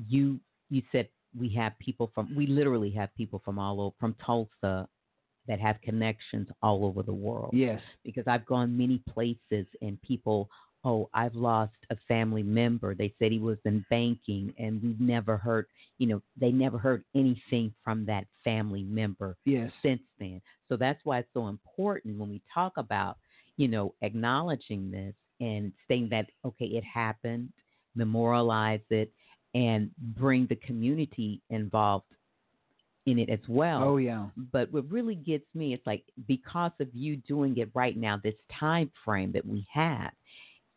you. 0.08 0.40
You 0.70 0.82
said 0.92 1.08
we 1.38 1.50
have 1.56 1.78
people 1.80 2.12
from. 2.14 2.34
We 2.36 2.48
literally 2.48 2.92
have 2.92 3.14
people 3.16 3.42
from 3.44 3.60
all 3.60 3.80
over 3.82 3.96
from 4.00 4.16
Tulsa 4.26 4.88
that 5.48 5.60
have 5.60 5.82
connections 5.82 6.48
all 6.62 6.86
over 6.86 7.04
the 7.04 7.14
world. 7.14 7.52
yes. 7.54 7.82
Because 8.04 8.26
I've 8.28 8.46
gone 8.46 8.78
many 8.78 9.02
places 9.10 9.66
and 9.82 10.02
people. 10.02 10.50
Oh, 10.84 11.10
I've 11.14 11.36
lost 11.36 11.74
a 11.92 11.96
family 12.08 12.42
member. 12.42 12.96
They 12.96 13.14
said 13.20 13.32
he 13.32 13.38
was 13.40 13.58
in 13.66 13.86
banking, 13.90 14.54
and 14.58 14.82
we've 14.82 15.00
never 15.00 15.38
heard. 15.38 15.68
You 16.00 16.08
know, 16.08 16.22
they 16.40 16.52
never 16.52 16.78
heard 16.80 17.04
anything 17.16 17.74
from 17.84 18.06
that 18.06 18.26
family 18.44 18.84
member 18.84 19.38
Yes. 19.46 19.72
since 19.84 20.02
then. 20.20 20.42
So 20.70 20.78
that's 20.78 21.00
why 21.04 21.20
it's 21.20 21.30
so 21.34 21.48
important 21.48 22.18
when 22.18 22.30
we 22.30 22.42
talk 22.54 22.74
about, 22.78 23.18
you 23.58 23.68
know, 23.68 23.94
acknowledging 24.02 24.90
this 24.90 25.14
and 25.40 25.72
saying 25.88 26.10
that, 26.12 26.28
okay, 26.46 26.66
it 26.66 26.84
happened, 26.84 27.50
memorialize 27.96 28.82
it, 28.90 29.12
and 29.54 29.92
bring 30.18 30.48
the 30.48 30.56
community 30.56 31.42
involved 31.50 32.06
in 33.06 33.18
it 33.20 33.30
as 33.30 33.40
well. 33.48 33.84
Oh 33.84 33.98
yeah. 33.98 34.28
But 34.52 34.72
what 34.72 34.90
really 34.92 35.16
gets 35.16 35.46
me, 35.56 35.74
it's 35.74 35.86
like 35.88 36.04
because 36.28 36.72
of 36.80 36.88
you 36.94 37.18
doing 37.18 37.58
it 37.58 37.70
right 37.74 37.98
now, 37.98 38.20
this 38.24 38.36
time 38.60 38.92
frame 39.04 39.32
that 39.34 39.46
we 39.46 39.66
have, 39.74 40.12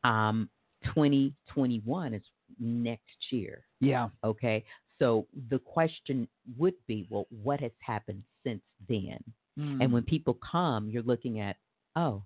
um, 0.04 0.48
2021 0.84 2.14
is 2.14 2.22
next 2.58 3.02
year. 3.30 3.64
Yeah. 3.80 4.08
Okay. 4.22 4.64
So 4.98 5.26
the 5.50 5.58
question 5.58 6.28
would 6.56 6.74
be, 6.86 7.06
well, 7.10 7.26
what 7.42 7.60
has 7.60 7.72
happened 7.80 8.22
since 8.44 8.62
then? 8.88 9.18
Mm. 9.58 9.82
And 9.82 9.92
when 9.92 10.02
people 10.02 10.38
come, 10.50 10.88
you're 10.88 11.02
looking 11.02 11.40
at, 11.40 11.56
oh, 11.96 12.22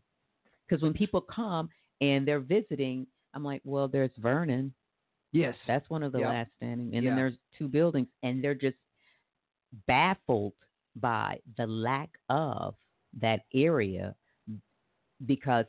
because 0.68 0.82
when 0.82 0.92
people 0.92 1.20
come 1.20 1.68
and 2.00 2.26
they're 2.26 2.40
visiting, 2.40 3.06
I'm 3.34 3.44
like, 3.44 3.62
well, 3.64 3.88
there's 3.88 4.10
Vernon. 4.18 4.72
Yes. 5.32 5.54
That's 5.66 5.88
one 5.90 6.02
of 6.02 6.12
the 6.12 6.20
Yep. 6.20 6.28
last 6.28 6.50
standing. 6.56 6.94
And 6.94 7.04
Yeah. 7.04 7.10
then 7.10 7.16
there's 7.16 7.38
two 7.58 7.68
buildings, 7.68 8.08
and 8.22 8.42
they're 8.42 8.54
just 8.54 8.76
baffled 9.86 10.52
by 10.96 11.38
the 11.56 11.66
lack 11.66 12.10
of 12.28 12.74
that 13.20 13.40
area 13.54 14.14
because 15.26 15.64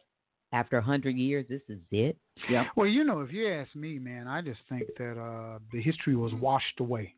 after 0.51 0.77
a 0.77 0.81
100 0.81 1.15
years, 1.15 1.45
this 1.49 1.61
is 1.69 1.79
it. 1.91 2.17
Yeah. 2.49 2.65
Well, 2.75 2.87
you 2.87 3.03
know, 3.03 3.21
if 3.21 3.31
you 3.31 3.51
ask 3.51 3.75
me, 3.75 3.99
man, 3.99 4.27
I 4.27 4.41
just 4.41 4.59
think 4.67 4.83
that 4.97 5.19
uh, 5.19 5.59
the 5.71 5.81
history 5.81 6.15
was 6.15 6.33
washed 6.33 6.79
away. 6.79 7.15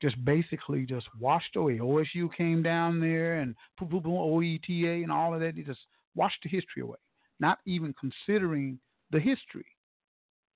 Just 0.00 0.22
basically 0.24 0.86
just 0.86 1.06
washed 1.20 1.54
away. 1.56 1.78
OSU 1.78 2.34
came 2.34 2.62
down 2.62 2.98
there 2.98 3.40
and 3.40 3.54
boom, 3.78 3.88
boom, 3.90 4.02
boom, 4.02 4.12
OETA 4.12 5.02
and 5.02 5.12
all 5.12 5.34
of 5.34 5.40
that. 5.40 5.54
They 5.54 5.62
just 5.62 5.80
washed 6.14 6.38
the 6.42 6.48
history 6.48 6.82
away, 6.82 6.96
not 7.40 7.58
even 7.66 7.94
considering 8.00 8.78
the 9.10 9.20
history. 9.20 9.66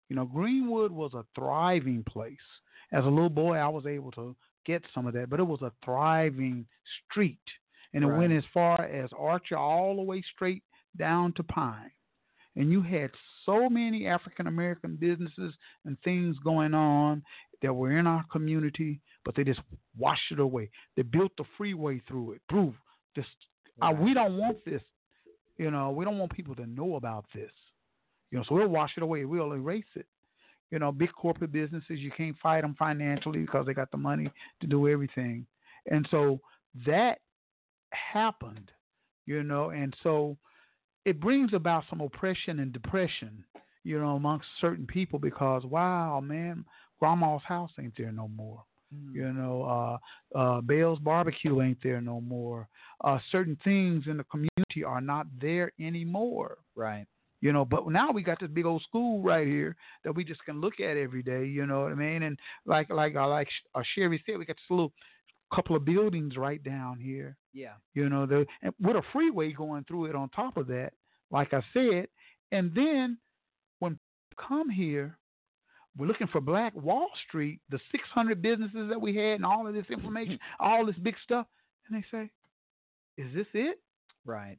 You 0.08 0.16
know, 0.16 0.24
Greenwood 0.24 0.90
was 0.90 1.12
a 1.12 1.24
thriving 1.34 2.02
place. 2.08 2.36
As 2.90 3.04
a 3.04 3.08
little 3.08 3.28
boy, 3.28 3.56
I 3.56 3.68
was 3.68 3.84
able 3.84 4.10
to 4.12 4.34
get 4.68 4.82
some 4.94 5.06
of 5.06 5.14
that, 5.14 5.30
but 5.30 5.40
it 5.40 5.46
was 5.46 5.62
a 5.62 5.72
thriving 5.84 6.66
street. 7.10 7.38
And 7.94 8.04
it 8.04 8.06
went 8.06 8.34
as 8.34 8.44
far 8.52 8.82
as 8.84 9.08
Archer 9.18 9.56
all 9.56 9.96
the 9.96 10.02
way 10.02 10.22
straight 10.34 10.62
down 10.98 11.32
to 11.34 11.42
Pine. 11.42 11.90
And 12.54 12.70
you 12.70 12.82
had 12.82 13.10
so 13.46 13.70
many 13.70 14.06
African 14.06 14.46
American 14.46 14.96
businesses 14.96 15.54
and 15.86 15.96
things 16.02 16.36
going 16.44 16.74
on 16.74 17.22
that 17.62 17.72
were 17.72 17.98
in 17.98 18.06
our 18.06 18.24
community, 18.30 19.00
but 19.24 19.34
they 19.34 19.42
just 19.42 19.60
washed 19.96 20.30
it 20.30 20.38
away. 20.38 20.70
They 20.96 21.02
built 21.02 21.32
the 21.38 21.44
freeway 21.56 22.02
through 22.06 22.32
it. 22.32 22.42
Through 22.50 22.74
this, 23.16 23.24
uh, 23.80 23.92
we 23.98 24.12
don't 24.12 24.36
want 24.36 24.62
this. 24.66 24.82
You 25.56 25.70
know, 25.70 25.90
we 25.90 26.04
don't 26.04 26.18
want 26.18 26.32
people 26.32 26.54
to 26.56 26.66
know 26.66 26.96
about 26.96 27.24
this. 27.34 27.50
You 28.30 28.38
know, 28.38 28.44
so 28.46 28.54
we'll 28.54 28.68
wash 28.68 28.92
it 28.96 29.02
away. 29.02 29.24
We'll 29.24 29.52
erase 29.52 29.84
it. 29.94 30.06
You 30.70 30.78
know, 30.78 30.92
big 30.92 31.12
corporate 31.12 31.52
businesses, 31.52 31.98
you 31.98 32.10
can't 32.10 32.36
fight 32.42 32.60
them 32.62 32.76
financially 32.78 33.40
because 33.40 33.66
they 33.66 33.74
got 33.74 33.90
the 33.90 33.96
money 33.96 34.30
to 34.60 34.66
do 34.66 34.88
everything. 34.88 35.46
And 35.90 36.06
so 36.10 36.40
that 36.86 37.18
happened, 37.90 38.70
you 39.26 39.42
know, 39.42 39.70
and 39.70 39.96
so 40.02 40.36
it 41.04 41.20
brings 41.20 41.54
about 41.54 41.84
some 41.88 42.00
oppression 42.00 42.60
and 42.60 42.72
depression, 42.72 43.44
you 43.84 43.98
know, 43.98 44.16
amongst 44.16 44.46
certain 44.60 44.86
people 44.86 45.18
because, 45.18 45.64
wow, 45.64 46.20
man, 46.20 46.64
grandma's 46.98 47.42
house 47.46 47.70
ain't 47.80 47.94
there 47.96 48.12
no 48.12 48.28
more. 48.28 48.62
You 49.12 49.32
know, 49.34 49.98
uh, 50.34 50.38
uh, 50.38 50.60
Bell's 50.62 50.98
barbecue 51.00 51.60
ain't 51.60 51.82
there 51.82 52.00
no 52.00 52.22
more. 52.22 52.68
Uh, 53.04 53.18
certain 53.30 53.58
things 53.62 54.04
in 54.06 54.16
the 54.16 54.24
community 54.24 54.82
are 54.86 55.02
not 55.02 55.26
there 55.40 55.72
anymore. 55.78 56.58
Right. 56.74 57.06
You 57.40 57.52
know, 57.52 57.64
but 57.64 57.86
now 57.88 58.10
we 58.10 58.22
got 58.22 58.40
this 58.40 58.50
big 58.52 58.66
old 58.66 58.82
school 58.82 59.22
right 59.22 59.46
here 59.46 59.76
that 60.04 60.12
we 60.12 60.24
just 60.24 60.44
can 60.44 60.60
look 60.60 60.80
at 60.80 60.96
every 60.96 61.22
day. 61.22 61.44
You 61.44 61.66
know 61.66 61.82
what 61.82 61.92
I 61.92 61.94
mean? 61.94 62.24
And 62.24 62.38
like 62.66 62.90
like 62.90 63.14
uh, 63.14 63.28
like 63.28 63.48
uh, 63.74 63.82
Sherry 63.94 64.22
said, 64.26 64.38
we 64.38 64.44
got 64.44 64.56
this 64.56 64.70
little 64.70 64.92
couple 65.54 65.76
of 65.76 65.84
buildings 65.84 66.36
right 66.36 66.62
down 66.62 66.98
here. 66.98 67.36
Yeah. 67.52 67.74
You 67.94 68.08
know, 68.08 68.26
the 68.26 68.44
and 68.62 68.74
with 68.80 68.96
a 68.96 69.02
freeway 69.12 69.52
going 69.52 69.84
through 69.84 70.06
it 70.06 70.14
on 70.16 70.28
top 70.30 70.56
of 70.56 70.66
that, 70.68 70.92
like 71.30 71.54
I 71.54 71.62
said, 71.72 72.08
and 72.52 72.72
then 72.74 73.18
when 73.78 73.98
come 74.36 74.68
here, 74.68 75.18
we're 75.96 76.06
looking 76.06 76.28
for 76.28 76.40
Black 76.40 76.74
Wall 76.74 77.08
Street, 77.28 77.60
the 77.70 77.78
600 77.90 78.40
businesses 78.40 78.88
that 78.88 79.00
we 79.00 79.16
had, 79.16 79.34
and 79.34 79.44
all 79.44 79.66
of 79.66 79.74
this 79.74 79.86
information, 79.90 80.38
all 80.60 80.86
this 80.86 80.96
big 81.02 81.16
stuff, 81.24 81.46
and 81.88 81.96
they 81.96 82.06
say, 82.10 82.30
"Is 83.16 83.32
this 83.34 83.46
it?" 83.54 83.80
Right. 84.24 84.58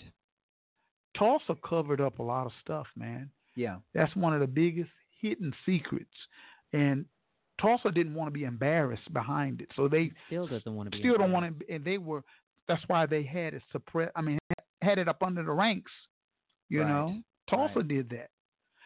Tulsa 1.17 1.55
covered 1.67 2.01
up 2.01 2.19
a 2.19 2.23
lot 2.23 2.45
of 2.45 2.51
stuff, 2.61 2.87
man. 2.95 3.29
Yeah. 3.55 3.77
That's 3.93 4.15
one 4.15 4.33
of 4.33 4.39
the 4.39 4.47
biggest 4.47 4.89
hidden 5.19 5.53
secrets, 5.65 6.13
and 6.73 7.05
Tulsa 7.59 7.91
didn't 7.91 8.13
want 8.13 8.27
to 8.27 8.31
be 8.31 8.45
embarrassed 8.45 9.11
behind 9.13 9.61
it, 9.61 9.69
so 9.75 9.87
they 9.87 10.11
Still 10.27 10.47
doesn't 10.47 10.73
want 10.75 10.87
to 10.91 10.97
be. 10.97 11.01
still 11.03 11.17
don't 11.17 11.31
want 11.31 11.59
to. 11.59 11.73
And 11.73 11.83
they 11.83 11.97
were. 11.97 12.23
That's 12.67 12.83
why 12.87 13.05
they 13.05 13.23
had 13.23 13.53
it 13.53 13.63
suppressed. 13.71 14.11
I 14.15 14.21
mean, 14.21 14.37
had 14.81 14.97
it 14.99 15.07
up 15.07 15.23
under 15.23 15.43
the 15.43 15.51
ranks. 15.51 15.91
You 16.69 16.81
Right. 16.83 16.87
know, 16.89 17.17
Tulsa 17.49 17.79
Right. 17.79 17.87
did 17.87 18.09
that, 18.11 18.29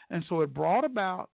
and 0.10 0.24
so 0.30 0.42
it 0.42 0.54
brought 0.54 0.86
about 0.86 1.30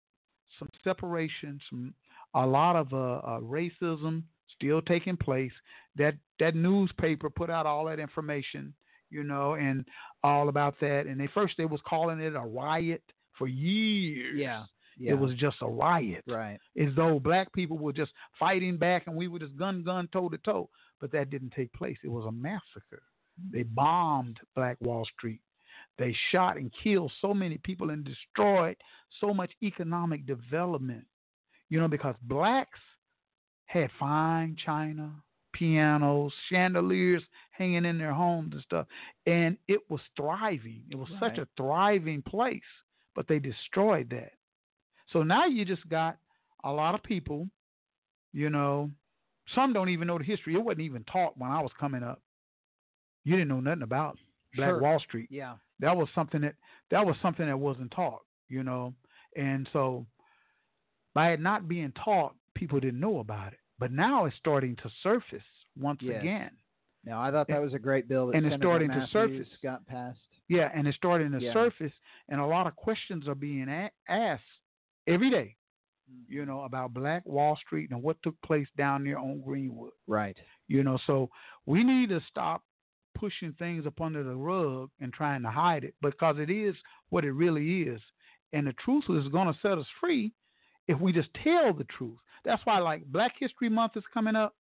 some 0.58 0.68
separation, 0.82 1.60
some 1.70 1.94
a 2.34 2.46
lot 2.46 2.76
of 2.76 2.92
uh, 2.92 2.96
uh, 3.18 3.40
racism 3.40 4.24
still 4.56 4.82
taking 4.82 5.16
place. 5.16 5.52
That 5.96 6.16
that 6.40 6.54
newspaper 6.56 7.30
put 7.30 7.48
out 7.50 7.64
all 7.66 7.84
that 7.86 8.00
information, 8.00 8.74
you 9.10 9.22
know, 9.24 9.54
and 9.54 9.84
all 10.22 10.48
about 10.48 10.78
that. 10.80 11.06
And 11.06 11.20
they 11.20 11.28
first 11.28 11.54
they 11.58 11.64
was 11.64 11.80
calling 11.86 12.20
it 12.20 12.34
a 12.34 12.40
riot 12.40 13.02
for 13.36 13.46
years. 13.48 14.38
Yeah. 14.38 14.64
Yeah. 14.98 15.12
It 15.12 15.18
was 15.18 15.34
just 15.36 15.56
a 15.62 15.66
riot 15.66 16.24
right. 16.28 16.58
as 16.78 16.94
though 16.94 17.18
black 17.18 17.50
people 17.54 17.78
were 17.78 17.92
just 17.92 18.12
fighting 18.38 18.76
back 18.76 19.06
and 19.06 19.16
we 19.16 19.28
were 19.28 19.38
just 19.38 19.56
gun 19.56 19.82
gun 19.82 20.08
toe 20.12 20.28
to 20.28 20.38
toe. 20.38 20.68
But 21.00 21.10
that 21.12 21.30
didn't 21.30 21.54
take 21.56 21.72
place. 21.72 21.96
It 22.04 22.10
was 22.10 22.26
a 22.26 22.32
massacre. 22.32 23.02
They 23.50 23.62
bombed 23.62 24.38
Black 24.54 24.76
Wall 24.80 25.06
Street. 25.16 25.40
They 25.98 26.14
shot 26.30 26.56
and 26.58 26.70
killed 26.82 27.12
so 27.22 27.32
many 27.32 27.58
people 27.58 27.88
and 27.88 28.04
destroyed 28.04 28.76
so 29.20 29.32
much 29.32 29.52
economic 29.62 30.26
development. 30.26 31.06
You 31.70 31.80
know, 31.80 31.88
because 31.88 32.16
blacks 32.22 32.78
had 33.66 33.90
fine 33.98 34.56
china, 34.64 35.12
pianos, 35.60 36.32
chandeliers 36.48 37.22
hanging 37.52 37.84
in 37.84 37.98
their 37.98 38.14
homes 38.14 38.54
and 38.54 38.62
stuff. 38.62 38.86
And 39.26 39.58
it 39.68 39.80
was 39.90 40.00
thriving. 40.16 40.82
It 40.90 40.96
was 40.96 41.08
such 41.20 41.36
a 41.38 41.46
thriving 41.56 42.22
place, 42.22 42.62
but 43.14 43.28
they 43.28 43.38
destroyed 43.38 44.08
that. 44.10 44.32
So 45.12 45.22
now 45.22 45.46
you 45.46 45.64
just 45.64 45.86
got 45.88 46.16
a 46.64 46.72
lot 46.72 46.94
of 46.94 47.02
people, 47.02 47.48
you 48.32 48.48
know, 48.48 48.90
some 49.54 49.72
don't 49.72 49.88
even 49.90 50.06
know 50.06 50.18
the 50.18 50.24
history. 50.24 50.54
It 50.54 50.64
wasn't 50.64 50.82
even 50.82 51.04
taught 51.04 51.36
when 51.36 51.50
I 51.50 51.60
was 51.60 51.72
coming 51.78 52.02
up. 52.02 52.22
You 53.24 53.36
didn't 53.36 53.48
know 53.48 53.60
nothing 53.60 53.82
about 53.82 54.18
Black 54.56 54.70
Sure. 54.70 54.80
Wall 54.80 55.00
Street. 55.00 55.28
Yeah. 55.30 55.56
That 55.80 55.96
was 55.96 56.08
something 56.14 56.40
that 56.42 56.54
that 56.90 57.04
was 57.04 57.16
something 57.20 57.46
that 57.46 57.58
wasn't 57.58 57.90
taught, 57.90 58.22
you 58.48 58.62
know. 58.62 58.94
And 59.36 59.68
so 59.72 60.06
by 61.14 61.32
it 61.32 61.40
not 61.40 61.68
being 61.68 61.92
taught, 62.04 62.34
people 62.54 62.80
didn't 62.80 63.00
know 63.00 63.18
about 63.18 63.52
it. 63.52 63.59
But 63.80 63.90
now 63.92 64.26
it's 64.26 64.36
starting 64.36 64.76
to 64.76 64.90
surface 65.02 65.42
once 65.76 66.00
Yes. 66.02 66.20
again. 66.20 66.50
Now 67.04 67.20
I 67.20 67.30
thought 67.32 67.48
that 67.48 67.62
was 67.62 67.72
a 67.74 67.78
great 67.78 68.06
bill 68.08 68.26
that 68.28 68.36
and 68.36 68.44
it's 68.46 68.52
Senator 68.52 68.66
starting 68.68 68.90
to 68.90 69.06
surface. 69.08 69.48
got 69.62 69.84
passed. 69.86 70.20
Yeah, 70.48 70.70
and 70.74 70.86
it's 70.86 70.96
starting 70.98 71.32
to 71.32 71.40
Yeah. 71.40 71.52
surface, 71.54 71.92
and 72.28 72.40
a 72.40 72.46
lot 72.46 72.66
of 72.66 72.76
questions 72.76 73.26
are 73.26 73.34
being 73.34 73.68
a- 73.68 73.90
asked 74.08 74.44
every 75.06 75.30
day, 75.30 75.56
Mm-hmm. 76.10 76.32
you 76.32 76.44
know, 76.44 76.62
about 76.64 76.92
Black 76.92 77.24
Wall 77.24 77.56
Street 77.56 77.90
and 77.90 78.02
what 78.02 78.20
took 78.22 78.38
place 78.42 78.68
down 78.76 79.04
there 79.04 79.18
on 79.18 79.40
Greenwood. 79.40 79.92
Right. 80.06 80.38
You 80.68 80.82
know, 80.82 80.98
so 81.06 81.30
we 81.66 81.82
need 81.84 82.08
to 82.10 82.20
stop 82.28 82.62
pushing 83.14 83.52
things 83.54 83.86
up 83.86 84.00
under 84.00 84.22
the 84.22 84.36
rug 84.36 84.90
and 85.00 85.12
trying 85.12 85.42
to 85.42 85.50
hide 85.50 85.84
it 85.84 85.94
because 86.02 86.38
it 86.38 86.50
is 86.50 86.76
what 87.10 87.24
it 87.24 87.32
really 87.32 87.82
is. 87.84 88.02
And 88.52 88.66
the 88.66 88.72
truth 88.74 89.08
is 89.08 89.28
going 89.28 89.52
to 89.52 89.58
set 89.60 89.78
us 89.78 89.88
free 90.00 90.32
if 90.88 90.98
we 91.00 91.12
just 91.12 91.32
tell 91.34 91.72
the 91.72 91.84
truth. 91.84 92.18
That's 92.44 92.64
why, 92.64 92.78
like, 92.78 93.04
Black 93.06 93.34
History 93.38 93.68
Month 93.68 93.96
is 93.96 94.04
coming 94.12 94.36
up. 94.36 94.54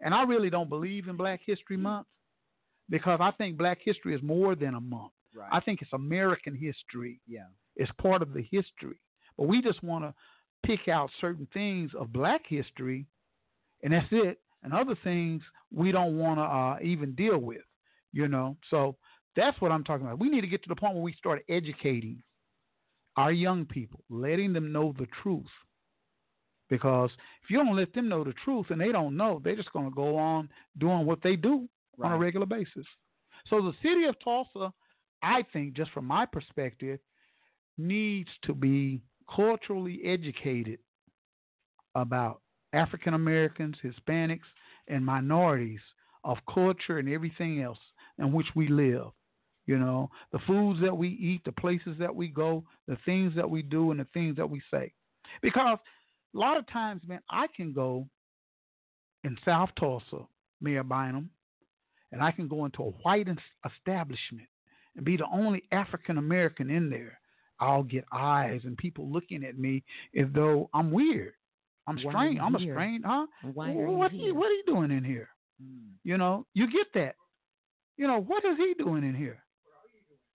And 0.00 0.14
I 0.14 0.22
really 0.24 0.50
don't 0.50 0.68
believe 0.68 1.08
in 1.08 1.16
Black 1.16 1.40
History 1.44 1.76
Month 1.76 2.06
because 2.90 3.18
I 3.20 3.30
think 3.32 3.56
Black 3.56 3.78
history 3.82 4.14
is 4.14 4.22
more 4.22 4.54
than 4.54 4.74
a 4.74 4.80
month. 4.80 5.12
Right. 5.34 5.48
I 5.52 5.60
think 5.60 5.82
it's 5.82 5.92
American 5.92 6.54
history. 6.54 7.20
yeah. 7.26 7.46
It's 7.76 7.92
part 8.00 8.22
of 8.22 8.32
the 8.32 8.42
history. 8.42 9.00
But 9.36 9.48
we 9.48 9.60
just 9.60 9.82
want 9.82 10.04
to 10.04 10.14
pick 10.66 10.88
out 10.88 11.10
certain 11.20 11.46
things 11.52 11.90
of 11.98 12.12
black 12.12 12.42
history, 12.48 13.06
and 13.82 13.92
that's 13.92 14.06
it. 14.10 14.40
And 14.62 14.72
other 14.72 14.96
things 15.04 15.42
we 15.70 15.92
don't 15.92 16.16
want 16.18 16.38
to 16.38 16.42
uh, 16.42 16.78
even 16.82 17.14
deal 17.14 17.38
with, 17.38 17.60
you 18.12 18.28
know. 18.28 18.56
So 18.70 18.96
that's 19.36 19.60
what 19.60 19.70
I'm 19.72 19.84
talking 19.84 20.06
about. 20.06 20.18
We 20.18 20.30
need 20.30 20.40
to 20.40 20.46
get 20.46 20.62
to 20.62 20.68
the 20.68 20.74
point 20.74 20.94
where 20.94 21.02
we 21.02 21.12
start 21.12 21.44
educating 21.48 22.22
our 23.16 23.30
young 23.30 23.66
people, 23.66 24.02
letting 24.08 24.52
them 24.52 24.72
know 24.72 24.94
the 24.98 25.06
truth. 25.22 25.44
Because 26.68 27.10
if 27.44 27.50
you 27.50 27.58
don't 27.58 27.76
let 27.76 27.94
them 27.94 28.08
know 28.08 28.24
the 28.24 28.34
truth 28.44 28.66
and 28.70 28.80
they 28.80 28.90
don't 28.90 29.16
know, 29.16 29.40
they're 29.42 29.56
just 29.56 29.72
going 29.72 29.88
to 29.88 29.94
go 29.94 30.16
on 30.16 30.48
doing 30.78 31.06
what 31.06 31.22
they 31.22 31.36
do 31.36 31.68
on 32.02 32.12
a 32.12 32.18
regular 32.18 32.46
basis. 32.46 32.86
So 33.48 33.62
the 33.62 33.72
city 33.82 34.04
of 34.04 34.16
Tulsa, 34.22 34.72
I 35.22 35.44
think, 35.52 35.74
just 35.74 35.92
from 35.92 36.06
my 36.06 36.26
perspective, 36.26 36.98
needs 37.78 38.30
to 38.42 38.54
be 38.54 39.02
culturally 39.34 40.00
educated 40.04 40.78
about 41.94 42.40
African 42.72 43.14
Americans, 43.14 43.76
Hispanics, 43.82 44.40
and 44.88 45.04
minorities 45.04 45.80
of 46.24 46.38
culture 46.52 46.98
and 46.98 47.08
everything 47.08 47.62
else 47.62 47.78
in 48.18 48.32
which 48.32 48.46
we 48.54 48.68
live. 48.68 49.06
You 49.66 49.78
know, 49.78 50.10
the 50.32 50.38
foods 50.46 50.80
that 50.82 50.96
we 50.96 51.08
eat, 51.08 51.42
the 51.44 51.52
places 51.52 51.96
that 51.98 52.14
we 52.14 52.28
go, 52.28 52.64
the 52.86 52.98
things 53.04 53.34
that 53.34 53.48
we 53.48 53.62
do, 53.62 53.90
and 53.90 53.98
the 53.98 54.06
things 54.14 54.36
that 54.36 54.48
we 54.48 54.62
say. 54.70 54.92
Because 55.42 55.78
a 56.34 56.38
lot 56.38 56.56
of 56.56 56.66
times, 56.68 57.02
man, 57.06 57.20
I 57.30 57.46
can 57.54 57.72
go 57.72 58.06
in 59.24 59.36
South 59.44 59.70
Tulsa, 59.78 60.26
Mayor 60.60 60.82
Bynum, 60.82 61.30
and 62.12 62.22
I 62.22 62.30
can 62.30 62.48
go 62.48 62.64
into 62.64 62.82
a 62.82 62.90
white 63.02 63.28
establishment 63.64 64.48
and 64.96 65.04
be 65.04 65.16
the 65.16 65.26
only 65.32 65.62
African 65.72 66.18
American 66.18 66.70
in 66.70 66.90
there. 66.90 67.18
I'll 67.58 67.82
get 67.82 68.04
eyes 68.12 68.60
and 68.64 68.76
people 68.76 69.10
looking 69.10 69.44
at 69.44 69.58
me 69.58 69.82
as 70.18 70.26
though 70.34 70.68
I'm 70.74 70.90
weird. 70.90 71.32
I'm 71.86 71.96
Why 71.96 72.12
strange. 72.12 72.40
I'm 72.40 72.54
a 72.54 72.58
here? 72.58 72.74
strange, 72.74 73.04
huh? 73.06 73.26
Why 73.54 73.70
are 73.70 73.74
what, 73.74 74.12
you 74.12 74.22
are 74.22 74.24
here? 74.26 74.34
what 74.34 74.46
are 74.46 74.54
you 74.54 74.64
doing 74.66 74.90
in 74.90 75.04
here? 75.04 75.28
Mm. 75.62 75.92
You 76.04 76.18
know, 76.18 76.46
you 76.54 76.70
get 76.70 76.86
that. 76.94 77.14
You 77.96 78.06
know, 78.06 78.20
what 78.20 78.44
is 78.44 78.56
he 78.58 78.74
doing 78.74 79.04
in 79.04 79.14
here? 79.14 79.42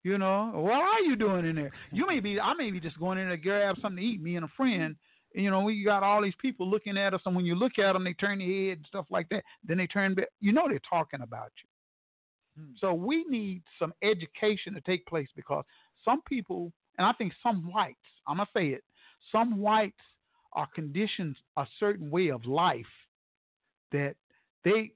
You 0.03 0.17
know, 0.17 0.51
what 0.55 0.81
are 0.81 0.99
you 1.01 1.15
doing 1.15 1.45
in 1.45 1.55
there? 1.55 1.71
You 1.91 2.07
may 2.07 2.19
be, 2.19 2.39
I 2.39 2.55
may 2.55 2.71
be 2.71 2.79
just 2.79 2.99
going 2.99 3.19
in 3.19 3.27
there 3.27 3.37
to 3.37 3.41
grab 3.41 3.75
something 3.81 4.01
to 4.01 4.09
eat, 4.09 4.21
me 4.21 4.35
and 4.35 4.45
a 4.45 4.51
friend. 4.57 4.95
You 5.33 5.49
know, 5.49 5.61
we 5.61 5.83
got 5.83 6.03
all 6.03 6.21
these 6.21 6.33
people 6.41 6.69
looking 6.69 6.97
at 6.97 7.13
us, 7.13 7.21
and 7.25 7.35
when 7.35 7.45
you 7.45 7.55
look 7.55 7.79
at 7.79 7.93
them, 7.93 8.03
they 8.03 8.13
turn 8.13 8.39
their 8.39 8.47
head 8.47 8.77
and 8.77 8.85
stuff 8.87 9.05
like 9.09 9.29
that. 9.29 9.43
Then 9.63 9.77
they 9.77 9.87
turn 9.87 10.15
back. 10.15 10.27
You 10.39 10.51
know, 10.51 10.67
they're 10.67 10.79
talking 10.89 11.21
about 11.21 11.51
you. 11.63 12.63
Hmm. 12.63 12.71
So 12.79 12.93
we 12.93 13.23
need 13.25 13.63
some 13.79 13.93
education 14.03 14.73
to 14.73 14.81
take 14.81 15.05
place 15.05 15.29
because 15.35 15.63
some 16.03 16.21
people, 16.23 16.71
and 16.97 17.07
I 17.07 17.13
think 17.13 17.33
some 17.41 17.71
whites, 17.71 17.97
I'm 18.27 18.37
gonna 18.37 18.49
say 18.55 18.67
it, 18.67 18.83
some 19.31 19.57
whites 19.57 19.95
are 20.53 20.67
conditioned 20.75 21.37
a 21.57 21.65
certain 21.79 22.09
way 22.09 22.29
of 22.29 22.45
life 22.45 22.85
that 23.91 24.15
they 24.63 24.91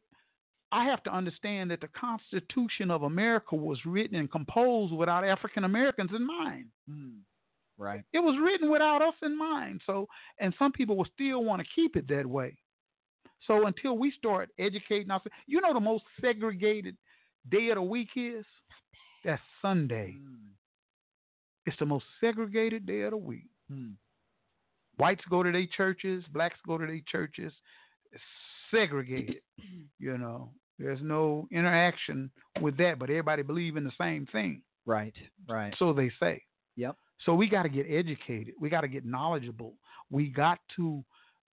I 0.71 0.83
have 0.85 1.03
to 1.03 1.13
understand 1.13 1.71
that 1.71 1.79
the 1.79 1.87
Constitution 1.87 2.91
of 2.91 3.03
America 3.03 3.55
was 3.55 3.79
written 3.85 4.17
and 4.17 4.29
composed 4.29 4.93
without 4.93 5.23
African 5.23 5.63
Americans 5.63 6.11
in 6.13 6.25
mind. 6.25 6.65
Mm. 6.89 7.19
Right. 7.77 8.03
It 8.13 8.19
was 8.19 8.39
written 8.41 8.71
without 8.71 9.01
us 9.01 9.15
in 9.21 9.37
mind. 9.37 9.81
So, 9.85 10.07
and 10.39 10.53
some 10.57 10.71
people 10.71 10.95
will 10.95 11.07
still 11.13 11.43
want 11.43 11.61
to 11.61 11.67
keep 11.75 11.95
it 11.95 12.07
that 12.07 12.25
way. 12.25 12.55
So 13.47 13.67
until 13.67 13.97
we 13.97 14.11
start 14.17 14.49
educating 14.57 15.11
ourselves, 15.11 15.35
you 15.45 15.61
know, 15.61 15.73
the 15.73 15.79
most 15.79 16.03
segregated 16.21 16.95
day 17.49 17.69
of 17.69 17.75
the 17.75 17.81
week 17.81 18.09
is 18.15 18.45
that's 19.23 19.41
Sunday. 19.61 20.15
Mm. 20.17 20.53
It's 21.65 21.77
the 21.79 21.85
most 21.85 22.05
segregated 22.21 22.85
day 22.85 23.01
of 23.01 23.11
the 23.11 23.17
week. 23.17 23.49
Mm. 23.71 23.93
Whites 24.97 25.23
go 25.29 25.43
to 25.43 25.51
their 25.51 25.67
churches, 25.75 26.23
blacks 26.31 26.57
go 26.65 26.77
to 26.77 26.85
their 26.85 27.01
churches. 27.11 27.51
It's 28.11 28.23
segregated. 28.71 29.41
you 29.99 30.17
know, 30.17 30.51
there's 30.79 30.99
no 31.01 31.47
interaction 31.51 32.29
with 32.61 32.77
that, 32.77 32.99
but 32.99 33.09
everybody 33.09 33.41
believe 33.41 33.77
in 33.77 33.83
the 33.83 33.91
same 33.99 34.27
thing. 34.31 34.61
Right. 34.85 35.15
Right. 35.49 35.73
So 35.79 35.91
they 35.93 36.11
say. 36.19 36.43
Yep. 36.77 36.95
So 37.25 37.33
we 37.33 37.47
got 37.47 37.63
to 37.63 37.69
get 37.69 37.85
educated. 37.89 38.55
We 38.59 38.69
got 38.69 38.81
to 38.81 38.87
get 38.87 39.05
knowledgeable. 39.05 39.73
We 40.09 40.27
got 40.27 40.59
to 40.75 41.03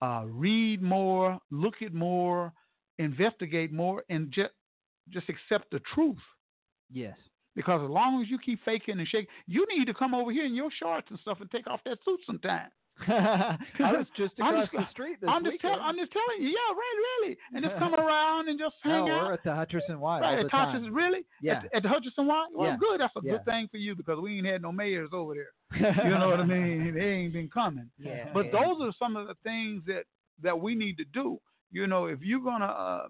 uh, 0.01 0.23
read 0.27 0.81
more, 0.81 1.39
look 1.51 1.75
at 1.81 1.93
more, 1.93 2.51
investigate 2.97 3.71
more, 3.71 4.03
and 4.09 4.31
just 4.31 4.51
just 5.09 5.27
accept 5.29 5.71
the 5.71 5.81
truth. 5.93 6.17
Yes. 6.91 7.17
Because 7.55 7.81
as 7.83 7.89
long 7.89 8.21
as 8.21 8.29
you 8.29 8.37
keep 8.37 8.63
faking 8.63 8.97
and 8.97 9.07
shaking, 9.07 9.27
you 9.45 9.65
need 9.75 9.85
to 9.85 9.93
come 9.93 10.15
over 10.15 10.31
here 10.31 10.45
in 10.45 10.55
your 10.55 10.69
shorts 10.79 11.07
and 11.09 11.19
stuff 11.19 11.39
and 11.41 11.51
take 11.51 11.67
off 11.67 11.81
that 11.85 11.97
suit 12.05 12.19
sometime. 12.25 12.69
I 13.07 13.57
was 13.79 14.05
just 14.15 14.33
I'm 14.39 14.55
across 14.55 14.69
just- 14.71 14.71
the 14.87 14.91
street 14.91 15.17
this 15.21 15.29
I'm 15.29 15.43
just, 15.43 15.53
weekend. 15.53 15.75
tell, 15.75 15.81
I'm 15.81 15.95
just 15.97 16.11
telling 16.11 16.41
you, 16.41 16.49
yeah, 16.49 16.73
right, 16.73 16.97
really, 17.21 17.37
and 17.53 17.63
just 17.65 17.77
come 17.77 17.93
around 18.05 18.49
and 18.49 18.59
just 18.59 18.75
hang 18.83 19.05
no, 19.05 19.11
out. 19.13 19.25
we're 19.27 19.33
at 19.33 19.43
the 19.43 19.49
Hutcherson 19.49 19.97
Y 19.99 20.19
Right, 20.19 20.39
at 20.45 20.51
time. 20.51 20.93
really? 20.93 21.25
Yeah. 21.41 21.61
At, 21.73 21.75
at 21.75 21.83
the 21.83 21.89
Hutcherson 21.89 22.25
Y? 22.27 22.45
Well, 22.53 22.69
Yeah. 22.69 22.77
good. 22.77 22.99
That's 23.01 23.15
a 23.15 23.21
Yeah. 23.23 23.31
good 23.33 23.45
thing 23.45 23.67
for 23.71 23.77
you 23.77 23.95
because 23.95 24.19
we 24.19 24.37
ain't 24.37 24.47
had 24.47 24.61
no 24.61 24.71
mayors 24.71 25.09
over 25.13 25.33
there. 25.33 25.51
You 26.05 26.17
know 26.17 26.29
what 26.29 26.39
I 26.39 26.45
mean? 26.45 26.93
They 26.93 27.01
ain't 27.01 27.33
been 27.33 27.49
coming. 27.49 27.89
Yeah. 27.97 28.29
But 28.33 28.51
those 28.51 28.77
are 28.81 28.91
some 28.99 29.15
of 29.15 29.27
the 29.27 29.35
things 29.43 29.83
that 29.87 30.03
that 30.43 30.59
we 30.59 30.75
need 30.75 30.97
to 30.97 31.05
do. 31.13 31.39
You 31.71 31.87
know, 31.87 32.05
if 32.07 32.19
you're 32.21 32.41
gonna 32.41 32.65
uh, 32.65 33.07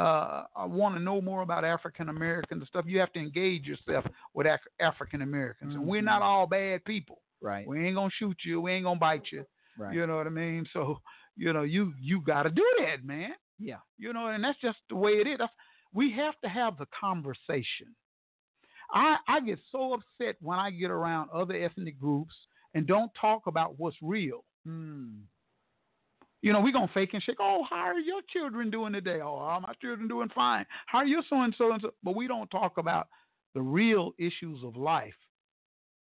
uh, 0.00 0.44
want 0.66 0.96
to 0.96 1.00
know 1.00 1.20
more 1.20 1.42
about 1.42 1.64
African 1.64 2.08
Americans 2.08 2.60
and 2.62 2.68
stuff, 2.68 2.84
you 2.88 2.98
have 3.00 3.12
to 3.12 3.20
engage 3.20 3.64
yourself 3.66 4.04
with 4.34 4.46
Af- 4.46 4.60
African 4.80 5.22
Americans. 5.22 5.74
And 5.74 5.86
we're 5.86 6.02
not 6.02 6.20
Mhm. 6.22 6.24
all 6.24 6.46
bad 6.46 6.84
people. 6.84 7.22
Right. 7.44 7.68
We 7.68 7.86
ain't 7.86 7.94
gonna 7.94 8.10
shoot 8.18 8.38
you. 8.42 8.62
We 8.62 8.72
ain't 8.72 8.84
gonna 8.84 8.98
bite 8.98 9.26
you. 9.30 9.44
Right. 9.78 9.94
You 9.94 10.06
know 10.06 10.16
what 10.16 10.26
I 10.26 10.30
mean? 10.30 10.66
So, 10.72 11.00
you 11.36 11.52
know, 11.52 11.62
you 11.62 11.92
you 12.00 12.22
got 12.22 12.44
to 12.44 12.50
do 12.50 12.64
that, 12.78 13.04
man. 13.04 13.32
Yeah. 13.58 13.80
You 13.98 14.14
know, 14.14 14.28
and 14.28 14.42
that's 14.42 14.58
just 14.62 14.78
the 14.88 14.96
way 14.96 15.12
it 15.12 15.26
is. 15.26 15.36
That's, 15.38 15.52
we 15.92 16.10
have 16.12 16.34
to 16.42 16.48
have 16.48 16.78
the 16.78 16.86
conversation. 16.98 17.94
I 18.92 19.16
I 19.28 19.40
get 19.40 19.58
so 19.70 19.92
upset 19.92 20.36
when 20.40 20.58
I 20.58 20.70
get 20.70 20.90
around 20.90 21.28
other 21.34 21.54
ethnic 21.54 22.00
groups 22.00 22.34
and 22.72 22.86
don't 22.86 23.10
talk 23.20 23.42
about 23.46 23.78
what's 23.78 23.98
real. 24.00 24.42
Mm. 24.66 25.20
You 26.40 26.52
know, 26.54 26.62
we're 26.62 26.72
gonna 26.72 26.90
fake 26.94 27.10
and 27.12 27.22
shake. 27.22 27.36
Oh, 27.40 27.62
how 27.68 27.76
are 27.76 27.98
your 27.98 28.22
children 28.32 28.70
doing 28.70 28.94
today? 28.94 29.20
Oh, 29.22 29.36
are 29.36 29.60
my 29.60 29.74
children 29.82 30.08
doing 30.08 30.30
fine? 30.34 30.64
How 30.86 30.98
are 30.98 31.06
your 31.06 31.22
so 31.28 31.42
and 31.42 31.54
so 31.58 31.72
and 31.72 31.82
so? 31.82 31.90
But 32.02 32.16
we 32.16 32.26
don't 32.26 32.50
talk 32.50 32.78
about 32.78 33.08
the 33.54 33.60
real 33.60 34.12
issues 34.18 34.64
of 34.64 34.76
life. 34.76 35.14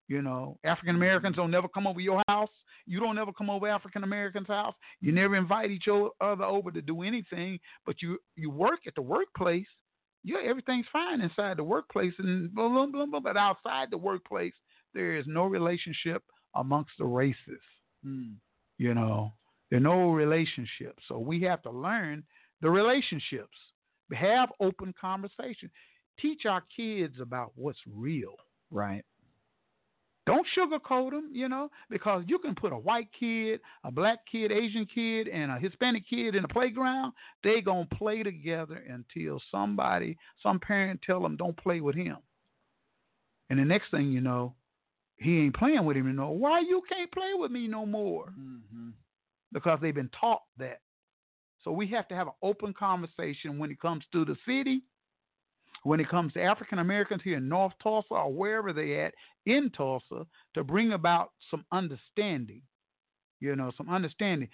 You 0.07 0.21
know, 0.21 0.57
African 0.63 0.95
Americans 0.95 1.35
don't 1.35 1.51
never 1.51 1.67
come 1.67 1.85
over 1.85 1.99
your 1.99 2.23
house. 2.27 2.49
You 2.85 3.01
don't 3.01 3.17
ever 3.17 3.33
come 3.33 3.49
over 3.49 3.67
African 3.67 4.03
Americans' 4.03 4.47
house. 4.47 4.73
You 5.01 5.11
never 5.11 5.35
invite 5.35 5.69
each 5.71 5.87
other 5.89 6.43
over 6.43 6.71
to 6.71 6.81
do 6.81 7.03
anything. 7.03 7.59
But 7.85 8.01
you 8.01 8.17
you 8.35 8.49
work 8.49 8.81
at 8.87 8.95
the 8.95 9.01
workplace. 9.01 9.67
Yeah, 10.23 10.37
everything's 10.45 10.85
fine 10.91 11.21
inside 11.21 11.57
the 11.57 11.63
workplace, 11.63 12.13
and 12.19 12.53
blah 12.53 12.69
blah 12.69 12.85
blah. 12.85 13.05
blah 13.05 13.19
but 13.19 13.37
outside 13.37 13.89
the 13.91 13.97
workplace, 13.97 14.53
there 14.93 15.15
is 15.15 15.25
no 15.27 15.45
relationship 15.45 16.23
amongst 16.55 16.91
the 16.97 17.05
races. 17.05 17.61
Mm. 18.05 18.35
You 18.77 18.93
know, 18.93 19.33
there 19.69 19.77
are 19.77 19.81
no 19.81 20.11
relationships. 20.11 21.03
So 21.07 21.19
we 21.19 21.41
have 21.43 21.61
to 21.63 21.71
learn 21.71 22.23
the 22.61 22.69
relationships. 22.69 23.57
Have 24.13 24.49
open 24.61 24.93
conversation. 24.99 25.69
Teach 26.19 26.45
our 26.45 26.63
kids 26.73 27.15
about 27.21 27.51
what's 27.55 27.79
real. 27.85 28.35
Right. 28.71 29.03
Don't 30.27 30.45
sugarcoat 30.57 31.11
them, 31.11 31.29
you 31.31 31.47
know, 31.47 31.71
because 31.89 32.23
you 32.27 32.37
can 32.37 32.53
put 32.53 32.73
a 32.73 32.77
white 32.77 33.07
kid, 33.17 33.61
a 33.85 33.91
black 33.91 34.19
kid, 34.29 34.51
Asian 34.51 34.85
kid, 34.85 35.29
and 35.29 35.49
a 35.49 35.57
Hispanic 35.57 36.03
kid 36.07 36.35
in 36.35 36.41
the 36.41 36.49
playground. 36.49 37.13
They 37.45 37.61
gonna 37.61 37.87
play 37.97 38.23
together 38.23 38.83
until 38.89 39.41
somebody, 39.49 40.17
some 40.43 40.59
parent, 40.59 41.01
tell 41.01 41.21
them 41.21 41.37
don't 41.37 41.55
play 41.55 41.79
with 41.79 41.95
him. 41.95 42.17
And 43.49 43.57
the 43.57 43.63
next 43.63 43.89
thing 43.89 44.11
you 44.11 44.19
know, 44.19 44.53
he 45.15 45.39
ain't 45.39 45.55
playing 45.55 45.85
with 45.85 45.95
him 45.95 46.13
no. 46.13 46.31
Why 46.31 46.59
you 46.59 46.81
can't 46.89 47.11
play 47.11 47.31
with 47.33 47.49
me 47.49 47.67
no 47.69 47.85
more? 47.85 48.33
Mm-hmm. 48.37 48.89
because 49.53 49.79
they've 49.81 49.95
been 49.95 50.11
taught 50.19 50.43
that. 50.57 50.81
So 51.63 51.71
we 51.71 51.87
have 51.87 52.07
to 52.09 52.15
have 52.15 52.27
an 52.27 52.33
open 52.43 52.73
conversation 52.73 53.57
when 53.57 53.71
it 53.71 53.79
comes 53.79 54.03
to 54.11 54.25
the 54.25 54.35
city, 54.45 54.83
when 55.87 56.01
it 56.01 56.09
comes 56.09 56.33
to 56.33 56.41
African 56.41 56.79
Americans 56.79 57.21
here 57.23 57.37
in 57.37 57.47
North 57.47 57.71
Tulsa 57.81 58.13
or 58.13 58.33
wherever 58.33 58.73
they 58.73 58.99
at 58.99 59.13
in 59.45 59.69
Tulsa 59.69 60.25
to 60.53 60.63
bring 60.63 60.91
about 60.91 61.31
some 61.49 61.63
understanding. 61.71 62.61
You 63.39 63.55
know, 63.55 63.71
some 63.77 63.89
understanding. 63.89 64.49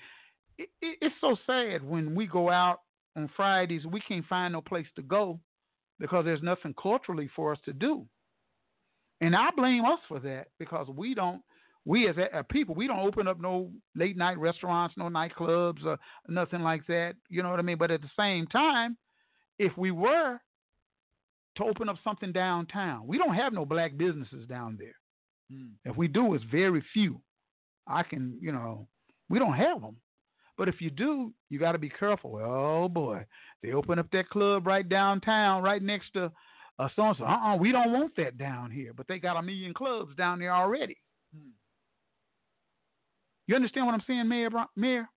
It, 0.59 0.69
it, 0.79 0.99
it's 1.01 1.15
so 1.19 1.35
sad 1.47 1.83
when 1.83 2.13
we 2.13 2.27
go 2.27 2.51
out 2.51 2.81
on 3.15 3.29
Fridays 3.35 3.85
we 3.85 3.99
can't 4.01 4.25
find 4.27 4.53
no 4.53 4.61
place 4.61 4.85
to 4.95 5.01
go 5.01 5.39
because 5.99 6.23
there's 6.23 6.43
nothing 6.43 6.75
culturally 6.79 7.29
for 7.35 7.51
us 7.51 7.59
to 7.65 7.73
do. 7.73 8.05
And 9.19 9.35
I 9.35 9.49
blame 9.55 9.85
us 9.85 9.99
for 10.07 10.19
that 10.19 10.47
because 10.59 10.87
we 10.87 11.15
don't 11.15 11.41
we 11.85 12.07
as 12.07 12.15
a, 12.17 12.39
a 12.39 12.43
people, 12.43 12.75
we 12.75 12.85
don't 12.87 12.99
open 12.99 13.27
up 13.27 13.41
no 13.41 13.71
late 13.95 14.17
night 14.17 14.37
restaurants, 14.37 14.95
no 14.97 15.05
nightclubs, 15.05 15.83
or 15.83 15.97
nothing 16.27 16.61
like 16.61 16.85
that. 16.87 17.15
You 17.27 17.41
know 17.41 17.49
what 17.49 17.59
I 17.59 17.63
mean? 17.63 17.79
But 17.79 17.89
at 17.89 18.01
the 18.01 18.11
same 18.17 18.45
time, 18.47 18.97
if 19.57 19.75
we 19.77 19.89
were 19.89 20.39
to 21.55 21.63
open 21.63 21.89
up 21.89 21.97
something 22.03 22.31
downtown, 22.31 23.05
we 23.07 23.17
don't 23.17 23.35
have 23.35 23.53
no 23.53 23.65
black 23.65 23.97
businesses 23.97 24.47
down 24.47 24.77
there. 24.79 24.95
Mm. 25.51 25.71
If 25.85 25.97
we 25.97 26.07
do, 26.07 26.33
it's 26.33 26.43
very 26.51 26.83
few. 26.93 27.21
I 27.87 28.03
can, 28.03 28.37
you 28.41 28.51
know, 28.51 28.87
we 29.29 29.39
don't 29.39 29.53
have 29.53 29.81
them. 29.81 29.97
But 30.57 30.69
if 30.69 30.75
you 30.79 30.89
do, 30.89 31.33
you 31.49 31.59
got 31.59 31.71
to 31.71 31.79
be 31.79 31.89
careful. 31.89 32.39
Oh 32.43 32.87
boy, 32.87 33.25
they 33.61 33.71
open 33.71 33.99
up 33.99 34.07
that 34.11 34.29
club 34.29 34.67
right 34.67 34.87
downtown, 34.87 35.63
right 35.63 35.81
next 35.81 36.13
to 36.13 36.31
uh, 36.79 36.87
so 36.95 37.03
and 37.03 37.17
so. 37.17 37.25
Uh, 37.25 37.53
uh 37.53 37.55
we 37.55 37.71
don't 37.71 37.91
want 37.91 38.15
that 38.17 38.37
down 38.37 38.71
here. 38.71 38.93
But 38.95 39.07
they 39.07 39.19
got 39.19 39.37
a 39.37 39.41
million 39.41 39.73
clubs 39.73 40.15
down 40.15 40.39
there 40.39 40.53
already. 40.53 40.97
Hmm. 41.35 41.49
You 43.47 43.55
understand 43.55 43.85
what 43.85 43.93
I'm 43.93 44.03
saying, 44.07 44.27
Mayor? 44.27 44.49
Mayor? 44.75 45.09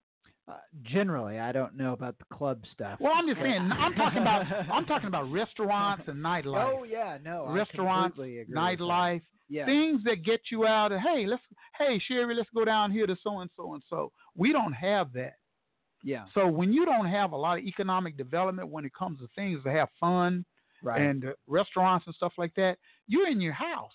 Uh, 0.49 0.55
generally, 0.85 1.41
I 1.41 1.51
don't 1.51 1.77
know 1.77 1.93
about 1.93 2.17
the 2.19 2.25
club 2.33 2.61
stuff. 2.73 3.01
Well, 3.01 3.13
I'm 3.17 3.27
just 3.27 3.41
saying. 3.41 3.69
I'm 3.73 3.95
talking 3.95 4.21
about. 4.23 4.47
I'm 4.73 4.85
talking 4.87 5.09
about 5.09 5.31
restaurants 5.33 6.05
and 6.07 6.19
nightlife. 6.25 6.73
Oh 6.79 6.85
yeah, 6.85 7.19
no. 7.25 7.49
Restaurants, 7.49 8.17
nightlife, 8.19 9.23
Yeah. 9.49 9.67
things 9.67 10.03
that 10.05 10.25
get 10.25 10.41
you 10.53 10.65
out. 10.67 10.93
Of, 10.93 11.01
hey, 11.01 11.27
let's. 11.27 11.43
Hey, 11.77 12.01
Sherry, 12.07 12.35
let's 12.37 12.49
go 12.55 12.65
down 12.65 12.93
here 12.93 13.07
to 13.07 13.17
so 13.25 13.41
and 13.41 13.51
so 13.57 13.75
and 13.75 13.83
so. 13.91 14.13
We 14.37 14.53
don't 14.53 14.73
have 14.73 15.13
that. 15.15 15.35
Yeah. 16.05 16.27
So 16.33 16.47
when 16.47 16.73
you 16.73 16.85
don't 16.85 17.07
have 17.07 17.33
a 17.33 17.37
lot 17.37 17.59
of 17.59 17.65
economic 17.65 18.17
development 18.17 18.69
when 18.69 18.85
it 18.85 18.93
comes 18.97 19.19
to 19.21 19.29
things 19.35 19.63
to 19.65 19.71
have 19.73 19.89
fun 19.99 20.45
Right. 20.83 21.01
and 21.03 21.25
uh, 21.25 21.29
restaurants 21.49 22.07
and 22.07 22.15
stuff 22.15 22.35
like 22.39 22.55
that, 22.55 22.77
you're 23.09 23.27
in 23.29 23.41
your 23.41 23.55
house. 23.55 23.91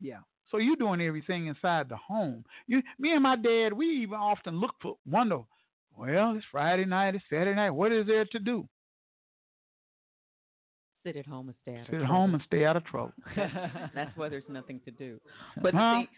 yeah. 0.00 0.18
So 0.50 0.56
you're 0.58 0.76
doing 0.76 1.00
everything 1.02 1.46
inside 1.46 1.88
the 1.90 1.96
home. 1.96 2.42
You, 2.66 2.82
me 2.98 3.12
and 3.12 3.22
my 3.22 3.36
dad, 3.36 3.72
we 3.74 3.86
even 4.02 4.14
often 4.14 4.58
look 4.60 4.74
for 4.80 4.96
wonder. 5.04 5.40
Well, 5.98 6.34
it's 6.36 6.46
Friday 6.52 6.84
night, 6.84 7.16
it's 7.16 7.24
Saturday 7.28 7.56
night. 7.56 7.70
What 7.70 7.90
is 7.90 8.06
there 8.06 8.24
to 8.24 8.38
do? 8.38 8.68
Sit 11.04 11.16
at 11.16 11.26
home 11.26 11.48
and 11.48 11.56
stay 11.62 11.74
out 11.74 11.80
of 11.80 11.86
Sit 11.86 12.00
at 12.00 12.06
home 12.06 12.34
and 12.34 12.42
stay 12.46 12.64
out 12.64 12.76
of 12.76 12.84
trouble. 12.84 13.12
That's 13.36 14.16
why 14.16 14.28
there's 14.28 14.48
nothing 14.48 14.80
to 14.84 14.92
do. 14.92 15.18
But 15.62 15.74
Huh? 15.74 16.02
see, 16.02 16.08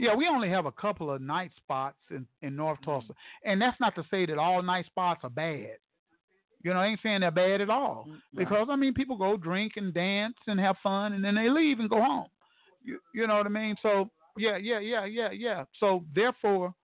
Yeah, 0.00 0.16
we 0.16 0.26
only 0.26 0.50
have 0.50 0.66
a 0.66 0.72
couple 0.72 1.12
of 1.12 1.20
night 1.20 1.52
spots 1.56 1.98
in, 2.10 2.26
in 2.42 2.56
North 2.56 2.80
mm-hmm. 2.80 2.90
Tulsa. 2.90 3.12
And 3.44 3.62
that's 3.62 3.78
not 3.78 3.94
to 3.94 4.02
say 4.10 4.26
that 4.26 4.36
all 4.36 4.60
night 4.60 4.86
spots 4.86 5.20
are 5.22 5.30
bad. 5.30 5.76
You 6.64 6.74
know, 6.74 6.80
I 6.80 6.86
ain't 6.86 7.00
saying 7.04 7.20
they're 7.20 7.30
bad 7.30 7.60
at 7.60 7.70
all. 7.70 8.06
Mm, 8.08 8.18
because, 8.36 8.66
I 8.68 8.74
mean, 8.74 8.94
people 8.94 9.16
go 9.16 9.36
drink 9.36 9.74
and 9.76 9.94
dance 9.94 10.34
and 10.48 10.58
have 10.58 10.76
fun 10.82 11.12
and 11.12 11.22
then 11.24 11.36
they 11.36 11.48
leave 11.48 11.78
and 11.78 11.88
go 11.88 12.02
home. 12.02 12.26
You, 12.82 12.98
you 13.14 13.28
know 13.28 13.36
what 13.36 13.46
I 13.46 13.50
mean? 13.50 13.76
So, 13.80 14.10
yeah, 14.36 14.56
yeah, 14.56 14.80
yeah, 14.80 15.04
yeah, 15.04 15.30
yeah. 15.30 15.64
So, 15.78 16.04
therefore, 16.14 16.74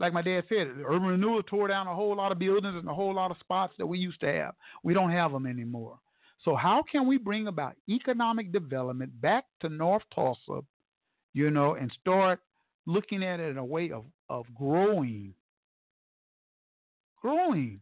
like 0.00 0.14
my 0.14 0.22
dad 0.22 0.44
said, 0.48 0.68
urban 0.86 1.08
renewal 1.08 1.42
tore 1.42 1.68
down 1.68 1.86
a 1.86 1.94
whole 1.94 2.16
lot 2.16 2.32
of 2.32 2.38
buildings 2.38 2.74
and 2.74 2.88
a 2.88 2.94
whole 2.94 3.14
lot 3.14 3.30
of 3.30 3.36
spots 3.38 3.74
that 3.78 3.86
we 3.86 3.98
used 3.98 4.20
to 4.20 4.32
have. 4.32 4.54
We 4.82 4.94
don't 4.94 5.10
have 5.10 5.30
them 5.30 5.46
anymore. 5.46 5.98
So, 6.42 6.56
how 6.56 6.82
can 6.90 7.06
we 7.06 7.18
bring 7.18 7.48
about 7.48 7.74
economic 7.88 8.50
development 8.50 9.20
back 9.20 9.44
to 9.60 9.68
North 9.68 10.02
Tulsa, 10.14 10.62
you 11.34 11.50
know, 11.50 11.74
and 11.74 11.92
start 12.00 12.40
looking 12.86 13.22
at 13.22 13.40
it 13.40 13.50
in 13.50 13.58
a 13.58 13.64
way 13.64 13.90
of, 13.90 14.06
of 14.30 14.46
growing? 14.54 15.34
Growing. 17.20 17.80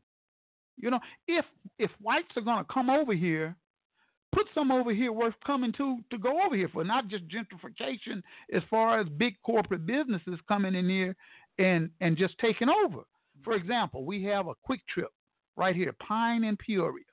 You 0.76 0.90
know, 0.90 1.00
if 1.28 1.44
if 1.78 1.92
whites 2.02 2.36
are 2.36 2.42
going 2.42 2.64
to 2.64 2.72
come 2.72 2.90
over 2.90 3.14
here, 3.14 3.54
put 4.34 4.46
some 4.54 4.72
over 4.72 4.92
here 4.92 5.12
worth 5.12 5.34
coming 5.46 5.72
to 5.74 5.98
to 6.10 6.18
go 6.18 6.44
over 6.44 6.56
here 6.56 6.68
for, 6.72 6.82
not 6.82 7.06
just 7.06 7.24
gentrification 7.28 8.22
as 8.52 8.62
far 8.68 9.00
as 9.00 9.08
big 9.16 9.34
corporate 9.44 9.86
businesses 9.86 10.40
coming 10.48 10.74
in 10.74 10.88
here 10.88 11.16
and 11.58 11.90
and 12.00 12.16
just 12.16 12.38
taking 12.38 12.68
over. 12.68 12.98
Mm-hmm. 12.98 13.42
For 13.44 13.54
example, 13.54 14.04
we 14.04 14.22
have 14.24 14.46
a 14.48 14.54
quick 14.62 14.80
trip 14.92 15.10
right 15.56 15.74
here, 15.74 15.94
Pine 16.06 16.44
and 16.44 16.58
Peoria. 16.58 17.04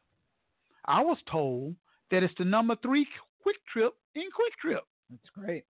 I 0.86 1.02
was 1.02 1.18
told 1.30 1.76
that 2.12 2.24
it's 2.24 2.34
the 2.38 2.46
number 2.46 2.76
three 2.84 3.08
quick 3.42 3.58
trip 3.72 3.94
in 4.16 4.24
QuikTrip, 4.24 4.80
That's 5.10 5.30
great. 5.34 5.64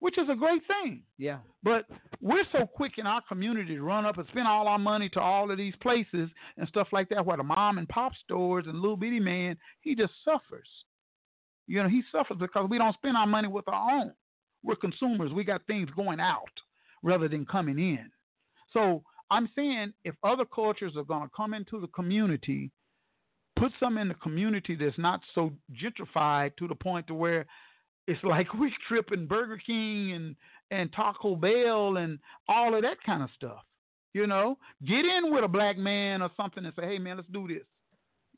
which 0.00 0.18
is 0.18 0.28
a 0.30 0.34
great 0.34 0.62
thing. 0.66 1.02
Yeah. 1.18 1.38
But 1.62 1.84
we're 2.20 2.44
so 2.52 2.66
quick 2.66 2.92
in 2.98 3.06
our 3.06 3.22
community 3.28 3.74
to 3.76 3.82
run 3.82 4.06
up 4.06 4.18
and 4.18 4.26
spend 4.28 4.48
all 4.48 4.68
our 4.68 4.78
money 4.78 5.08
to 5.10 5.20
all 5.20 5.50
of 5.50 5.58
these 5.58 5.74
places 5.82 6.30
and 6.56 6.68
stuff 6.68 6.88
like 6.92 7.08
that, 7.10 7.24
where 7.24 7.36
the 7.36 7.42
mom 7.42 7.78
and 7.78 7.88
pop 7.88 8.12
stores 8.24 8.64
and 8.66 8.80
little 8.80 8.96
bitty 8.96 9.20
man, 9.20 9.56
he 9.80 9.94
just 9.94 10.12
suffers. 10.24 10.68
You 11.66 11.82
know, 11.82 11.88
he 11.88 12.02
suffers 12.10 12.38
because 12.40 12.68
we 12.70 12.78
don't 12.78 12.94
spend 12.94 13.16
our 13.16 13.26
money 13.26 13.48
with 13.48 13.68
our 13.68 14.00
own. 14.00 14.12
We're 14.62 14.76
consumers. 14.76 15.32
We 15.32 15.44
got 15.44 15.66
things 15.66 15.90
going 15.94 16.20
out 16.20 16.48
rather 17.02 17.28
than 17.28 17.46
coming 17.46 17.78
in. 17.78 18.10
So 18.72 19.02
I'm 19.30 19.48
saying 19.54 19.92
if 20.04 20.14
other 20.22 20.44
cultures 20.44 20.94
are 20.96 21.04
going 21.04 21.22
to 21.22 21.30
come 21.36 21.54
into 21.54 21.80
the 21.80 21.86
community, 21.88 22.70
put 23.58 23.72
some 23.80 23.98
in 23.98 24.08
the 24.08 24.14
community 24.14 24.76
that's 24.76 24.98
not 24.98 25.20
so 25.34 25.52
gentrified 25.72 26.56
to 26.56 26.68
the 26.68 26.74
point 26.74 27.06
to 27.08 27.14
where 27.14 27.46
it's 28.06 28.22
like 28.24 28.48
Quick 28.48 28.72
Trip 28.88 29.10
and 29.10 29.28
Burger 29.28 29.60
King 29.64 30.12
and 30.12 30.36
and 30.70 30.92
Taco 30.92 31.34
Bell 31.34 31.96
and 31.96 32.18
all 32.48 32.74
of 32.74 32.82
that 32.82 32.98
kind 33.04 33.22
of 33.22 33.30
stuff. 33.34 33.60
You 34.14 34.26
know, 34.26 34.58
get 34.86 35.04
in 35.04 35.32
with 35.32 35.44
a 35.44 35.48
black 35.48 35.76
man 35.78 36.22
or 36.22 36.30
something 36.36 36.64
and 36.64 36.74
say, 36.74 36.86
"Hey, 36.86 36.98
man, 36.98 37.16
let's 37.16 37.28
do 37.28 37.46
this." 37.46 37.64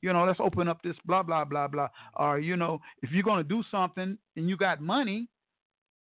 You 0.02 0.12
know, 0.12 0.24
let's 0.24 0.40
open 0.40 0.68
up 0.68 0.82
this 0.82 0.96
blah 1.04 1.22
blah 1.22 1.44
blah 1.44 1.68
blah. 1.68 1.88
Or 2.16 2.38
you 2.40 2.56
know, 2.56 2.80
if 3.02 3.10
you're 3.12 3.22
gonna 3.22 3.44
do 3.44 3.62
something 3.70 4.18
and 4.36 4.48
you 4.48 4.56
got 4.56 4.80
money, 4.80 5.28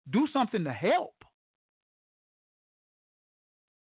do 0.09 0.27
something 0.33 0.63
to 0.63 0.73
help. 0.73 1.13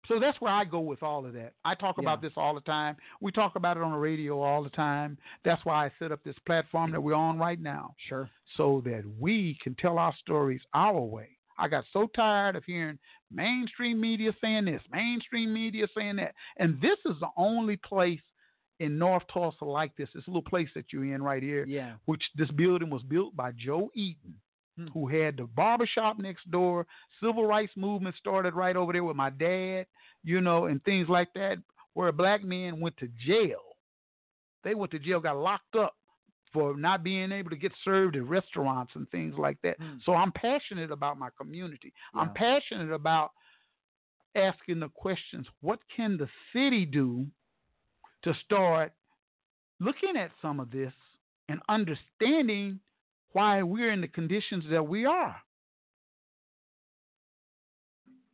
So 0.08 0.20
that's 0.20 0.40
where 0.40 0.52
I 0.54 0.64
go 0.66 0.80
with 0.80 1.04
all 1.04 1.26
of 1.26 1.34
that. 1.34 1.54
I 1.66 1.76
talk 1.76 1.98
about 1.98 2.22
this 2.22 2.32
all 2.38 2.56
the 2.56 2.62
time. 2.62 2.96
We 3.22 3.32
talk 3.32 3.56
about 3.56 3.78
it 3.78 3.84
on 3.84 3.92
the 3.92 3.98
radio 3.98 4.40
all 4.42 4.64
the 4.64 4.70
time. 4.70 5.18
That's 5.44 5.64
why 5.66 5.86
I 5.86 5.92
set 6.00 6.12
up 6.12 6.24
this 6.24 6.36
platform 6.46 6.92
that 6.92 7.02
we're 7.02 7.14
on 7.14 7.38
right 7.38 7.60
now 7.60 7.96
Sure. 8.08 8.30
so 8.56 8.82
that 8.86 9.04
we 9.20 9.58
can 9.62 9.76
tell 9.76 9.98
our 10.00 10.14
stories 10.22 10.62
our 10.74 11.00
way. 11.02 11.30
I 11.60 11.68
got 11.68 11.86
so 11.92 12.08
tired 12.16 12.56
of 12.56 12.64
hearing 12.66 13.00
mainstream 13.32 14.00
media 14.00 14.32
saying 14.42 14.66
this, 14.66 14.82
mainstream 14.92 15.54
media 15.54 15.88
saying 15.96 16.18
that. 16.18 16.36
And 16.58 16.80
this 16.82 16.98
is 17.06 17.20
the 17.20 17.30
only 17.36 17.78
place 17.78 18.22
in 18.80 18.98
North 19.00 19.24
Tulsa 19.34 19.66
like 19.66 19.96
this. 19.96 20.08
This 20.14 20.28
little 20.28 20.42
place 20.44 20.70
that 20.76 20.94
you're 20.94 21.06
in 21.14 21.24
right 21.24 21.42
here, 21.42 21.66
Yeah. 21.66 21.94
which 22.06 22.24
this 22.36 22.52
building 22.52 22.92
was 22.92 23.02
built 23.04 23.36
by 23.36 23.52
Joe 23.54 23.90
Eaton, 23.96 24.36
Hmm. 24.78 24.88
who 24.94 25.08
had 25.08 25.38
the 25.38 25.46
barbershop 25.46 26.20
next 26.20 26.50
door. 26.52 26.86
Civil 27.20 27.46
rights 27.48 27.74
movement 27.76 28.16
started 28.20 28.54
right 28.54 28.76
over 28.76 28.94
there 28.94 29.04
with 29.04 29.16
my 29.16 29.32
dad, 29.32 29.88
you 30.24 30.40
know, 30.40 30.66
and 30.66 30.84
things 30.84 31.10
like 31.10 31.34
that, 31.34 31.58
where 31.94 32.12
black 32.12 32.44
men 32.44 32.80
went 32.80 32.96
to 32.98 33.10
jail. 33.26 33.62
They 34.64 34.76
went 34.76 34.92
to 34.92 35.00
jail, 35.00 35.20
got 35.20 35.38
locked 35.38 35.76
up 35.76 35.96
for 36.54 36.78
not 36.78 37.04
being 37.04 37.32
able 37.32 37.50
to 37.50 37.56
get 37.56 37.72
served 37.84 38.16
at 38.16 38.28
restaurants 38.28 38.92
and 38.96 39.10
things 39.10 39.34
like 39.38 39.58
that. 39.64 39.78
Hmm. 39.80 39.98
So 40.06 40.14
I'm 40.14 40.32
passionate 40.32 40.92
about 40.92 41.18
my 41.18 41.30
community. 41.40 41.92
I'm 42.14 42.34
passionate 42.34 42.92
about 42.92 43.32
asking 44.36 44.80
the 44.80 44.90
questions 44.90 45.48
what 45.62 45.80
can 45.96 46.18
the 46.18 46.30
city 46.54 46.86
do 46.86 47.26
to 48.24 48.34
start 48.46 48.94
looking 49.80 50.16
at 50.18 50.32
some 50.42 50.60
of 50.60 50.70
this 50.70 50.94
and 51.50 51.60
understanding 51.68 52.80
why 53.32 53.64
we're 53.64 53.92
in 53.92 54.02
the 54.02 54.08
conditions 54.08 54.64
that 54.70 54.88
we 54.88 55.06
are? 55.06 55.36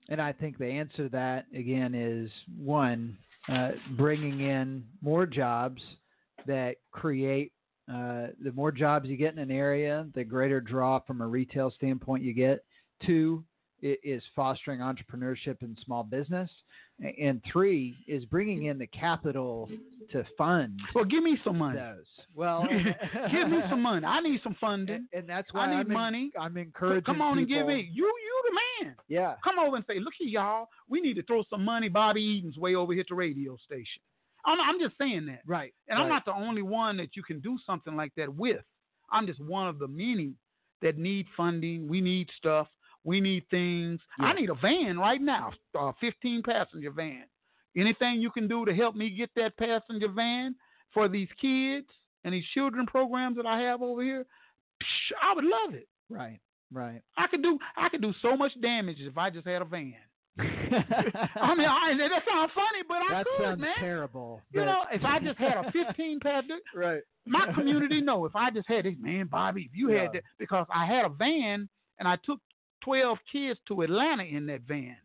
And 0.09 0.21
I 0.21 0.33
think 0.33 0.57
the 0.57 0.67
answer 0.67 1.03
to 1.03 1.09
that 1.09 1.45
again 1.55 1.95
is 1.95 2.29
one, 2.57 3.17
uh, 3.49 3.71
bringing 3.97 4.41
in 4.41 4.83
more 5.01 5.25
jobs 5.25 5.81
that 6.45 6.75
create. 6.91 7.51
Uh, 7.91 8.27
the 8.41 8.51
more 8.53 8.71
jobs 8.71 9.09
you 9.09 9.17
get 9.17 9.33
in 9.33 9.39
an 9.39 9.51
area, 9.51 10.07
the 10.15 10.23
greater 10.23 10.61
draw 10.61 10.99
from 10.99 11.21
a 11.21 11.27
retail 11.27 11.71
standpoint 11.71 12.23
you 12.23 12.33
get. 12.33 12.63
Two 13.05 13.43
is 14.03 14.23
fostering 14.35 14.79
entrepreneurship 14.79 15.57
and 15.61 15.77
small 15.83 16.03
business, 16.03 16.49
and 17.19 17.41
three 17.51 17.95
is 18.07 18.23
bringing 18.25 18.65
in 18.65 18.77
the 18.77 18.87
capital 18.87 19.69
to 20.11 20.23
fund 20.37 20.79
Well, 20.95 21.03
give 21.03 21.21
me 21.23 21.37
some 21.43 21.57
money. 21.57 21.77
those. 21.79 22.05
Well, 22.33 22.65
give 23.31 23.49
me 23.49 23.59
some 23.69 23.81
money. 23.81 24.05
I 24.05 24.21
need 24.21 24.39
some 24.43 24.55
funding. 24.61 24.95
and, 24.95 25.07
and 25.13 25.27
that's 25.29 25.51
why 25.53 25.65
I 25.65 25.69
need 25.71 25.81
I'm 25.81 25.87
en- 25.87 25.93
money. 25.93 26.31
I'm 26.39 26.55
encouraging. 26.57 27.03
Come 27.03 27.21
on 27.21 27.39
and 27.39 27.47
give 27.47 27.57
people- 27.57 27.67
me. 27.75 27.89
You, 27.91 28.05
you 28.05 28.43
the 28.45 28.85
man. 28.85 28.95
Yeah. 29.09 29.35
Come 29.43 29.59
over 29.59 29.75
and 29.75 29.85
say, 29.87 29.99
look 29.99 30.13
here, 30.17 30.29
y'all. 30.29 30.67
We 30.87 31.01
need 31.01 31.15
to 31.15 31.23
throw 31.23 31.43
some 31.49 31.65
money 31.65 31.89
Bobby 31.89 32.21
Eaton's 32.21 32.57
way 32.57 32.75
over 32.75 32.93
here 32.93 33.01
at 33.01 33.07
the 33.09 33.15
radio 33.15 33.57
station. 33.65 34.01
I'm, 34.45 34.59
I'm 34.61 34.79
just 34.79 34.97
saying 34.97 35.25
that. 35.27 35.41
Right. 35.45 35.73
And 35.89 35.99
I'm 35.99 36.09
not 36.09 36.23
the 36.25 36.33
only 36.33 36.61
one 36.61 36.95
that 36.97 37.15
you 37.15 37.23
can 37.23 37.39
do 37.41 37.57
something 37.65 37.95
like 37.95 38.13
that 38.17 38.33
with. 38.33 38.61
I'm 39.11 39.27
just 39.27 39.41
one 39.41 39.67
of 39.67 39.79
the 39.79 39.87
many 39.87 40.33
that 40.81 40.97
need 40.97 41.25
funding. 41.35 41.87
We 41.87 41.99
need 42.01 42.29
stuff. 42.37 42.67
We 43.03 43.19
need 43.21 43.43
things. 43.49 43.99
I 44.19 44.33
need 44.33 44.49
a 44.49 44.55
van 44.55 44.97
right 44.97 45.21
now, 45.21 45.51
a 45.75 45.91
15 45.99 46.41
passenger 46.43 46.91
van. 46.91 47.23
Anything 47.75 48.21
you 48.21 48.29
can 48.31 48.47
do 48.47 48.65
to 48.65 48.73
help 48.73 48.95
me 48.95 49.09
get 49.09 49.29
that 49.35 49.57
passenger 49.57 50.07
van 50.07 50.55
for 50.93 51.07
these 51.09 51.27
kids 51.41 51.87
and 52.23 52.33
these 52.33 52.45
children 52.53 52.85
programs 52.85 53.35
that 53.37 53.45
I 53.45 53.59
have 53.61 53.81
over 53.81 54.01
here, 54.03 54.25
psh, 54.81 55.15
I 55.21 55.33
would 55.35 55.43
love 55.43 55.73
it. 55.73 55.87
Right. 56.09 56.39
Right. 56.71 57.01
I 57.17 57.27
could 57.27 57.43
do 57.43 57.59
I 57.77 57.89
could 57.89 58.01
do 58.01 58.13
so 58.21 58.35
much 58.37 58.51
damage 58.61 58.97
if 58.99 59.17
I 59.17 59.29
just 59.29 59.45
had 59.47 59.61
a 59.61 59.65
van. 59.65 59.93
I 60.39 61.53
mean, 61.55 61.67
I, 61.67 61.93
that 61.97 62.21
sounds 62.27 62.51
funny, 62.55 62.81
but 62.87 62.97
I 62.97 63.07
that 63.17 63.25
could, 63.25 63.43
sounds 63.43 63.61
man. 63.61 63.73
terrible. 63.79 64.41
You 64.51 64.61
but- 64.61 64.65
know, 64.65 64.81
if 64.91 65.03
I 65.03 65.19
just 65.19 65.37
had 65.37 65.57
a 65.57 65.71
15 65.71 66.19
passenger, 66.19 66.55
right. 66.75 67.01
my 67.25 67.51
community 67.53 68.01
know 68.01 68.25
if 68.25 68.35
I 68.35 68.49
just 68.49 68.67
had 68.67 68.85
this 68.85 68.95
man, 68.99 69.27
Bobby, 69.27 69.63
if 69.71 69.77
you 69.77 69.91
Yeah. 69.91 70.03
had 70.03 70.13
that 70.13 70.23
because 70.39 70.65
I 70.73 70.85
had 70.85 71.05
a 71.05 71.09
van 71.09 71.69
and 71.99 72.07
I 72.07 72.17
took 72.25 72.39
twelve 72.83 73.17
kids 73.31 73.59
to 73.67 73.81
Atlanta 73.81 74.23
in 74.23 74.45
that 74.47 74.61
van. 74.61 74.97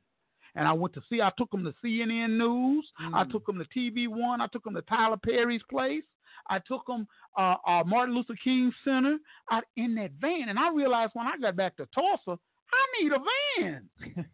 And 0.55 0.67
I 0.67 0.73
went 0.73 0.95
to 0.95 1.03
see 1.09 1.21
I 1.21 1.31
took 1.39 1.51
them 1.51 1.65
to 1.65 1.75
CNN 1.85 2.37
News, 2.39 2.91
I 3.15 3.25
Mm. 3.25 3.31
took 3.31 3.47
them 3.47 3.59
to 3.59 3.65
TV 3.79 4.09
One, 4.09 4.41
I 4.41 4.47
took 4.49 4.65
them 4.65 4.75
to 4.75 4.83
Tyler 4.83 5.17
Perry's 5.17 5.63
place, 5.71 6.03
I 6.49 6.59
took 6.59 6.85
them 6.87 7.07
uh, 7.37 7.57
uh, 7.67 7.85
Martin 7.87 8.15
Luther 8.15 8.35
King 8.43 8.73
Center 8.85 9.19
out 9.53 9.65
in 9.77 9.95
that 9.97 10.13
van, 10.21 10.49
and 10.49 10.59
I 10.59 10.71
realized 10.73 11.13
when 11.15 11.27
I 11.27 11.37
got 11.37 11.55
back 11.57 11.77
to 11.77 11.87
Tulsa, 11.95 12.39
I 12.73 13.03
need 13.03 13.13
a 13.13 13.19
van. 13.61 13.89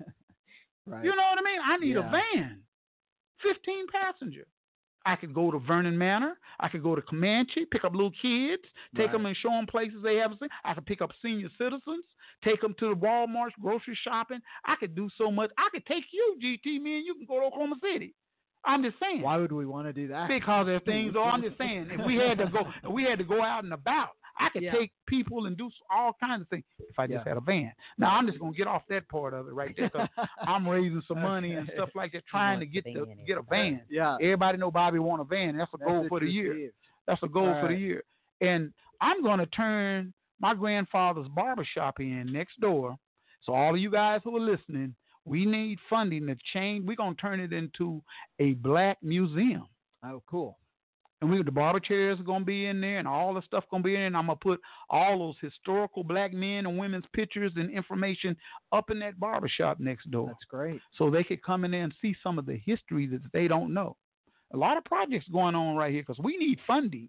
right. 0.87 1.05
You 1.05 1.11
know 1.15 1.23
what 1.23 1.39
I 1.39 1.43
mean? 1.43 1.61
I 1.65 1.77
need 1.79 1.97
Yeah. 1.97 2.09
a 2.09 2.11
van, 2.11 2.63
fifteen 3.43 3.87
passenger. 3.89 4.47
I 5.07 5.17
could 5.17 5.35
go 5.35 5.51
to 5.51 5.59
Vernon 5.59 5.97
Manor. 5.99 6.39
I 6.61 6.69
could 6.69 6.83
go 6.83 6.95
to 6.95 7.03
Comanche, 7.03 7.67
pick 7.71 7.85
up 7.85 7.93
little 7.93 8.13
kids, 8.23 8.63
take 8.97 9.07
Right. 9.07 9.13
them 9.13 9.27
and 9.27 9.37
show 9.37 9.51
them 9.51 9.67
places 9.67 10.03
they 10.03 10.17
haven't 10.17 10.41
seen. 10.41 10.49
I 10.65 10.75
could 10.75 10.87
pick 10.87 11.03
up 11.03 11.11
senior 11.21 11.49
citizens, 11.59 12.05
take 12.43 12.61
them 12.61 12.75
to 12.79 12.89
the 12.91 12.95
Walmart, 12.97 13.51
grocery 13.61 13.99
shopping. 14.03 14.41
I 14.65 14.77
could 14.77 14.95
do 14.95 15.11
so 15.19 15.31
much. 15.31 15.51
I 15.59 15.69
could 15.73 15.85
take 15.87 16.05
you, 16.13 16.37
GT, 16.43 16.79
me 16.81 16.97
and 16.99 17.07
you 17.07 17.15
can 17.15 17.27
go 17.27 17.41
to 17.41 17.47
Oklahoma 17.47 17.77
City. 17.83 18.15
I'm 18.65 18.83
just 18.83 18.99
saying. 18.99 19.21
Why 19.21 19.37
would 19.37 19.53
we 19.53 19.67
want 19.67 19.87
to 19.89 19.93
do 19.93 20.09
that? 20.09 20.29
Because 20.29 20.69
are 20.69 20.81
things. 20.81 21.15
Oh, 21.17 21.25
I'm 21.25 21.43
just 21.43 21.59
saying. 21.59 21.89
If 21.91 22.07
we 22.07 22.17
had 22.17 22.39
to 22.39 22.47
go, 22.47 22.61
if 22.83 22.91
we 22.91 23.05
had 23.05 23.19
to 23.19 23.25
go 23.25 23.43
out 23.43 23.65
and 23.65 23.73
about. 23.75 24.11
I 24.39 24.49
could 24.49 24.63
Yeah. 24.63 24.73
take 24.73 24.93
people 25.07 25.47
and 25.47 25.57
do 25.57 25.71
all 25.91 26.13
kinds 26.19 26.43
of 26.43 26.49
things 26.49 26.65
if 26.81 26.99
I 26.99 27.07
just 27.07 27.25
Yeah. 27.25 27.31
had 27.31 27.37
a 27.37 27.41
van. 27.41 27.73
Now 27.99 28.17
I'm 28.17 28.27
just 28.27 28.39
gonna 28.41 28.53
get 28.53 28.67
off 28.67 28.83
that 28.89 29.09
part 29.09 29.33
of 29.35 29.47
it 29.47 29.53
right 29.53 29.75
there. 29.77 29.91
'cause 29.91 30.09
I'm 30.39 30.69
raising 30.69 31.03
some 31.07 31.21
money 31.23 31.55
and 31.55 31.69
stuff 31.75 31.91
like 31.95 32.13
that, 32.13 32.27
trying 32.27 32.59
to 32.61 32.67
get 32.67 32.85
a 32.87 32.93
the, 32.93 33.07
get 33.27 33.39
a 33.39 33.43
van. 33.43 33.83
yeah. 33.89 34.17
Everybody 34.21 34.59
know 34.59 34.71
Bobby 34.71 34.99
want 34.99 35.21
a 35.21 35.25
van. 35.25 35.57
That's 35.57 35.73
a 35.75 35.79
goal 35.79 36.07
for 36.09 36.21
the 36.21 36.27
year. 36.29 36.53
received. 36.53 36.75
That's 37.07 37.23
a 37.23 37.29
goal 37.29 37.49
All 37.49 37.61
for 37.61 37.69
the 37.69 37.75
year. 37.79 38.03
And 38.41 38.73
I'm 39.01 39.23
going 39.23 39.39
to 39.39 39.47
turn 39.47 40.13
my 40.41 40.55
grandfather's 40.55 41.29
barber 41.29 41.65
shop 41.65 42.01
in 42.01 42.27
next 42.33 42.59
door. 42.61 42.97
So 43.43 43.53
all 43.53 43.75
of 43.75 43.81
you 43.81 43.91
guys 43.91 44.21
who 44.25 44.37
are 44.37 44.41
listening, 44.41 44.95
we 45.25 45.45
need 45.47 45.79
funding 45.89 46.27
to 46.27 46.37
change. 46.53 46.85
We're 46.87 46.97
going 46.97 47.15
to 47.15 47.21
turn 47.21 47.41
it 47.41 47.53
into 47.53 48.03
a 48.39 48.55
black 48.55 48.99
museum. 49.03 49.69
Oh, 50.03 50.23
cool. 50.27 50.59
And 51.21 51.31
we 51.31 51.43
the 51.43 51.51
barber 51.51 51.81
chairs 51.81 52.21
are 52.21 52.25
gonna 52.25 52.45
be 52.45 52.67
in 52.67 52.81
there, 52.81 52.99
and 52.99 53.09
all 53.09 53.33
the 53.35 53.43
stuff 53.43 53.65
gonna 53.71 53.83
be 53.83 53.95
in. 53.95 54.01
there. 54.01 54.07
And 54.09 54.17
I'm 54.17 54.27
gonna 54.27 54.37
put 54.37 54.61
all 54.91 55.19
those 55.19 55.37
historical 55.41 56.05
black 56.05 56.33
men 56.35 56.67
and 56.67 56.77
women's 56.79 57.07
pictures 57.15 57.53
and 57.57 57.71
information 57.71 58.37
up 58.73 58.91
in 58.91 58.99
that 59.01 59.19
barber 59.19 59.49
shop 59.49 59.81
next 59.81 60.11
door 60.11 60.27
That's 60.29 60.45
great. 60.45 60.81
so 60.99 61.11
they 61.11 61.25
could 61.25 61.43
come 61.43 61.65
in 61.65 61.71
there 61.71 61.85
and 61.85 61.95
see 62.03 62.15
some 62.23 62.39
of 62.39 62.47
the 62.47 62.57
history 62.67 63.07
that 63.07 63.23
they 63.33 63.49
don't 63.49 63.73
know. 63.73 63.97
A 64.53 64.57
lot 64.57 64.77
of 64.77 64.85
projects 64.85 65.27
going 65.29 65.55
on 65.55 65.77
right 65.77 65.93
here 65.93 66.03
because 66.03 66.23
we 66.23 66.37
need 66.37 66.59
funding. 66.67 67.09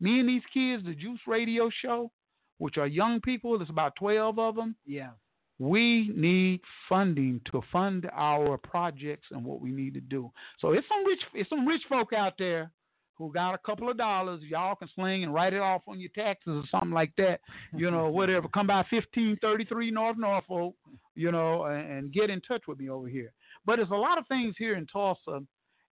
Me 0.00 0.18
and 0.18 0.28
these 0.28 0.42
kids, 0.52 0.82
the 0.84 0.94
Juice 0.94 1.20
Radio 1.26 1.70
Show, 1.70 2.10
which 2.58 2.78
are 2.78 2.86
young 2.86 3.20
people, 3.20 3.58
there's 3.58 3.70
about 3.70 3.94
12 3.96 4.38
of 4.38 4.56
them. 4.56 4.74
Yeah. 4.86 5.10
We 5.58 6.10
need 6.16 6.60
funding 6.88 7.40
to 7.52 7.60
fund 7.70 8.08
our 8.12 8.56
projects 8.58 9.28
and 9.30 9.44
what 9.44 9.60
we 9.60 9.70
need 9.70 9.94
to 9.94 10.00
do. 10.00 10.32
So 10.58 10.72
it's 10.72 10.88
some 10.88 11.04
rich, 11.04 11.20
it's 11.34 11.50
some 11.50 11.66
rich 11.68 11.82
folk 11.88 12.12
out 12.12 12.34
there 12.38 12.72
who 13.16 13.32
got 13.32 13.54
a 13.54 13.58
couple 13.58 13.90
of 13.90 13.96
dollars. 13.96 14.40
Y'all 14.42 14.74
can 14.74 14.88
sling 14.94 15.24
and 15.24 15.32
write 15.34 15.52
it 15.52 15.60
off 15.60 15.82
on 15.86 16.00
your 16.00 16.10
taxes 16.14 16.52
or 16.54 16.64
something 16.70 16.90
like 16.90 17.12
that. 17.18 17.40
You 17.76 17.90
know, 17.90 18.08
whatever. 18.10 18.48
Come 18.48 18.66
by 18.66 18.84
1533 18.90 19.90
North 19.90 20.16
Norfolk, 20.18 20.74
you 21.14 21.30
know, 21.30 21.64
and, 21.64 22.12
get 22.12 22.30
in 22.30 22.40
touch 22.40 22.62
with 22.66 22.78
me 22.78 22.88
over 22.90 23.08
here. 23.08 23.32
But 23.64 23.76
there's 23.76 23.90
a 23.90 23.94
lot 23.94 24.18
of 24.18 24.26
things 24.26 24.54
here 24.58 24.76
in 24.76 24.86
Tulsa, 24.86 25.40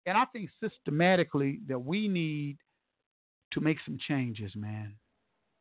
and 0.07 0.19
I 0.19 0.25
think 0.33 0.51
systematically 0.63 1.61
that 1.69 1.79
we 1.79 2.09
need 2.09 2.59
to 3.53 3.61
make 3.61 3.79
some 3.85 3.99
changes, 4.09 4.53
man. 4.55 4.95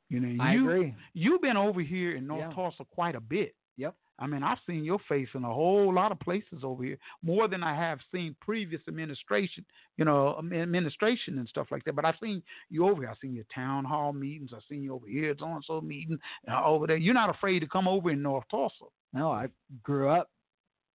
You 0.09 0.19
know, 0.19 0.43
I 0.43 0.53
you, 0.53 0.69
agree. 0.69 0.95
You've 1.13 1.41
been 1.41 1.57
over 1.57 1.81
here 1.81 2.15
in 2.15 2.25
North 2.25 2.45
Yeah. 2.49 2.53
Tulsa 2.53 2.83
quite 2.93 3.15
a 3.15 3.21
bit. 3.21 3.53
Yep. 3.77 3.95
I 4.19 4.27
mean, 4.27 4.43
I've 4.43 4.57
seen 4.67 4.83
your 4.83 4.99
face 5.07 5.29
in 5.33 5.43
a 5.43 5.53
whole 5.53 5.93
lot 5.93 6.11
of 6.11 6.19
places 6.19 6.59
over 6.63 6.83
here, 6.83 6.97
more 7.23 7.47
than 7.47 7.63
I 7.63 7.75
have 7.75 7.99
seen 8.11 8.35
previous 8.41 8.81
administration, 8.87 9.65
you 9.97 10.05
know, 10.05 10.37
administration 10.53 11.39
and 11.39 11.47
stuff 11.47 11.67
like 11.71 11.83
that. 11.85 11.95
But 11.95 12.05
I've 12.05 12.15
seen 12.21 12.43
you 12.69 12.87
over 12.87 13.01
here. 13.01 13.09
I've 13.09 13.17
seen 13.21 13.33
your 13.33 13.45
town 13.53 13.85
hall 13.85 14.13
meetings. 14.13 14.51
I've 14.53 14.63
seen 14.69 14.83
you 14.83 14.93
over 14.93 15.07
here 15.07 15.31
at 15.31 15.39
so 15.39 15.45
and 15.45 15.63
so 15.65 15.81
meeting 15.81 16.19
uh, 16.51 16.63
over 16.63 16.85
there. 16.87 16.97
You're 16.97 17.13
not 17.13 17.29
afraid 17.29 17.59
to 17.59 17.67
come 17.67 17.87
over 17.87 18.11
in 18.11 18.21
North 18.21 18.45
Tulsa, 18.51 18.85
No, 19.13 19.31
I 19.31 19.47
grew 19.83 20.09
up. 20.09 20.29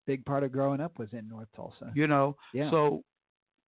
Big 0.06 0.24
part 0.26 0.42
of 0.44 0.52
growing 0.52 0.80
up 0.80 0.98
was 0.98 1.08
in 1.12 1.28
North 1.28 1.48
Tulsa. 1.56 1.90
you 1.94 2.06
know. 2.06 2.36
Yeah. 2.52 2.70
So 2.70 3.02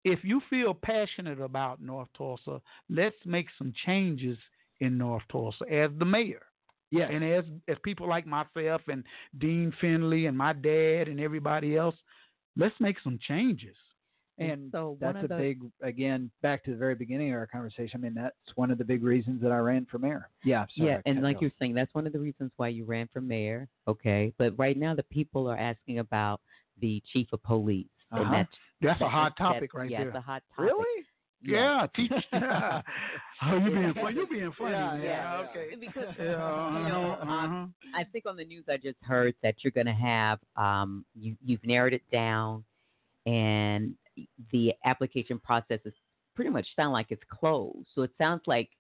if 0.04 0.20
you 0.22 0.40
feel 0.50 0.74
passionate 0.74 1.40
about 1.40 1.80
North 1.80 2.08
Tulsa, 2.16 2.60
let's 2.90 3.16
make 3.24 3.46
some 3.56 3.72
changes 3.86 4.38
in 4.80 4.98
North 4.98 5.22
Tulsa 5.32 5.64
as 5.72 5.90
the 5.98 6.04
mayor. 6.04 6.42
Yeah. 6.90 7.08
And 7.10 7.24
as 7.24 7.44
as 7.68 7.76
people 7.82 8.08
like 8.08 8.26
myself 8.26 8.82
and 8.88 9.04
Dean 9.38 9.72
Finley 9.80 10.26
and 10.26 10.36
my 10.36 10.52
dad 10.52 11.08
and 11.08 11.20
everybody 11.20 11.76
else, 11.76 11.94
let's 12.56 12.74
make 12.80 12.96
some 13.02 13.18
changes. 13.26 13.76
and 14.38 14.68
so 14.70 14.98
that's 15.00 15.24
a 15.24 15.28
the, 15.28 15.36
big 15.36 15.60
again 15.82 16.30
back 16.42 16.62
to 16.64 16.70
the 16.70 16.76
very 16.76 16.94
beginning 16.94 17.32
of 17.32 17.38
our 17.38 17.46
conversation. 17.46 17.92
I 17.94 18.02
mean, 18.02 18.14
that's 18.14 18.36
one 18.54 18.70
of 18.70 18.76
the 18.78 18.84
big 18.84 19.02
reasons 19.02 19.40
that 19.42 19.50
I 19.50 19.58
ran 19.58 19.86
for 19.90 19.98
mayor. 19.98 20.28
Yeah. 20.44 20.66
sorry, 20.76 20.90
yeah, 20.90 21.00
and 21.06 21.22
like 21.22 21.36
you 21.40 21.46
you're 21.46 21.52
saying, 21.58 21.74
that's 21.74 21.94
one 21.94 22.06
of 22.06 22.12
the 22.12 22.18
reasons 22.18 22.50
why 22.56 22.68
you 22.68 22.84
ran 22.84 23.08
for 23.12 23.20
mayor. 23.22 23.66
Okay, 23.88 24.32
but 24.38 24.56
right 24.58 24.76
now 24.76 24.94
the 24.94 25.04
people 25.04 25.48
are 25.48 25.56
asking 25.58 26.00
about 26.00 26.40
the 26.80 27.02
chief 27.12 27.28
of 27.32 27.42
police, 27.42 27.86
Uh-huh. 28.12 28.22
and 28.22 28.32
that's 28.34 28.50
That's 28.82 29.00
a 29.00 29.08
hot 29.08 29.36
topic 29.38 29.72
right 29.72 29.90
yeah, 29.90 30.00
there. 30.00 30.08
it's 30.08 30.16
a 30.18 30.20
hot 30.20 30.42
topic. 30.54 30.70
Really? 30.70 31.04
Yeah, 31.42 31.86
teach. 31.94 32.12
oh, 32.32 33.56
you 33.58 33.70
being 33.70 33.94
funny. 33.94 34.16
You're 34.16 34.26
being 34.26 34.52
funny. 34.58 34.72
Yeah, 34.72 34.90
man. 34.90 35.02
yeah, 35.02 35.40
yeah. 35.40 35.46
okay. 35.50 35.76
Because 35.78 36.14
Yeah, 36.18 36.82
you 36.82 36.88
know, 36.88 37.16
uh-huh, 37.20 37.32
um, 37.32 37.72
uh-huh. 37.82 38.00
I 38.00 38.04
think 38.04 38.26
on 38.26 38.36
the 38.36 38.44
news 38.44 38.64
I 38.68 38.76
just 38.76 38.98
heard 39.02 39.34
that 39.42 39.56
you're 39.62 39.70
going 39.70 39.86
to 39.86 39.92
have 39.92 40.38
um, 40.56 41.04
you 41.14 41.36
you've 41.44 41.64
narrowed 41.64 41.92
it 41.92 42.02
down, 42.10 42.64
and 43.26 43.94
the 44.50 44.72
application 44.84 45.38
process 45.38 45.80
is 45.84 45.94
pretty 46.34 46.50
much 46.50 46.66
sound 46.76 46.92
like 46.92 47.06
it's 47.10 47.22
closed. 47.30 47.86
So 47.94 48.02
it 48.02 48.12
sounds 48.18 48.42
like 48.46 48.70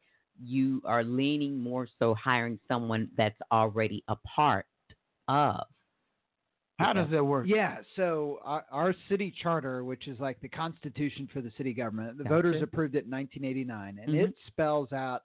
you 0.42 0.82
are 0.84 1.02
leaning 1.02 1.58
more 1.58 1.88
so 1.98 2.14
hiring 2.14 2.58
someone 2.68 3.08
that's 3.16 3.38
already 3.52 4.04
a 4.08 4.16
part 4.16 4.66
of. 5.28 5.66
How 6.78 6.92
does 6.92 7.10
that 7.10 7.24
work? 7.24 7.46
Yeah, 7.48 7.78
so 7.96 8.38
our, 8.44 8.64
our 8.70 8.94
city 9.08 9.32
charter, 9.42 9.82
which 9.84 10.08
is 10.08 10.20
like 10.20 10.38
the 10.40 10.48
constitution 10.48 11.28
for 11.32 11.40
the 11.40 11.50
city 11.56 11.72
government, 11.72 12.18
the 12.18 12.24
Gotcha. 12.24 12.34
voters 12.34 12.62
approved 12.62 12.94
it 12.96 13.04
in 13.06 13.10
1989, 13.10 13.98
and 14.02 14.14
Mhm. 14.14 14.28
it 14.28 14.34
spells 14.46 14.92
out 14.92 15.22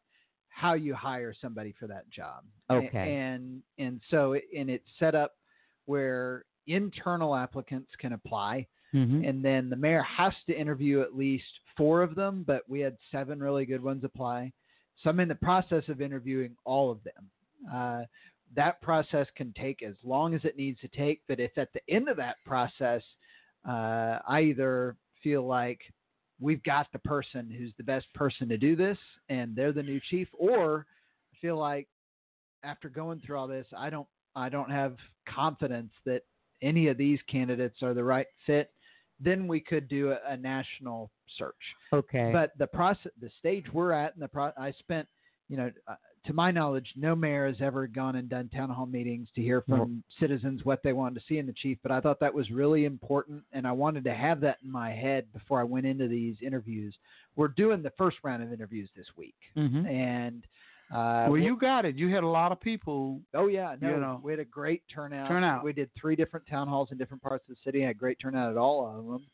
how 0.47 0.73
you 0.73 0.93
hire 0.95 1.33
somebody 1.41 1.73
for 1.79 1.87
that 1.87 2.09
job. 2.09 2.43
Okay. 2.69 3.15
And 3.15 3.61
and 3.77 4.01
so 4.09 4.33
it, 4.33 4.45
and 4.55 4.69
it's 4.69 4.87
set 4.99 5.13
up 5.15 5.35
where 5.85 6.45
internal 6.67 7.35
applicants 7.35 7.91
can 7.97 8.13
apply, 8.13 8.67
Mm-hmm. 8.93 9.23
and 9.23 9.43
then 9.43 9.69
the 9.69 9.75
mayor 9.77 10.03
has 10.03 10.33
to 10.47 10.53
interview 10.57 10.99
at 11.01 11.15
least 11.15 11.45
four 11.77 12.01
of 12.01 12.13
them. 12.15 12.43
But 12.45 12.67
we 12.69 12.79
had 12.81 12.97
seven 13.11 13.39
really 13.41 13.65
good 13.65 13.81
ones 13.81 14.03
apply. 14.03 14.51
So 15.01 15.09
I'm 15.09 15.19
in 15.21 15.29
the 15.29 15.35
process 15.35 15.87
of 15.89 16.01
interviewing 16.01 16.55
all 16.65 16.91
of 16.91 16.99
them. 17.03 17.29
Uh, 17.71 18.03
that 18.55 18.81
process 18.81 19.27
can 19.35 19.53
take 19.53 19.81
as 19.83 19.95
long 20.03 20.33
as 20.33 20.41
it 20.43 20.57
needs 20.57 20.79
to 20.81 20.87
take. 20.89 21.21
But 21.27 21.39
if 21.39 21.57
at 21.57 21.69
the 21.73 21.81
end 21.89 22.09
of 22.09 22.17
that 22.17 22.35
process, 22.45 23.01
uh, 23.67 24.19
I 24.27 24.41
either 24.41 24.97
feel 25.23 25.45
like 25.45 25.79
we've 26.39 26.63
got 26.63 26.87
the 26.91 26.99
person 26.99 27.49
who's 27.49 27.73
the 27.77 27.83
best 27.83 28.07
person 28.13 28.49
to 28.49 28.57
do 28.57 28.75
this 28.75 28.97
and 29.29 29.55
they're 29.55 29.71
the 29.71 29.83
new 29.83 30.01
chief, 30.09 30.27
or 30.33 30.85
I 31.33 31.37
feel 31.39 31.57
like 31.57 31.87
after 32.63 32.89
going 32.89 33.21
through 33.25 33.37
all 33.37 33.47
this, 33.47 33.67
I 33.77 33.89
don't 33.89 34.07
I 34.35 34.49
don't 34.49 34.71
have 34.71 34.95
confidence 35.27 35.91
that 36.05 36.21
any 36.61 36.87
of 36.87 36.97
these 36.97 37.19
candidates 37.29 37.81
are 37.81 37.93
the 37.93 38.03
right 38.03 38.27
fit, 38.45 38.71
then 39.19 39.47
we 39.47 39.59
could 39.59 39.87
do 39.87 40.11
a, 40.11 40.19
a 40.27 40.37
national 40.37 41.11
search. 41.37 41.55
Okay. 41.93 42.29
But 42.31 42.51
the 42.57 42.67
process, 42.67 43.11
the 43.19 43.29
stage 43.39 43.65
we're 43.73 43.91
at, 43.91 44.13
and 44.13 44.21
the 44.21 44.27
pro, 44.27 44.51
I 44.57 44.71
spent, 44.79 45.07
you 45.49 45.57
know, 45.57 45.71
uh, 45.87 45.95
to 46.25 46.33
my 46.33 46.51
knowledge, 46.51 46.87
no 46.95 47.15
mayor 47.15 47.47
has 47.47 47.57
ever 47.61 47.87
gone 47.87 48.15
and 48.15 48.29
done 48.29 48.47
town 48.49 48.69
hall 48.69 48.85
meetings 48.85 49.27
to 49.35 49.41
hear 49.41 49.61
from 49.61 50.03
citizens 50.19 50.63
what 50.63 50.83
they 50.83 50.93
wanted 50.93 51.15
to 51.19 51.25
see 51.27 51.39
in 51.39 51.47
the 51.47 51.53
chief. 51.53 51.77
But 51.81 51.91
I 51.91 51.99
thought 51.99 52.19
that 52.19 52.33
was 52.33 52.51
really 52.51 52.85
important, 52.85 53.43
and 53.53 53.65
I 53.67 53.71
wanted 53.71 54.03
to 54.03 54.13
have 54.13 54.39
that 54.41 54.57
in 54.63 54.71
my 54.71 54.91
head 54.91 55.25
before 55.33 55.59
I 55.59 55.63
went 55.63 55.85
into 55.87 56.07
these 56.07 56.35
interviews. 56.41 56.95
We're 57.35 57.47
doing 57.47 57.81
the 57.81 57.89
first 57.97 58.17
round 58.23 58.43
of 58.43 58.53
interviews 58.53 58.89
this 58.95 59.07
week, 59.17 59.35
Mhm. 59.55 59.87
and 59.87 60.45
uh, 60.91 61.25
Well, 61.29 61.37
you 61.37 61.55
got 61.55 61.85
it. 61.85 61.95
You 61.95 62.09
had 62.13 62.23
a 62.23 62.27
lot 62.27 62.51
of 62.51 62.59
people. 62.59 63.21
Oh 63.33 63.47
yeah, 63.47 63.75
no, 63.81 63.89
you 63.89 63.97
know. 63.99 64.19
we 64.21 64.31
had 64.31 64.39
a 64.39 64.45
great 64.45 64.83
turnout. 64.93 65.27
Turnout. 65.29 65.63
We 65.63 65.73
did 65.73 65.89
three 65.95 66.15
different 66.15 66.45
town 66.47 66.67
halls 66.67 66.91
in 66.91 66.97
different 66.97 67.23
parts 67.23 67.47
of 67.49 67.55
the 67.55 67.61
city. 67.63 67.81
Had 67.81 67.97
great 67.97 68.19
turnout 68.19 68.51
at 68.51 68.57
all 68.57 68.85
of 68.85 69.05
them. 69.05 69.25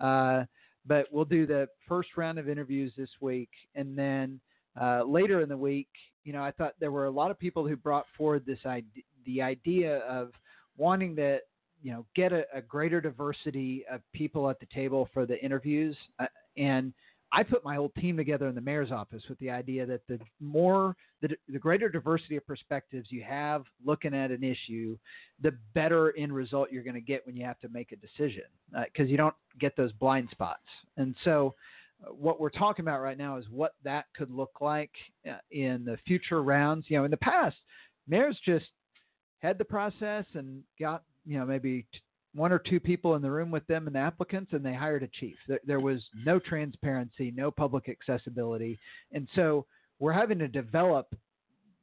Uh, 0.00 0.44
but 0.86 1.06
we'll 1.12 1.24
do 1.24 1.46
the 1.46 1.68
first 1.88 2.16
round 2.16 2.38
of 2.38 2.48
interviews 2.48 2.92
this 2.96 3.08
week, 3.20 3.48
and 3.76 3.96
then 3.96 4.40
uh, 4.80 5.02
later 5.04 5.40
in 5.40 5.48
the 5.48 5.56
week, 5.56 5.88
you 6.24 6.32
know, 6.32 6.42
I 6.42 6.50
thought 6.50 6.74
there 6.80 6.90
were 6.90 7.06
a 7.06 7.10
lot 7.10 7.30
of 7.30 7.38
people 7.38 7.66
who 7.66 7.76
brought 7.76 8.06
forward 8.16 8.44
this 8.46 8.58
idea, 8.66 9.02
the 9.26 9.42
idea 9.42 9.98
of 10.00 10.32
wanting 10.76 11.16
to, 11.16 11.38
you 11.82 11.92
know, 11.92 12.06
get 12.14 12.32
a, 12.32 12.44
a 12.54 12.60
greater 12.60 13.00
diversity 13.00 13.84
of 13.90 14.00
people 14.12 14.48
at 14.48 14.58
the 14.60 14.66
table 14.66 15.08
for 15.12 15.26
the 15.26 15.42
interviews, 15.44 15.96
uh, 16.18 16.26
and 16.56 16.92
I 17.34 17.42
put 17.42 17.64
my 17.64 17.74
whole 17.74 17.90
team 18.00 18.16
together 18.16 18.46
in 18.46 18.54
the 18.54 18.60
mayor's 18.60 18.92
office 18.92 19.22
with 19.28 19.38
the 19.40 19.50
idea 19.50 19.84
that 19.86 20.06
the 20.06 20.20
more 20.40 20.94
the, 21.20 21.30
the 21.48 21.58
greater 21.58 21.88
diversity 21.88 22.36
of 22.36 22.46
perspectives 22.46 23.08
you 23.10 23.24
have 23.24 23.64
looking 23.84 24.14
at 24.14 24.30
an 24.30 24.44
issue, 24.44 24.96
the 25.42 25.52
better 25.74 26.16
end 26.16 26.32
result 26.32 26.70
you're 26.70 26.84
going 26.84 26.94
to 26.94 27.00
get 27.00 27.26
when 27.26 27.36
you 27.36 27.44
have 27.44 27.58
to 27.60 27.68
make 27.70 27.90
a 27.90 27.96
decision 27.96 28.44
because 28.84 29.10
you 29.10 29.16
don't 29.16 29.34
get 29.58 29.76
those 29.76 29.90
blind 29.92 30.28
spots. 30.30 30.62
And 30.96 31.16
so, 31.24 31.48
uh, 31.48 31.60
what 32.00 32.40
we're 32.40 32.50
talking 32.50 32.84
about 32.84 33.00
right 33.00 33.18
now 33.18 33.36
is 33.36 33.44
what 33.50 33.74
that 33.84 34.06
could 34.16 34.30
look 34.30 34.60
like 34.60 34.90
uh, 35.28 35.36
in 35.50 35.84
the 35.84 35.98
future 36.06 36.42
rounds. 36.42 36.86
You 36.88 36.98
know, 36.98 37.04
in 37.04 37.10
the 37.10 37.16
past, 37.16 37.56
mayors 38.08 38.38
just 38.44 38.66
had 39.40 39.58
the 39.58 39.64
process 39.64 40.24
and 40.34 40.62
got 40.80 41.02
you 41.26 41.38
know 41.38 41.46
maybe 41.46 41.86
one 42.34 42.52
or 42.52 42.58
two 42.58 42.80
people 42.80 43.14
in 43.14 43.22
the 43.22 43.30
room 43.30 43.50
with 43.50 43.66
them 43.66 43.86
and 43.86 43.94
the 43.94 44.00
applicants, 44.00 44.52
and 44.52 44.64
they 44.64 44.74
hired 44.74 45.02
a 45.02 45.08
chief. 45.20 45.36
There, 45.46 45.60
there 45.64 45.80
was 45.80 46.02
no 46.24 46.38
transparency, 46.38 47.32
no 47.34 47.50
public 47.50 47.88
accessibility, 47.88 48.78
and 49.12 49.28
so 49.34 49.66
we're 49.98 50.12
having 50.12 50.38
to 50.40 50.48
develop 50.48 51.14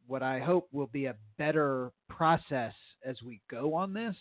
what 0.07 0.21
I 0.21 0.39
hope 0.39 0.67
will 0.73 0.87
be 0.87 1.05
a 1.05 1.15
better 1.37 1.91
process 2.09 2.73
as 3.05 3.21
we 3.21 3.39
go 3.49 3.73
on 3.73 3.93
this. 3.93 4.15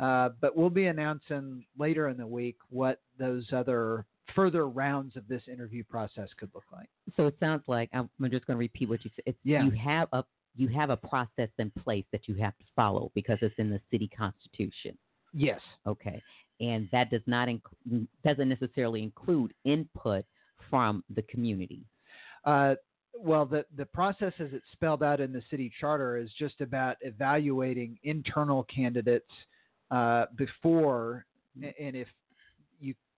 Uh, 0.00 0.30
but 0.40 0.56
we'll 0.56 0.70
be 0.70 0.86
announcing 0.86 1.64
later 1.76 2.08
in 2.08 2.16
the 2.16 2.26
week 2.26 2.56
what 2.70 3.00
those 3.18 3.44
other 3.52 4.06
further 4.34 4.68
rounds 4.68 5.16
of 5.16 5.26
this 5.28 5.42
interview 5.50 5.84
process 5.84 6.28
could 6.38 6.50
look 6.54 6.64
like. 6.72 6.88
So 7.16 7.26
it 7.26 7.36
sounds 7.40 7.62
like 7.66 7.88
I'm, 7.92 8.08
just 8.30 8.46
going 8.46 8.56
to 8.56 8.58
repeat 8.58 8.88
what 8.88 9.04
you 9.04 9.10
said. 9.16 9.24
It's, 9.26 9.38
Yeah. 9.44 9.64
You 9.64 9.70
have 9.72 10.08
a 10.12 10.24
you 10.56 10.66
have 10.68 10.90
a 10.90 10.96
process 10.96 11.50
in 11.58 11.70
place 11.84 12.04
that 12.10 12.26
you 12.26 12.34
have 12.34 12.56
to 12.58 12.64
follow 12.74 13.12
because 13.14 13.38
it's 13.42 13.54
in 13.58 13.70
the 13.70 13.80
city 13.92 14.08
constitution. 14.08 14.98
Yes. 15.32 15.60
Okay, 15.86 16.20
and 16.60 16.88
that 16.90 17.10
does 17.10 17.22
not 17.26 17.48
inc- 17.48 18.06
doesn't 18.24 18.48
necessarily 18.48 19.02
include 19.02 19.54
input 19.64 20.24
from 20.68 21.04
the 21.14 21.22
community. 21.22 21.84
Uh, 22.44 22.74
well, 23.16 23.46
the 23.46 23.64
the 23.76 23.86
process 23.86 24.32
as 24.40 24.48
it's 24.52 24.64
spelled 24.72 25.02
out 25.02 25.20
in 25.20 25.32
the 25.32 25.42
city 25.50 25.70
charter 25.80 26.16
is 26.16 26.30
just 26.38 26.60
about 26.60 26.96
evaluating 27.02 27.98
internal 28.02 28.64
candidates 28.64 29.30
uh, 29.90 30.26
before, 30.36 31.24
and 31.56 31.94
if 31.96 32.08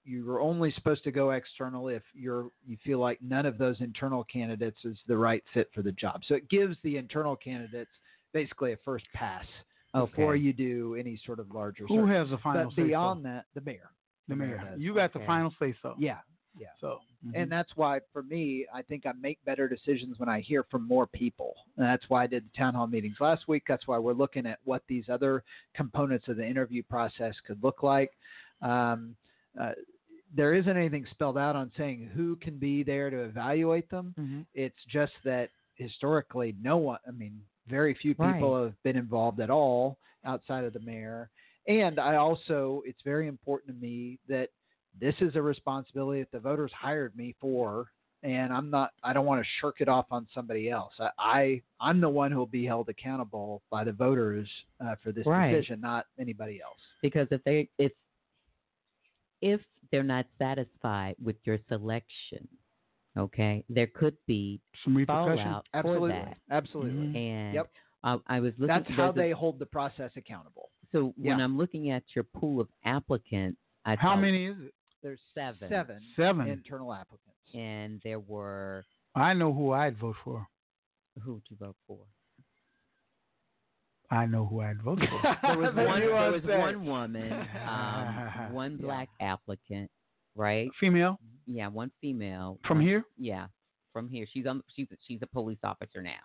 you're 0.05 0.41
only 0.41 0.73
supposed 0.73 1.05
to 1.05 1.11
go 1.11 1.31
external 1.31 1.89
if 1.89 2.03
you're 2.15 2.49
you 2.67 2.77
feel 2.85 2.99
like 2.99 3.21
none 3.23 3.47
of 3.47 3.59
those 3.59 3.77
internal 3.81 4.25
candidates 4.25 4.79
is 4.85 4.97
the 5.07 5.17
right 5.17 5.43
fit 5.55 5.69
for 5.75 5.83
the 5.83 5.93
job. 5.93 6.23
So 6.27 6.35
it 6.35 6.49
gives 6.49 6.77
the 6.83 6.97
internal 6.97 7.37
candidates 7.37 7.91
basically 8.33 8.73
a 8.73 8.77
first 8.85 9.05
pass 9.15 9.45
before 9.93 10.37
you 10.37 10.53
do 10.53 10.97
any 10.99 11.21
sort 11.27 11.39
of 11.41 11.51
larger. 11.53 11.85
Who 11.87 12.07
search. 12.07 12.11
has 12.17 12.31
the 12.31 12.39
final 12.39 12.65
But 12.67 12.71
say 12.77 12.83
so? 12.83 12.87
beyond 12.87 13.25
that, 13.25 13.45
the 13.55 13.61
mayor. 13.63 13.91
The 14.29 14.37
mayor. 14.37 14.63
does. 14.71 14.81
You 14.81 14.95
got 14.95 15.13
the 15.13 15.19
final 15.27 15.53
say 15.59 15.75
so. 15.83 15.95
Yeah. 15.99 16.19
Yeah. 16.59 16.69
So. 16.81 16.99
mhm. 17.27 17.33
And 17.35 17.51
that's 17.51 17.71
why, 17.77 18.01
for 18.13 18.23
me, 18.23 18.67
I 18.75 18.83
think 18.83 19.05
I 19.07 19.13
make 19.21 19.45
better 19.45 19.69
decisions 19.69 20.19
when 20.19 20.29
I 20.29 20.41
hear 20.41 20.65
from 20.71 20.87
more 20.87 21.07
people. 21.07 21.55
And 21.77 21.87
that's 21.87 22.05
why 22.09 22.23
I 22.25 22.27
did 22.27 22.45
the 22.45 22.57
town 22.57 22.75
hall 22.75 22.87
meetings 22.87 23.17
last 23.21 23.47
week. 23.49 23.65
That's 23.69 23.87
why 23.87 23.99
we're 23.99 24.13
looking 24.15 24.47
at 24.47 24.59
what 24.65 24.83
these 24.89 25.05
other 25.09 25.43
components 25.75 26.29
of 26.29 26.37
the 26.37 26.47
interview 26.47 26.83
process 26.83 27.35
could 27.47 27.63
look 27.63 27.83
like. 27.83 28.13
Um, 28.63 29.15
uh, 29.59 29.73
there 30.35 30.55
isn't 30.55 30.77
anything 30.77 31.07
spelled 31.11 31.39
out 31.39 31.57
on 31.57 31.73
saying 31.77 32.09
who 32.15 32.37
can 32.37 32.57
be 32.59 32.83
there 32.83 33.11
to 33.11 33.21
evaluate 33.25 33.89
them. 33.91 34.15
Mhm. 34.19 34.47
It's 34.55 34.85
just 34.89 35.13
that 35.25 35.51
historically, 35.75 36.55
no 36.63 36.77
one, 36.77 36.99
I 37.07 37.11
mean, 37.11 37.41
very 37.67 37.95
few 37.95 38.15
people 38.39 38.63
have 38.65 38.81
been 38.83 38.97
involved 38.97 39.41
at 39.41 39.51
all 39.51 39.99
outside 40.25 40.65
of 40.65 40.73
the 40.73 40.81
mayor. 40.81 41.31
And 41.67 41.99
I 41.99 42.17
also, 42.17 42.83
it's 42.87 43.03
very 43.03 43.27
important 43.29 43.75
to 43.75 43.81
me 43.81 44.19
that 44.29 44.51
this 45.01 45.15
is 45.21 45.37
a 45.37 45.43
responsibility 45.43 46.21
that 46.21 46.31
the 46.33 46.41
voters 46.41 46.73
hired 46.73 47.17
me 47.17 47.35
for. 47.41 47.91
And 48.23 48.53
I'm 48.53 48.69
not, 48.71 48.93
I 49.03 49.13
don't 49.15 49.25
want 49.25 49.43
to 49.43 49.49
shirk 49.61 49.81
it 49.81 49.89
off 49.89 50.07
on 50.11 50.27
somebody 50.35 50.69
else. 50.69 50.93
I, 51.01 51.11
I 51.19 51.63
I'm 51.81 52.01
the 52.01 52.09
one 52.09 52.31
who 52.31 52.39
will 52.39 52.47
be 52.47 52.67
held 52.67 52.89
accountable 52.91 53.63
by 53.71 53.83
the 53.83 53.93
voters 53.93 54.49
uh, 54.85 54.97
for 55.03 55.11
this 55.13 55.27
Right. 55.27 55.53
decision, 55.53 55.81
not 55.81 56.07
anybody 56.19 56.61
else. 56.63 56.79
because 57.03 57.29
if 57.31 57.43
they 57.45 57.69
if 57.79 57.93
if 59.43 59.61
they're 59.91 60.03
not 60.03 60.27
satisfied 60.39 61.17
with 61.23 61.37
your 61.45 61.59
selection, 61.69 62.47
okay, 63.19 63.65
there 63.69 63.87
could 63.89 64.17
be 64.27 64.61
Some 64.85 64.97
repercussions. 64.97 65.41
fallout 65.41 65.67
Absolutely. 65.75 66.11
for 66.11 66.17
that. 66.17 66.39
Absolutely. 66.51 66.93
Mhm. 67.09 67.17
And 67.17 67.55
Yep. 67.55 67.71
uh, 68.05 68.19
I 68.27 68.41
was 68.41 68.53
looking. 68.59 68.67
That's 68.69 68.89
how 68.91 68.97
there's 69.13 69.17
a- 69.17 69.19
they 69.19 69.31
hold 69.33 69.59
the 69.59 69.67
process 69.67 70.17
accountable. 70.17 70.71
So 70.93 71.11
when 71.17 71.39
Yeah. 71.39 71.45
I'm 71.45 71.57
looking 71.57 71.91
at 71.91 72.05
your 72.15 72.25
pool 72.25 72.61
of 72.61 72.69
applicants, 72.85 73.61
I 73.85 73.95
How 73.97 74.11
thought 74.11 74.21
many 74.23 74.45
is 74.47 74.59
it? 74.61 74.75
There's 75.03 75.21
Seven. 75.35 75.69
seven, 75.71 76.03
Seven. 76.15 76.47
internal 76.49 76.93
applicants. 76.93 77.27
and 77.55 78.01
there 78.03 78.21
were 78.21 78.85
I 79.17 79.35
know 79.35 79.53
who 79.53 79.73
I'd 79.73 79.97
vote 79.97 80.17
for. 80.23 80.47
who 81.21 81.35
would 81.35 81.51
you 81.51 81.57
vote 81.57 81.77
for? 81.87 82.07
I 84.11 84.27
know 84.27 84.45
who 84.47 84.61
I'd 84.61 84.83
vote 84.83 84.99
for. 84.99 85.37
There 85.43 85.59
was 85.59 85.75
one. 85.77 86.01
There 86.01 86.33
was 86.33 86.43
one 86.45 86.85
woman, 86.87 87.33
um, 87.69 88.53
one 88.53 88.73
Yeah. 88.81 88.87
black 88.87 89.09
applicant, 89.21 89.91
right? 90.35 90.69
Female 90.81 91.19
Yeah, 91.47 91.69
one 91.69 91.91
female 92.01 92.59
from 92.67 92.79
one- 92.79 92.87
here. 92.87 93.05
Yeah, 93.19 93.47
from 93.93 94.09
here. 94.09 94.27
She's 94.33 94.47
on. 94.47 94.63
She's 94.75 94.89
she's 95.07 95.21
a 95.23 95.27
police 95.27 95.59
officer 95.65 96.03
now. 96.03 96.21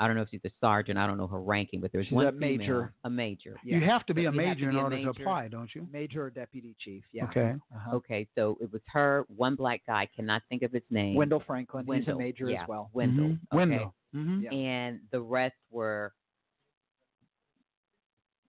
I 0.00 0.08
don't 0.08 0.16
know 0.16 0.22
if 0.22 0.28
she's 0.30 0.40
a 0.44 0.50
sergeant. 0.60 0.98
I 0.98 1.06
don't 1.06 1.18
know 1.18 1.28
her 1.28 1.40
ranking, 1.40 1.80
but 1.80 1.92
there's 1.92 2.06
She's 2.06 2.14
one 2.16 2.26
a 2.26 2.32
female- 2.32 2.58
major. 2.58 2.94
A 3.04 3.10
major. 3.10 3.56
Yeah. 3.64 3.76
You 3.78 3.84
have 3.84 4.04
to 4.06 4.14
be 4.14 4.24
But 4.24 4.30
a 4.30 4.32
you 4.34 4.40
to 4.40 4.46
major 4.48 4.64
in 4.64 4.70
be 4.74 4.76
a 4.76 4.82
order 4.82 5.02
to 5.02 5.10
apply, 5.10 5.46
don't 5.48 5.72
you? 5.72 5.86
Major 5.92 6.24
or 6.24 6.30
deputy 6.30 6.74
chief. 6.80 7.04
Yeah. 7.12 7.26
Okay. 7.26 7.54
Uh-huh. 7.72 7.96
Okay, 7.98 8.26
so 8.34 8.58
it 8.60 8.72
was 8.72 8.82
her. 8.92 9.24
One 9.36 9.54
black 9.54 9.82
guy. 9.86 10.08
Cannot 10.16 10.42
think 10.48 10.62
of 10.62 10.72
his 10.72 10.82
name. 10.90 11.14
Wendell 11.14 11.44
Franklin. 11.46 11.86
Wendell. 11.86 12.16
He's 12.18 12.22
a 12.22 12.26
major 12.26 12.50
yeah, 12.50 12.62
as 12.62 12.68
well. 12.68 12.90
Wendell. 12.92 13.24
Mhm. 13.26 13.32
Okay. 13.32 13.56
Wendell. 13.56 13.94
Mm-hmm. 14.16 14.40
Yeah. 14.42 14.50
And 14.52 15.00
the 15.12 15.20
rest 15.20 15.54
were 15.70 16.12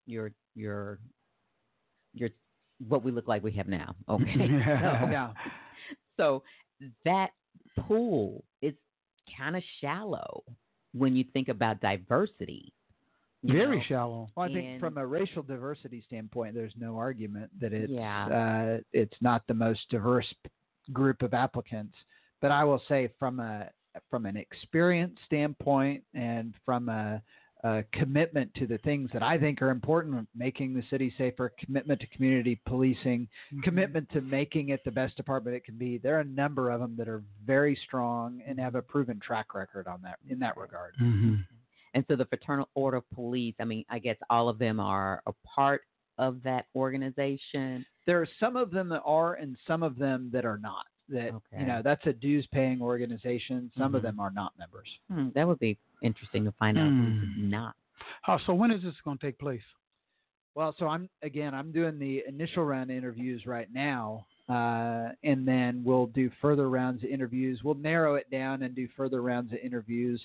your 0.05 0.31
your 0.55 0.99
your 2.13 2.29
what 2.87 3.03
we 3.03 3.11
look 3.11 3.27
like 3.27 3.43
we 3.43 3.51
have 3.53 3.67
now. 3.67 3.95
Okay. 4.09 4.47
Yeah. 4.49 5.01
So- 5.01 5.11
Yeah. 5.11 5.33
So 6.17 6.43
that 7.03 7.31
pool 7.79 8.43
is 8.61 8.73
kind 9.37 9.55
of 9.57 9.63
shallow 9.81 10.43
when 10.93 11.15
you 11.15 11.25
think 11.33 11.49
about 11.49 11.81
diversity. 11.81 12.71
Very 13.43 13.77
know? 13.77 13.83
shallow. 13.87 14.29
Well, 14.35 14.49
I 14.49 14.53
think 14.53 14.79
from 14.79 14.97
a 14.97 15.05
racial 15.05 15.43
diversity 15.43 16.01
standpoint, 16.07 16.55
there's 16.55 16.73
no 16.77 16.97
argument 16.97 17.51
that 17.59 17.73
it's 17.73 17.91
Yeah. 17.91 18.25
uh, 18.27 18.81
it's 18.93 19.15
not 19.21 19.43
the 19.47 19.53
most 19.53 19.81
diverse 19.89 20.33
group 20.93 21.21
of 21.21 21.33
applicants. 21.33 21.95
But 22.41 22.51
I 22.51 22.63
will 22.63 22.81
say 22.87 23.09
from 23.19 23.39
a 23.39 23.69
from 24.09 24.25
an 24.25 24.35
experience 24.37 25.17
standpoint 25.25 26.03
and 26.13 26.53
from 26.65 26.89
a, 26.89 27.21
a 27.63 27.83
commitment 27.93 28.53
to 28.55 28.67
the 28.67 28.77
things 28.79 29.09
that 29.13 29.23
I 29.23 29.37
think 29.39 29.61
are 29.61 29.71
important, 29.71 30.27
making 30.35 30.73
the 30.73 30.83
city 30.89 31.13
safer, 31.17 31.51
commitment 31.63 31.99
to 32.01 32.07
community 32.07 32.59
policing, 32.67 33.27
Mm-hmm. 33.51 33.61
commitment 33.61 34.09
to 34.11 34.21
making 34.21 34.69
it 34.69 34.83
the 34.85 34.91
best 34.91 35.15
department 35.17 35.55
it 35.55 35.63
can 35.65 35.77
be. 35.77 35.97
There 35.97 36.17
are 36.17 36.21
a 36.21 36.25
number 36.25 36.69
of 36.71 36.79
them 36.79 36.95
that 36.97 37.07
are 37.07 37.23
very 37.45 37.77
strong 37.87 38.41
and 38.47 38.59
have 38.59 38.75
a 38.75 38.81
proven 38.81 39.19
track 39.19 39.53
record 39.55 39.87
on 39.87 40.01
that 40.03 40.19
in 40.29 40.39
that 40.39 40.57
regard. 40.57 40.95
Mm-hmm. 41.01 41.35
And 41.93 42.05
so 42.07 42.15
the 42.15 42.25
Fraternal 42.25 42.67
Order 42.75 42.97
of 42.97 43.09
Police, 43.13 43.55
I 43.59 43.63
mean, 43.63 43.85
I 43.89 43.99
guess 43.99 44.17
all 44.29 44.49
of 44.49 44.59
them 44.59 44.79
are 44.79 45.21
a 45.25 45.31
part 45.45 45.81
of 46.17 46.41
that 46.43 46.65
organization. 46.75 47.85
there 48.05 48.21
are 48.21 48.27
some 48.39 48.55
of 48.55 48.71
them 48.71 48.89
that 48.89 49.01
are 49.05 49.35
and 49.35 49.57
some 49.67 49.81
of 49.83 49.97
them 49.97 50.29
that 50.33 50.45
are 50.45 50.57
not 50.57 50.85
that 51.09 51.33
Okay. 51.33 51.59
you 51.59 51.65
know 51.65 51.81
that's 51.83 52.05
a 52.07 52.13
dues 52.13 52.47
paying 52.51 52.81
organization 52.81 53.71
some 53.77 53.93
of 53.95 54.01
Mhm. 54.01 54.05
them 54.05 54.19
are 54.19 54.31
not 54.31 54.57
members 54.57 54.89
Hmm, 55.09 55.29
that 55.35 55.47
would 55.47 55.59
be 55.59 55.77
interesting 56.01 56.43
to 56.45 56.51
find 56.53 56.77
out 56.77 56.89
who's 56.91 57.21
Hmm. 57.35 57.49
not. 57.49 57.75
Oh, 58.27 58.37
so 58.45 58.53
when 58.53 58.71
is 58.71 58.81
this 58.83 58.99
going 59.01 59.17
to 59.17 59.25
take 59.27 59.37
place? 59.39 59.61
well 60.55 60.73
so 60.79 60.87
i'm 60.87 61.09
again 61.21 61.53
i'm 61.53 61.71
doing 61.73 61.99
the 61.99 62.23
initial 62.27 62.63
round 62.63 62.89
of 62.89 62.95
interviews 62.95 63.45
right 63.45 63.67
now 63.73 64.25
uh, 64.47 65.09
and 65.23 65.45
then 65.47 65.83
we'll 65.83 66.05
do 66.07 66.29
further 66.41 66.69
rounds 66.69 67.03
of 67.03 67.09
interviews 67.09 67.61
we'll 67.63 67.73
narrow 67.75 68.15
it 68.15 68.29
down 68.31 68.63
and 68.63 68.73
do 68.75 68.87
further 68.95 69.21
rounds 69.21 69.51
of 69.51 69.57
interviews 69.59 70.21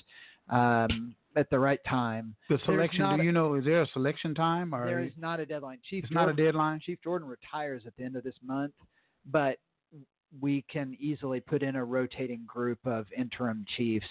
um, 0.51 1.15
at 1.37 1.49
the 1.51 1.59
right 1.59 1.83
time 1.85 2.35
The 2.49 2.59
selection. 2.65 3.09
Do 3.17 3.21
a- 3.21 3.25
you 3.25 3.33
know? 3.33 3.55
Is 3.55 3.65
there 3.65 3.83
a 3.83 3.87
selection 3.89 4.35
time 4.35 4.75
or 4.75 4.85
there 4.87 5.01
is 5.01 5.13
not 5.17 5.41
a 5.41 5.47
deadline 5.47 5.79
chief 5.89 6.05
it's 6.05 6.13
not 6.13 6.29
a 6.29 6.33
deadline? 6.33 6.81
Chief 6.81 7.01
Jordan 7.03 7.27
retires 7.29 7.83
at 7.87 7.97
the 7.97 8.05
end 8.05 8.15
of 8.17 8.23
this 8.25 8.35
month, 8.43 8.75
but 9.27 9.59
we 10.39 10.63
can 10.63 10.97
easily 11.01 11.41
put 11.41 11.63
in 11.63 11.77
a 11.77 11.85
rotating 11.85 12.45
group 12.47 12.79
of 12.87 13.07
interim 13.17 13.65
chiefs 13.77 14.07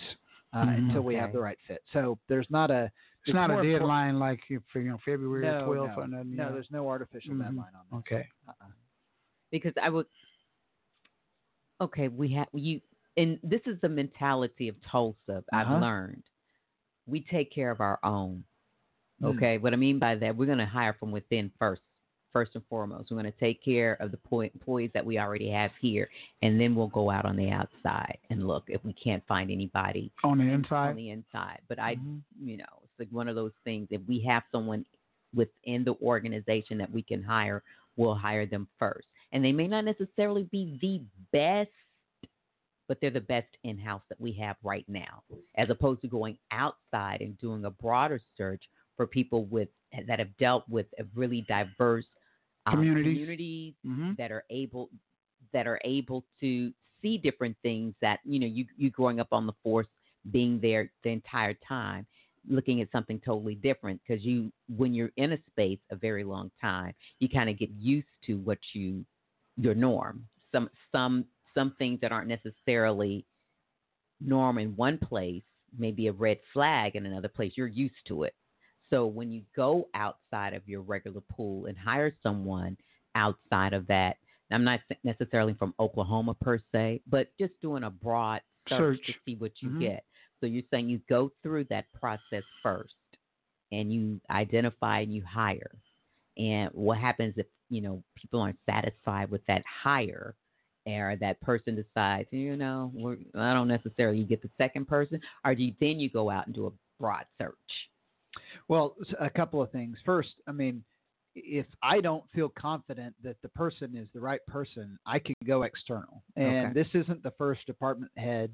uh, 0.52 0.66
Mhm. 0.66 0.78
until 0.90 1.02
we 1.04 1.16
have 1.16 1.32
the 1.32 1.40
right 1.40 1.60
fit. 1.68 1.84
So 1.94 2.18
there's 2.28 2.50
not 2.50 2.72
a 2.72 2.91
It's 3.26 3.34
not 3.36 3.50
a 3.52 3.54
more 3.54 3.64
impor- 3.64 3.72
deadline 3.80 4.18
like 4.20 4.41
if, 4.50 4.64
you 4.74 4.82
know 4.84 4.98
February 5.06 5.44
No, 5.46 5.62
12th 5.68 5.96
no, 5.96 6.02
or 6.04 6.08
nothing. 6.08 6.36
no, 6.36 6.48
yeah. 6.48 6.52
there's 6.52 6.72
no 6.72 6.88
artificial 6.90 7.36
Mhm. 7.36 7.40
deadline 7.44 7.76
on 7.76 7.86
that. 7.91 7.96
Okay. 7.98 8.28
Uh-uh. 8.48 8.66
because 9.52 9.74
I 9.82 9.90
would. 9.90 10.06
Okay, 11.82 12.08
we 12.10 12.28
have 12.34 12.48
you, 12.54 12.82
and 13.18 13.40
this 13.41 13.62
is 13.66 13.80
the 13.82 13.90
mentality 13.90 14.68
of 14.68 14.76
Tulsa. 14.82 15.44
I've 15.54 15.68
Uh-huh. 15.68 15.80
learned 15.80 16.24
we 17.08 17.22
take 17.22 17.50
care 17.52 17.72
of 17.72 17.80
our 17.82 18.00
own. 18.04 18.44
Mm. 19.22 19.36
Okay, 19.36 19.58
what 19.58 19.74
I 19.74 19.78
mean 19.78 19.98
by 19.98 20.16
that, 20.16 20.36
we're 20.36 20.46
going 20.46 20.60
to 20.60 20.66
hire 20.66 20.94
from 20.94 21.12
within 21.12 21.50
first, 21.58 21.82
first 22.31 22.51
and 22.56 22.64
foremost. 22.69 23.11
We're 23.11 23.22
going 23.22 23.31
to 23.31 23.39
take 23.39 23.64
care 23.64 23.93
of 23.99 24.11
the 24.11 24.18
employees 24.53 24.91
that 24.93 25.06
we 25.06 25.19
already 25.19 25.49
have 25.49 25.72
here, 25.81 26.10
and 26.41 26.60
then 26.60 26.76
we'll 26.76 26.88
go 26.88 27.10
out 27.10 27.26
on 27.26 27.35
the 27.35 27.49
outside 27.49 28.18
and 28.30 28.47
look 28.47 28.64
if 28.68 28.84
we 28.84 28.93
can't 28.93 29.26
find 29.27 29.51
anybody 29.51 30.11
On 30.23 30.38
the 30.38 30.45
inside. 30.45 30.89
on 30.89 30.95
the 30.95 31.10
inside. 31.10 31.60
But 31.68 31.80
I, 31.80 31.95
Mhm. 31.95 32.22
you 32.41 32.57
know, 32.57 32.81
it's 32.84 32.99
like 32.99 33.10
one 33.11 33.27
of 33.27 33.35
those 33.35 33.53
things. 33.64 33.88
If 33.91 34.01
we 34.07 34.19
have 34.22 34.43
someone 34.51 34.85
within 35.34 35.84
the 35.84 35.95
organization 36.01 36.77
that 36.80 36.91
we 36.91 37.01
can 37.01 37.22
hire, 37.23 37.64
we'll 37.97 38.15
hire 38.15 38.45
them 38.45 38.68
first. 38.77 39.07
And 39.31 39.43
they 39.43 39.51
may 39.51 39.68
not 39.68 39.85
necessarily 39.85 40.43
be 40.43 40.77
the 40.81 41.01
best, 41.31 41.72
but 42.88 42.99
they're 42.99 43.11
the 43.11 43.22
best 43.22 43.56
in 43.64 43.77
house 43.77 44.01
that 44.10 44.19
we 44.19 44.31
have 44.34 44.57
right 44.64 44.88
now, 44.88 45.23
as 45.56 45.69
opposed 45.69 46.01
to 46.01 46.07
going 46.07 46.38
outside 46.49 47.22
and 47.22 47.38
doing 47.38 47.65
a 47.65 47.69
broader 47.69 48.19
search 48.35 48.68
for 48.97 49.06
people 49.06 49.45
with 49.45 49.69
that 50.07 50.19
have 50.19 50.35
dealt 50.38 50.68
with 50.69 50.88
a 50.99 51.03
really 51.15 51.41
diverse 51.41 52.06
Communities. 52.70 53.14
communities 53.14 53.74
Mhm. 53.86 54.18
that 54.18 54.32
are 54.32 54.44
able 54.50 54.90
that 55.54 55.68
are 55.68 55.80
able 55.84 56.26
to 56.40 56.74
see 57.02 57.18
different 57.18 57.56
things 57.62 57.94
that 58.02 58.20
you 58.24 58.40
know 58.40 58.48
you 58.48 58.66
you 58.78 58.90
growing 58.90 59.20
up 59.20 59.30
on 59.32 59.46
the 59.46 59.54
force 59.64 59.88
being 60.32 60.60
there 60.60 60.91
the 61.04 61.10
entire 61.10 61.54
time 61.68 62.06
looking 62.48 62.82
at 62.82 62.91
something 62.91 63.20
totally 63.20 63.56
different 63.56 64.02
because 64.06 64.24
you 64.24 64.52
when 64.78 64.94
you're 64.94 65.12
in 65.18 65.34
a 65.34 65.38
space 65.50 65.80
a 65.91 65.96
very 65.96 66.24
long 66.24 66.52
time 66.60 66.94
you 67.20 67.28
kind 67.30 67.50
of 67.50 67.58
get 67.58 67.70
used 67.72 68.08
to 68.26 68.38
what 68.40 68.58
you 68.74 69.04
your 69.58 69.76
norm 69.76 70.26
some 70.52 70.70
some 70.91 71.26
some 71.54 71.74
things 71.78 72.00
that 72.02 72.12
aren't 72.12 72.28
necessarily 72.28 73.26
norm 74.22 74.58
in 74.58 74.76
one 74.76 74.98
place 74.98 75.44
may 75.78 75.91
be 75.91 76.08
a 76.08 76.14
red 76.14 76.38
flag 76.54 76.96
in 76.96 77.06
another 77.06 77.28
place 77.30 77.54
you're 77.56 77.68
used 77.68 77.96
to 78.06 78.24
it 78.24 78.34
so 78.90 79.06
when 79.06 79.32
you 79.32 79.41
go 79.56 79.88
outside 79.94 80.53
of 80.53 80.68
your 80.68 80.82
regular 80.82 81.22
pool 81.32 81.66
and 81.66 81.78
hire 81.78 82.14
someone 82.24 82.78
outside 83.16 83.74
of 83.74 83.86
that 83.88 84.18
i'm 84.52 84.64
not 84.64 84.80
necessarily 85.03 85.53
from 85.53 85.74
oklahoma 85.80 86.34
per 86.36 86.60
se 86.72 87.02
but 87.07 87.28
just 87.40 87.53
doing 87.61 87.84
a 87.84 87.90
broad 87.90 88.41
search, 88.68 88.98
Search. 88.98 89.06
to 89.07 89.14
see 89.26 89.36
what 89.36 89.52
you 89.61 89.70
Mhm. 89.72 89.80
get 89.80 90.06
so 90.40 90.45
you're 90.45 90.64
saying 90.72 90.90
you 90.90 90.99
go 91.10 91.32
through 91.44 91.66
that 91.66 91.86
process 91.94 92.44
first 92.64 92.94
and 93.72 93.94
you 93.94 94.20
identify 94.32 95.02
and 95.02 95.14
you 95.14 95.24
hire. 95.24 95.72
And 96.38 96.70
what 96.74 96.98
happens 96.98 97.34
if, 97.38 97.45
you 97.70 97.82
know, 97.82 98.02
people 98.16 98.41
aren't 98.41 98.57
satisfied 98.68 99.30
with 99.30 99.45
that 99.48 99.64
hire 99.66 100.36
or 100.88 101.16
that 101.20 101.40
person 101.41 101.76
decides, 101.76 102.28
you 102.32 102.56
know, 102.56 102.91
we're, 102.95 103.18
I 103.36 103.53
don't 103.53 103.68
necessarily 103.68 104.24
get 104.24 104.41
the 104.41 104.49
second 104.57 104.88
person, 104.88 105.22
or 105.45 105.53
do 105.53 105.64
you, 105.64 105.74
then 105.80 105.99
you 105.99 106.10
go 106.10 106.30
out 106.30 106.48
and 106.48 106.56
do 106.56 106.68
a 106.68 106.72
broad 106.99 107.26
search? 107.40 107.53
Well, 108.70 108.96
a 109.20 109.30
couple 109.30 109.62
of 109.62 109.72
things. 109.72 109.98
First, 110.06 110.30
I 110.48 110.52
mean, 110.54 110.84
if 111.36 111.66
I 111.84 112.00
don't 112.02 112.24
feel 112.34 112.50
confident 112.50 113.16
that 113.24 113.36
the 113.41 113.50
person 113.50 113.96
is 113.96 114.08
the 114.14 114.20
right 114.20 114.46
person, 114.48 114.98
I 115.06 115.20
can 115.20 115.36
go 115.46 115.64
external. 115.64 116.24
And 116.38 116.70
Okay. 116.70 116.74
this 116.84 117.04
isn't 117.04 117.24
the 117.24 117.32
first 117.32 117.66
department 117.66 118.12
head 118.16 118.52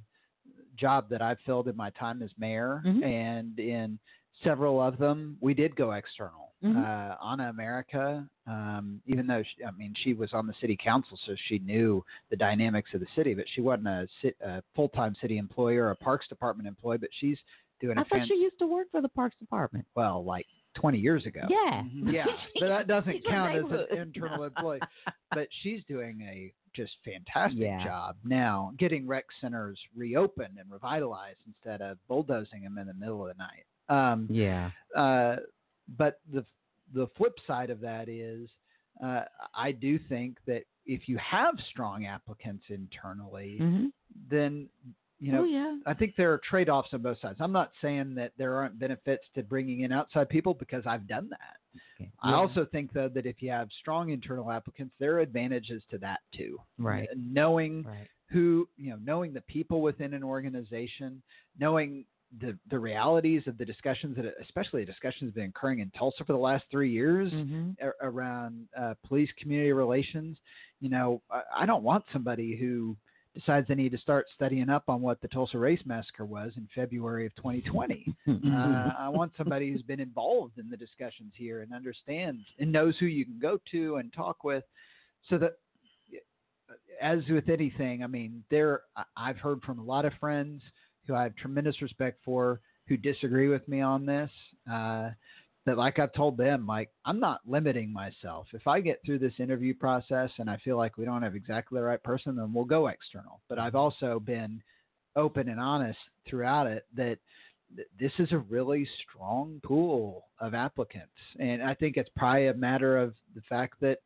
job 0.75 1.09
that 1.09 1.21
I've 1.21 1.39
filled 1.41 1.67
in 1.67 1.75
my 1.75 1.89
time 1.91 2.21
as 2.23 2.31
mayor. 2.37 2.81
Mhm. 2.85 3.03
And 3.03 3.59
in 3.59 3.99
several 4.43 4.81
of 4.81 4.97
them, 4.97 5.37
we 5.41 5.53
did 5.53 5.75
go 5.75 5.91
external. 5.91 6.53
Mhm. 6.63 6.77
Uh, 6.77 7.17
Anna 7.23 7.49
America, 7.49 8.27
um, 8.47 9.01
even 9.05 9.27
though 9.27 9.43
she, 9.43 9.63
I 9.63 9.71
mean 9.71 9.93
she 9.95 10.13
was 10.13 10.33
on 10.33 10.47
the 10.47 10.53
city 10.55 10.75
council, 10.77 11.17
so 11.17 11.35
she 11.35 11.59
knew 11.59 12.03
the 12.29 12.35
dynamics 12.35 12.93
of 12.93 13.01
the 13.01 13.07
city, 13.15 13.33
but 13.33 13.47
she 13.49 13.61
wasn't 13.61 13.87
a, 13.87 14.07
a 14.41 14.63
full-time 14.75 15.15
city 15.15 15.37
employee 15.37 15.77
or 15.77 15.91
a 15.91 15.95
parks 15.95 16.27
department 16.27 16.67
employee. 16.67 16.97
But 16.97 17.13
she's 17.13 17.39
doing 17.81 17.97
a 17.97 18.01
I 18.01 18.03
thought 18.03 18.19
fan- 18.19 18.27
you 18.29 18.35
used 18.37 18.59
to 18.59 18.67
work 18.67 18.87
for 18.91 19.01
the 19.01 19.09
Parks 19.09 19.35
Department. 19.37 19.85
well, 19.95 20.23
like 20.23 20.45
20 20.75 20.97
years 20.97 21.25
ago. 21.25 21.41
Yeah. 21.49 21.83
Yeah, 21.93 22.25
but 22.59 22.67
that 22.67 22.87
doesn't 22.87 23.25
count 23.25 23.55
as 23.57 23.71
an 23.71 23.97
internal 23.97 24.43
employee. 24.43 24.79
But 25.31 25.47
she's 25.61 25.81
doing 25.87 26.21
a 26.21 26.53
just 26.75 26.91
fantastic 27.05 27.59
Yeah. 27.61 27.83
job 27.85 28.17
now, 28.25 28.73
getting 28.77 29.07
rec 29.07 29.25
centers 29.39 29.79
reopened 29.95 30.57
and 30.59 30.69
revitalized 30.69 31.39
instead 31.47 31.81
of 31.81 31.97
bulldozing 32.09 32.63
them 32.63 32.77
in 32.77 32.87
the 32.87 32.93
middle 32.93 33.25
of 33.25 33.35
the 33.35 33.41
night. 33.41 33.65
Um, 33.87 34.27
Yeah. 34.29 34.71
uh, 34.95 35.37
but 35.97 36.19
the 36.31 36.45
the 36.93 37.07
flip 37.17 37.33
side 37.47 37.69
of 37.71 37.79
that 37.81 38.07
is, 38.09 38.49
uh, 39.03 39.21
I 39.55 39.71
do 39.71 39.97
think 39.97 40.37
that 40.45 40.63
if 40.85 41.07
you 41.09 41.17
have 41.17 41.55
strong 41.71 42.05
applicants 42.05 42.65
internally, 42.69 43.57
Mm-hmm. 43.61 43.85
then 44.29 44.69
you 45.25 45.31
know 45.31 45.41
oh, 45.41 45.45
yeah. 45.45 45.75
I 45.85 45.93
think 45.93 46.15
there 46.15 46.31
are 46.33 46.41
trade 46.49 46.69
offs 46.69 46.89
on 46.93 47.01
both 47.01 47.19
sides. 47.21 47.37
I'm 47.41 47.51
not 47.51 47.71
saying 47.81 48.15
that 48.15 48.31
there 48.37 48.53
aren't 48.55 48.77
benefits 48.79 49.23
to 49.35 49.43
bringing 49.43 49.79
in 49.81 49.91
outside 49.91 50.29
people 50.29 50.53
because 50.53 50.83
I've 50.85 51.07
done 51.07 51.27
that. 51.29 51.55
Okay. 51.99 52.11
I 52.21 52.33
also 52.33 52.65
think 52.71 52.93
though 52.93 53.09
that 53.09 53.25
if 53.25 53.41
you 53.41 53.49
have 53.51 53.67
strong 53.81 54.09
internal 54.09 54.51
applicants, 54.51 54.93
there 54.99 55.13
are 55.15 55.19
advantages 55.21 55.81
to 55.91 55.97
that 55.99 56.19
too. 56.37 56.57
Right. 56.77 57.07
Knowing 57.15 57.83
Right. 57.83 58.07
who 58.29 58.67
you 58.77 58.89
know, 58.91 58.99
knowing 59.03 59.33
the 59.33 59.41
people 59.41 59.81
within 59.81 60.13
an 60.13 60.23
organization, 60.23 61.21
knowing 61.59 62.05
the 62.41 62.57
the 62.69 62.77
realities 62.79 63.43
of 63.47 63.57
the 63.57 63.65
discussions 63.65 64.15
that, 64.17 64.25
especially 64.41 64.81
the 64.83 64.91
discussions 64.91 65.33
been 65.33 65.45
occurring 65.49 65.79
in 65.79 65.89
Tulsa 65.97 66.23
for 66.25 66.33
the 66.33 66.39
last 66.39 66.65
three 66.71 66.91
years 66.91 67.31
Mm-hmm. 67.31 67.71
a- 67.81 68.07
around 68.09 68.67
uh, 68.77 68.93
police 69.07 69.29
community 69.39 69.71
relations. 69.71 70.37
You 70.81 70.89
know, 70.89 71.21
I, 71.31 71.41
I 71.61 71.65
don't 71.65 71.83
want 71.83 72.03
somebody 72.11 72.55
who 72.57 72.95
decides 73.35 73.67
they 73.67 73.75
need 73.75 73.91
to 73.91 73.97
start 73.97 74.25
studying 74.33 74.69
up 74.69 74.83
on 74.87 75.01
what 75.01 75.21
the 75.21 75.27
Tulsa 75.27 75.57
Race 75.57 75.81
Massacre 75.85 76.25
was 76.25 76.53
in 76.57 76.67
February 76.73 77.25
of 77.25 77.35
2020. 77.35 78.15
Mm-hmm. 78.27 78.55
Uh, 78.55 78.91
I 78.97 79.09
want 79.09 79.33
somebody 79.37 79.71
who's 79.71 79.81
been 79.81 79.99
involved 79.99 80.57
in 80.57 80.69
the 80.69 80.77
discussions 80.77 81.33
here 81.35 81.61
and 81.61 81.73
understands 81.73 82.41
and 82.57 82.71
knows 82.71 82.95
who 82.99 83.05
you 83.05 83.25
can 83.25 83.37
go 83.39 83.59
to 83.71 83.97
and 83.97 84.11
talk 84.13 84.43
with, 84.43 84.63
so 85.29 85.37
that. 85.37 85.57
As 87.01 87.19
with 87.29 87.49
anything, 87.49 88.03
I 88.03 88.07
mean, 88.07 88.43
there 88.49 88.81
I've 89.17 89.37
heard 89.37 89.61
from 89.63 89.79
a 89.79 89.83
lot 89.83 90.05
of 90.05 90.13
friends 90.19 90.61
who 91.05 91.13
I 91.13 91.23
have 91.23 91.35
tremendous 91.35 91.81
respect 91.81 92.19
for 92.23 92.61
who 92.87 92.97
disagree 92.97 93.47
with 93.49 93.67
me 93.67 93.81
on 93.81 94.05
this. 94.05 94.31
Uh, 94.71 95.09
that 95.65 95.77
like 95.77 95.99
I've 95.99 96.13
told 96.13 96.37
them, 96.37 96.67
like 96.67 96.89
I'm 97.05 97.19
not 97.19 97.41
limiting 97.45 97.91
myself. 97.91 98.47
If 98.53 98.67
I 98.67 98.81
get 98.81 99.01
through 99.05 99.19
this 99.19 99.33
interview 99.39 99.73
process 99.73 100.29
and 100.37 100.49
I 100.49 100.57
feel 100.57 100.77
like 100.77 100.97
we 100.97 101.05
don't 101.05 101.23
have 101.23 101.35
exactly 101.35 101.79
the 101.79 101.85
right 101.85 102.01
person, 102.03 102.35
then 102.35 102.53
we'll 102.53 102.65
go 102.65 102.87
external. 102.87 103.41
But 103.49 103.59
I've 103.59 103.75
also 103.75 104.19
been 104.19 104.61
open 105.15 105.49
and 105.49 105.59
honest 105.59 105.99
throughout 106.27 106.67
it 106.67 106.85
that 106.95 107.17
this 107.99 108.11
is 108.19 108.31
a 108.31 108.37
really 108.37 108.87
strong 109.03 109.59
pool 109.63 110.25
of 110.39 110.53
applicants, 110.53 111.09
and 111.39 111.63
I 111.63 111.73
think 111.73 111.97
it's 111.97 112.09
probably 112.15 112.47
a 112.47 112.53
matter 112.53 112.97
of 112.97 113.15
the 113.33 113.41
fact 113.49 113.81
that 113.81 113.99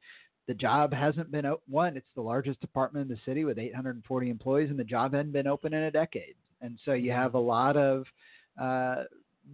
the 0.48 0.53
job 0.53 0.94
hasn't 0.94 1.30
been 1.30 1.45
o- 1.45 1.61
one. 1.68 1.98
It's 1.98 2.07
the 2.15 2.22
largest 2.22 2.60
department 2.61 3.10
in 3.10 3.15
the 3.15 3.22
city 3.23 3.44
with 3.44 3.60
840 3.60 4.30
employees, 4.30 4.69
and 4.69 4.80
the 4.80 4.84
job 4.84 5.14
hadn't 5.14 5.34
been 5.34 5.45
open 5.45 5.73
in 5.73 5.84
a 5.84 5.91
decade. 5.91 6.36
And 6.61 6.80
so 6.86 6.94
you 6.94 7.11
have 7.11 7.36
a 7.36 7.40
lot 7.40 7.77
of 7.77 8.06
uh, 8.60 9.03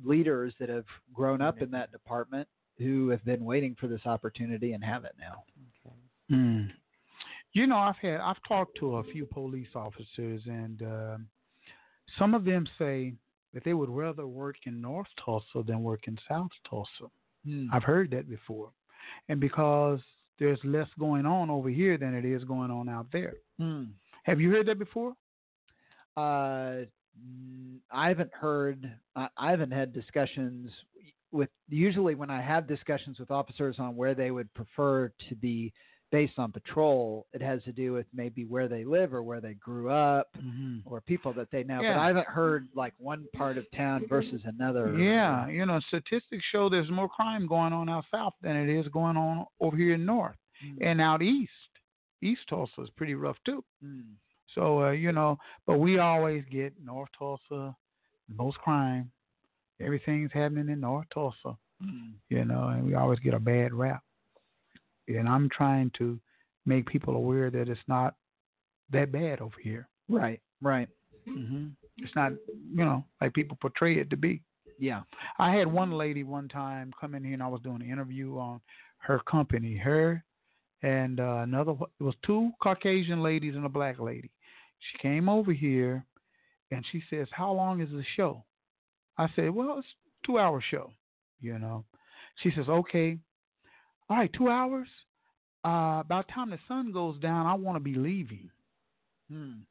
leaders 0.04 0.54
that 0.60 0.70
have 0.70 0.86
grown 1.14 1.42
up 1.42 1.62
in 1.62 1.72
that 1.72 1.92
department 1.92 2.48
who 2.78 3.10
have 3.10 3.24
been 3.26 3.46
waiting 3.46 3.76
for 3.80 3.88
this 3.88 4.06
opportunity 4.06 4.74
and 4.74 4.84
have 4.84 5.06
it 5.06 5.16
now. 5.20 5.44
Mm. 6.32 6.70
You 7.54 7.68
know, 7.68 7.78
I've 7.78 7.96
had 8.02 8.20
I've 8.20 8.42
talked 8.48 8.78
to 8.80 8.98
a 8.98 9.04
few 9.04 9.26
police 9.26 9.68
officers, 9.76 10.42
and 10.46 10.82
um 10.82 11.28
some 12.20 12.34
of 12.34 12.46
them 12.46 12.68
say 12.78 13.14
that 13.54 13.64
they 13.64 13.74
would 13.74 13.90
rather 13.90 14.28
work 14.28 14.56
in 14.66 14.82
North 14.82 15.08
Tulsa 15.24 15.64
than 15.66 15.82
work 15.82 16.08
in 16.08 16.18
South 16.28 16.52
Tulsa. 16.70 17.12
Hmm. 17.46 17.68
I've 17.72 17.84
heard 17.84 18.12
that 18.12 18.30
before, 18.30 18.72
and 19.30 19.40
because 19.40 20.00
there's 20.40 20.60
less 20.64 20.90
going 21.00 21.26
on 21.26 21.50
over 21.50 21.70
here 21.70 21.98
than 21.98 22.14
it 22.14 22.26
is 22.26 22.44
going 22.44 22.72
on 22.72 22.90
out 22.90 23.08
there. 23.14 23.36
Hmm. 23.58 23.84
Have 24.24 24.42
you 24.42 24.52
heard 24.52 24.68
that 24.68 24.80
before? 24.80 25.14
Uh, 26.18 26.20
mm, 26.22 26.88
I 27.92 28.08
haven't 28.08 28.34
heard. 28.34 28.92
I 29.16 29.50
haven't 29.52 29.72
had 29.72 29.94
discussions 29.94 30.72
with. 31.32 31.50
Usually, 31.70 32.16
when 32.16 32.30
I 32.30 32.42
have 32.42 32.68
discussions 32.68 33.20
with 33.20 33.32
officers 33.32 33.78
on 33.80 33.96
where 33.96 34.14
they 34.16 34.32
would 34.32 34.54
prefer 34.54 35.12
to 35.30 35.36
be 35.36 35.72
based 36.12 36.38
on 36.38 36.52
patrol, 36.52 37.26
it 37.34 37.42
has 37.42 37.64
to 37.64 37.72
do 37.72 37.92
with 37.94 38.06
maybe 38.14 38.46
where 38.46 38.68
they 38.68 38.84
live 38.86 39.14
or 39.14 39.24
where 39.24 39.42
they 39.42 39.54
grew 39.56 39.90
up 39.90 40.28
Mm-hmm. 40.38 40.80
or 40.86 41.02
people 41.02 41.34
that 41.34 41.50
they 41.52 41.64
know. 41.64 41.80
But 41.82 41.98
I 42.00 42.08
haven't 42.08 42.28
heard 42.28 42.68
like 42.76 42.94
one 43.00 43.26
part 43.36 43.58
of 43.58 43.66
town 43.76 44.06
versus 44.08 44.42
another. 44.46 44.98
Yeah, 44.98 45.48
you 45.48 45.66
know, 45.66 45.80
statistics 45.88 46.44
show 46.52 46.70
there's 46.70 46.92
more 46.92 47.10
crime 47.10 47.48
going 47.48 47.74
on 47.74 47.90
out 47.90 48.06
south 48.12 48.34
than 48.42 48.56
it 48.56 48.70
is 48.70 48.88
going 48.90 49.18
on 49.18 49.46
over 49.60 49.76
here 49.78 49.94
in 49.96 50.06
north 50.06 50.36
Mm. 50.66 50.78
and 50.90 51.02
out 51.02 51.22
east. 51.22 51.52
East 52.22 52.42
Tulsa 52.50 52.82
is 52.84 52.90
pretty 52.96 53.14
rough 53.16 53.36
too. 53.46 53.62
Mm. 53.84 54.14
So 54.56 54.86
uh, 54.86 54.92
you 54.92 55.12
know, 55.12 55.38
but 55.68 55.78
we 55.78 56.00
always 56.00 56.44
get 56.50 56.74
North 56.84 57.10
Tulsa, 57.18 57.76
most 58.34 58.58
crime. 58.60 59.12
Everything's 59.82 60.32
happening 60.34 60.70
in 60.70 60.80
North 60.80 61.08
Tulsa, 61.14 61.58
Mm. 61.84 62.14
you 62.30 62.46
know, 62.46 62.70
and 62.70 62.86
we 62.86 62.96
always 62.96 63.20
get 63.20 63.34
a 63.34 63.40
bad 63.40 63.74
rap. 63.74 64.02
And 65.10 65.28
I'm 65.28 65.50
trying 65.50 65.92
to 65.98 66.18
make 66.66 66.88
people 66.88 67.16
aware 67.18 67.52
that 67.52 67.68
it's 67.68 67.80
not 67.88 68.16
that 68.92 69.12
bad 69.12 69.42
over 69.42 69.58
here. 69.62 69.90
Right. 70.08 70.40
Right. 70.62 70.88
hmm 71.28 71.68
It's 71.98 72.16
not, 72.16 72.32
you 72.74 72.86
know, 72.86 73.04
like 73.20 73.34
people 73.34 73.58
portray 73.60 73.98
it 73.98 74.10
to 74.12 74.16
be. 74.18 74.42
Yeah. 74.80 75.02
I 75.38 75.54
had 75.54 75.68
one 75.72 75.92
lady 75.92 76.24
one 76.24 76.48
time 76.48 76.94
come 77.00 77.14
in 77.14 77.24
here 77.24 77.34
and 77.34 77.44
I 77.44 77.48
was 77.48 77.62
doing 77.62 77.82
an 77.82 77.90
interview 77.92 78.38
on 78.38 78.62
her 79.00 79.20
company, 79.20 79.76
her 79.78 80.24
and 80.82 81.20
uh, 81.20 81.40
another. 81.44 81.74
It 82.00 82.04
was 82.04 82.16
two 82.26 82.52
Caucasian 82.64 83.22
ladies 83.22 83.56
and 83.56 83.66
a 83.66 83.70
black 83.70 84.00
lady. 84.00 84.32
She 84.92 84.98
came 85.00 85.30
over 85.30 85.52
here 85.52 86.06
and 86.72 86.86
she 86.92 87.02
says, 87.10 87.28
"How 87.32 87.52
long 87.52 87.82
is 87.82 87.90
the 87.90 88.04
show?" 88.16 88.44
I 89.18 89.28
said, 89.36 89.50
"Well, 89.52 89.80
it's 89.80 89.88
a 89.88 90.28
two-hour 90.28 90.62
show." 90.62 90.94
You 91.40 91.60
know. 91.60 91.86
She 92.44 92.52
says, 92.52 92.68
"Okay, 92.70 93.18
all 94.10 94.18
right, 94.18 94.32
two 94.34 94.50
hours. 94.50 94.88
Uh, 95.64 96.04
by 96.04 96.22
the 96.22 96.32
time 96.32 96.50
the 96.52 96.60
sun 96.68 96.92
goes 96.92 97.20
down, 97.20 97.46
I 97.48 97.54
want 97.56 97.76
to 97.78 97.80
be 97.80 97.96
leaving." 97.96 98.50
Hmm. 99.30 99.62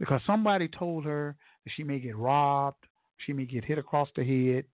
because 0.00 0.20
somebody 0.26 0.66
told 0.66 1.04
her 1.04 1.36
that 1.64 1.70
she 1.76 1.84
may 1.84 2.00
get 2.00 2.16
robbed, 2.16 2.84
she 3.18 3.32
may 3.32 3.44
get 3.44 3.64
hit 3.64 3.78
across 3.78 4.08
the 4.16 4.24
head, 4.24 4.64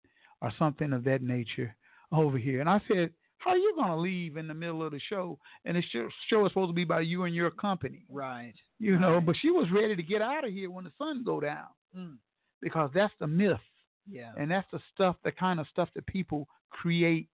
or 0.40 0.50
something 0.58 0.92
of 0.94 1.04
that 1.04 1.20
nature 1.20 1.74
over 2.12 2.38
here. 2.38 2.60
And 2.60 2.70
I 2.70 2.80
said, 2.88 3.10
How 3.38 3.50
are 3.52 3.56
you 3.58 3.74
gonna 3.76 3.96
leave 3.98 4.36
in 4.36 4.48
the 4.48 4.54
middle 4.54 4.82
of 4.82 4.92
the 4.92 5.00
show 5.08 5.38
and 5.64 5.76
the 5.76 5.82
show, 5.92 6.08
show 6.28 6.44
is 6.46 6.50
supposed 6.52 6.70
to 6.70 6.74
be 6.74 6.84
by 6.84 7.00
you 7.00 7.24
and 7.24 7.34
your 7.34 7.50
company? 7.50 8.04
Right. 8.08 8.54
You 8.78 8.98
know, 8.98 9.20
but 9.20 9.36
she 9.40 9.50
was 9.50 9.70
ready 9.72 9.94
to 9.94 10.02
get 10.02 10.22
out 10.22 10.44
of 10.46 10.52
here 10.52 10.70
when 10.70 10.84
the 10.84 10.92
sun 10.98 11.22
go 11.24 11.40
down 11.40 11.68
Mm. 11.96 12.18
because 12.60 12.90
that's 12.92 13.14
the 13.20 13.26
myth 13.26 13.60
Yeah. 14.06 14.32
and 14.36 14.50
that's 14.50 14.68
the 14.70 14.80
stuff, 14.94 15.16
the 15.22 15.32
kind 15.32 15.60
of 15.60 15.66
stuff 15.68 15.88
that 15.94 16.06
people 16.06 16.48
create 16.70 17.30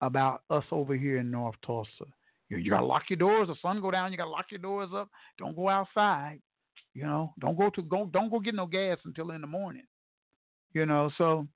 about 0.00 0.42
us 0.50 0.64
over 0.70 0.94
here 0.94 1.18
in 1.18 1.30
North 1.30 1.56
Tulsa. 1.64 2.06
You, 2.50 2.58
you 2.58 2.70
gotta 2.70 2.86
lock 2.86 3.08
your 3.10 3.16
doors. 3.18 3.48
The 3.48 3.56
sun 3.62 3.80
go 3.80 3.90
down. 3.90 4.12
You 4.12 4.18
gotta 4.18 4.30
lock 4.30 4.50
your 4.50 4.60
doors 4.60 4.90
up. 4.94 5.08
Don't 5.38 5.56
go 5.56 5.68
outside. 5.68 6.40
You 6.92 7.02
know, 7.04 7.32
don't 7.40 7.56
go 7.56 7.70
to 7.70 7.82
go. 7.82 8.06
Don't 8.12 8.30
go 8.30 8.38
get 8.38 8.54
no 8.54 8.66
gas 8.66 8.98
until 9.04 9.30
in 9.32 9.40
the 9.40 9.46
morning. 9.46 9.86
You 10.72 10.86
know, 10.86 11.10
so 11.18 11.48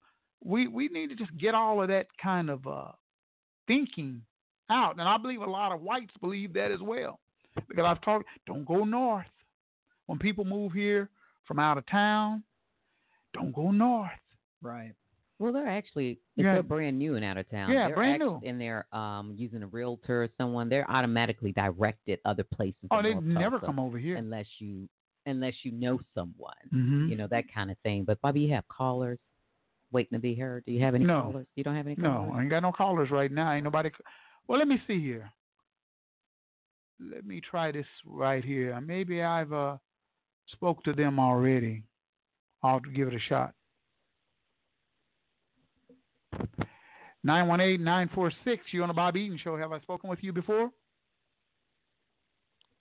we 0.42 0.66
we 0.66 0.88
need 0.88 1.08
to 1.10 1.14
just 1.16 1.36
get 1.38 1.54
all 1.54 1.80
of 1.82 1.88
that 1.88 2.06
kind 2.22 2.48
of 2.50 2.66
uh, 2.66 2.92
thinking 3.68 4.22
out, 4.70 4.98
and 4.98 5.08
I 5.08 5.16
believe 5.18 5.40
a 5.42 5.46
lot 5.46 5.70
of 5.72 5.80
whites 5.80 6.12
believe 6.20 6.52
that 6.54 6.72
as 6.72 6.80
well. 6.80 7.20
Because 7.68 7.84
I've 7.86 8.00
talked, 8.02 8.26
don't 8.46 8.64
go 8.66 8.84
north. 8.84 9.26
When 10.06 10.18
people 10.18 10.44
move 10.44 10.72
here 10.72 11.08
from 11.46 11.58
out 11.60 11.78
of 11.78 11.86
town, 11.86 12.42
don't 13.34 13.52
go 13.54 13.70
north. 13.70 14.10
Right. 14.62 14.92
Well, 15.38 15.52
they're 15.52 15.68
actually 15.68 16.18
if 16.36 16.44
Yeah. 16.44 16.54
they're 16.54 16.62
brand 16.64 16.98
new 16.98 17.14
and 17.14 17.24
out 17.24 17.36
of 17.38 17.48
town. 17.48 17.70
Yeah, 17.70 17.86
they're 17.86 17.94
brand 17.96 18.22
act- 18.22 18.42
new. 18.42 18.48
And 18.48 18.60
they're 18.60 18.86
um 18.92 19.34
using 19.36 19.62
a 19.62 19.66
realtor 19.68 20.24
or 20.24 20.28
someone. 20.36 20.68
They're 20.68 20.90
automatically 20.90 21.52
directed 21.52 22.18
other 22.24 22.42
places. 22.42 22.88
Oh, 22.90 23.02
they 23.02 23.14
never 23.14 23.60
come 23.60 23.78
over 23.78 23.98
here. 23.98 24.16
unless 24.16 24.46
you 24.58 24.88
unless 25.26 25.54
you 25.62 25.72
know 25.72 26.00
someone. 26.14 26.54
Mhm. 26.72 27.10
You 27.10 27.16
know 27.16 27.26
that 27.28 27.44
kind 27.52 27.70
of 27.70 27.78
thing. 27.80 28.04
But 28.04 28.20
Bobby, 28.20 28.40
you 28.40 28.54
have 28.54 28.66
callers 28.68 29.18
waiting 29.92 30.16
to 30.16 30.20
be 30.20 30.34
heard. 30.34 30.64
Do 30.66 30.72
you 30.72 30.82
have 30.82 30.94
any 30.94 31.04
No. 31.04 31.22
callers? 31.22 31.46
You 31.54 31.64
don't 31.64 31.76
have 31.76 31.86
any 31.86 31.96
callers? 31.96 32.12
No, 32.12 32.18
callers. 32.24 32.32
I 32.36 32.40
ain't 32.42 32.50
got 32.50 32.62
no 32.62 32.72
callers 32.72 33.10
right 33.10 33.30
now. 33.32 33.52
Ain't 33.52 33.64
nobody. 33.64 33.90
Well, 34.46 34.58
let 34.58 34.68
me 34.68 34.80
see 34.86 35.00
here. 35.00 35.30
Let 37.00 37.24
me 37.24 37.40
try 37.40 37.70
this 37.70 37.86
right 38.04 38.44
here. 38.44 38.80
Maybe 38.80 39.22
I've 39.22 39.52
uh 39.52 39.76
spoke 40.48 40.82
to 40.84 40.92
them 40.92 41.18
already. 41.20 41.84
I'll 42.62 42.80
give 42.80 43.08
it 43.08 43.14
a 43.14 43.20
shot. 43.20 43.54
Nine 47.24 47.46
one 47.48 47.60
eight 47.60 47.80
nine 47.80 48.08
four 48.14 48.32
six. 48.44 48.64
You 48.72 48.82
on 48.82 48.88
the 48.88 48.94
Bob 48.94 49.16
Eaton 49.16 49.38
Show? 49.38 49.56
Have 49.56 49.72
I 49.72 49.80
spoken 49.80 50.08
with 50.10 50.20
you 50.22 50.32
before? 50.32 50.70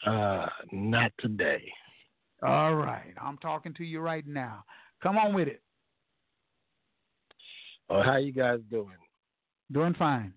Uh, 0.06 0.46
not 0.72 1.12
today. 1.20 1.72
All 2.46 2.76
right, 2.76 3.14
I'm 3.20 3.38
talking 3.40 3.74
to 3.76 3.84
you 3.84 4.00
right 4.00 4.26
now. 4.28 4.64
Come 5.02 5.18
on 5.18 5.34
with 5.34 5.48
it. 5.48 5.62
Oh, 7.90 8.02
how 8.04 8.18
you 8.18 8.32
guys 8.32 8.60
doing? 8.70 8.98
Doing 9.72 9.94
fine. 9.96 10.34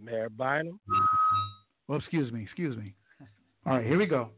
Mayor 0.00 0.28
Bynum, 0.28 0.78
Well, 1.88 1.98
excuse 1.98 2.32
me, 2.32 2.42
excuse 2.44 2.76
me. 2.76 2.94
All 3.66 3.74
right, 3.74 3.86
here 3.86 3.98
we 3.98 4.06
go. 4.06 4.30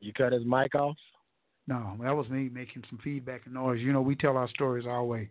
you 0.00 0.12
cut 0.12 0.32
his 0.32 0.44
mic 0.44 0.74
off? 0.74 0.96
No, 1.68 1.96
that 2.02 2.10
was 2.10 2.28
me 2.28 2.48
making 2.48 2.82
some 2.90 2.98
feedback 3.04 3.42
and 3.44 3.54
noise. 3.54 3.80
You 3.80 3.92
know, 3.92 4.00
we 4.02 4.16
tell 4.16 4.36
our 4.36 4.48
stories 4.48 4.86
our 4.86 5.04
way. 5.04 5.30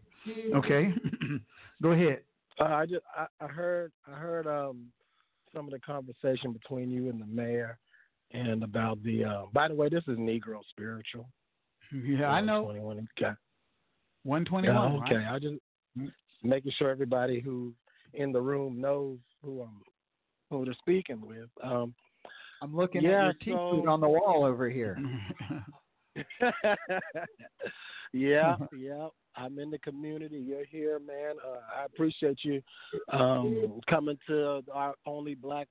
Okay, 0.55 0.93
go 1.81 1.91
ahead. 1.91 2.21
Uh, 2.59 2.63
I 2.65 2.85
just 2.85 3.03
I, 3.15 3.25
I 3.41 3.47
heard 3.47 3.91
I 4.07 4.11
heard 4.17 4.47
um 4.47 4.87
some 5.53 5.65
of 5.65 5.71
the 5.71 5.79
conversation 5.79 6.53
between 6.53 6.89
you 6.89 7.09
and 7.09 7.21
the 7.21 7.25
mayor 7.25 7.77
and 8.31 8.63
about 8.63 9.01
the 9.03 9.23
uh, 9.25 9.43
by 9.53 9.67
the 9.67 9.75
way, 9.75 9.89
this 9.89 10.03
is 10.07 10.17
Negro 10.17 10.59
spiritual. 10.69 11.27
Yeah, 11.91 12.29
I 12.29 12.41
know. 12.41 12.71
Twenty 14.45 14.49
one 14.49 14.67
okay. 14.67 14.69
One 14.69 14.69
twenty 14.69 14.69
one. 14.69 14.93
Yeah, 15.07 15.17
okay. 15.17 15.25
I 15.25 15.39
just 15.39 15.55
making 16.43 16.71
sure 16.77 16.89
everybody 16.89 17.39
who 17.39 17.73
in 18.13 18.31
the 18.31 18.41
room 18.41 18.79
knows 18.79 19.17
who 19.43 19.61
I'm 19.61 19.81
who 20.49 20.65
they're 20.65 20.73
speaking 20.75 21.21
with. 21.21 21.49
Um 21.63 21.93
I'm 22.61 22.75
looking 22.75 23.01
Yeah, 23.03 23.29
at 23.29 23.45
your 23.45 23.57
so- 23.57 23.71
T-suit 23.75 23.87
on 23.87 24.01
the 24.01 24.09
wall 24.17 24.43
over 24.45 24.69
here. 24.69 24.97
yeah, 28.13 28.55
yeah. 28.77 29.07
I'm 29.35 29.57
in 29.59 29.69
the 29.71 29.77
community. 29.79 30.37
You're 30.37 30.65
here, 30.65 30.99
man. 30.99 31.35
Uh, 31.45 31.59
I 31.81 31.85
appreciate 31.85 32.39
you 32.43 32.61
um, 33.13 33.79
coming 33.89 34.17
to 34.27 34.61
our 34.73 34.95
only 35.05 35.35
black 35.35 35.67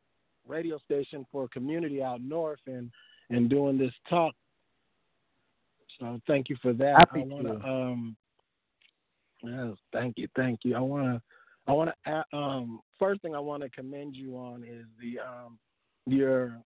radio 0.46 0.78
station 0.78 1.26
for 1.30 1.48
community 1.48 2.02
out 2.02 2.22
north 2.22 2.60
and 2.66 2.90
and 3.30 3.50
doing 3.50 3.76
this 3.76 3.92
talk. 4.08 4.32
So 6.00 6.18
thank 6.26 6.48
you 6.48 6.56
for 6.62 6.72
that. 6.74 6.94
Happy 6.98 7.20
I 7.20 7.24
wanna, 7.26 7.58
to. 7.58 7.66
um, 7.66 8.16
yes, 9.42 9.74
thank 9.92 10.18
you, 10.18 10.28
thank 10.36 10.60
you. 10.64 10.74
I 10.76 10.80
wanna, 10.80 11.22
I 11.66 11.72
wanna, 11.72 11.94
um, 12.32 12.80
first 12.98 13.22
thing 13.22 13.34
I 13.34 13.40
want 13.40 13.62
to 13.62 13.70
commend 13.70 14.16
you 14.16 14.36
on 14.36 14.64
is 14.64 14.86
the 15.00 15.20
um, 15.20 15.58
your 16.06 16.58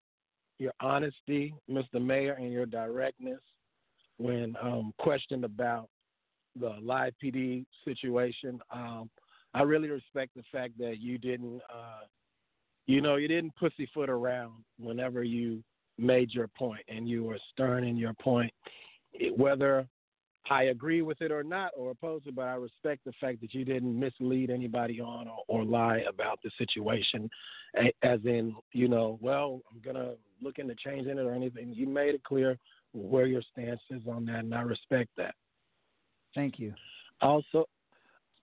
your 0.59 0.73
honesty, 0.81 1.55
Mr. 1.69 2.01
Mayor, 2.01 2.35
and 2.35 2.53
your 2.53 2.66
directness 2.66 3.40
when 4.19 4.55
um, 4.62 4.93
questioned 4.99 5.44
about 5.44 5.89
the 6.59 6.77
live 6.81 7.15
PD 7.23 7.65
situation. 7.85 8.61
Um, 8.73 9.11
I 9.55 9.62
really 9.62 9.89
respect 9.89 10.32
the 10.36 10.44
fact 10.53 10.78
that 10.78 10.99
you 11.01 11.19
didn't, 11.19 11.61
uh, 11.73 12.07
you 12.86 13.01
know, 13.01 13.16
you 13.16 13.28
didn't 13.28 13.55
pussyfoot 13.57 14.09
around 14.09 14.53
whenever 14.78 15.23
you 15.23 15.62
made 15.99 16.32
your 16.32 16.49
point, 16.49 16.82
and 16.89 17.09
you 17.09 17.24
were 17.24 17.39
stern 17.53 17.85
in 17.85 17.97
your 17.97 18.15
point. 18.15 18.53
Whether 19.36 19.86
I 20.51 20.64
agree 20.64 21.02
with 21.02 21.23
it 21.23 21.31
or 21.31 21.44
not, 21.44 21.70
or 21.77 21.93
oppose 21.93 22.23
it, 22.27 22.35
but 22.35 22.48
I 22.48 22.55
respect 22.55 23.05
the 23.05 23.12
fact 23.20 23.40
that 23.43 23.55
you 23.55 23.64
didn't 23.64 23.98
mislead 23.98 24.51
anybody 24.51 25.01
on 25.01 25.28
or, 25.28 25.44
or 25.47 25.64
lie 25.64 26.02
about 26.09 26.40
the 26.43 26.51
situation, 26.59 27.31
as 28.02 28.20
in, 28.24 28.55
you 28.73 28.89
know, 28.89 29.19
well, 29.20 29.60
I'm 29.70 29.81
gonna 29.81 30.14
look 30.40 30.59
into 30.59 30.74
changing 30.74 31.19
it 31.19 31.20
or 31.20 31.32
anything. 31.32 31.73
You 31.73 31.86
made 31.86 32.14
it 32.14 32.24
clear 32.24 32.59
where 32.93 33.27
your 33.27 33.43
stance 33.52 33.81
is 33.90 34.02
on 34.09 34.27
that, 34.27 34.40
and 34.40 34.55
I 34.55 34.62
respect 34.62 35.10
that. 35.16 35.35
Thank 36.35 36.59
you. 36.59 36.74
Also, 37.20 37.66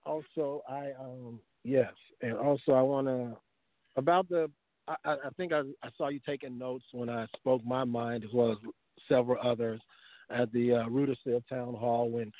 also, 0.06 0.62
I 0.68 0.92
um 0.98 1.38
yes, 1.64 1.92
and 2.22 2.36
also 2.36 2.72
I 2.72 2.82
want 2.82 3.06
to 3.06 3.36
about 3.96 4.28
the. 4.28 4.50
I, 4.88 4.94
I 5.04 5.12
I 5.12 5.30
think 5.36 5.52
I, 5.52 5.60
I 5.82 5.90
saw 5.98 6.08
you 6.08 6.20
taking 6.24 6.58
notes 6.58 6.86
when 6.92 7.10
I 7.10 7.26
spoke 7.36 7.64
my 7.64 7.84
mind, 7.84 8.24
as 8.24 8.30
well 8.32 8.52
as 8.52 8.58
several 9.08 9.38
others 9.46 9.80
at 10.30 10.52
the 10.52 10.74
uh, 10.74 11.40
Town 11.48 11.74
Hall 11.74 12.10
when 12.10 12.32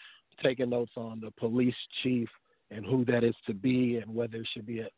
taking 0.43 0.71
notes 0.71 0.93
on 0.97 1.21
the 1.21 1.31
police 1.33 1.75
chief 2.03 2.29
and 2.71 2.85
who 2.85 3.05
that 3.05 3.25
is 3.25 3.35
to 3.47 3.55
be, 3.55 3.97
and 3.97 4.15
whether 4.15 4.37
it 4.37 4.49
should 4.53 4.67
be 4.67 4.81
an 4.81 4.89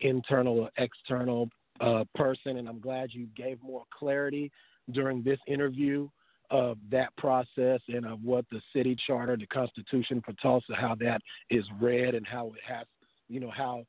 internal 0.00 0.60
or 0.60 0.70
external 0.78 1.48
uh, 1.80 2.04
person. 2.14 2.56
And 2.56 2.68
I'm 2.68 2.80
glad 2.80 3.10
you 3.12 3.28
gave 3.36 3.62
more 3.62 3.84
clarity 3.96 4.50
during 4.92 5.22
this 5.22 5.38
interview 5.46 6.08
of 6.50 6.78
that 6.90 7.14
process 7.16 7.80
and 7.88 8.06
of 8.06 8.22
what 8.22 8.46
the 8.50 8.60
city 8.74 8.96
charter, 9.06 9.36
the 9.36 9.46
Constitution 9.46 10.22
for 10.24 10.32
Tulsa, 10.34 10.74
how 10.74 10.94
that 11.00 11.20
is 11.50 11.64
read 11.78 12.14
and 12.14 12.26
how 12.26 12.46
it 12.48 12.60
has, 12.66 12.86
you 13.28 13.40
know, 13.40 13.52
how 13.54 13.84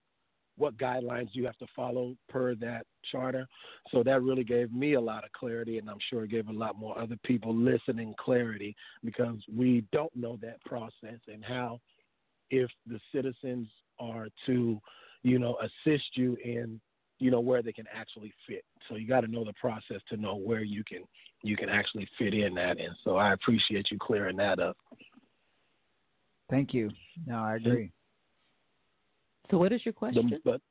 what 0.59 0.77
guidelines 0.77 1.29
you 1.31 1.45
have 1.45 1.57
to 1.57 1.65
follow 1.75 2.15
per 2.27 2.53
that 2.55 2.85
charter. 3.11 3.47
So 3.91 4.03
that 4.03 4.21
really 4.21 4.43
gave 4.43 4.71
me 4.71 4.93
a 4.93 5.01
lot 5.01 5.23
of 5.23 5.31
clarity, 5.31 5.79
and 5.79 5.89
I'm 5.89 5.97
sure 6.09 6.25
it 6.25 6.31
gave 6.31 6.49
a 6.49 6.53
lot 6.53 6.77
more 6.77 6.99
other 6.99 7.15
people 7.23 7.55
listening 7.55 8.13
clarity 8.19 8.75
because 9.03 9.37
we 9.51 9.85
don't 9.91 10.13
know 10.15 10.37
that 10.41 10.63
process 10.65 11.19
and 11.27 11.43
how, 11.43 11.79
if 12.51 12.69
the 12.85 12.99
citizens 13.13 13.67
are 13.99 14.27
to, 14.45 14.79
you 15.23 15.39
know, 15.39 15.57
assist 15.61 16.15
you 16.15 16.37
in, 16.43 16.79
you 17.19 17.31
know, 17.31 17.39
where 17.39 17.61
they 17.61 17.73
can 17.73 17.85
actually 17.93 18.33
fit. 18.47 18.63
So 18.87 18.95
you 18.95 19.07
got 19.07 19.21
to 19.21 19.27
know 19.27 19.45
the 19.45 19.53
process 19.53 20.01
to 20.09 20.17
know 20.17 20.35
where 20.35 20.63
you 20.63 20.83
can 20.83 21.03
you 21.41 21.55
can 21.55 21.69
actually 21.69 22.07
fit 22.17 22.33
in 22.33 22.53
that. 22.55 22.79
And 22.79 22.93
so 23.03 23.15
I 23.15 23.31
appreciate 23.31 23.91
you 23.91 23.97
clearing 23.97 24.35
that 24.37 24.59
up. 24.59 24.75
Thank 26.49 26.73
you. 26.73 26.89
No, 27.25 27.37
I 27.37 27.55
agree. 27.55 27.91
So 29.51 29.57
what 29.57 29.71
is 29.71 29.85
your 29.85 29.93
The- 29.93 29.97
question? 29.97 30.41
but 30.43 30.61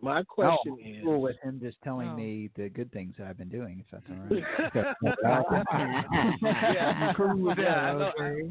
my 0.00 0.24
question 0.24 0.72
oh, 0.72 0.78
is, 0.84 1.02
cool 1.04 1.20
with 1.22 1.36
him 1.42 1.60
just 1.60 1.80
telling 1.82 2.08
Oh. 2.08 2.16
me 2.16 2.48
the 2.56 2.68
good 2.70 2.90
things 2.90 3.14
that 3.18 3.28
I've 3.28 3.38
been 3.38 3.48
doing, 3.48 3.78
if 3.78 3.86
that's 3.90 4.10
all 4.10 4.16
right. 4.16 4.96
Yeah. 6.42 7.08
I'm 7.08 7.14
cool 7.14 7.36
with 7.36 7.56
that. 7.56 7.62
Yeah, 7.62 8.10
okay. 8.18 8.42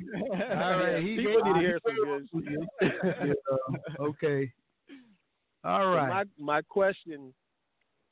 All 0.54 0.80
right. 0.80 1.04
He 1.04 1.18
people 1.18 1.44
need 1.44 1.54
to 1.54 1.60
hear 1.60 1.80
some 1.86 1.96
good 1.96 2.30
shit. 2.32 2.70
Yeah, 3.28 3.76
okay. 4.00 4.52
All 5.64 5.92
So. 5.94 6.10
My 6.10 6.24
my 6.40 6.62
question, 6.62 7.34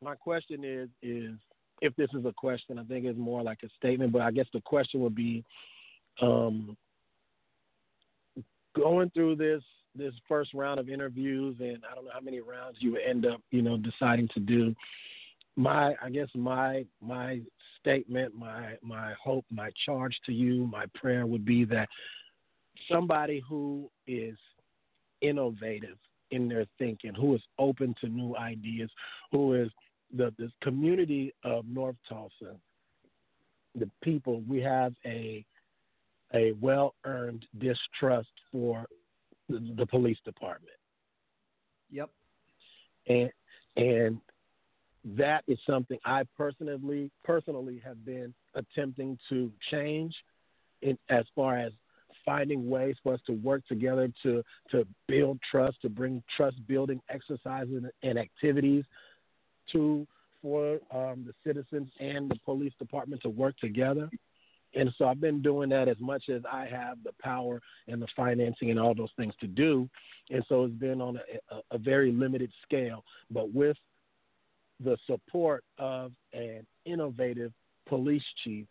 my 0.03 0.15
question 0.15 0.65
is 0.65 0.89
is 1.01 1.35
if 1.81 1.95
this 1.95 2.09
is 2.13 2.25
a 2.25 2.33
question, 2.33 2.77
I 2.77 2.83
think 2.83 3.05
it's 3.05 3.17
more 3.17 3.41
like 3.41 3.59
a 3.63 3.69
statement, 3.77 4.11
but 4.11 4.21
I 4.21 4.31
guess 4.31 4.47
the 4.51 4.59
question 4.61 4.99
would 4.99 5.15
be, 5.15 5.45
um, 6.21 6.75
going 8.75 9.09
through 9.11 9.37
this 9.37 9.63
this 9.95 10.13
first 10.27 10.53
round 10.53 10.79
of 10.79 10.89
interviews, 10.89 11.55
and 11.59 11.79
I 11.89 11.95
don't 11.95 12.05
know 12.05 12.11
how 12.13 12.21
many 12.21 12.39
rounds 12.39 12.77
you 12.79 12.97
end 12.97 13.25
up, 13.25 13.41
you 13.51 13.61
know, 13.61 13.77
deciding 13.77 14.27
to 14.33 14.39
do. 14.39 14.75
My, 15.55 15.95
I 16.01 16.09
guess 16.09 16.29
my 16.35 16.85
my 17.01 17.41
statement, 17.79 18.35
my 18.35 18.77
my 18.81 19.13
hope, 19.21 19.45
my 19.51 19.71
charge 19.85 20.17
to 20.25 20.31
you, 20.31 20.67
my 20.67 20.85
prayer 20.95 21.25
would 21.25 21.45
be 21.45 21.65
that 21.65 21.89
somebody 22.91 23.41
who 23.47 23.89
is 24.07 24.37
innovative 25.21 25.97
in 26.31 26.47
their 26.47 26.65
thinking, 26.77 27.13
who 27.13 27.35
is 27.35 27.41
open 27.57 27.95
to 28.01 28.07
new 28.07 28.35
ideas, 28.35 28.89
who 29.31 29.55
is 29.55 29.69
the 30.15 30.33
this 30.37 30.51
community 30.61 31.33
of 31.43 31.65
North 31.67 31.97
Tulsa, 32.07 32.55
the 33.75 33.89
people, 34.01 34.41
we 34.47 34.61
have 34.61 34.93
a 35.05 35.45
a 36.33 36.53
well 36.61 36.93
earned 37.05 37.45
distrust 37.57 38.29
for 38.51 38.85
the, 39.49 39.73
the 39.77 39.85
police 39.85 40.17
department. 40.23 40.77
Yep. 41.91 42.09
And 43.07 43.31
and 43.75 44.19
that 45.17 45.43
is 45.47 45.57
something 45.65 45.97
I 46.05 46.23
personally 46.37 47.11
personally 47.23 47.81
have 47.83 48.05
been 48.05 48.33
attempting 48.55 49.17
to 49.29 49.51
change 49.71 50.13
in 50.81 50.97
as 51.09 51.25
far 51.35 51.57
as 51.57 51.71
finding 52.25 52.69
ways 52.69 52.95
for 53.01 53.13
us 53.13 53.19
to 53.25 53.33
work 53.33 53.65
together 53.67 54.09
to 54.23 54.43
to 54.71 54.85
build 55.07 55.39
trust, 55.49 55.81
to 55.81 55.89
bring 55.89 56.21
trust 56.35 56.57
building 56.67 57.01
exercises 57.09 57.83
and 58.03 58.19
activities 58.19 58.83
to 59.71 60.05
for 60.41 60.79
um, 60.93 61.25
the 61.25 61.33
citizens 61.45 61.89
and 61.99 62.29
the 62.29 62.35
police 62.45 62.73
department 62.79 63.21
to 63.21 63.29
work 63.29 63.57
together. 63.57 64.09
And 64.75 64.91
so 64.97 65.05
I've 65.07 65.21
been 65.21 65.41
doing 65.41 65.69
that 65.69 65.87
as 65.87 65.99
much 65.99 66.29
as 66.29 66.41
I 66.51 66.65
have 66.65 66.97
the 67.03 67.13
power 67.21 67.61
and 67.87 68.01
the 68.01 68.07
financing 68.15 68.69
and 68.69 68.79
all 68.79 68.93
those 68.93 69.09
things 69.17 69.33
to 69.39 69.47
do. 69.47 69.89
And 70.29 70.43
so 70.47 70.65
it's 70.65 70.75
been 70.75 71.01
on 71.01 71.17
a, 71.17 71.55
a, 71.55 71.61
a 71.71 71.77
very 71.77 72.11
limited 72.11 72.51
scale, 72.63 73.03
but 73.31 73.53
with 73.53 73.77
the 74.83 74.97
support 75.07 75.63
of 75.77 76.11
an 76.33 76.65
innovative 76.85 77.51
police 77.87 78.23
chief, 78.43 78.67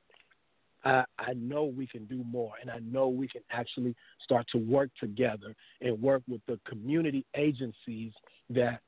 I, 0.85 1.05
I 1.19 1.33
know 1.35 1.65
we 1.65 1.87
can 1.87 2.05
do 2.07 2.23
more, 2.25 2.53
and 2.61 2.71
I 2.71 2.79
know 2.79 3.09
we 3.09 3.27
can 3.29 3.43
actually 3.51 3.95
start 4.23 4.47
to 4.53 4.59
work 4.59 4.91
together 5.01 5.55
and 5.81 6.01
work 6.01 6.23
with 6.29 6.41
the 6.47 6.59
community 6.69 7.27
agencies 7.37 8.13
that 8.51 8.81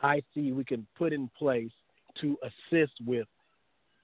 I 0.00 0.22
see 0.34 0.52
we 0.52 0.64
can 0.64 0.86
put 0.96 1.12
in 1.12 1.30
place 1.38 1.70
to 2.20 2.36
assist 2.42 2.92
with 3.06 3.26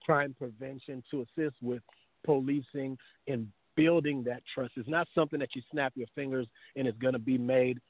crime 0.05 0.35
prevention, 0.39 1.03
to 1.11 1.23
assist 1.23 1.57
with 1.61 1.83
policing 2.25 2.99
and 3.29 3.49
building 3.77 4.23
that 4.25 4.43
trust. 4.55 4.73
It's 4.77 4.89
not 4.89 5.09
something 5.15 5.39
that 5.41 5.55
you 5.55 5.63
snap 5.71 5.93
your 5.97 6.07
fingers 6.15 6.47
and 6.77 6.87
it's 6.87 6.99
going 6.99 7.13
to 7.13 7.19
be 7.19 7.39
made 7.39 7.81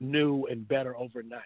new 0.00 0.46
and 0.46 0.66
better 0.66 0.96
overnight. 0.96 1.42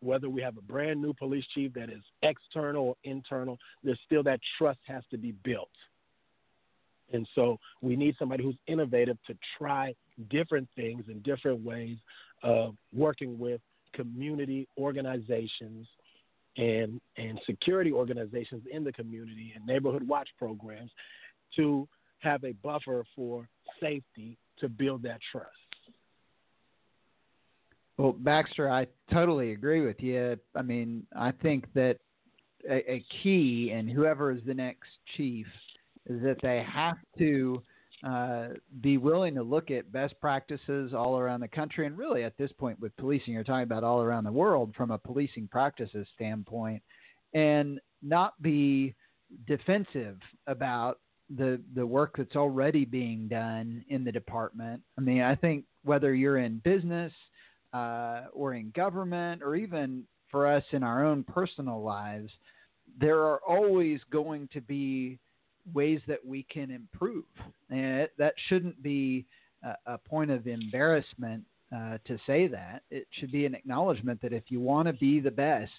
Whether 0.00 0.28
we 0.28 0.42
have 0.42 0.56
a 0.56 0.62
brand 0.62 1.00
new 1.00 1.12
police 1.12 1.44
chief 1.54 1.72
that 1.74 1.88
is 1.88 2.02
external 2.22 2.88
or 2.88 2.96
internal, 3.04 3.58
there's 3.84 4.00
still 4.04 4.22
that 4.24 4.40
trust 4.58 4.80
has 4.86 5.02
to 5.10 5.18
be 5.18 5.32
built. 5.44 5.68
And 7.12 7.28
so 7.34 7.58
we 7.82 7.94
need 7.94 8.16
somebody 8.18 8.42
who's 8.42 8.56
innovative 8.66 9.18
to 9.26 9.36
try 9.58 9.94
different 10.30 10.68
things 10.74 11.04
and 11.08 11.22
different 11.22 11.62
ways 11.62 11.98
of 12.42 12.74
working 12.92 13.38
with 13.38 13.60
community 13.94 14.66
organizations 14.78 15.86
and 16.56 17.00
and 17.16 17.40
security 17.46 17.92
organizations 17.92 18.62
in 18.70 18.84
the 18.84 18.92
community 18.92 19.52
and 19.54 19.64
neighborhood 19.64 20.06
watch 20.06 20.28
programs 20.38 20.90
to 21.56 21.88
have 22.18 22.44
a 22.44 22.52
buffer 22.62 23.04
for 23.14 23.48
safety 23.80 24.38
to 24.58 24.68
build 24.68 25.02
that 25.02 25.20
trust. 25.30 25.48
Well, 27.98 28.12
Baxter, 28.12 28.70
I 28.70 28.86
totally 29.12 29.52
agree 29.52 29.84
with 29.84 30.00
you. 30.00 30.38
I 30.56 30.62
mean, 30.62 31.06
I 31.16 31.30
think 31.30 31.66
that 31.74 31.98
a, 32.68 32.90
a 32.90 33.04
key, 33.22 33.72
and 33.74 33.90
whoever 33.90 34.32
is 34.32 34.40
the 34.46 34.54
next 34.54 34.88
chief, 35.16 35.46
is 36.06 36.22
that 36.22 36.38
they 36.42 36.64
have 36.68 36.96
to 37.18 37.62
uh, 38.06 38.48
be 38.80 38.96
willing 38.96 39.34
to 39.34 39.42
look 39.42 39.70
at 39.70 39.92
best 39.92 40.14
practices 40.20 40.94
all 40.94 41.18
around 41.18 41.40
the 41.40 41.48
country, 41.48 41.86
and 41.86 41.96
really 41.96 42.24
at 42.24 42.36
this 42.38 42.50
point 42.52 42.80
with 42.80 42.96
policing, 42.96 43.34
you're 43.34 43.44
talking 43.44 43.62
about 43.62 43.84
all 43.84 44.00
around 44.00 44.24
the 44.24 44.32
world 44.32 44.74
from 44.76 44.90
a 44.90 44.98
policing 44.98 45.48
practices 45.48 46.06
standpoint, 46.14 46.82
and 47.34 47.80
not 48.02 48.40
be 48.42 48.94
defensive 49.46 50.18
about 50.46 50.98
the 51.36 51.60
the 51.74 51.86
work 51.86 52.16
that's 52.16 52.36
already 52.36 52.84
being 52.84 53.28
done 53.28 53.84
in 53.88 54.04
the 54.04 54.12
department. 54.12 54.82
I 54.98 55.00
mean, 55.00 55.22
I 55.22 55.34
think 55.34 55.64
whether 55.84 56.14
you're 56.14 56.38
in 56.38 56.58
business 56.64 57.12
uh, 57.72 58.22
or 58.32 58.54
in 58.54 58.72
government, 58.74 59.42
or 59.42 59.56
even 59.56 60.04
for 60.30 60.46
us 60.46 60.64
in 60.72 60.82
our 60.82 61.04
own 61.04 61.24
personal 61.24 61.82
lives, 61.82 62.30
there 63.00 63.20
are 63.20 63.40
always 63.46 64.00
going 64.10 64.48
to 64.52 64.60
be 64.60 65.18
ways 65.74 66.00
that 66.08 66.24
we 66.24 66.44
can 66.44 66.70
improve, 66.70 67.24
and 67.70 68.00
it, 68.00 68.12
that 68.18 68.34
shouldn't 68.48 68.82
be 68.82 69.24
a, 69.62 69.94
a 69.94 69.98
point 69.98 70.30
of 70.30 70.46
embarrassment 70.46 71.44
uh, 71.74 71.98
to 72.06 72.18
say 72.26 72.46
that. 72.48 72.82
It 72.90 73.06
should 73.12 73.32
be 73.32 73.46
an 73.46 73.54
acknowledgement 73.54 74.20
that 74.22 74.32
if 74.32 74.44
you 74.48 74.60
want 74.60 74.88
to 74.88 74.92
be 74.94 75.20
the 75.20 75.30
best 75.30 75.72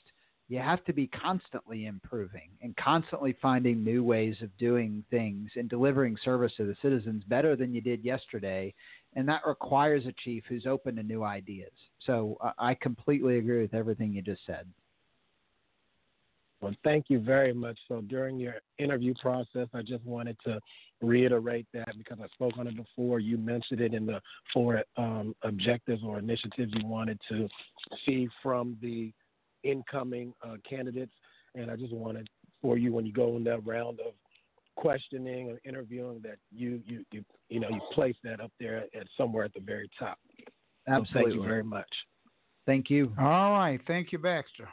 you 0.53 0.59
have 0.59 0.85
to 0.85 0.93
be 0.93 1.07
constantly 1.07 1.87
improving 1.87 2.49
and 2.61 2.77
constantly 2.77 3.35
finding 3.41 3.83
new 3.83 4.03
ways 4.03 4.35
of 4.43 4.55
doing 4.59 5.03
things 5.09 5.49
and 5.55 5.67
delivering 5.67 6.15
service 6.23 6.51
to 6.57 6.63
the 6.63 6.75
citizens 6.79 7.23
better 7.27 7.55
than 7.55 7.73
you 7.73 7.81
did 7.81 8.05
yesterday. 8.05 8.71
And 9.15 9.27
that 9.27 9.41
requires 9.47 10.05
a 10.05 10.13
chief 10.23 10.43
who's 10.47 10.67
open 10.67 10.95
to 10.97 11.03
new 11.03 11.23
ideas. 11.23 11.71
So 12.05 12.37
uh, 12.39 12.51
I 12.59 12.75
completely 12.75 13.39
agree 13.39 13.63
with 13.63 13.73
everything 13.73 14.13
you 14.13 14.21
just 14.21 14.41
said. 14.45 14.67
Well, 16.61 16.75
thank 16.83 17.05
you 17.09 17.19
very 17.19 17.53
much. 17.53 17.79
So 17.87 18.01
during 18.01 18.37
your 18.37 18.57
interview 18.77 19.15
process, 19.19 19.67
I 19.73 19.81
just 19.81 20.05
wanted 20.05 20.37
to 20.45 20.59
reiterate 21.01 21.65
that 21.73 21.97
because 21.97 22.19
I 22.23 22.27
spoke 22.27 22.59
on 22.59 22.67
it 22.67 22.77
before. 22.77 23.19
You 23.19 23.39
mentioned 23.39 23.81
it 23.81 23.95
in 23.95 24.05
the 24.05 24.21
four 24.53 24.83
um, 24.97 25.35
objectives 25.41 26.03
or 26.05 26.19
initiatives 26.19 26.71
you 26.75 26.85
wanted 26.85 27.19
to 27.29 27.49
see 28.05 28.29
from 28.43 28.77
the 28.83 29.11
incoming 29.63 30.33
uh, 30.45 30.55
candidates. 30.67 31.13
And 31.55 31.69
I 31.69 31.75
just 31.75 31.93
wanted 31.93 32.27
for 32.61 32.77
you 32.77 32.93
when 32.93 33.05
you 33.05 33.13
go 33.13 33.37
in 33.37 33.43
that 33.45 33.65
round 33.65 33.99
of 33.99 34.13
questioning 34.75 35.49
or 35.49 35.59
interviewing 35.65 36.19
that 36.23 36.37
you 36.51 36.81
you 36.85 37.05
you, 37.11 37.23
you 37.49 37.59
know 37.59 37.69
you 37.69 37.81
place 37.93 38.15
that 38.23 38.39
up 38.39 38.51
there 38.59 38.85
at 38.95 39.07
somewhere 39.17 39.45
at 39.45 39.53
the 39.53 39.59
very 39.59 39.89
top. 39.99 40.17
Absolutely. 40.87 41.11
So 41.11 41.25
thank 41.25 41.35
you 41.35 41.43
very 41.47 41.63
much. 41.63 41.89
Thank 42.65 42.89
you. 42.89 43.13
All 43.19 43.51
right. 43.51 43.79
Thank 43.87 44.11
you, 44.11 44.19
Baxter. 44.19 44.67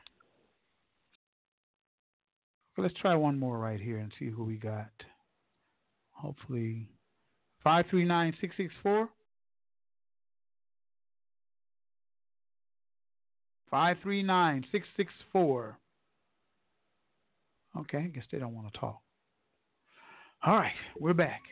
let's 2.77 2.95
try 2.95 3.15
one 3.15 3.39
more 3.39 3.59
right 3.59 3.81
here 3.81 3.99
and 3.99 4.11
see 4.19 4.29
who 4.29 4.45
we 4.45 4.57
got. 4.57 4.91
Hopefully, 6.13 6.89
five 7.63 7.85
three 7.91 8.05
nine 8.05 8.35
six 8.41 8.57
six 8.57 8.73
four. 8.83 9.09
539 13.71 14.67
664. 14.73 15.79
Okay, 17.79 17.99
I 17.99 18.07
guess 18.09 18.25
they 18.33 18.39
don't 18.39 18.55
want 18.55 18.73
to 18.73 18.79
talk. 18.79 19.01
All 20.45 20.57
right, 20.57 20.73
we're 20.99 21.15
back. 21.15 21.43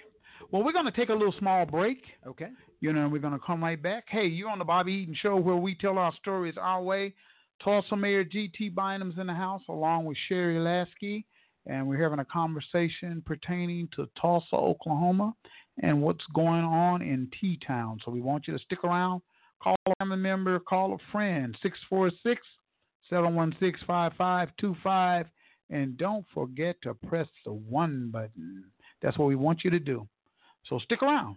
Well, 0.50 0.64
we're 0.64 0.72
going 0.72 0.86
to 0.86 0.92
take 0.92 1.10
a 1.10 1.14
little 1.14 1.34
small 1.38 1.66
break. 1.66 2.02
Okay. 2.26 2.48
You 2.80 2.92
know, 2.92 3.08
we're 3.08 3.20
going 3.20 3.34
to 3.34 3.44
come 3.44 3.62
right 3.62 3.80
back. 3.80 4.04
Hey, 4.08 4.26
you're 4.26 4.50
on 4.50 4.58
the 4.58 4.64
Bobby 4.64 4.92
Eaton 4.92 5.16
Show 5.20 5.36
where 5.36 5.56
we 5.56 5.74
tell 5.74 5.98
our 5.98 6.12
stories 6.20 6.54
our 6.60 6.82
way. 6.82 7.14
Tulsa 7.62 7.96
Mayor 7.96 8.24
G.T. 8.24 8.70
Bynum's 8.70 9.18
in 9.18 9.26
the 9.26 9.34
house 9.34 9.62
along 9.68 10.04
with 10.04 10.16
Sherry 10.28 10.58
Lasky, 10.60 11.26
and 11.66 11.88
we're 11.88 12.02
having 12.02 12.20
a 12.20 12.24
conversation 12.24 13.20
pertaining 13.26 13.88
to 13.96 14.08
Tulsa, 14.20 14.54
Oklahoma, 14.54 15.34
and 15.82 16.00
what's 16.00 16.24
going 16.34 16.64
on 16.64 17.02
in 17.02 17.28
T 17.40 17.58
Town. 17.66 17.98
So 18.04 18.12
we 18.12 18.20
want 18.20 18.46
you 18.46 18.56
to 18.56 18.62
stick 18.64 18.84
around 18.84 19.22
Call 19.62 19.76
a 19.86 19.94
family 19.98 20.16
member, 20.16 20.58
call 20.60 20.94
a 20.94 20.98
friend, 21.12 21.56
646 21.62 22.40
716 23.10 23.86
5525. 23.86 25.26
And 25.70 25.96
don't 25.98 26.24
forget 26.32 26.76
to 26.82 26.94
press 26.94 27.28
the 27.44 27.52
one 27.52 28.10
button. 28.10 28.64
That's 29.02 29.18
what 29.18 29.28
we 29.28 29.36
want 29.36 29.64
you 29.64 29.70
to 29.70 29.78
do. 29.78 30.08
So 30.68 30.78
stick 30.78 31.02
around. 31.02 31.36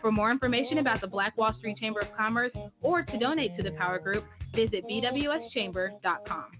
For 0.00 0.12
more 0.12 0.30
information 0.30 0.78
about 0.78 1.00
the 1.00 1.06
Black 1.06 1.36
Wall 1.36 1.54
Street 1.58 1.76
Chamber 1.78 2.00
of 2.00 2.08
Commerce 2.16 2.52
or 2.82 3.02
to 3.02 3.18
donate 3.18 3.56
to 3.56 3.62
the 3.62 3.72
Power 3.72 3.98
Group, 3.98 4.24
visit 4.54 4.84
bwschamber.com. 4.88 6.59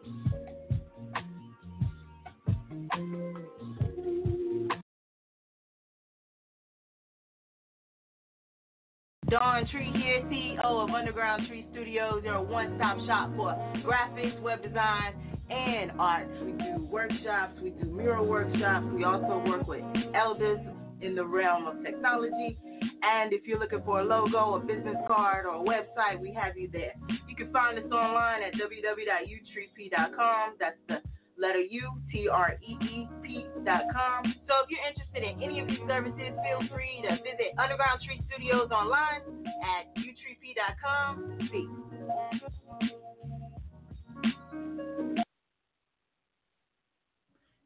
Dawn 9.31 9.65
Tree 9.71 9.89
here, 9.95 10.19
CEO 10.23 10.61
of 10.61 10.89
Underground 10.89 11.47
Tree 11.47 11.65
Studios. 11.71 12.19
They're 12.21 12.35
a 12.35 12.43
one-stop 12.43 12.97
shop 13.07 13.33
for 13.37 13.53
graphics, 13.81 14.37
web 14.41 14.61
design, 14.61 15.13
and 15.49 15.93
art. 15.97 16.27
We 16.43 16.51
do 16.51 16.85
workshops, 16.91 17.57
we 17.63 17.69
do 17.69 17.85
mural 17.85 18.27
workshops. 18.27 18.87
We 18.93 19.05
also 19.05 19.41
work 19.47 19.69
with 19.69 19.85
elders 20.13 20.59
in 20.99 21.15
the 21.15 21.23
realm 21.23 21.65
of 21.65 21.81
technology. 21.81 22.59
And 23.03 23.31
if 23.31 23.47
you're 23.47 23.57
looking 23.57 23.81
for 23.85 24.01
a 24.01 24.03
logo, 24.03 24.55
a 24.55 24.59
business 24.59 24.97
card, 25.07 25.45
or 25.45 25.55
a 25.55 25.63
website, 25.63 26.19
we 26.19 26.33
have 26.33 26.57
you 26.57 26.69
there. 26.69 26.91
You 27.29 27.35
can 27.37 27.53
find 27.53 27.79
us 27.79 27.89
online 27.89 28.43
at 28.43 28.51
www.utreep.com. 28.55 30.55
That's 30.59 30.77
the 30.89 30.97
letter 31.41 31.59
U, 31.59 31.91
T 32.11 32.29
R 32.31 32.55
E 32.61 32.77
E 32.85 33.07
P.com. 33.23 34.21
So 34.47 34.53
if 34.63 34.69
you're 34.69 34.85
interested 34.87 35.23
in 35.25 35.41
any 35.41 35.59
of 35.59 35.67
these 35.67 35.81
services, 35.87 36.31
feel 36.45 36.61
free 36.69 37.01
to 37.01 37.17
visit 37.17 37.57
Underground 37.57 38.01
Tree 38.05 38.21
Studios 38.29 38.69
online 38.71 39.21
at 39.65 39.89
utreep.com. 39.97 41.49
Peace. 41.51 41.81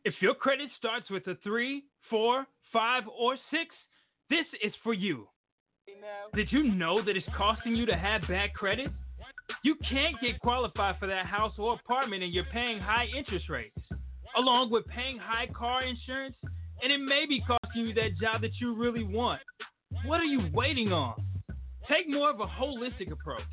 If 0.06 0.14
your 0.22 0.36
credit 0.36 0.70
starts 0.78 1.10
with 1.10 1.28
a 1.28 1.36
three, 1.44 1.84
four, 2.10 2.46
five, 2.72 3.04
or 3.08 3.36
six, 3.52 3.76
this 4.30 4.46
is 4.64 4.72
for 4.84 4.94
you. 4.94 5.28
Did 6.34 6.52
you 6.52 6.64
know 6.64 7.04
that 7.04 7.16
it's 7.18 7.26
costing 7.38 7.76
you 7.76 7.86
to 7.88 7.96
have 7.96 8.22
bad 8.28 8.54
credit? 8.54 8.92
You 9.64 9.76
can't 9.90 10.16
get 10.22 10.40
qualified 10.40 10.96
for 11.00 11.08
that 11.08 11.26
house 11.26 11.54
or 11.58 11.74
apartment 11.74 12.24
and 12.24 12.34
you're 12.34 12.46
paying 12.52 12.80
high 12.80 13.08
interest 13.18 13.50
rates, 13.50 13.78
along 14.38 14.72
with 14.72 14.86
paying 14.88 15.18
high 15.18 15.48
car 15.48 15.84
insurance, 15.84 16.36
and 16.82 16.92
it 16.92 17.00
may 17.00 17.26
be 17.28 17.42
costing 17.42 17.88
you 17.88 17.94
that 17.96 18.18
job 18.22 18.42
that 18.42 18.52
you 18.60 18.76
really 18.76 19.04
want. 19.04 19.42
What 20.06 20.20
are 20.20 20.26
you 20.26 20.50
waiting 20.54 20.92
on? 20.92 21.16
Take 21.90 22.10
more 22.10 22.30
of 22.30 22.40
a 22.40 22.46
holistic 22.46 23.12
approach. 23.12 23.44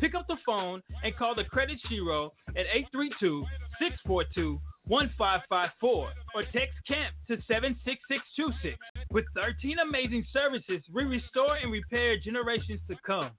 Pick 0.00 0.14
up 0.14 0.26
the 0.28 0.36
phone 0.46 0.82
and 1.02 1.16
call 1.16 1.34
the 1.34 1.44
Credit 1.44 1.78
Shero 1.90 2.30
at 2.50 2.66
832 2.72 3.44
642 3.80 4.60
1554 4.86 6.10
or 6.34 6.42
text 6.52 6.74
CAMP 6.86 7.14
to 7.28 7.36
76626. 7.46 8.76
With 9.10 9.24
13 9.34 9.78
amazing 9.80 10.24
services, 10.32 10.82
we 10.92 11.04
restore 11.04 11.56
and 11.56 11.70
repair 11.70 12.16
generations 12.18 12.80
to 12.88 12.96
come. 13.04 13.30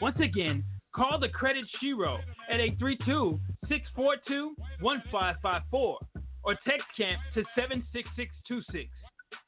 Once 0.00 0.18
again, 0.20 0.64
call 0.98 1.18
the 1.20 1.28
Credit 1.28 1.64
Shero 1.80 2.18
at 2.50 2.58
832 2.58 3.38
642 3.68 4.54
1554 4.80 5.98
or 6.42 6.54
text 6.66 6.86
CAMP 6.96 7.20
to 7.34 7.44
76626. 7.54 8.90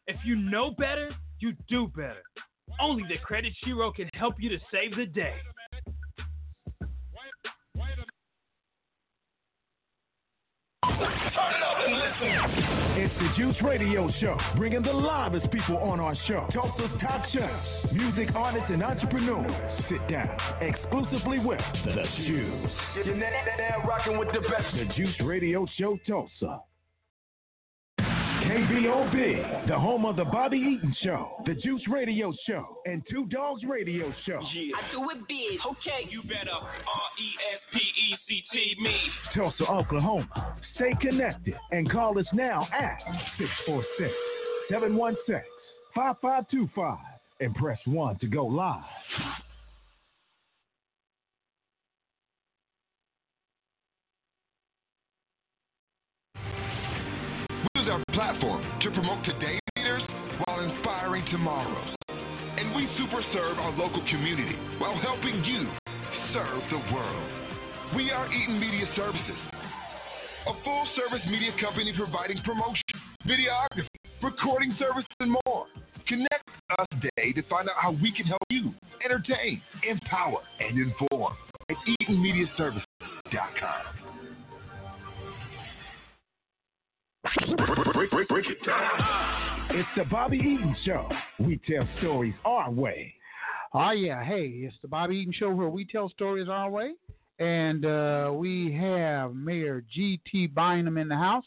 If 0.06 0.16
you 0.24 0.36
know 0.36 0.70
better, 0.70 1.10
you 1.40 1.52
do 1.68 1.88
better. 1.88 2.22
Only 2.80 3.02
the 3.08 3.18
Credit 3.18 3.52
Shero 3.66 3.92
can 3.92 4.08
help 4.14 4.34
you 4.38 4.48
to 4.50 4.58
save 4.72 4.96
the 4.96 5.06
day. 5.06 5.34
It's 12.22 13.14
the 13.18 13.28
Juice 13.36 13.56
Radio 13.62 14.10
Show, 14.20 14.36
bringing 14.56 14.82
the 14.82 14.92
livest 14.92 15.50
people 15.50 15.78
on 15.78 16.00
our 16.00 16.14
show. 16.28 16.46
Tulsa's 16.52 16.90
top 17.00 17.24
chefs, 17.32 17.92
music 17.92 18.28
artists, 18.34 18.68
and 18.70 18.82
entrepreneurs 18.82 19.82
sit 19.88 20.06
down 20.08 20.28
exclusively 20.60 21.38
with 21.38 21.60
the 21.84 22.04
Juice. 22.18 22.70
You're 23.04 23.16
now 23.16 23.88
rocking 23.88 24.18
with 24.18 24.28
the 24.32 24.40
best. 24.40 24.74
The 24.74 24.92
Juice 24.94 25.14
Radio 25.24 25.66
Show, 25.78 25.98
Tulsa. 26.06 26.60
KBOB, 28.40 29.68
the 29.68 29.78
home 29.78 30.06
of 30.06 30.16
the 30.16 30.24
Bobby 30.24 30.56
Eaton 30.56 30.94
Show, 31.02 31.42
the 31.44 31.54
Juice 31.54 31.82
Radio 31.88 32.32
Show, 32.46 32.78
and 32.86 33.02
Two 33.10 33.26
Dogs 33.26 33.62
Radio 33.68 34.12
Show. 34.26 34.40
I 34.40 34.92
do 34.92 35.10
it 35.10 35.28
big, 35.28 35.58
okay. 35.66 36.08
You 36.08 36.22
better 36.22 36.50
R 36.50 36.66
E 36.66 37.28
S 37.54 37.60
P 37.72 37.78
E 37.78 38.16
C 38.26 38.42
T 38.50 38.76
me. 38.82 38.96
Tulsa, 39.34 39.64
Oklahoma. 39.64 40.56
Stay 40.76 40.92
connected 41.00 41.54
and 41.70 41.90
call 41.90 42.18
us 42.18 42.26
now 42.32 42.66
at 42.72 42.98
646 43.38 44.10
716 44.70 45.42
5525 45.94 46.98
and 47.40 47.54
press 47.54 47.78
1 47.84 48.18
to 48.20 48.26
go 48.26 48.46
live. 48.46 48.82
Our 57.90 58.02
platform 58.14 58.62
to 58.80 58.90
promote 58.92 59.22
today's 59.24 59.60
leaders 59.76 60.02
while 60.46 60.60
inspiring 60.62 61.24
tomorrow's. 61.30 61.94
And 62.08 62.74
we 62.74 62.88
super 62.96 63.22
serve 63.32 63.58
our 63.58 63.72
local 63.72 64.00
community 64.08 64.56
while 64.78 64.98
helping 65.00 65.44
you 65.44 65.68
serve 66.32 66.62
the 66.70 66.78
world. 66.94 67.30
We 67.96 68.12
are 68.12 68.32
Eaton 68.32 68.60
Media 68.60 68.86
Services, 68.94 69.36
a 70.46 70.52
full 70.62 70.86
service 70.94 71.26
media 71.26 71.50
company 71.60 71.92
providing 71.96 72.40
promotion, 72.44 72.84
videography, 73.26 73.88
recording 74.22 74.76
services, 74.78 75.10
and 75.18 75.32
more. 75.44 75.66
Connect 76.06 76.46
with 76.46 76.78
us 76.78 76.86
today 77.02 77.32
to 77.32 77.42
find 77.48 77.68
out 77.68 77.74
how 77.76 77.90
we 77.90 78.12
can 78.16 78.26
help 78.26 78.42
you 78.50 78.72
entertain, 79.04 79.60
empower, 79.88 80.38
and 80.60 80.78
inform 80.78 81.34
at 81.68 81.76
EatonMediaServices.com. 82.00 83.99
Break, 87.22 88.10
break, 88.10 88.28
break 88.28 88.46
it. 88.46 88.58
It's 89.70 89.88
the 89.96 90.04
Bobby 90.10 90.38
Eaton 90.38 90.74
Show. 90.84 91.08
We 91.38 91.60
tell 91.68 91.86
stories 91.98 92.34
our 92.44 92.70
way. 92.70 93.14
Oh 93.74 93.90
yeah, 93.90 94.24
hey, 94.24 94.46
it's 94.46 94.74
the 94.80 94.88
Bobby 94.88 95.16
Eaton 95.16 95.32
Show 95.32 95.50
where 95.50 95.68
we 95.68 95.84
tell 95.84 96.08
stories 96.08 96.48
our 96.48 96.70
way, 96.70 96.92
and 97.38 97.84
uh, 97.84 98.32
we 98.34 98.72
have 98.72 99.34
Mayor 99.34 99.84
G.T. 99.92 100.48
Bynum 100.48 100.96
in 100.96 101.08
the 101.08 101.16
house, 101.16 101.44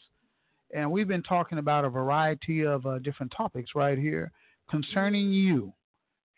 and 0.74 0.90
we've 0.90 1.08
been 1.08 1.24
talking 1.24 1.58
about 1.58 1.84
a 1.84 1.90
variety 1.90 2.64
of 2.64 2.86
uh, 2.86 2.98
different 3.00 3.32
topics 3.36 3.72
right 3.74 3.98
here 3.98 4.30
concerning 4.70 5.32
you, 5.32 5.72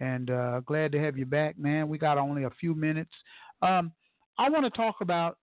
and 0.01 0.31
uh, 0.31 0.61
glad 0.61 0.93
to 0.93 0.99
have 0.99 1.19
you 1.19 1.27
back, 1.27 1.59
man. 1.59 1.89
We 1.89 1.99
got 1.99 2.19
only 2.19 2.45
a 2.45 2.51
few 2.59 2.75
minutes. 2.75 3.13
Um, 3.61 3.93
I 4.39 4.49
want 4.49 4.65
to 4.65 4.71
talk 4.71 4.97
about 5.03 5.37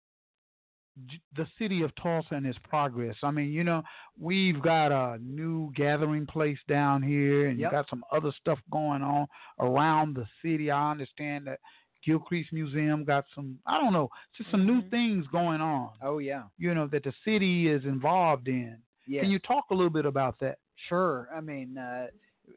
the 1.35 1.47
city 1.57 1.81
of 1.83 1.91
Tulsa 1.95 2.35
and 2.35 2.45
its 2.45 2.57
progress. 2.67 3.15
I 3.23 3.31
mean, 3.31 3.51
you 3.51 3.63
know, 3.63 3.81
we've 4.19 4.61
got 4.61 4.91
a 4.91 5.17
new 5.19 5.71
gathering 5.75 6.25
place 6.25 6.59
down 6.67 7.01
here, 7.01 7.47
and 7.47 7.57
Yep. 7.59 7.71
you 7.71 7.77
got 7.77 7.89
some 7.89 8.03
other 8.11 8.31
stuff 8.39 8.59
going 8.71 9.01
on 9.01 9.27
around 9.59 10.15
the 10.15 10.27
city. 10.41 10.69
I 10.69 10.91
understand 10.91 11.47
that 11.47 11.59
Gilcrease 12.05 12.51
Museum 12.51 13.03
got 13.03 13.25
some, 13.35 13.59
I 13.65 13.79
don't 13.79 13.93
know, 13.93 14.09
just 14.37 14.49
some 14.51 14.65
new 14.65 14.81
things 14.89 15.27
going 15.27 15.61
on. 15.61 15.91
Oh 16.01 16.17
yeah. 16.17 16.43
You 16.57 16.73
know 16.73 16.87
that 16.87 17.03
the 17.03 17.13
city 17.23 17.69
is 17.69 17.85
involved 17.85 18.47
in. 18.47 18.77
Yes. 19.07 19.21
Can 19.21 19.31
you 19.31 19.39
talk 19.39 19.65
a 19.71 19.73
little 19.73 19.89
bit 19.91 20.05
about 20.05 20.39
that? 20.39 20.57
Sure. 20.89 21.29
I 21.35 21.41
mean, 21.41 21.77
uh, 21.77 22.07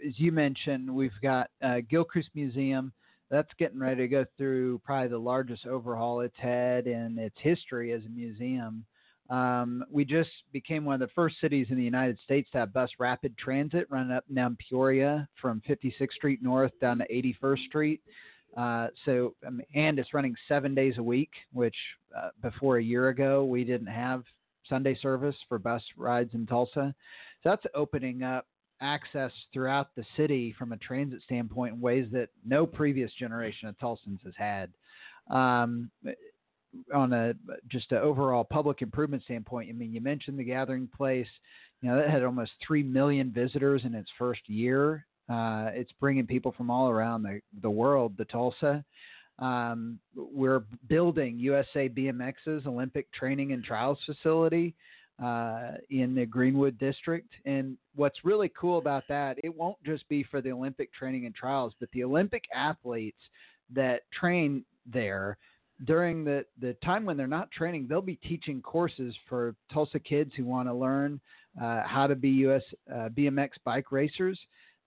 as 0.07 0.19
you 0.19 0.33
mentioned, 0.33 0.93
we've 0.93 1.13
got 1.23 1.51
uh, 1.63 1.81
Gilcrease 1.93 2.29
Museum. 2.35 2.93
That's 3.31 3.51
getting 3.59 3.79
ready 3.79 4.03
to 4.03 4.09
go 4.09 4.25
through 4.37 4.81
probably 4.85 5.09
the 5.09 5.19
largest 5.19 5.67
overhaul 5.67 6.21
it's 6.21 6.39
had 6.39 6.87
in 6.87 7.19
its 7.19 7.37
history 7.41 7.93
as 7.93 8.05
a 8.05 8.11
museum. 8.11 8.85
Um, 9.31 9.85
we 9.91 10.05
just 10.05 10.31
became 10.53 10.85
one 10.85 10.95
of 10.95 11.01
the 11.01 11.15
first 11.15 11.37
cities 11.41 11.69
in 11.71 11.77
the 11.77 11.83
United 11.83 12.19
States 12.23 12.49
to 12.53 12.59
have 12.59 12.75
bus 12.75 12.91
rapid 12.99 13.37
transit 13.39 13.87
running 13.89 14.13
up 14.13 14.25
and 14.27 14.37
down 14.37 14.57
Peoria 14.69 15.27
from 15.41 15.63
56th 15.69 16.13
Street 16.13 16.43
North 16.43 16.73
down 16.81 16.99
to 16.99 17.07
81st 17.09 17.67
Street. 17.67 18.01
Uh, 18.57 18.89
so, 19.05 19.35
um, 19.47 19.61
and 19.75 19.99
it's 19.99 20.15
running 20.15 20.37
seven 20.47 20.75
days 20.75 20.99
a 20.99 21.03
week, 21.03 21.31
which 21.53 21.75
uh, 22.17 22.29
before 22.43 22.77
a 22.77 22.83
year 22.83 23.09
ago 23.09 23.45
we 23.45 23.65
didn't 23.65 23.89
have 23.89 24.23
Sunday 24.69 24.97
service 25.01 25.37
for 25.49 25.59
bus 25.59 25.83
rides 25.97 26.35
in 26.35 26.47
Tulsa. 26.47 26.95
So 27.43 27.51
that's 27.51 27.65
opening 27.75 28.23
up 28.23 28.47
access 28.81 29.33
throughout 29.53 29.95
the 29.97 30.05
city 30.17 30.55
from 30.59 30.73
a 30.73 30.77
transit 30.79 31.21
standpoint 31.23 31.75
in 31.75 31.81
ways 31.81 32.07
that 32.13 32.29
no 32.45 32.67
previous 32.67 33.13
generation 33.19 33.69
of 33.69 33.79
Tulsans 33.79 34.23
has 34.25 34.35
had. 34.37 34.71
Um, 35.31 35.91
on 36.93 37.13
a 37.13 37.35
just 37.69 37.93
an 37.93 37.99
overall 37.99 38.45
public 38.45 38.83
improvement 38.83 39.23
standpoint, 39.23 39.69
I 39.71 39.73
mean, 39.73 39.93
you 39.93 40.01
mentioned 40.01 40.39
the 40.39 40.45
Gathering 40.45 40.89
Place. 40.97 41.29
You 41.81 41.91
know, 41.91 41.97
that 41.99 42.11
had 42.11 42.25
almost 42.25 42.53
three 42.67 42.83
million 42.83 43.31
visitors 43.31 43.83
in 43.85 43.95
its 43.95 44.11
first 44.19 44.41
year. 44.49 45.07
Uh, 45.29 45.71
it's 45.73 45.93
bringing 46.01 46.27
people 46.27 46.53
from 46.57 46.71
all 46.71 46.89
around 46.91 47.23
the 47.23 47.41
the 47.63 47.71
world 47.71 48.17
to 48.19 48.25
Tulsa. 48.25 48.85
Um, 49.39 49.99
we're 50.15 50.65
building 50.89 51.39
USA 51.39 51.89
BMX's 51.89 52.67
Olympic 52.67 53.11
Training 53.13 53.53
and 53.53 53.65
Trials 53.65 53.99
Facility 54.07 54.75
uh, 55.23 55.73
in 55.91 56.15
the 56.15 56.27
Greenwood 56.27 56.79
District. 56.79 57.29
And 57.45 57.77
what's 57.95 58.25
really 58.25 58.51
cool 58.59 58.79
about 58.79 59.05
that, 59.09 59.39
it 59.45 59.55
won't 59.55 59.83
just 59.85 60.09
be 60.09 60.25
for 60.25 60.41
the 60.41 60.53
Olympic 60.53 60.93
Training 60.93 61.27
and 61.27 61.35
Trials, 61.35 61.75
but 61.79 61.89
the 61.93 62.05
Olympic 62.05 62.45
athletes 62.55 63.21
that 63.73 64.03
train 64.13 64.65
there 64.87 65.39
during 65.85 66.25
the, 66.25 66.45
the 66.61 66.75
time 66.85 67.05
when 67.05 67.17
they're 67.17 67.27
not 67.27 67.51
training, 67.51 67.87
they'll 67.89 68.01
be 68.01 68.17
teaching 68.17 68.63
courses 68.63 69.15
for 69.29 69.55
Tulsa 69.73 69.99
kids 69.99 70.33
who 70.37 70.45
want 70.45 70.69
to 70.69 70.75
learn 70.75 71.21
uh, 71.61 71.83
how 71.85 72.07
to 72.07 72.15
be 72.15 72.31
US 72.31 72.63
uh, 72.93 73.09
BMX 73.09 73.51
bike 73.65 73.91
racers. 73.91 74.39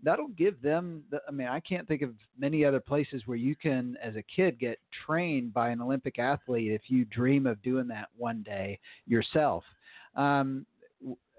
That'll 0.04 0.30
give 0.30 0.62
them. 0.62 1.04
The, 1.10 1.20
I 1.28 1.32
mean, 1.32 1.48
I 1.48 1.60
can't 1.60 1.88
think 1.88 2.04
of 2.04 2.12
many 2.38 2.64
other 2.64 2.80
places 2.80 3.24
where 3.26 3.38
you 3.38 3.56
can, 3.56 3.98
as 4.02 4.16
a 4.16 4.24
kid, 4.24 4.60
get 4.60 4.80
trained 5.06 5.54
by 5.54 5.70
an 5.70 5.82
Olympic 5.82 6.20
athlete 6.20 6.72
if 6.72 6.84
you 6.88 7.06
dream 7.06 7.48
of 7.48 7.62
doing 7.64 7.88
that 7.88 8.10
one 8.16 8.44
day 8.44 8.80
yourself. 9.08 9.64
Um, 10.18 10.66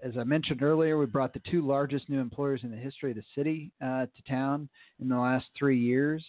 as 0.03 0.13
I 0.17 0.23
mentioned 0.23 0.63
earlier, 0.63 0.97
we 0.97 1.05
brought 1.05 1.33
the 1.33 1.41
two 1.51 1.65
largest 1.65 2.09
new 2.09 2.19
employers 2.19 2.61
in 2.63 2.71
the 2.71 2.77
history 2.77 3.11
of 3.11 3.17
the 3.17 3.23
city 3.35 3.71
uh, 3.81 4.05
to 4.05 4.21
town 4.27 4.69
in 4.99 5.09
the 5.09 5.17
last 5.17 5.45
three 5.57 5.77
years. 5.79 6.23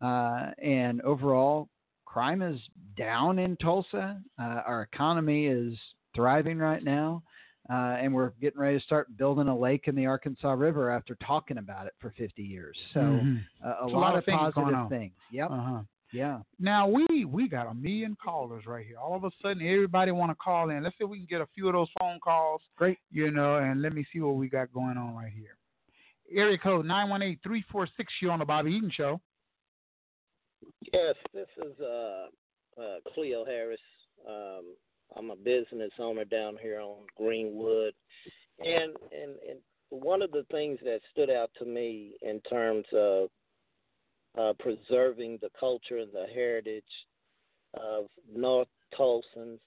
Uh, 0.00 0.50
and 0.62 1.02
overall, 1.02 1.68
crime 2.04 2.40
is 2.40 2.60
down 2.96 3.38
in 3.38 3.56
Tulsa. 3.56 4.20
Uh, 4.38 4.62
our 4.66 4.82
economy 4.82 5.46
is 5.46 5.74
thriving 6.14 6.58
right 6.58 6.84
now. 6.84 7.22
Uh, 7.68 7.96
and 8.00 8.14
we're 8.14 8.30
getting 8.40 8.60
ready 8.60 8.78
to 8.78 8.84
start 8.84 9.14
building 9.16 9.48
a 9.48 9.58
lake 9.58 9.88
in 9.88 9.96
the 9.96 10.06
Arkansas 10.06 10.52
River 10.52 10.88
after 10.88 11.16
talking 11.26 11.58
about 11.58 11.86
it 11.86 11.94
for 11.98 12.12
50 12.12 12.40
years. 12.42 12.78
So 12.94 13.00
Mhm. 13.00 13.44
uh, 13.64 13.68
a, 13.68 13.86
There's 13.86 13.92
lot, 13.92 14.16
of 14.16 14.24
things 14.24 14.54
positive 14.54 14.88
things. 14.88 15.14
Yep. 15.30 15.50
Uh-huh. 15.50 15.82
Yeah. 16.12 16.38
Now 16.58 16.88
we 16.88 17.24
we 17.24 17.48
got 17.48 17.68
a 17.68 17.74
million 17.74 18.16
callers 18.22 18.64
right 18.66 18.86
here. 18.86 18.98
All 18.98 19.16
of 19.16 19.24
a 19.24 19.30
sudden, 19.42 19.66
everybody 19.66 20.12
want 20.12 20.30
to 20.30 20.36
call 20.36 20.70
in. 20.70 20.82
Let's 20.82 20.96
see 20.98 21.04
if 21.04 21.10
we 21.10 21.18
can 21.18 21.26
get 21.28 21.40
a 21.40 21.48
few 21.54 21.66
of 21.66 21.74
those 21.74 21.88
phone 21.98 22.20
calls. 22.20 22.62
Great. 22.76 22.98
You 23.10 23.30
know, 23.30 23.56
and 23.56 23.82
let 23.82 23.92
me 23.92 24.06
see 24.12 24.20
what 24.20 24.36
we 24.36 24.48
got 24.48 24.72
going 24.72 24.96
on 24.96 25.14
right 25.14 25.32
here. 25.32 25.56
Area 26.32 26.58
code 26.58 26.86
nine 26.86 27.08
one 27.08 27.22
eight 27.22 27.40
three 27.42 27.64
four 27.70 27.88
six. 27.96 28.12
You 28.22 28.30
on 28.30 28.38
the 28.38 28.44
Bobby 28.44 28.72
Eaton 28.72 28.90
Show? 28.94 29.20
Yes, 30.92 31.14
this 31.34 31.48
is 31.58 31.78
uh, 31.80 32.26
uh, 32.80 32.96
Cleo 33.14 33.44
Harris. 33.44 33.80
Um, 34.28 34.74
I'm 35.16 35.30
a 35.30 35.36
business 35.36 35.92
owner 35.98 36.24
down 36.24 36.56
here 36.60 36.80
on 36.80 37.04
Greenwood, 37.16 37.94
and 38.60 38.92
and 39.12 39.36
and 39.48 39.58
one 39.90 40.22
of 40.22 40.30
the 40.32 40.44
things 40.50 40.78
that 40.84 41.00
stood 41.12 41.30
out 41.30 41.50
to 41.58 41.64
me 41.64 42.14
in 42.22 42.40
terms 42.40 42.84
of 42.92 43.28
uh, 44.36 44.52
preserving 44.58 45.38
the 45.40 45.50
culture 45.58 45.98
and 45.98 46.12
the 46.12 46.26
heritage 46.34 46.84
of 47.74 48.06
North 48.34 48.68
Tulsans, 48.98 49.58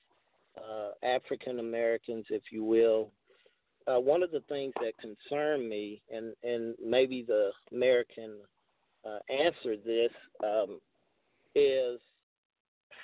uh, 0.57 0.91
African 1.05 1.59
Americans, 1.59 2.25
if 2.29 2.43
you 2.51 2.63
will. 2.63 3.11
Uh, 3.87 3.99
one 3.99 4.21
of 4.21 4.31
the 4.31 4.43
things 4.49 4.73
that 4.81 4.93
concern 4.99 5.67
me, 5.67 6.01
and 6.13 6.33
and 6.43 6.75
maybe 6.83 7.23
the 7.27 7.49
mayor 7.71 8.03
can 8.13 8.35
uh, 9.05 9.19
answer 9.31 9.75
this, 9.83 10.11
um, 10.43 10.79
is 11.55 11.99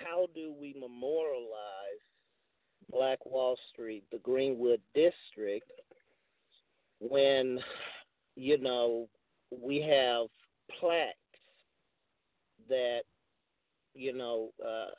how 0.04 0.28
do 0.36 0.54
we 0.60 0.76
memorialize 0.80 2.04
Black 2.92 3.26
Wall 3.26 3.58
Street, 3.72 4.04
the 4.12 4.20
Greenwood 4.20 4.82
District, 4.94 5.70
when, 7.00 7.60
you 8.36 8.58
know, 8.58 9.08
we 9.52 9.82
have 9.82 10.28
plaques 10.80 11.18
that, 12.70 13.02
you 13.94 14.14
know, 14.14 14.50
uh, 14.64 14.90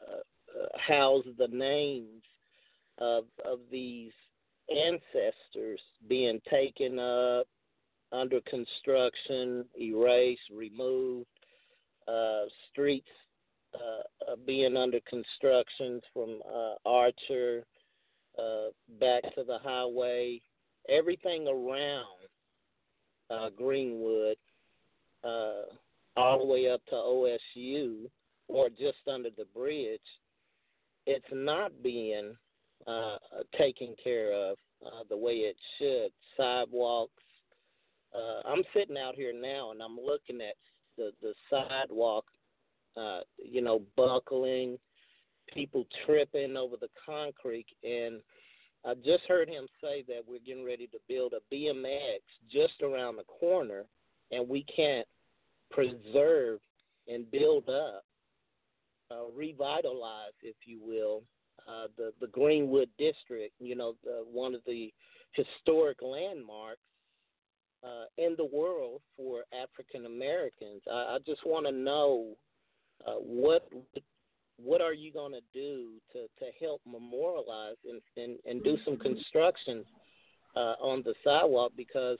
uh, 0.59 0.78
house 0.78 1.24
the 1.38 1.48
names 1.48 2.22
of, 2.98 3.24
of 3.44 3.60
these 3.70 4.12
ancestors 4.70 5.80
being 6.09 6.40
taken 6.51 6.98
up, 6.98 7.47
under 8.12 8.40
construction, 8.43 9.64
erased, 9.78 10.40
removed, 10.52 11.26
uh, 12.09 12.44
streets 12.70 13.09
uh, 13.74 14.32
uh, 14.32 14.36
being 14.47 14.76
under 14.76 15.01
construction 15.09 16.01
from 16.12 16.40
uh, 16.48 16.74
Archer 16.86 17.64
uh, 18.38 18.68
back 19.01 19.22
to 19.34 19.43
the 19.44 19.59
highway, 19.62 20.40
everything 20.88 21.47
around 21.48 22.06
Greenwood, 23.56 24.36
all 26.16 26.38
the 26.38 26.47
way 26.47 26.70
up 26.70 26.84
to 26.86 26.94
OSU 26.94 28.09
or 28.48 28.68
just 28.68 28.98
under 29.12 29.30
the 29.36 29.47
bridge, 29.55 30.01
it's 31.06 31.24
not 31.32 31.72
being 31.82 32.34
uh, 32.86 33.16
taken 33.59 33.94
care 34.02 34.32
of 34.32 34.56
uh, 34.84 35.02
the 35.09 35.16
way 35.16 35.32
it 35.32 35.56
should. 35.78 36.10
Sidewalks. 36.36 37.12
Uh, 38.14 38.48
I'm 38.48 38.62
sitting 38.74 38.97
out 38.97 39.14
here 39.14 39.32
now 39.32 39.72
and 39.72 39.82
I'm 39.82 39.97
looking 39.97 40.40
at 40.40 40.55
the 40.97 41.10
the 41.20 41.34
sidewalk 41.51 42.24
uh, 42.97 43.20
you 43.36 43.60
know, 43.60 43.82
buckling, 43.97 44.78
people 45.52 45.84
tripping 46.05 46.56
over 46.56 46.76
the 46.80 46.88
concrete. 47.05 47.66
And 47.84 48.20
I 48.84 48.94
just 48.94 49.24
heard 49.28 49.48
him 49.48 49.66
say 49.82 50.02
that 50.09 50.22
we're 50.26 50.38
getting 50.44 50.64
ready 50.64 50.86
to 50.88 50.98
build 51.09 51.34
a 51.34 51.55
BMX 51.55 52.20
just 52.51 52.80
around 52.82 53.16
the 53.16 53.24
corner, 53.24 53.84
and 54.30 54.48
we 54.48 54.64
can't 54.74 55.06
preserve 55.70 56.60
and 57.09 57.30
build 57.30 57.68
up, 57.68 58.05
uh, 59.10 59.30
revitalize, 59.34 60.34
if 60.43 60.56
you 60.64 60.80
will, 60.82 61.22
uh, 61.68 61.86
the 61.97 62.12
the 62.20 62.26
Greenwood 62.28 62.88
district. 62.98 63.55
You 63.59 63.76
know, 63.76 63.94
the, 64.05 64.24
one 64.30 64.55
of 64.55 64.60
the 64.66 64.93
historic 65.32 65.98
landmarks 66.02 66.80
uh, 67.84 68.05
in 68.18 68.34
the 68.36 68.44
world 68.44 69.01
for 69.16 69.44
African 69.52 70.06
Americans. 70.06 70.82
I, 70.90 71.16
I 71.16 71.18
just 71.26 71.47
want 71.47 71.66
to 71.66 71.72
know 71.72 72.36
uh, 73.06 73.12
what 73.14 73.68
what 74.59 74.80
are 74.80 74.94
you 74.94 75.12
going 75.12 75.32
to 75.32 75.43
do 75.52 75.93
to 76.12 76.26
to 76.38 76.51
help 76.60 76.80
memorialize 76.86 77.76
and 77.88 78.01
and, 78.16 78.38
and 78.47 78.64
do 78.64 78.78
some 78.84 78.97
construction 78.97 79.84
uh, 80.56 80.74
on 80.80 81.02
the 81.05 81.14
sidewalk 81.22 81.72
because 81.76 82.18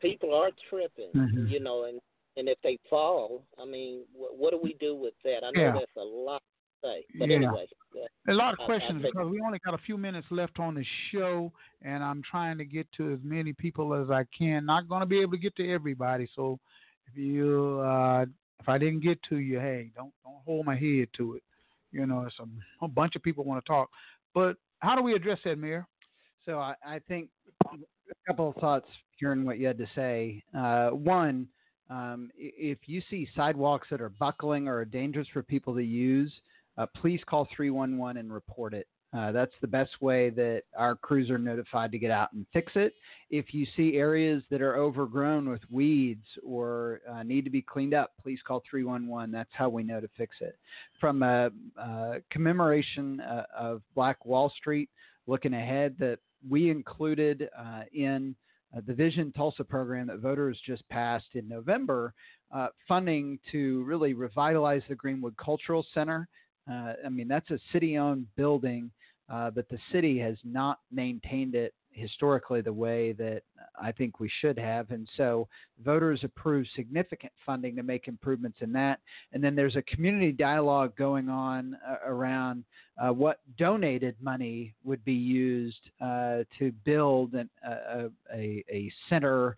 people 0.00 0.34
are 0.34 0.50
tripping, 0.68 1.10
Mhm. 1.14 1.50
you 1.50 1.60
know, 1.60 1.84
and 1.84 2.00
and 2.36 2.48
if 2.48 2.58
they 2.62 2.78
fall, 2.88 3.44
I 3.60 3.64
mean, 3.64 4.04
what, 4.12 4.36
what 4.38 4.50
do 4.52 4.60
we 4.62 4.74
do 4.74 4.94
with 4.94 5.14
that? 5.24 5.42
I 5.42 5.50
know 5.50 5.60
Yeah. 5.60 5.72
that's 5.72 5.96
a 5.96 6.00
lot 6.04 6.40
to 6.82 6.88
say, 6.88 7.04
but 7.18 7.28
Yeah. 7.30 7.34
anyway, 7.36 7.66
yeah. 7.92 8.04
A 8.28 8.32
lot 8.32 8.52
of 8.54 8.60
I- 8.60 8.62
I 8.62 8.66
questions 8.66 9.02
think- 9.02 9.12
because 9.12 9.28
we 9.28 9.40
only 9.40 9.58
got 9.58 9.74
a 9.74 9.78
few 9.78 9.98
minutes 9.98 10.30
left 10.30 10.60
on 10.60 10.74
the 10.74 10.84
show, 11.10 11.52
and 11.82 12.04
I'm 12.04 12.22
trying 12.22 12.56
to 12.58 12.64
get 12.64 12.86
to 12.92 13.10
as 13.12 13.18
many 13.24 13.52
people 13.54 13.92
as 13.92 14.08
I 14.08 14.22
can. 14.26 14.64
Not 14.66 14.86
going 14.88 15.00
to 15.00 15.06
be 15.06 15.18
able 15.20 15.32
to 15.32 15.38
get 15.38 15.56
to 15.56 15.68
everybody, 15.68 16.26
so 16.36 16.60
if 17.08 17.16
you 17.16 17.80
uh, 17.84 18.26
if 18.60 18.68
I 18.68 18.78
didn't 18.78 19.00
get 19.00 19.20
to 19.24 19.38
you, 19.38 19.58
hey, 19.58 19.90
don't 19.96 20.12
don't 20.22 20.40
hold 20.44 20.64
my 20.64 20.76
head 20.76 21.08
to 21.14 21.34
it. 21.34 21.42
You 21.90 22.06
know, 22.06 22.22
it's 22.24 22.38
a, 22.38 22.46
a 22.84 22.88
bunch 22.88 23.16
of 23.16 23.22
people 23.24 23.42
want 23.42 23.64
to 23.64 23.68
talk, 23.68 23.90
but 24.32 24.56
how 24.78 24.94
do 24.94 25.02
we 25.02 25.14
address 25.14 25.40
that, 25.42 25.58
Mayor? 25.58 25.88
So 26.44 26.60
I, 26.60 26.76
I 26.84 27.00
think 27.00 27.30
a 28.10 28.26
couple 28.26 28.48
of 28.48 28.56
thoughts 28.56 28.86
hearing 29.18 29.44
what 29.44 29.58
you 29.58 29.66
had 29.66 29.78
to 29.78 29.86
say. 29.94 30.42
Uh, 30.56 30.90
one, 30.90 31.48
um, 31.90 32.30
if 32.36 32.78
you 32.86 33.02
see 33.10 33.28
sidewalks 33.34 33.88
that 33.90 34.00
are 34.00 34.10
buckling 34.10 34.68
or 34.68 34.78
are 34.78 34.84
dangerous 34.84 35.28
for 35.32 35.42
people 35.42 35.74
to 35.74 35.82
use, 35.82 36.32
uh, 36.76 36.86
please 36.96 37.20
call 37.26 37.48
311 37.56 38.18
and 38.18 38.32
report 38.32 38.74
it. 38.74 38.86
Uh, 39.16 39.32
that's 39.32 39.54
the 39.62 39.66
best 39.66 39.90
way 40.02 40.28
that 40.28 40.64
our 40.76 40.94
crews 40.94 41.30
are 41.30 41.38
notified 41.38 41.90
to 41.90 41.98
get 41.98 42.10
out 42.10 42.30
and 42.34 42.44
fix 42.52 42.72
it. 42.74 42.92
If 43.30 43.54
you 43.54 43.66
see 43.74 43.96
areas 43.96 44.42
that 44.50 44.60
are 44.60 44.76
overgrown 44.76 45.48
with 45.48 45.62
weeds 45.70 46.26
or 46.44 47.00
uh, 47.10 47.22
need 47.22 47.44
to 47.44 47.50
be 47.50 47.62
cleaned 47.62 47.94
up, 47.94 48.12
please 48.22 48.38
call 48.46 48.62
311. 48.70 49.32
That's 49.32 49.48
how 49.52 49.70
we 49.70 49.82
know 49.82 49.98
to 50.00 50.08
fix 50.18 50.36
it. 50.40 50.58
From 51.00 51.22
a, 51.22 51.50
uh 51.80 52.16
commemoration 52.30 53.20
uh, 53.20 53.44
of 53.58 53.80
Black 53.94 54.26
Wall 54.26 54.52
Street, 54.58 54.90
looking 55.26 55.54
ahead, 55.54 55.96
that 56.00 56.18
we 56.46 56.70
included 56.70 57.48
uh, 57.58 57.82
in 57.92 58.34
uh, 58.76 58.80
the 58.86 58.94
Vision 58.94 59.32
Tulsa 59.32 59.64
program 59.64 60.08
that 60.08 60.18
voters 60.18 60.58
just 60.66 60.86
passed 60.88 61.34
in 61.34 61.48
November, 61.48 62.12
uh, 62.54 62.68
funding 62.86 63.38
to 63.50 63.82
really 63.84 64.12
revitalize 64.12 64.82
the 64.88 64.94
Greenwood 64.94 65.36
Cultural 65.36 65.84
Center. 65.94 66.28
Uh, 66.70 66.92
I 67.04 67.08
mean, 67.08 67.28
that's 67.28 67.50
a 67.50 67.58
city 67.72 67.96
owned 67.96 68.26
building, 68.36 68.90
but 69.28 69.68
the 69.68 69.78
city 69.90 70.18
has 70.18 70.36
not 70.44 70.80
maintained 70.92 71.54
it 71.54 71.72
historically 71.92 72.60
the 72.60 72.72
way 72.72 73.12
that 73.12 73.42
I 73.80 73.92
think 73.92 74.20
we 74.20 74.30
should 74.40 74.58
have. 74.58 74.90
And 74.90 75.08
so 75.16 75.48
voters 75.84 76.20
approved 76.22 76.68
significant 76.76 77.32
funding 77.44 77.74
to 77.76 77.82
make 77.82 78.08
improvements 78.08 78.58
in 78.60 78.72
that. 78.72 79.00
And 79.32 79.42
then 79.42 79.54
there's 79.54 79.76
a 79.76 79.82
community 79.82 80.32
dialogue 80.32 80.94
going 80.96 81.28
on 81.28 81.76
around 82.06 82.64
uh, 82.98 83.10
what 83.10 83.40
donated 83.56 84.16
money 84.20 84.74
would 84.84 85.04
be 85.04 85.12
used 85.12 85.90
uh, 86.00 86.38
to 86.58 86.72
build 86.84 87.34
an, 87.34 87.48
a, 87.64 88.06
a, 88.34 88.64
a 88.70 88.92
center 89.08 89.56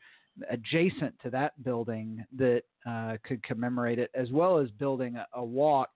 adjacent 0.50 1.14
to 1.22 1.30
that 1.30 1.62
building 1.64 2.24
that 2.36 2.62
uh, 2.88 3.16
could 3.24 3.42
commemorate 3.42 3.98
it, 3.98 4.10
as 4.14 4.30
well 4.30 4.58
as 4.58 4.70
building 4.72 5.16
a, 5.16 5.26
a 5.34 5.44
walk 5.44 5.90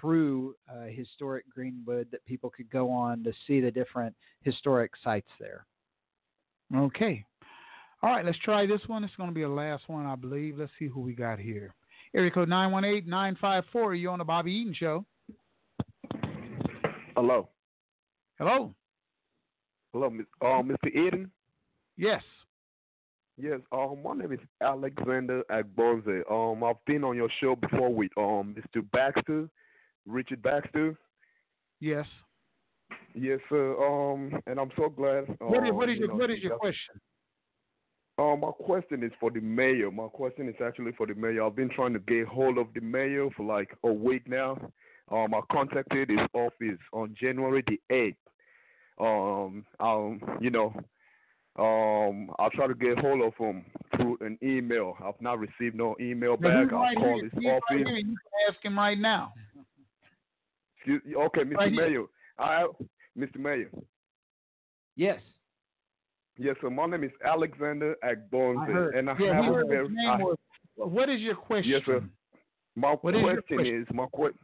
through 0.00 0.54
uh, 0.70 0.84
historic 0.86 1.48
Greenwood 1.50 2.08
that 2.10 2.24
people 2.24 2.50
could 2.50 2.70
go 2.70 2.90
on 2.90 3.24
to 3.24 3.32
see 3.46 3.60
the 3.60 3.70
different 3.70 4.14
historic 4.42 4.92
sites 5.02 5.30
there. 5.38 5.66
Okay. 6.74 7.24
All 8.02 8.10
right, 8.10 8.24
let's 8.24 8.38
try 8.38 8.66
this 8.66 8.80
one. 8.86 9.04
It's 9.04 9.14
going 9.16 9.28
to 9.28 9.34
be 9.34 9.42
the 9.42 9.48
last 9.48 9.88
one, 9.88 10.06
I 10.06 10.14
believe. 10.14 10.58
Let's 10.58 10.72
see 10.78 10.86
who 10.86 11.00
we 11.00 11.12
got 11.12 11.38
here. 11.38 11.74
Area 12.14 12.30
code 12.30 12.48
918-954. 12.48 13.98
You 13.98 14.10
on 14.10 14.18
the 14.18 14.24
Bobby 14.24 14.52
Eaton 14.52 14.74
Show. 14.74 15.04
Hello. 17.20 17.50
Hello. 18.38 18.74
Hello, 19.92 20.06
uh, 20.40 20.62
Mr. 20.62 20.86
Eden? 20.88 21.30
Yes. 21.98 22.22
Yes, 23.36 23.60
um, 23.72 23.98
my 24.02 24.14
name 24.14 24.32
is 24.32 24.38
Alexander 24.62 25.42
Agbonze. 25.50 26.22
Um, 26.30 26.64
I've 26.64 26.82
been 26.86 27.04
on 27.04 27.16
your 27.16 27.28
show 27.38 27.56
before 27.56 27.92
with 27.92 28.08
um 28.16 28.56
Mr. 28.56 28.82
Baxter, 28.90 29.50
Richard 30.06 30.42
Baxter. 30.42 30.96
Yes. 31.78 32.06
Yes, 33.14 33.40
sir. 33.50 33.76
Um, 33.76 34.40
and 34.46 34.58
I'm 34.58 34.70
so 34.74 34.88
glad. 34.88 35.24
Um, 35.28 35.50
what 35.50 35.66
is, 35.66 35.74
what 35.74 35.90
is 35.90 35.96
you 35.96 36.06
your 36.06 36.08
know, 36.08 36.14
What 36.14 36.30
is 36.30 36.38
your 36.42 36.56
question? 36.56 36.98
Um, 38.16 38.40
my 38.40 38.50
question 38.52 39.02
is 39.02 39.12
for 39.20 39.30
the 39.30 39.40
mayor. 39.40 39.90
My 39.90 40.08
question 40.08 40.48
is 40.48 40.54
actually 40.64 40.92
for 40.92 41.06
the 41.06 41.14
mayor. 41.14 41.44
I've 41.44 41.54
been 41.54 41.68
trying 41.68 41.92
to 41.92 41.98
get 41.98 42.26
hold 42.28 42.56
of 42.56 42.68
the 42.74 42.80
mayor 42.80 43.28
for 43.36 43.44
like 43.44 43.76
a 43.84 43.92
week 43.92 44.26
now. 44.26 44.56
Um, 45.10 45.34
I 45.34 45.40
contacted 45.50 46.08
his 46.10 46.20
office 46.34 46.78
on 46.92 47.14
January 47.20 47.64
the 47.66 47.80
eighth. 47.94 48.16
Um, 49.00 49.64
um, 49.80 50.20
you 50.40 50.50
know, 50.50 50.72
um, 51.58 52.30
I'll 52.38 52.50
try 52.50 52.66
to 52.66 52.74
get 52.74 52.98
hold 52.98 53.22
of 53.22 53.34
him 53.36 53.64
through 53.96 54.18
an 54.20 54.38
email. 54.42 54.94
I've 55.04 55.20
not 55.20 55.38
received 55.38 55.74
no 55.74 55.96
email 56.00 56.36
Now, 56.38 56.64
back. 56.64 56.72
I'll 56.72 56.78
right 56.80 56.96
call 56.96 57.14
here. 57.16 57.24
his 57.24 57.32
He's 57.34 57.44
right 57.46 57.54
office. 57.54 57.86
here. 57.86 57.96
You 57.96 58.04
can 58.04 58.16
ask 58.48 58.64
him 58.64 58.78
right 58.78 58.98
now. 58.98 59.32
Excuse- 60.76 61.14
Okay, 61.16 61.40
Mr. 61.42 61.56
Right. 61.56 61.72
Mayor. 61.72 62.04
I, 62.38 62.66
Mr. 63.18 63.36
Mayor. 63.38 63.70
Yes. 64.96 65.20
Yes, 66.38 66.56
sir. 66.60 66.70
My 66.70 66.86
name 66.86 67.04
is 67.04 67.10
Alexander 67.24 67.96
Agbonze, 68.04 68.96
and 68.96 69.10
I 69.10 69.16
yeah, 69.18 69.42
have 69.42 69.54
a 69.54 69.64
very. 69.66 69.88
I- 70.08 70.16
was. 70.18 70.36
What 70.76 71.08
is 71.10 71.20
your 71.20 71.34
question? 71.34 71.70
Yes, 71.72 71.82
sir. 71.84 72.02
My 72.76 72.92
What 72.92 73.14
is 73.14 73.20
your 73.20 73.32
question, 73.42 73.56
question? 73.58 73.82
is 73.82 73.86
my 73.92 74.06
que- 74.16 74.38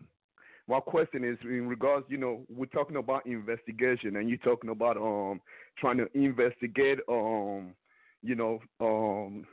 my 0.68 0.80
question 0.80 1.24
is 1.24 1.38
in 1.44 1.68
regards, 1.68 2.06
you 2.08 2.16
know, 2.16 2.40
we're 2.48 2.66
talking 2.66 2.96
about 2.96 3.26
investigation, 3.26 4.16
and 4.16 4.28
you're 4.28 4.38
talking 4.38 4.70
about 4.70 4.96
um 4.96 5.40
trying 5.78 5.98
to 5.98 6.08
investigate 6.14 6.98
um 7.08 7.74
you 8.22 8.34
know 8.34 8.60
um 8.80 9.46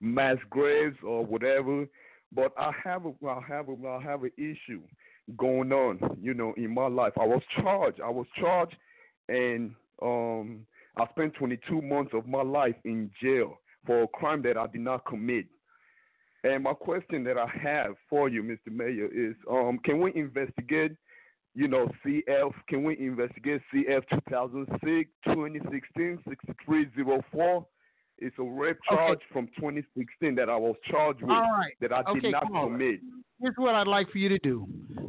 mass 0.00 0.36
graves 0.50 0.96
or 1.04 1.24
whatever. 1.24 1.86
But 2.34 2.52
I 2.56 2.72
have 2.84 3.06
a 3.06 3.12
I 3.26 3.40
have 3.48 3.68
a 3.68 3.88
I 3.88 4.02
have 4.02 4.22
an 4.22 4.32
issue 4.36 4.82
going 5.36 5.72
on, 5.72 5.98
you 6.20 6.34
know, 6.34 6.52
in 6.56 6.72
my 6.72 6.86
life. 6.88 7.12
I 7.20 7.26
was 7.26 7.42
charged. 7.60 8.00
I 8.00 8.10
was 8.10 8.26
charged, 8.38 8.76
and 9.28 9.74
um 10.00 10.66
I 10.96 11.06
spent 11.10 11.34
22 11.34 11.80
months 11.80 12.12
of 12.14 12.26
my 12.26 12.42
life 12.42 12.74
in 12.84 13.10
jail 13.22 13.58
for 13.86 14.02
a 14.02 14.08
crime 14.08 14.42
that 14.42 14.56
I 14.56 14.66
did 14.66 14.82
not 14.82 15.06
commit. 15.06 15.46
And 16.44 16.64
my 16.64 16.74
question 16.74 17.22
that 17.24 17.38
I 17.38 17.46
have 17.62 17.94
for 18.10 18.28
you, 18.28 18.42
Mr. 18.42 18.72
Mayor, 18.72 19.08
is 19.12 19.36
um, 19.50 19.78
can 19.84 20.00
we 20.00 20.12
investigate, 20.14 20.92
you 21.54 21.68
know, 21.68 21.88
CF, 22.04 22.52
can 22.68 22.82
we 22.82 22.98
investigate 22.98 23.60
CF 23.72 24.02
2006, 24.26 25.10
2016, 25.24 26.18
6304? 26.28 27.66
It's 28.18 28.36
a 28.38 28.42
rape 28.42 28.78
charge 28.88 29.18
from 29.32 29.46
2016 29.56 30.34
that 30.36 30.48
I 30.48 30.56
was 30.56 30.76
charged 30.88 31.22
with 31.22 31.30
right. 31.30 31.72
that 31.80 31.92
I 31.92 32.02
okay, 32.02 32.20
did 32.20 32.32
not 32.32 32.46
commit. 32.46 33.00
Here's 33.40 33.54
what 33.56 33.74
I'd 33.74 33.88
like 33.88 34.10
for 34.10 34.18
you 34.18 34.28
to 34.28 34.38
do. 34.38 34.66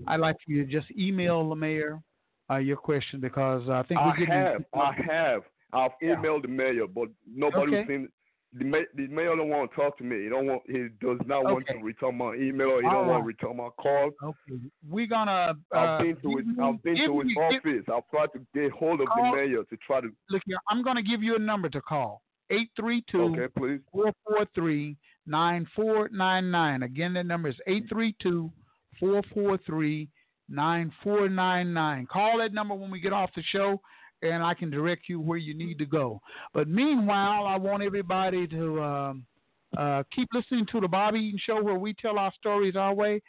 I'd 0.07 0.19
like 0.19 0.35
for 0.43 0.51
you 0.51 0.65
to 0.65 0.71
just 0.71 0.87
email 0.97 1.47
the 1.47 1.55
mayor 1.55 2.01
uh, 2.49 2.57
your 2.57 2.77
question 2.77 3.19
because 3.19 3.69
I 3.69 3.83
think 3.83 3.99
I 3.99 4.13
have, 4.27 4.63
I 4.73 4.91
have. 5.11 5.41
I've 5.71 5.91
emailed 6.03 6.43
the 6.43 6.47
mayor, 6.47 6.87
but 6.87 7.09
nobody 7.27 7.77
Okay. 7.77 7.87
seems. 7.87 8.09
The, 8.55 8.65
ma- 8.65 8.77
the 8.95 9.07
mayor 9.07 9.35
don't 9.35 9.49
want 9.49 9.71
to 9.71 9.75
talk 9.75 9.97
to 9.97 10.03
me. 10.03 10.23
He 10.23 10.29
don't 10.29 10.45
want. 10.45 10.61
He 10.67 10.87
does 11.01 11.17
not 11.25 11.43
want 11.43 11.65
to 11.67 11.77
return 11.77 12.17
my 12.17 12.35
email. 12.35 12.69
Or 12.71 12.81
He 12.81 12.87
All 12.87 12.93
don't 12.93 13.07
want 13.07 13.23
to 13.23 13.27
return 13.27 13.57
my 13.57 13.69
call. 13.81 14.11
Okay. 14.23 14.61
We're 14.87 15.07
gonna. 15.07 15.55
Uh, 15.73 15.77
I've 15.77 15.99
been 16.01 16.15
to 16.21 16.37
his. 16.37 16.45
I've 16.61 16.83
been 16.83 16.95
to 16.97 17.19
his 17.21 17.37
office. 17.37 17.85
I've 17.91 18.07
tried 18.11 18.31
to 18.33 18.45
get 18.53 18.71
hold 18.71 19.01
of 19.01 19.07
Call- 19.07 19.31
the 19.31 19.37
mayor 19.37 19.63
to 19.63 19.77
try 19.85 20.01
to. 20.01 20.09
Look 20.29 20.43
here, 20.45 20.57
I'm 20.69 20.83
to 20.97 21.01
give 21.03 21.23
you 21.23 21.35
a 21.35 21.39
number 21.39 21.67
to 21.69 21.81
call. 21.81 22.21
832 22.51 23.21
Okay, 23.21 23.47
please. 23.57 23.79
443 23.91 24.97
9499. 25.25 26.83
Again, 26.83 27.13
that 27.13 27.25
number 27.25 27.49
is 27.49 27.55
832 27.65 28.51
443 28.99 30.09
9499. 30.49 32.07
Call 32.11 32.37
that 32.37 32.53
number 32.53 32.75
when 32.75 32.91
we 32.91 32.99
get 32.99 33.13
off 33.13 33.31
the 33.35 33.43
show, 33.43 33.81
and 34.23 34.43
I 34.43 34.53
can 34.53 34.69
direct 34.69 35.09
you 35.09 35.19
where 35.19 35.37
you 35.37 35.53
need 35.53 35.77
to 35.79 35.85
go. 35.85 36.21
But 36.53 36.67
meanwhile, 36.67 37.45
I 37.45 37.57
want 37.57 37.83
everybody 37.83 38.47
to 38.47 38.81
um, 38.81 39.25
uh, 39.77 40.03
keep 40.13 40.29
listening 40.33 40.65
to 40.71 40.79
the 40.79 40.87
Bobby 40.87 41.19
Eaton 41.19 41.39
Show 41.45 41.61
where 41.61 41.77
we 41.77 41.93
tell 41.93 42.17
our 42.17 42.33
stories 42.39 42.75
our 42.75 42.93
way. 42.93 43.21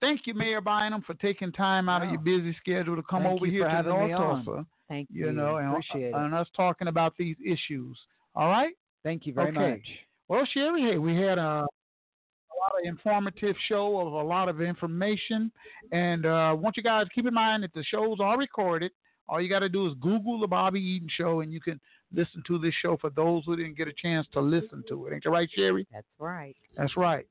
Thank 0.00 0.26
you, 0.26 0.34
Mayor 0.34 0.60
Bynum, 0.60 1.02
for 1.06 1.14
taking 1.14 1.52
time 1.52 1.88
out 1.88 2.02
of 2.02 2.10
your 2.10 2.20
busy 2.20 2.54
schedule 2.60 2.96
to 2.96 3.02
come 3.02 3.22
Thank 3.22 3.36
over 3.36 3.46
here 3.46 3.66
to 3.66 3.82
North. 3.82 4.10
Tulsa. 4.44 4.66
Thank 4.88 5.08
You 5.10 5.26
you. 5.26 5.32
know, 5.32 5.56
and, 5.56 5.70
Appreciate 5.70 6.08
it. 6.08 6.14
and 6.14 6.34
us 6.34 6.46
talking 6.54 6.88
about 6.88 7.14
these 7.18 7.36
issues. 7.44 7.98
All 8.34 8.48
right? 8.48 8.74
Thank 9.02 9.26
you 9.26 9.32
very 9.32 9.48
okay. 9.50 9.70
much. 9.70 9.88
Well, 10.28 10.46
Sherry, 10.52 10.82
hey, 10.82 10.98
we 10.98 11.16
had 11.16 11.38
a, 11.38 11.40
a 11.40 12.54
lot 12.60 12.72
of 12.78 12.86
informative 12.86 13.56
show 13.68 13.98
of 14.00 14.12
a 14.12 14.22
lot 14.22 14.48
of 14.48 14.60
information, 14.60 15.50
and 15.92 16.26
uh, 16.26 16.28
I 16.28 16.52
want 16.52 16.76
you 16.76 16.82
guys 16.82 17.06
to 17.06 17.10
keep 17.14 17.26
in 17.26 17.34
mind 17.34 17.62
that 17.62 17.72
the 17.74 17.84
shows 17.84 18.18
are 18.20 18.38
recorded. 18.38 18.92
All 19.28 19.40
you 19.40 19.48
got 19.48 19.60
to 19.60 19.68
do 19.68 19.86
is 19.86 19.94
Google 20.00 20.40
the 20.40 20.46
Bobby 20.46 20.80
Eaton 20.80 21.08
Show, 21.16 21.40
and 21.40 21.52
you 21.52 21.60
can 21.60 21.80
listen 22.12 22.42
to 22.46 22.58
this 22.58 22.74
show 22.82 22.96
for 23.00 23.10
those 23.10 23.42
who 23.46 23.56
didn't 23.56 23.76
get 23.76 23.88
a 23.88 23.92
chance 23.92 24.26
to 24.32 24.40
listen 24.40 24.84
to 24.88 25.06
it. 25.06 25.14
Ain't 25.14 25.24
that 25.24 25.30
right, 25.30 25.48
Sherry? 25.54 25.86
That's 25.92 26.06
right. 26.18 26.56
That's 26.76 26.96
right. 26.96 27.26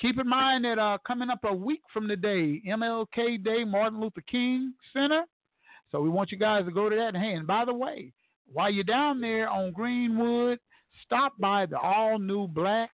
Keep 0.00 0.18
in 0.18 0.28
mind 0.28 0.64
that 0.64 0.78
uh, 0.78 0.98
coming 1.06 1.30
up 1.30 1.44
a 1.44 1.54
week 1.54 1.82
from 1.92 2.08
today, 2.08 2.60
MLK 2.66 3.44
Day, 3.44 3.64
Martin 3.64 4.00
Luther 4.00 4.22
King 4.28 4.74
Center. 4.92 5.24
So 5.92 6.00
we 6.00 6.08
want 6.08 6.32
you 6.32 6.38
guys 6.38 6.64
to 6.64 6.72
go 6.72 6.88
to 6.88 6.96
that. 6.96 7.14
And 7.14 7.22
hey, 7.22 7.34
and 7.34 7.46
by 7.46 7.64
the 7.64 7.74
way, 7.74 8.12
while 8.52 8.70
you're 8.70 8.82
down 8.82 9.20
there 9.20 9.48
on 9.48 9.72
Greenwood, 9.72 10.58
stop 11.04 11.34
by 11.38 11.66
the 11.66 11.78
all 11.78 12.18
new 12.18 12.48
Black 12.48 12.90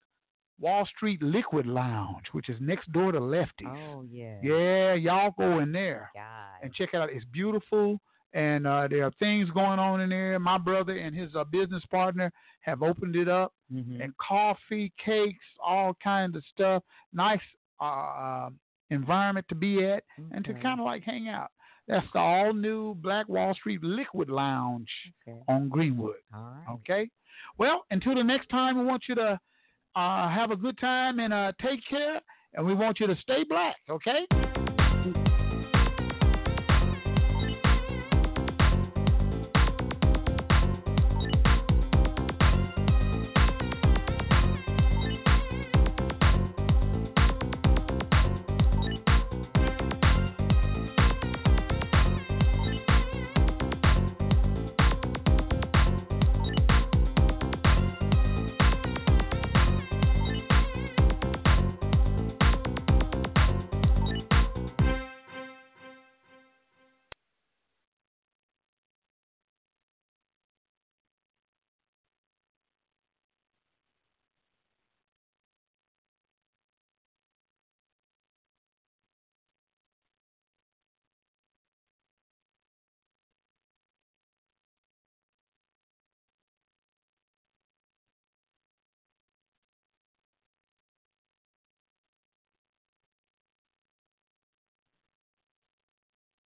Wall 0.59 0.87
Street 0.95 1.21
Liquid 1.21 1.65
Lounge, 1.65 2.25
which 2.31 2.47
is 2.47 2.55
next 2.61 2.89
door 2.93 3.11
to 3.11 3.19
Lefty. 3.19 3.65
Oh 3.65 4.05
yeah. 4.09 4.37
Yeah, 4.41 4.93
y'all 4.93 5.33
go 5.37 5.59
in 5.59 5.73
there 5.73 6.11
God. 6.15 6.63
and 6.63 6.73
check 6.73 6.89
it 6.93 6.97
out. 6.97 7.09
It's 7.11 7.25
beautiful, 7.25 7.99
and 8.35 8.67
uh, 8.67 8.87
there 8.87 9.03
are 9.05 9.11
things 9.17 9.49
going 9.51 9.79
on 9.79 10.01
in 10.01 10.09
there. 10.09 10.37
My 10.39 10.59
brother 10.59 10.95
and 10.97 11.15
his 11.15 11.33
uh, 11.35 11.43
business 11.45 11.83
partner 11.89 12.31
have 12.61 12.83
opened 12.83 13.15
it 13.15 13.27
up, 13.27 13.53
Mhm. 13.73 14.03
and 14.03 14.13
coffee, 14.17 14.91
cakes, 15.03 15.43
all 15.63 15.95
kinds 16.03 16.35
of 16.35 16.43
stuff. 16.53 16.83
Nice 17.13 17.41
uh, 17.79 18.49
environment 18.91 19.45
to 19.49 19.55
be 19.55 19.83
at, 19.85 20.03
and 20.31 20.45
to 20.45 20.53
kind 20.55 20.79
of 20.79 20.85
like 20.85 21.01
hang 21.03 21.27
out. 21.27 21.49
That's 21.87 22.05
the 22.13 22.19
all 22.19 22.53
new 22.53 22.95
Black 22.95 23.27
Wall 23.29 23.53
Street 23.53 23.83
Liquid 23.83 24.29
Lounge 24.29 24.89
Okay. 25.27 25.39
on 25.47 25.69
Greenwood. 25.69 26.15
All 26.33 26.41
right. 26.41 26.73
Okay. 26.75 27.09
Well, 27.57 27.85
until 27.91 28.15
the 28.15 28.23
next 28.23 28.49
time, 28.49 28.77
we 28.77 28.85
want 28.85 29.03
you 29.07 29.15
to 29.15 29.39
uh, 29.95 30.29
have 30.29 30.51
a 30.51 30.55
good 30.55 30.77
time 30.79 31.19
and 31.19 31.31
uh, 31.33 31.51
take 31.61 31.79
care, 31.89 32.19
and 32.53 32.65
we 32.65 32.73
want 32.73 32.99
you 32.99 33.07
to 33.07 33.15
stay 33.21 33.43
black. 33.43 33.75
Okay. 33.89 34.25